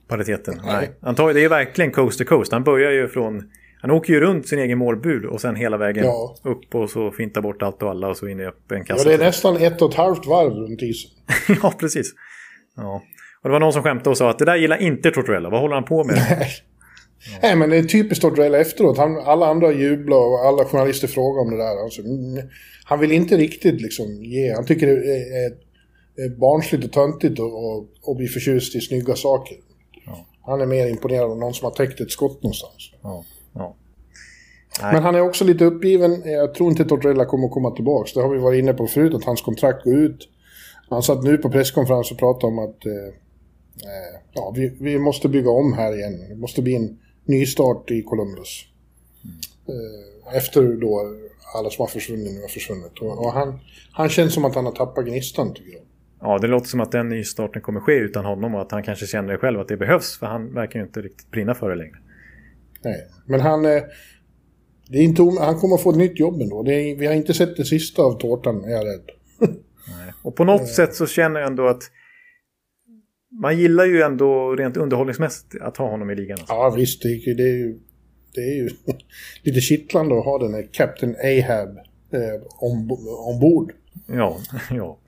pariteten. 0.08 0.60
Nej. 0.64 0.74
Nej. 0.74 0.90
Antagligen, 1.00 1.34
det 1.34 1.44
är 1.44 1.48
verkligen 1.48 1.90
coast 1.90 2.18
to 2.18 2.24
coast. 2.24 2.52
Han 2.52 2.64
börjar 2.64 2.90
ju 2.90 3.08
från 3.08 3.50
han 3.80 3.90
åker 3.90 4.12
ju 4.12 4.20
runt 4.20 4.48
sin 4.48 4.58
egen 4.58 4.78
målbud 4.78 5.24
och 5.24 5.40
sen 5.40 5.56
hela 5.56 5.76
vägen 5.76 6.04
ja. 6.04 6.36
upp 6.44 6.74
och 6.74 6.90
så 6.90 7.10
fintar 7.10 7.40
bort 7.40 7.62
allt 7.62 7.82
och 7.82 7.90
alla 7.90 8.08
och 8.08 8.16
så 8.16 8.28
in 8.28 8.40
i 8.40 8.44
öppen 8.44 8.84
kassa. 8.84 9.10
Ja, 9.10 9.16
det 9.16 9.22
är 9.24 9.26
nästan 9.26 9.56
ett 9.56 9.82
och 9.82 9.90
ett 9.90 9.96
halvt 9.96 10.26
varv 10.26 10.52
runt 10.52 10.82
isen. 10.82 11.10
ja, 11.62 11.74
precis. 11.78 12.14
Ja. 12.76 13.02
Och 13.42 13.48
det 13.48 13.52
var 13.52 13.60
någon 13.60 13.72
som 13.72 13.82
skämtade 13.82 14.10
och 14.10 14.16
sa 14.16 14.30
att 14.30 14.38
det 14.38 14.44
där 14.44 14.56
gillar 14.56 14.82
inte 14.82 15.10
Tortorella. 15.10 15.50
Vad 15.50 15.60
håller 15.60 15.74
han 15.74 15.84
på 15.84 16.04
med? 16.04 16.14
Nej. 16.30 16.48
Ja. 17.32 17.38
Nej, 17.42 17.56
men 17.56 17.70
det 17.70 17.76
är 17.76 17.82
typiskt 17.82 18.22
Tortorella 18.22 18.58
efteråt. 18.58 18.98
Han, 18.98 19.18
alla 19.18 19.46
andra 19.46 19.72
jublar 19.72 20.16
och 20.16 20.46
alla 20.46 20.64
journalister 20.64 21.08
frågar 21.08 21.40
om 21.42 21.50
det 21.50 21.56
där. 21.56 21.82
Alltså, 21.84 22.02
mm, 22.02 22.48
han 22.84 23.00
vill 23.00 23.12
inte 23.12 23.36
riktigt 23.36 23.80
liksom 23.80 24.06
ge. 24.24 24.54
Han 24.54 24.66
tycker 24.66 24.86
det 24.86 24.92
är, 24.92 25.52
är, 26.24 26.38
barnsligt 26.38 26.84
och 26.84 26.92
töntigt 26.92 27.40
att 28.10 28.16
bli 28.16 28.26
förtjust 28.26 28.76
i 28.76 28.80
snygga 28.80 29.14
saker. 29.14 29.56
Ja. 30.06 30.26
Han 30.42 30.60
är 30.60 30.66
mer 30.66 30.86
imponerad 30.86 31.30
av 31.30 31.38
någon 31.38 31.54
som 31.54 31.64
har 31.64 31.72
täckt 31.72 32.00
ett 32.00 32.10
skott 32.10 32.42
någonstans. 32.42 32.92
Ja. 33.02 33.24
Men 34.82 35.02
han 35.02 35.14
är 35.14 35.20
också 35.20 35.44
lite 35.44 35.64
uppgiven. 35.64 36.22
Jag 36.24 36.54
tror 36.54 36.70
inte 36.70 36.84
Tortorella 36.84 37.24
kommer 37.24 37.46
att 37.46 37.52
komma 37.52 37.70
tillbaka. 37.70 38.10
Det 38.14 38.20
har 38.20 38.28
vi 38.28 38.38
varit 38.38 38.58
inne 38.58 38.74
på 38.74 38.86
förut, 38.86 39.14
att 39.14 39.24
hans 39.24 39.42
kontrakt 39.42 39.84
går 39.84 39.94
ut. 39.94 40.28
Han 40.88 41.02
satt 41.02 41.22
nu 41.22 41.38
på 41.38 41.50
presskonferens 41.50 42.10
och 42.12 42.18
pratade 42.18 42.46
om 42.46 42.58
att 42.58 42.86
eh, 42.86 42.92
eh, 42.92 44.20
ja, 44.32 44.52
vi, 44.56 44.76
vi, 44.80 44.98
måste 44.98 45.28
bygga 45.28 45.50
om 45.50 45.72
här 45.72 45.96
igen. 45.96 46.28
Det 46.28 46.36
måste 46.36 46.62
bli 46.62 46.74
en 46.74 46.98
nystart 47.24 47.90
i 47.90 48.02
Columbus. 48.02 48.64
Mm. 49.24 49.36
Eh, 49.68 50.36
efter 50.36 50.62
då 50.62 51.14
alla 51.54 51.70
som 51.70 51.82
har 51.82 51.86
försvunnit 51.86 52.32
nu 52.32 52.40
har 52.40 52.48
försvunnit. 52.48 52.98
Och, 53.00 53.26
och, 53.26 53.32
han, 53.32 53.60
han 53.92 54.08
känns 54.08 54.34
som 54.34 54.44
att 54.44 54.54
han 54.54 54.64
har 54.64 54.72
tappat 54.72 55.06
gnistan 55.06 55.54
tycker 55.54 55.72
jag. 55.72 55.82
Ja, 56.20 56.38
det 56.38 56.46
låter 56.46 56.66
som 56.66 56.80
att 56.80 56.92
den 56.92 57.08
nystarten 57.08 57.62
kommer 57.62 57.80
ske 57.80 57.92
utan 57.92 58.24
honom 58.24 58.54
och 58.54 58.60
att 58.60 58.72
han 58.72 58.82
kanske 58.82 59.06
känner 59.06 59.36
själv 59.36 59.60
att 59.60 59.68
det 59.68 59.76
behövs. 59.76 60.18
För 60.18 60.26
han 60.26 60.54
verkar 60.54 60.78
ju 60.78 60.84
inte 60.84 61.00
riktigt 61.00 61.30
brinna 61.30 61.54
för 61.54 61.70
det 61.70 61.76
längre. 61.76 61.96
Nej, 62.82 63.06
men 63.26 63.40
han... 63.40 63.66
Eh, 64.90 64.92
det 64.92 64.98
är 64.98 65.02
inte, 65.02 65.22
han 65.22 65.58
kommer 65.58 65.74
att 65.74 65.82
få 65.82 65.90
ett 65.90 65.96
nytt 65.96 66.20
jobb 66.20 66.40
ändå. 66.40 66.60
Är, 66.60 66.96
vi 66.96 67.06
har 67.06 67.14
inte 67.14 67.34
sett 67.34 67.56
det 67.56 67.64
sista 67.64 68.02
av 68.02 68.18
tårtan, 68.18 68.64
är 68.64 68.70
jag 68.70 68.86
rädd. 68.86 69.10
Nej. 69.40 70.12
Och 70.22 70.36
på 70.36 70.44
något 70.44 70.68
sätt 70.68 70.94
så 70.94 71.06
känner 71.06 71.40
jag 71.40 71.46
ändå 71.46 71.66
att 71.66 71.82
man 73.42 73.58
gillar 73.58 73.84
ju 73.84 74.02
ändå 74.02 74.56
rent 74.56 74.76
underhållningsmässigt 74.76 75.62
att 75.62 75.76
ha 75.76 75.90
honom 75.90 76.10
i 76.10 76.14
ligan. 76.14 76.38
Alltså. 76.38 76.54
Ja 76.54 76.74
visst, 76.76 77.02
det, 77.02 77.34
det, 77.34 77.42
är 77.42 77.56
ju, 77.56 77.78
det 78.34 78.40
är 78.40 78.54
ju 78.54 78.70
lite 79.42 79.60
kittlande 79.60 80.18
att 80.18 80.24
ha 80.24 80.38
den 80.38 80.54
här 80.54 80.68
Captain 80.72 81.16
Ahab 81.16 81.68
eh, 82.12 82.42
om, 82.60 82.90
ombord. 83.26 83.72
Ja, 84.06 84.38
ja. 84.70 84.98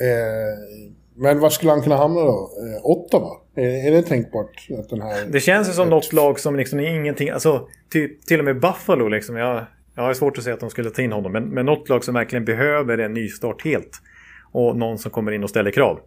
Eh, 0.00 0.92
men 1.14 1.40
vad 1.40 1.52
skulle 1.52 1.70
han 1.72 1.82
kunna 1.82 1.96
hamna 1.96 2.20
då? 2.20 2.50
Eh, 2.58 2.90
åtta 2.90 3.18
va? 3.18 3.40
Är, 3.54 3.88
är 3.88 3.90
det 3.90 4.02
tänkbart? 4.02 4.66
Att 4.78 4.88
den 4.88 5.02
här, 5.02 5.26
det 5.26 5.40
känns 5.40 5.68
ju 5.68 5.72
som 5.72 5.90
något 5.90 6.12
lag 6.12 6.40
som 6.40 6.56
liksom 6.56 6.80
är 6.80 6.96
ingenting, 6.96 7.30
alltså 7.30 7.68
typ, 7.90 8.26
till 8.26 8.38
och 8.38 8.44
med 8.44 8.60
Buffalo 8.60 9.08
liksom. 9.08 9.36
Jag, 9.36 9.64
jag 9.94 10.02
har 10.02 10.14
svårt 10.14 10.38
att 10.38 10.44
säga 10.44 10.54
att 10.54 10.60
de 10.60 10.70
skulle 10.70 10.90
ta 10.90 11.02
in 11.02 11.12
honom. 11.12 11.32
Men, 11.32 11.44
men 11.44 11.66
något 11.66 11.88
lag 11.88 12.04
som 12.04 12.14
verkligen 12.14 12.44
behöver 12.44 12.98
en 12.98 13.14
nystart 13.14 13.64
helt. 13.64 13.90
Och 14.52 14.76
någon 14.76 14.98
som 14.98 15.10
kommer 15.10 15.32
in 15.32 15.44
och 15.44 15.50
ställer 15.50 15.70
krav. 15.70 16.00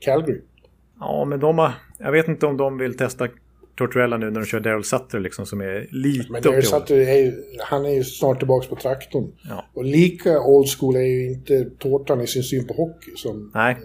Calgary? 0.00 0.40
Ja, 1.00 1.24
men 1.24 1.40
de 1.40 1.58
har, 1.58 1.72
jag 1.98 2.12
vet 2.12 2.28
inte 2.28 2.46
om 2.46 2.56
de 2.56 2.78
vill 2.78 2.96
testa 2.96 3.28
Tortorella 3.76 4.16
nu 4.16 4.30
när 4.30 4.40
de 4.40 4.46
kör 4.46 4.60
Daryl 4.60 4.84
Sutter 4.84 5.20
liksom 5.20 5.46
som 5.46 5.60
är 5.60 5.88
lite 5.90 6.32
Men 6.32 6.42
Daryl 6.42 6.62
Sutter 6.62 6.96
är 6.96 7.16
ju, 7.16 7.32
han 7.58 7.86
är 7.86 7.90
ju 7.90 8.04
snart 8.04 8.38
tillbaka 8.38 8.68
på 8.68 8.76
traktorn. 8.76 9.32
Ja. 9.48 9.64
Och 9.74 9.84
lika 9.84 10.40
old 10.40 10.68
school 10.68 10.96
är 10.96 11.00
ju 11.00 11.32
inte 11.32 11.64
Tårtan 11.78 12.20
i 12.20 12.26
sin 12.26 12.42
syn 12.42 12.66
på 12.66 12.74
hockey 12.74 13.10
som... 13.16 13.50
Nej. 13.54 13.76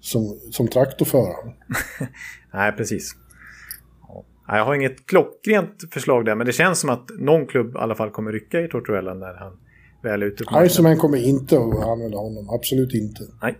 Som, 0.00 0.38
som 0.50 0.68
traktorförare. 0.68 1.52
Nej, 2.52 2.72
precis. 2.72 3.16
Jag 4.48 4.64
har 4.64 4.74
inget 4.74 5.06
klockrent 5.06 5.84
förslag 5.90 6.24
där, 6.24 6.34
men 6.34 6.46
det 6.46 6.52
känns 6.52 6.80
som 6.80 6.90
att 6.90 7.10
någon 7.18 7.46
klubb 7.46 7.74
i 7.74 7.78
alla 7.78 7.94
fall 7.94 8.10
kommer 8.10 8.32
rycka 8.32 8.60
i 8.60 8.68
Tortorella 8.68 9.14
när 9.14 9.34
han 9.34 9.52
väl 10.02 10.22
ute 10.22 10.44
på. 10.44 10.64
Iceman 10.64 10.96
kommer 10.96 11.18
inte 11.18 11.56
att 11.56 11.84
använda 11.84 12.18
honom, 12.18 12.50
absolut 12.50 12.94
inte. 12.94 13.22
Nej. 13.42 13.58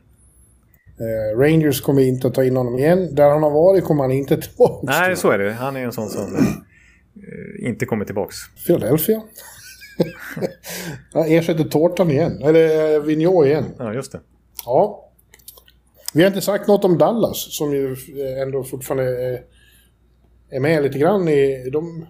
Eh, 1.01 1.39
Rangers 1.39 1.81
kommer 1.81 2.03
inte 2.03 2.27
att 2.27 2.35
ta 2.35 2.45
in 2.45 2.57
honom 2.57 2.79
igen. 2.79 3.15
Där 3.15 3.31
han 3.31 3.43
har 3.43 3.51
varit 3.51 3.85
kommer 3.85 4.03
han 4.03 4.13
inte 4.13 4.37
tillbaka. 4.43 4.87
Nej, 4.87 5.17
så 5.17 5.31
är 5.31 5.39
det. 5.39 5.53
Han 5.53 5.77
är 5.77 5.85
en 5.85 5.93
sån 5.93 6.09
som 6.09 6.35
eh, 6.35 7.69
inte 7.69 7.87
kommer 7.87 8.05
tillbaks. 8.05 8.37
Philadelphia. 8.67 9.23
Han 11.13 11.25
ersätter 11.25 11.65
tårtan 11.65 12.11
igen. 12.11 12.43
Eller 12.43 12.95
eh, 12.95 13.03
Vigneault 13.03 13.47
igen. 13.47 13.65
Ja, 13.79 13.95
just 13.95 14.13
det. 14.13 14.21
Ja. 14.65 15.06
Vi 16.17 16.23
har 16.23 16.29
inte 16.29 16.41
sagt 16.41 16.69
något 16.69 16.85
om 16.85 16.99
Dallas 16.99 17.57
som 17.57 17.73
ju 17.73 17.93
eh, 17.93 18.43
ändå 18.43 18.65
fortfarande 18.65 19.05
är, 19.05 19.41
är 20.51 20.61
med 20.61 20.83
lite 20.83 20.99
grann 20.99 21.29
i... 21.29 21.71
De, 21.73 22.07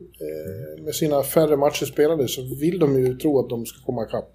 eh, 0.00 0.84
med 0.84 0.94
sina 0.94 1.22
färre 1.22 1.56
matcher 1.56 1.84
spelade 1.84 2.28
så 2.28 2.42
vill 2.60 2.78
de 2.78 2.98
ju 2.98 3.16
tro 3.16 3.40
att 3.40 3.48
de 3.48 3.66
ska 3.66 3.84
komma 3.86 4.06
ikapp. 4.06 4.30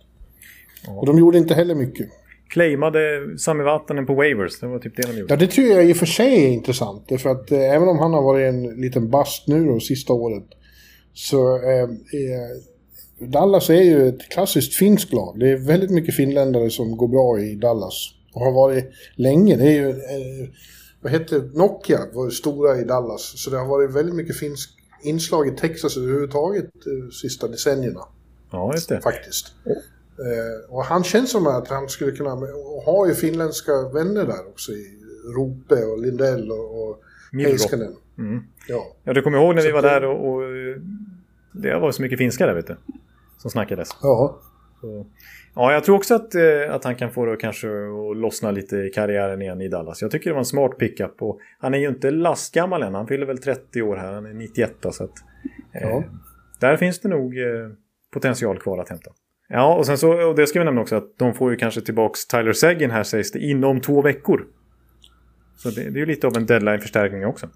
Och 1.00 1.06
de 1.06 1.20
gjorde 1.20 1.38
inte 1.38 1.54
heller 1.54 1.76
mycket. 1.76 2.08
Claimade 2.50 3.00
Sami 3.38 3.64
Vatanen 3.64 4.06
på 4.06 4.14
waivers. 4.14 4.60
Det 4.60 4.68
var 4.68 4.80
typ 4.80 4.96
det 4.96 5.08
de 5.12 5.20
gjorde. 5.20 5.34
Ja, 5.34 5.38
det 5.38 5.48
tycker 5.48 5.76
jag 5.76 5.90
i 5.90 5.94
och 5.94 5.98
för 5.98 6.06
sig 6.06 6.46
är 6.46 6.50
intressant. 6.50 7.06
Därför 7.08 7.30
att 7.30 7.52
eh, 7.52 7.76
även 7.76 7.88
om 7.88 8.00
han 8.00 8.14
har 8.14 8.22
varit 8.22 8.50
en 8.50 8.82
liten 8.82 9.10
bast 9.10 9.48
nu 9.48 9.66
då, 9.66 9.80
sista 9.80 10.14
året. 10.14 10.48
Så 11.14 11.56
eh, 11.56 11.90
Dallas 13.28 13.70
är 13.70 13.84
ju 13.84 14.08
ett 14.08 14.30
klassiskt 14.30 14.74
finskt 14.74 15.14
lag. 15.14 15.40
Det 15.40 15.52
är 15.52 15.58
väldigt 15.58 15.92
mycket 15.92 16.16
finländare 16.16 16.70
som 16.70 16.98
går 16.98 17.08
bra 17.08 17.40
i 17.40 17.56
Dallas. 17.56 18.23
Och 18.34 18.42
har 18.42 18.52
varit 18.52 18.86
länge. 19.16 19.56
Det 19.58 19.64
är 19.64 19.72
ju... 19.82 19.90
Eh, 19.90 20.50
vad 21.02 21.12
hette 21.12 21.38
Nokia 21.54 22.00
var 22.14 22.30
stora 22.30 22.78
i 22.78 22.84
Dallas. 22.84 23.34
Så 23.44 23.50
det 23.50 23.58
har 23.58 23.66
varit 23.68 23.92
väldigt 23.92 24.16
mycket 24.16 24.38
finsk 24.38 24.70
inslag 25.04 25.48
i 25.48 25.52
Texas 25.52 25.98
överhuvudtaget 25.98 26.70
de 26.86 27.12
sista 27.12 27.48
decennierna. 27.48 28.02
Ja, 28.52 28.74
just 28.74 28.90
det. 28.90 29.02
Faktiskt. 29.02 29.48
Eh, 29.66 30.74
och 30.76 30.84
han 30.84 31.04
känns 31.04 31.32
som 31.32 31.48
att 31.48 31.68
han 31.68 31.90
skulle 31.90 32.12
kunna... 32.12 32.34
Och 32.34 32.84
har 32.86 33.08
ju 33.08 33.14
finländska 33.14 33.72
vänner 33.94 34.26
där 34.26 34.48
också 34.48 34.72
i 34.72 35.00
Rope 35.36 35.86
och 35.86 36.00
Lindell 36.02 36.52
och, 36.52 36.90
och. 36.90 37.00
Heiskanen. 37.32 37.96
Mm. 38.18 38.44
Ja. 38.68 38.88
Ja, 39.04 39.14
du 39.14 39.22
kommer 39.22 39.38
ihåg 39.38 39.56
när 39.56 39.62
vi 39.62 39.68
Så 39.70 39.74
var 39.76 39.82
det- 39.82 39.88
där 39.90 40.04
och, 40.06 40.34
och 40.34 40.44
eh, 40.44 40.82
det 41.52 41.80
var 41.80 41.92
så 41.92 42.02
mycket 42.02 42.18
finska 42.18 42.46
där, 42.46 42.54
vet 42.54 42.68
du. 42.68 42.78
Som 43.38 43.52
snackades. 43.52 43.90
ja. 44.02 44.40
Så. 44.82 45.06
Ja, 45.56 45.74
jag 45.74 45.84
tror 45.84 45.96
också 45.96 46.16
att, 46.16 46.36
eh, 46.36 46.42
att 46.70 46.84
han 46.84 46.96
kan 46.96 47.12
få 47.12 47.26
det 47.26 47.38
kanske 47.38 47.68
att 47.68 48.18
lossna 48.18 48.52
lite 48.52 48.78
i 48.78 48.90
karriären 48.90 49.42
igen 49.42 49.62
i 49.62 49.68
Dallas. 49.68 50.02
Jag 50.02 50.12
tycker 50.12 50.30
det 50.30 50.34
var 50.34 50.40
en 50.40 50.46
smart 50.46 50.78
pickup. 50.78 51.22
Och 51.22 51.40
han 51.60 51.74
är 51.74 51.78
ju 51.78 51.88
inte 51.88 52.12
lastgammal 52.12 52.84
än. 52.84 52.94
Han 52.94 53.08
fyller 53.08 53.26
väl 53.26 53.38
30 53.38 53.82
år 53.82 53.96
här. 53.96 54.14
Han 54.14 54.26
är 54.26 54.34
91 54.34 54.74
då, 54.82 54.92
så 54.92 55.04
att... 55.04 55.12
Eh, 55.74 55.90
Ja. 55.90 56.04
Där 56.60 56.78
finns 56.78 57.00
det 57.00 57.10
nog 57.10 57.38
eh, 57.38 57.70
potential 58.14 58.60
kvar 58.60 58.78
att 58.78 58.90
hämta. 58.90 59.12
Ja, 59.50 59.76
och 59.76 59.86
sen 59.86 59.98
så, 59.98 60.28
och 60.30 60.36
det 60.36 60.48
ska 60.48 60.60
vi 60.60 60.66
nämna 60.66 60.82
också 60.82 60.96
att 60.96 61.18
de 61.18 61.34
får 61.34 61.52
ju 61.52 61.58
kanske 61.58 61.82
tillbaks 61.82 62.28
Tyler 62.28 62.54
Seguin 62.54 62.92
här 62.92 63.04
sägs 63.04 63.32
det 63.32 63.40
inom 63.40 63.82
två 63.82 64.02
veckor. 64.02 64.48
Så 65.58 65.70
det, 65.70 65.82
det 65.82 65.98
är 65.98 66.00
ju 66.00 66.06
lite 66.06 66.28
av 66.28 66.38
en 66.38 66.46
deadline-förstärkning 66.46 67.26
också. 67.26 67.50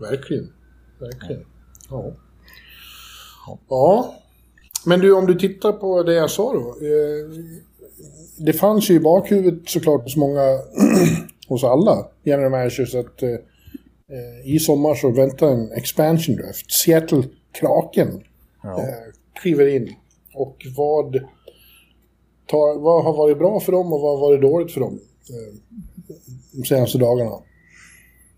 Verkligen. 0.00 0.52
Verkligen. 1.00 1.44
Ja. 1.90 2.16
Ja. 3.68 4.14
Men 4.86 5.00
du, 5.00 5.12
om 5.12 5.26
du 5.26 5.34
tittar 5.34 5.72
på 5.72 6.02
det 6.02 6.14
jag 6.14 6.30
sa 6.30 6.52
då. 6.52 6.60
Eh, 6.86 7.44
det 8.38 8.52
fanns 8.52 8.90
ju 8.90 8.94
i 8.94 9.00
bakhuvudet 9.00 9.68
såklart 9.68 10.02
hos 10.02 10.16
många, 10.16 10.40
hos 11.48 11.64
alla 11.64 12.06
general 12.24 12.50
managers 12.50 12.94
att 12.94 13.22
eh, 13.22 13.30
eh, 13.30 14.54
i 14.54 14.58
sommar 14.58 14.94
så 14.94 15.10
väntar 15.10 15.46
en 15.48 15.72
expansion 15.72 16.36
draft. 16.36 16.72
Seattle 16.72 17.22
Kraken 17.52 18.22
Ja. 18.62 18.78
eh, 18.78 18.84
kliver 19.42 19.66
in. 19.66 19.94
Och 20.34 20.66
vad, 20.76 21.14
tar, 22.46 22.80
vad 22.80 23.04
har 23.04 23.12
varit 23.16 23.38
bra 23.38 23.60
för 23.60 23.72
dem 23.72 23.92
och 23.92 24.00
vad 24.00 24.18
har 24.18 24.28
varit 24.28 24.40
dåligt 24.40 24.72
för 24.72 24.80
dem 24.80 25.00
eh, 25.30 25.54
de 26.52 26.64
senaste 26.64 26.98
dagarna? 26.98 27.30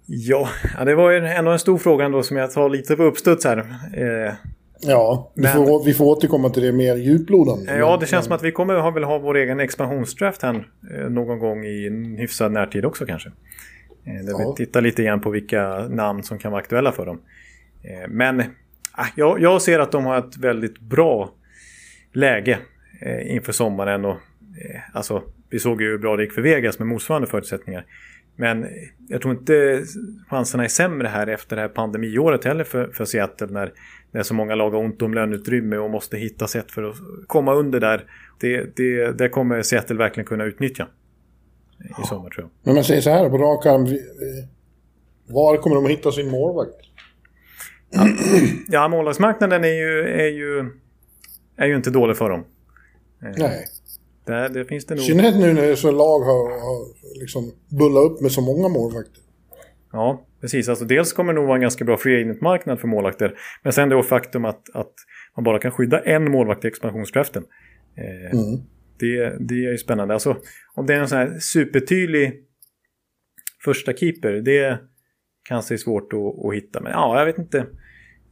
Ja, 0.07 0.49
ja, 0.79 0.85
det 0.85 0.95
var 0.95 1.11
ju 1.11 1.19
ändå 1.27 1.51
en 1.51 1.59
stor 1.59 1.79
fråga 1.79 2.05
ändå 2.05 2.23
som 2.23 2.37
jag 2.37 2.53
tar 2.53 2.69
lite 2.69 2.97
på 2.97 3.03
uppstuds 3.03 3.45
här. 3.45 3.77
Ja, 4.83 5.33
vi, 5.35 5.43
Men- 5.43 5.53
får, 5.53 5.85
vi 5.85 5.95
får 5.95 6.05
återkomma 6.05 6.51
till 6.51 6.63
det 6.63 6.73
mer 6.73 6.97
djuplodande. 6.97 7.77
Ja, 7.77 7.97
det 8.01 8.07
känns 8.07 8.25
som 8.25 8.35
att 8.35 8.43
vi 8.43 8.53
kommer 8.53 8.75
ha, 8.75 8.91
väl 8.91 9.05
ha 9.05 9.19
vår 9.19 9.37
egen 9.37 9.61
expansionsdraft 9.61 10.43
här 10.43 10.69
eh, 10.95 11.11
någon 11.11 11.39
gång 11.39 11.65
i 11.65 11.91
hyfsad 12.19 12.53
närtid 12.53 12.85
också 12.85 13.07
kanske. 13.07 13.29
Eh, 14.05 14.25
där 14.25 14.31
Ja. 14.33 14.55
vi 14.59 14.65
tittar 14.67 14.81
lite 14.81 15.03
grann 15.03 15.21
på 15.21 15.31
vilka 15.31 15.89
namn 15.89 16.23
som 16.23 16.39
kan 16.39 16.53
vara 16.53 16.63
aktuella 16.63 16.93
för 16.93 17.07
dem. 17.07 17.21
Eh, 17.83 18.09
men 18.09 18.41
ah, 18.93 19.07
jag, 19.17 19.41
jag 19.41 19.63
ser 19.63 19.79
att 19.79 19.93
de 19.93 20.07
har 20.07 20.19
ett 20.19 20.37
väldigt 20.37 20.81
bra 20.81 21.31
läge 22.13 22.59
inför 23.23 23.53
sommaren. 23.53 24.05
Och, 24.05 24.17
alltså, 24.93 25.23
vi 25.51 25.59
såg 25.59 25.83
ju 25.83 25.89
hur 25.91 25.99
bra 25.99 26.17
det 26.17 26.23
gick 26.23 26.33
för 26.33 26.43
Vegas 26.43 26.79
med 26.79 26.89
motsvarande 26.89 27.29
förutsättningar. 27.29 27.85
Men 28.37 28.67
jag 29.09 29.23
tror 29.23 29.35
inte 29.35 29.83
chanserna 30.29 30.65
är 30.65 30.69
sämre 30.69 31.09
här 31.09 31.27
efter 31.27 31.57
det 31.57 31.63
här 31.63 31.69
pandemiåret 31.69 32.45
heller 32.45 32.65
för, 32.65 32.89
för 32.89 33.05
Seattle 33.05 33.47
när, 33.51 33.73
när 34.11 34.23
så 34.23 34.35
många 34.35 34.55
lag 34.55 34.71
har 34.71 34.79
ont 34.79 35.03
om 35.03 35.15
löneutrymme 35.15 35.77
och 35.77 35.91
måste 35.91 36.17
hitta 36.17 36.47
sätt 36.47 36.71
för 36.73 36.83
att 36.83 36.97
komma 37.27 37.55
under 37.55 37.81
där. 37.81 38.05
Det, 38.41 38.77
det, 38.77 39.13
det 39.19 39.29
kommer 39.29 39.63
Seattle 39.63 39.97
verkligen 39.97 40.27
kunna 40.27 40.45
utnyttja 40.45 40.89
i 42.03 42.07
sommar 42.07 42.31
tror 42.31 42.45
jag. 42.45 42.51
Men 42.63 42.75
man 42.75 42.85
säger 42.85 43.01
så 43.01 43.11
här 43.11 43.31
på 43.31 43.39
rak 43.39 43.67
arm. 43.67 43.85
eh, 43.87 43.93
Var 45.27 45.57
kommer 45.57 45.77
de 45.77 45.85
att 45.85 45.91
hitta 45.91 46.13
sin 46.13 46.31
målvakt? 46.31 46.75
Ja, 48.69 48.89
målvaktsmarknaden 48.89 49.65
är 49.65 49.69
ju, 49.69 50.01
är, 50.09 50.27
ju, 50.29 50.71
är 51.57 51.67
ju 51.67 51.77
inte 51.77 51.91
dålig 51.91 52.17
för 52.17 52.31
dem. 52.31 52.45
Eh, 53.23 53.31
Nej. 53.37 53.67
Där, 54.25 54.49
det 54.49 54.65
finns 54.65 54.85
det 54.87 54.95
I 54.95 54.97
nog. 54.97 55.07
synnerhet 55.07 55.37
nu 55.37 55.53
när 55.53 55.75
så 55.75 55.91
lag 55.91 56.21
har, 56.21 56.51
har 56.51 56.87
liksom 57.21 57.53
bullat 57.79 58.11
upp 58.11 58.21
med 58.21 58.33
så 58.33 58.41
många 58.41 58.69
målvakter. 58.69 59.23
Ja, 59.93 60.27
precis. 60.41 60.69
Alltså, 60.69 60.85
dels 60.85 61.13
kommer 61.13 61.33
det 61.33 61.39
nog 61.39 61.47
vara 61.47 61.57
en 61.57 61.63
ganska 61.63 61.85
bra 61.85 61.97
free 61.97 62.21
agent-marknad 62.23 62.81
för 62.81 62.89
målvakter. 62.89 63.39
Men 63.63 63.73
sen 63.73 63.89
det 63.89 64.03
faktum 64.03 64.45
att, 64.45 64.71
att 64.75 64.93
man 65.37 65.45
bara 65.45 65.59
kan 65.59 65.71
skydda 65.73 66.01
en 66.01 66.31
målvakt 66.31 66.65
i 66.65 66.69
expansionsdraften. 66.69 67.45
Eh, 67.97 68.39
Mm. 68.39 68.61
det, 68.99 69.37
det 69.49 69.55
är 69.55 69.71
ju 69.71 69.79
spännande. 69.79 70.15
Alltså, 70.15 70.37
om 70.75 70.87
det 70.87 70.95
är 70.95 71.01
en 71.01 71.09
sån 71.09 71.19
här 71.19 71.39
supertydlig 71.39 72.33
första 73.65 73.93
keeper, 73.93 74.33
det 74.33 74.79
kanske 75.49 75.75
är 75.75 75.79
svårt 75.79 76.13
att, 76.13 76.45
att 76.47 76.55
hitta. 76.55 76.81
Men 76.81 76.93
ja, 76.93 77.19
jag 77.19 77.27
vet 77.27 77.39
inte. 77.39 77.59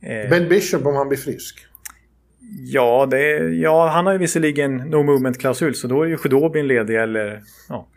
Eh, 0.03 0.31
Ben 0.31 0.49
Bishop 0.49 0.87
om 0.87 0.95
han 0.95 1.09
blir 1.09 1.19
frisk. 1.19 1.65
Ja, 2.61 3.07
det, 3.11 3.39
ja, 3.55 3.89
han 3.89 4.07
har 4.07 4.13
ju 4.13 4.19
visserligen 4.19 4.77
no 4.77 5.03
movement-klausul 5.03 5.75
så 5.75 5.89
då 5.89 6.03
är 6.03 6.07
ju 6.07 6.17
Khudobin 6.17 6.67
ledig 6.67 6.97
eller 6.97 7.43
ja. 7.69 7.89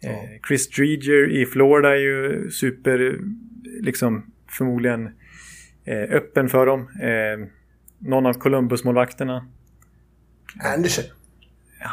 Eh, 0.00 0.40
Chris 0.48 0.70
Dreger 0.70 1.30
i 1.30 1.46
Florida 1.46 1.90
är 1.90 2.00
ju 2.00 2.50
super, 2.50 3.18
liksom 3.80 4.30
förmodligen 4.50 5.06
eh, 5.84 6.16
öppen 6.16 6.48
för 6.48 6.66
dem. 6.66 6.80
Eh, 6.80 7.48
någon 7.98 8.26
av 8.26 8.32
Columbus-målvakterna. 8.32 9.48
Andersen. 10.74 11.04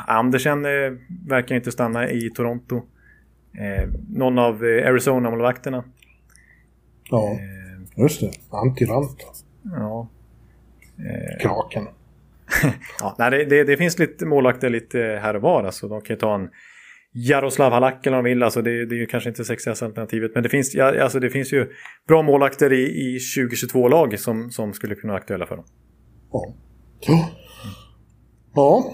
Andersen 0.07 0.63
verkar 1.27 1.55
inte 1.55 1.71
stanna 1.71 2.09
i 2.09 2.29
Toronto. 2.29 2.81
Någon 4.09 4.39
av 4.39 4.55
Arizona-målvakterna. 4.63 5.83
Ja, 7.09 7.39
just 7.97 8.21
det. 8.21 8.31
Antiranta. 8.49 9.25
ja. 9.63 10.07
Kraken. 11.41 11.87
Ja, 12.99 13.15
nej, 13.19 13.29
det, 13.31 13.45
det, 13.45 13.63
det 13.63 13.77
finns 13.77 13.99
lite 13.99 14.25
målvakter 14.25 14.69
lite 14.69 15.19
här 15.21 15.35
och 15.35 15.41
var. 15.41 15.63
Alltså, 15.63 15.87
de 15.87 16.01
kan 16.01 16.15
ju 16.15 16.19
ta 16.19 16.35
en 16.35 16.49
Jaroslav 17.13 17.71
Halak 17.71 18.07
eller 18.07 18.17
vad 18.17 18.25
de 18.25 18.29
vill. 18.29 18.43
Alltså, 18.43 18.61
det, 18.61 18.85
det 18.85 18.95
är 18.95 18.99
ju 18.99 19.05
kanske 19.05 19.29
inte 19.29 19.45
sexigaste 19.45 19.85
alternativet. 19.85 20.31
Men 20.33 20.43
det 20.43 20.49
finns, 20.49 20.75
ja, 20.75 21.03
alltså, 21.03 21.19
det 21.19 21.29
finns 21.29 21.53
ju 21.53 21.67
bra 22.07 22.21
målvakter 22.21 22.73
i, 22.73 22.83
i 22.83 23.17
2022-lag 23.17 24.19
som, 24.19 24.51
som 24.51 24.73
skulle 24.73 24.95
kunna 24.95 25.13
vara 25.13 25.21
aktuella 25.21 25.45
för 25.45 25.55
dem. 25.55 25.65
Ja. 26.31 26.53
Ja. 26.99 27.29
ja. 28.55 28.93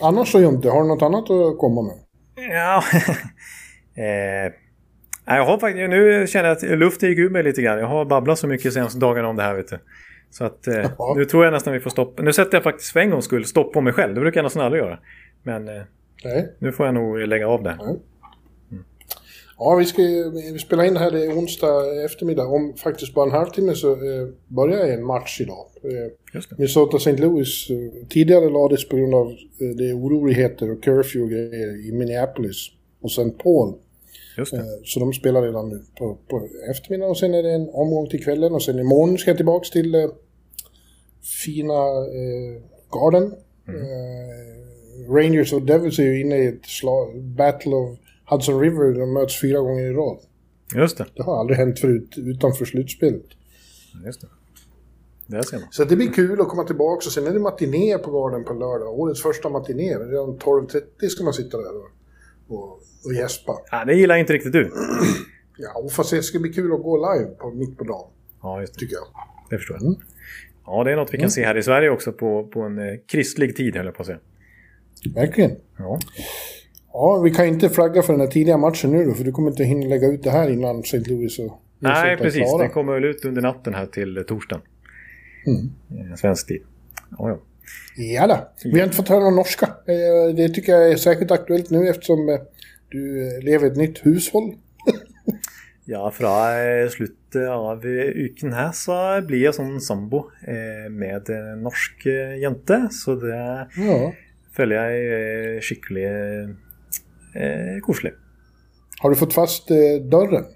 Annars 0.00 0.32
så 0.32 0.40
Jonte, 0.40 0.68
har 0.68 0.82
du 0.82 0.88
något 0.88 1.02
annat 1.02 1.30
att 1.30 1.58
komma 1.58 1.82
med? 1.82 1.96
Ja, 2.50 2.82
eh, 4.02 4.52
jag 5.36 5.44
har 5.44 5.58
faktiskt, 5.58 5.90
nu 5.90 6.26
känner 6.26 6.48
jag 6.48 6.56
att 6.56 6.78
luften 6.78 7.08
gick 7.08 7.18
ur 7.18 7.30
mig 7.30 7.42
lite 7.42 7.62
grann. 7.62 7.78
Jag 7.78 7.86
har 7.86 8.04
babblat 8.04 8.38
så 8.38 8.46
mycket 8.46 8.72
senaste 8.72 8.98
dagarna 8.98 9.28
om 9.28 9.36
det 9.36 9.42
här 9.42 9.54
vet 9.54 9.68
du. 9.68 9.78
Så 10.30 10.44
att 10.44 10.66
eh, 10.66 10.90
nu 11.16 11.24
tror 11.24 11.44
jag 11.44 11.52
nästan 11.52 11.72
vi 11.72 11.80
får 11.80 11.90
stoppa. 11.90 12.22
Nu 12.22 12.32
sätter 12.32 12.56
jag 12.56 12.62
faktiskt 12.62 12.92
för 12.92 13.00
en 13.00 13.10
gångs 13.10 13.24
skull 13.24 13.44
stopp 13.44 13.72
på 13.72 13.80
mig 13.80 13.92
själv. 13.92 14.14
Det 14.14 14.20
brukar 14.20 14.38
jag 14.38 14.44
nästan 14.44 14.62
aldrig 14.62 14.82
göra. 14.82 14.98
Men 15.42 15.68
eh, 15.68 15.82
Nej. 16.24 16.52
nu 16.58 16.72
får 16.72 16.86
jag 16.86 16.94
nog 16.94 17.18
lägga 17.18 17.48
av 17.48 17.62
det. 17.62 17.78
Ja, 19.58 19.74
vi, 19.74 19.84
ska, 19.84 20.02
vi 20.52 20.58
spelar 20.58 20.84
in 20.84 20.96
här, 20.96 21.10
det 21.10 21.24
är 21.24 21.38
onsdag 21.38 22.04
eftermiddag. 22.04 22.46
Om 22.46 22.74
faktiskt 22.74 23.14
bara 23.14 23.24
en 23.24 23.30
halvtimme 23.30 23.74
så 23.74 23.92
eh, 23.92 24.28
börjar 24.48 24.86
en 24.86 25.04
match 25.04 25.40
idag. 25.40 25.66
Eh. 25.82 26.38
Minnesota 26.56 26.96
St. 26.96 27.16
Louis 27.16 27.70
eh, 27.70 28.06
tidigare 28.08 28.50
lades 28.50 28.88
på 28.88 28.96
grund 28.96 29.14
av 29.14 29.26
eh, 29.60 29.68
det 29.76 29.92
oroligheter 29.92 30.70
och 30.70 30.82
curfew 30.82 31.22
och 31.22 31.30
grejer 31.30 31.88
i 31.88 31.92
Minneapolis 31.92 32.70
och 33.00 33.10
St. 33.10 33.30
Paul. 33.30 33.74
Eh, 34.38 34.44
Så 34.84 35.00
de 35.00 35.12
spelar 35.12 35.42
redan 35.42 35.68
nu 35.68 35.82
på, 35.98 36.18
på 36.28 36.48
eftermiddagen 36.70 37.10
och 37.10 37.18
sen 37.18 37.34
är 37.34 37.42
det 37.42 37.52
en 37.52 37.68
omgång 37.68 38.08
till 38.08 38.24
kvällen 38.24 38.52
och 38.52 38.62
sen 38.62 38.78
imorgon 38.78 39.18
ska 39.18 39.30
jag 39.30 39.36
tillbaks 39.36 39.70
till 39.70 39.94
eh, 39.94 40.10
fina 41.44 41.82
eh, 41.98 42.62
Garden 42.90 43.34
Eh, 43.68 44.55
Rangers 45.08 45.52
och 45.52 45.62
Devils 45.62 45.98
är 45.98 46.02
ju 46.02 46.20
inne 46.20 46.36
i 46.38 46.46
ett 46.46 46.66
slag, 46.66 47.22
Battle 47.22 47.72
of 47.74 47.98
Hudson 48.24 48.60
River. 48.60 49.00
De 49.00 49.12
möts 49.12 49.40
fyra 49.40 49.58
gånger 49.60 49.82
i 49.84 49.92
rad. 49.92 50.18
Just 50.74 50.98
det. 50.98 51.06
Det 51.14 51.22
har 51.22 51.40
aldrig 51.40 51.58
hänt 51.58 51.78
förut 51.78 52.14
utanför 52.16 52.64
slutspelet. 52.64 53.26
Just 54.04 54.20
det. 54.20 54.26
Där 55.26 55.42
ser 55.42 55.58
man. 55.58 55.66
Så 55.70 55.84
det 55.84 55.96
blir 55.96 56.12
kul 56.12 56.40
att 56.40 56.48
komma 56.48 56.64
tillbaka. 56.64 56.96
Och 57.06 57.12
sen 57.12 57.26
är 57.26 57.32
det 57.32 57.38
matiné 57.40 57.98
på 57.98 58.10
Garden 58.10 58.44
på 58.44 58.52
lördag. 58.54 58.98
Årets 58.98 59.22
första 59.22 59.48
matiné. 59.48 59.94
Redan 59.94 60.38
12.30 60.38 61.08
ska 61.08 61.24
man 61.24 61.32
sitta 61.32 61.58
där 61.58 61.76
och, 61.76 61.90
och, 62.48 62.80
och 63.04 63.14
gäspa. 63.14 63.52
Ja, 63.70 63.84
det 63.84 63.94
gillar 63.94 64.16
inte 64.16 64.32
riktigt 64.32 64.52
du. 64.52 64.72
Ja, 65.58 65.80
och 65.84 65.92
fast 65.92 66.10
det 66.10 66.22
ska 66.22 66.38
bli 66.38 66.52
kul 66.52 66.72
att 66.72 66.82
gå 66.82 67.14
live 67.14 67.30
på, 67.30 67.50
mitt 67.50 67.78
på 67.78 67.84
dagen, 67.84 68.10
Ja, 68.42 68.60
just 68.60 68.74
det. 68.74 68.80
tycker 68.80 68.94
jag. 68.96 69.06
Det 69.50 69.58
förstår 69.58 69.76
jag. 69.76 69.86
Mm. 69.86 70.00
Ja, 70.66 70.84
det 70.84 70.92
är 70.92 70.96
något 70.96 71.14
vi 71.14 71.18
kan 71.18 71.30
se 71.30 71.44
här 71.44 71.56
i 71.56 71.62
Sverige 71.62 71.90
också 71.90 72.12
på, 72.12 72.46
på 72.46 72.60
en 72.60 72.78
eh, 72.78 72.84
kristlig 73.06 73.56
tid, 73.56 73.76
höll 73.76 73.86
jag 73.86 73.94
på 73.94 74.02
att 74.02 74.06
säga. 74.06 74.18
Verkligen. 75.14 75.50
Ja. 75.78 75.98
Ja, 76.92 77.20
vi 77.24 77.30
kan 77.30 77.46
inte 77.46 77.68
flagga 77.68 78.02
för 78.02 78.12
den 78.12 78.20
här 78.20 78.28
tidiga 78.28 78.56
matchen 78.56 78.90
nu 78.90 79.04
då, 79.04 79.14
för 79.14 79.24
du 79.24 79.32
kommer 79.32 79.50
inte 79.50 79.64
hinna 79.64 79.86
lägga 79.86 80.06
ut 80.08 80.22
det 80.22 80.30
här 80.30 80.50
innan 80.50 80.80
St. 80.80 80.98
Louis 80.98 81.38
och 81.38 81.62
Nej, 81.78 82.16
precis. 82.16 82.42
klara. 82.42 82.62
Den 82.62 82.70
kommer 82.70 82.92
väl 82.94 83.04
ut 83.04 83.24
under 83.24 83.42
natten 83.42 83.74
här 83.74 83.86
till 83.86 84.24
torsdagen. 84.28 84.62
Mm. 85.46 86.10
Eh, 86.10 86.16
Svensk 86.16 86.46
tid. 86.48 86.62
Ja, 87.18 87.28
ja. 87.28 87.38
Ja 87.96 88.26
då. 88.26 88.68
Vi 88.70 88.78
har 88.78 88.84
inte 88.84 88.96
fått 88.96 89.08
höra 89.08 89.20
någon 89.20 89.34
norska. 89.36 89.66
Eh, 89.66 90.34
Det 90.36 90.48
tycker 90.48 90.72
jag 90.72 90.90
är 90.90 90.96
särskilt 90.96 91.30
aktuellt 91.30 91.70
nu 91.70 91.88
eftersom 91.88 92.28
eh, 92.28 92.38
du 92.88 93.30
lever 93.42 93.66
i 93.66 93.70
ett 93.70 93.76
nytt 93.76 94.06
hushåll. 94.06 94.54
Ja, 95.88 96.10
fra 96.10 96.64
eh, 96.64 96.88
slutten 96.88 97.48
av 97.48 97.86
uken 97.86 98.52
her 98.52 98.72
så 98.74 98.96
blir 99.26 99.44
jeg 99.44 99.54
sånn 99.54 99.76
sambo 99.80 100.24
med 100.90 101.28
en 101.30 101.60
norsk 101.62 102.06
jente. 102.42 102.88
Så 102.90 103.14
det 103.22 103.68
Ja. 103.76 104.12
Føler 104.56 104.78
jeg 104.80 105.64
skikkelig 105.66 106.06
eh, 107.36 107.76
koselig. 107.84 108.14
Har 109.02 109.12
du 109.12 109.18
fått 109.20 109.36
fast 109.36 109.70
eh, 109.74 109.98
dörren? 110.00 110.48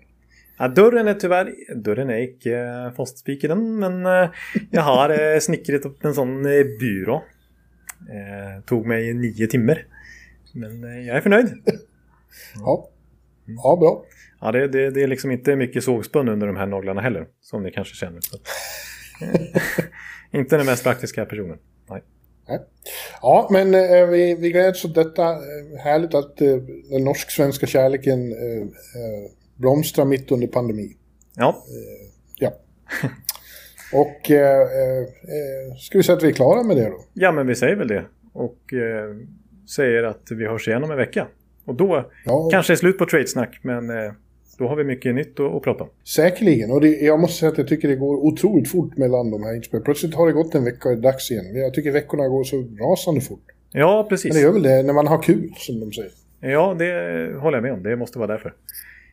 Ja, 0.60 0.68
døren 0.68 1.08
er 1.08 1.16
tyvärr 1.16 1.50
Døren 1.80 2.10
er 2.12 2.26
ikke 2.26 2.56
fastspikret, 2.96 3.56
men 3.56 4.00
eh, 4.08 4.40
jeg 4.72 4.84
har 4.84 5.12
eh, 5.14 5.38
snikret 5.46 5.86
opp 5.88 6.04
en 6.04 6.16
sånn 6.16 6.38
eh, 6.48 6.74
byrå. 6.80 7.20
Eh, 8.08 8.54
tog 8.68 8.88
meg 8.88 9.12
nio 9.16 9.48
timer. 9.50 9.84
Men 10.56 10.80
eh, 10.84 11.04
jeg 11.06 11.16
er 11.16 11.24
fornøyd. 11.24 11.54
Ja. 12.60 12.78
Ja, 13.50 13.72
bra. 13.80 13.92
Ja, 14.40 14.52
det, 14.54 14.66
det, 14.72 14.90
det 14.94 15.02
är 15.02 15.08
liksom 15.10 15.30
inte 15.30 15.56
mycket 15.56 15.84
sågspån 15.84 16.28
under 16.28 16.46
de 16.46 16.56
här 16.56 16.66
naglarna 16.66 17.00
heller, 17.00 17.26
som 17.40 17.62
ni 17.62 17.70
kanske 17.70 17.94
känner. 17.94 18.20
Inte 20.32 20.56
den 20.56 20.66
mest 20.66 20.84
praktiska 20.84 21.24
personen. 21.24 21.58
Nej. 22.50 22.60
Ja, 23.22 23.48
men 23.50 23.74
eh, 23.74 24.06
vi, 24.06 24.34
vi 24.34 24.50
gläds 24.50 24.84
åt 24.84 24.94
detta. 24.94 25.30
Eh, 25.30 25.78
härligt 25.84 26.14
att 26.14 26.40
eh, 26.40 26.56
den 26.90 27.04
norsk-svenska 27.04 27.66
kärleken 27.66 28.32
eh, 28.32 28.62
eh, 28.62 29.30
blomstrar 29.56 30.04
mitt 30.04 30.30
under 30.32 30.46
pandemi. 30.46 30.96
Ja, 31.36 31.64
Ja. 32.36 32.52
Och 33.92 34.30
eh, 34.30 34.60
eh, 34.60 34.98
eh, 35.02 35.76
ska 35.78 35.98
vi 35.98 36.04
säga 36.04 36.16
att 36.16 36.22
vi 36.22 36.28
är 36.28 36.32
klara 36.32 36.62
med 36.62 36.76
det 36.76 36.84
då? 36.88 37.04
ja, 37.12 37.32
men 37.32 37.46
vi 37.46 37.54
säger 37.54 37.76
väl 37.76 37.88
det. 37.88 38.04
Och 38.32 38.58
säger 39.76 40.02
att 40.02 40.22
vi 40.30 40.46
hörs 40.46 40.68
igen 40.68 40.84
om 40.84 40.90
en 40.90 40.96
vecka. 40.96 41.26
Och 41.64 41.74
då 41.74 42.10
Ja, 42.24 42.48
kanske 42.52 42.72
är 42.72 42.76
slut 42.76 42.98
på 42.98 43.06
tradesnack, 43.06 43.58
men 43.62 43.90
då 44.58 44.68
har 44.68 44.76
vi 44.76 44.84
mycket 44.84 45.14
nytt 45.14 45.40
att, 45.40 45.54
att 45.54 45.62
prata 45.62 45.84
om. 45.84 45.90
säkerligen. 46.04 46.70
Och 46.70 46.80
det, 46.80 46.88
jag 46.88 47.20
måste 47.20 47.38
säga 47.38 47.52
att 47.52 47.58
jag 47.58 47.68
tycker 47.68 47.88
det 47.88 47.96
går 47.96 48.16
otroligt 48.16 48.70
fort 48.70 48.96
mellan 48.96 49.30
de 49.30 49.42
här 49.42 49.54
inspelningarna. 49.56 49.84
Plötsligt 49.84 50.14
har 50.14 50.26
det 50.26 50.32
gått 50.32 50.54
en 50.54 50.64
vecka 50.64 50.88
och 50.88 50.94
det 50.94 51.00
är 51.00 51.12
dags 51.12 51.30
igen. 51.30 51.56
Jag 51.56 51.74
tycker 51.74 51.90
veckorna 51.92 52.28
går 52.28 52.44
så 52.44 52.56
rasande 52.56 53.20
fort. 53.20 53.42
Ja, 53.72 54.06
precis. 54.08 54.24
Men 54.32 54.34
det 54.34 54.40
gör 54.40 54.52
väl 54.52 54.62
det 54.62 54.82
när 54.82 54.92
man 54.92 55.06
har 55.06 55.22
kul, 55.22 55.52
som 55.56 55.80
de 55.80 55.92
säger. 55.92 56.10
Ja, 56.40 56.76
det 56.78 56.86
håller 57.40 57.56
jag 57.56 57.62
med 57.62 57.72
om. 57.72 57.82
Det 57.82 57.96
måste 57.96 58.18
vara 58.18 58.32
därför. 58.32 58.54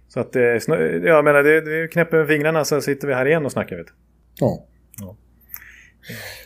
Så 0.08 0.20
att, 0.20 0.36
eh, 0.36 0.42
jag 0.42 1.24
menar, 1.26 1.44
det, 1.44 1.62
det 1.62 1.88
knäpper 1.88 2.18
med 2.18 2.28
fingrarna 2.28 2.66
så 2.66 2.82
sitter 2.82 3.08
vi 3.08 3.14
här 3.14 3.26
igen 3.26 3.46
och 3.46 3.52
snackar. 3.52 3.76
Vet. 3.78 3.88
du. 3.88 3.94
Ja, 4.40 4.66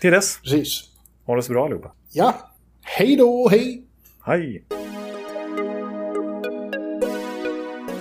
Till 0.02 0.12
dess, 0.12 0.40
precis. 0.42 0.84
ha 1.26 1.36
det 1.36 1.44
så 1.44 1.54
bra 1.54 1.66
allihopa. 1.66 1.92
Ja, 2.14 2.34
hej 2.82 3.16
då, 3.16 3.48
hej! 3.52 3.84
Hej! 4.26 4.64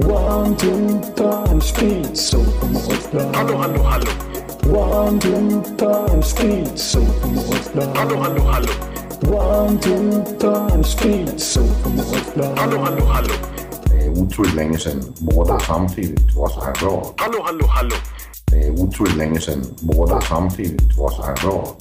One, 0.00 0.56
two, 0.56 1.00
times 1.14 1.66
speed, 1.66 2.16
so 2.16 2.38
Hallå, 3.34 3.56
hallå, 3.56 3.82
hallå. 3.82 4.10
One, 4.64 5.20
two, 5.20 5.62
times 5.76 6.26
speed, 6.30 6.78
so 6.78 7.00
Hallå, 7.94 8.16
hallå, 8.16 8.42
hallå. 8.42 8.72
One, 9.28 9.78
two, 9.78 10.24
times 10.38 10.88
speed, 10.92 11.38
so 11.40 11.60
Hallå, 12.56 12.78
hallå, 12.78 13.04
hallå. 13.04 13.34
Det 13.84 14.04
är 14.04 14.10
otroligt 14.22 14.54
länge 14.54 14.78
sedan 14.78 15.02
båda 15.20 15.60
samtidigt 15.60 16.34
var 16.36 16.48
så 16.48 16.60
här 16.60 16.72
bra. 16.80 17.14
Hallå, 17.16 17.42
hallå, 17.44 17.66
hallå. 17.66 17.96
Det 18.50 18.66
är 18.66 18.70
otroligt 18.70 19.16
länge 19.16 19.40
sedan 19.40 19.64
båda 19.80 20.20
samtidigt 20.20 20.98
var 20.98 21.10
så 21.10 21.22
här 21.22 21.36
bra. 21.42 21.76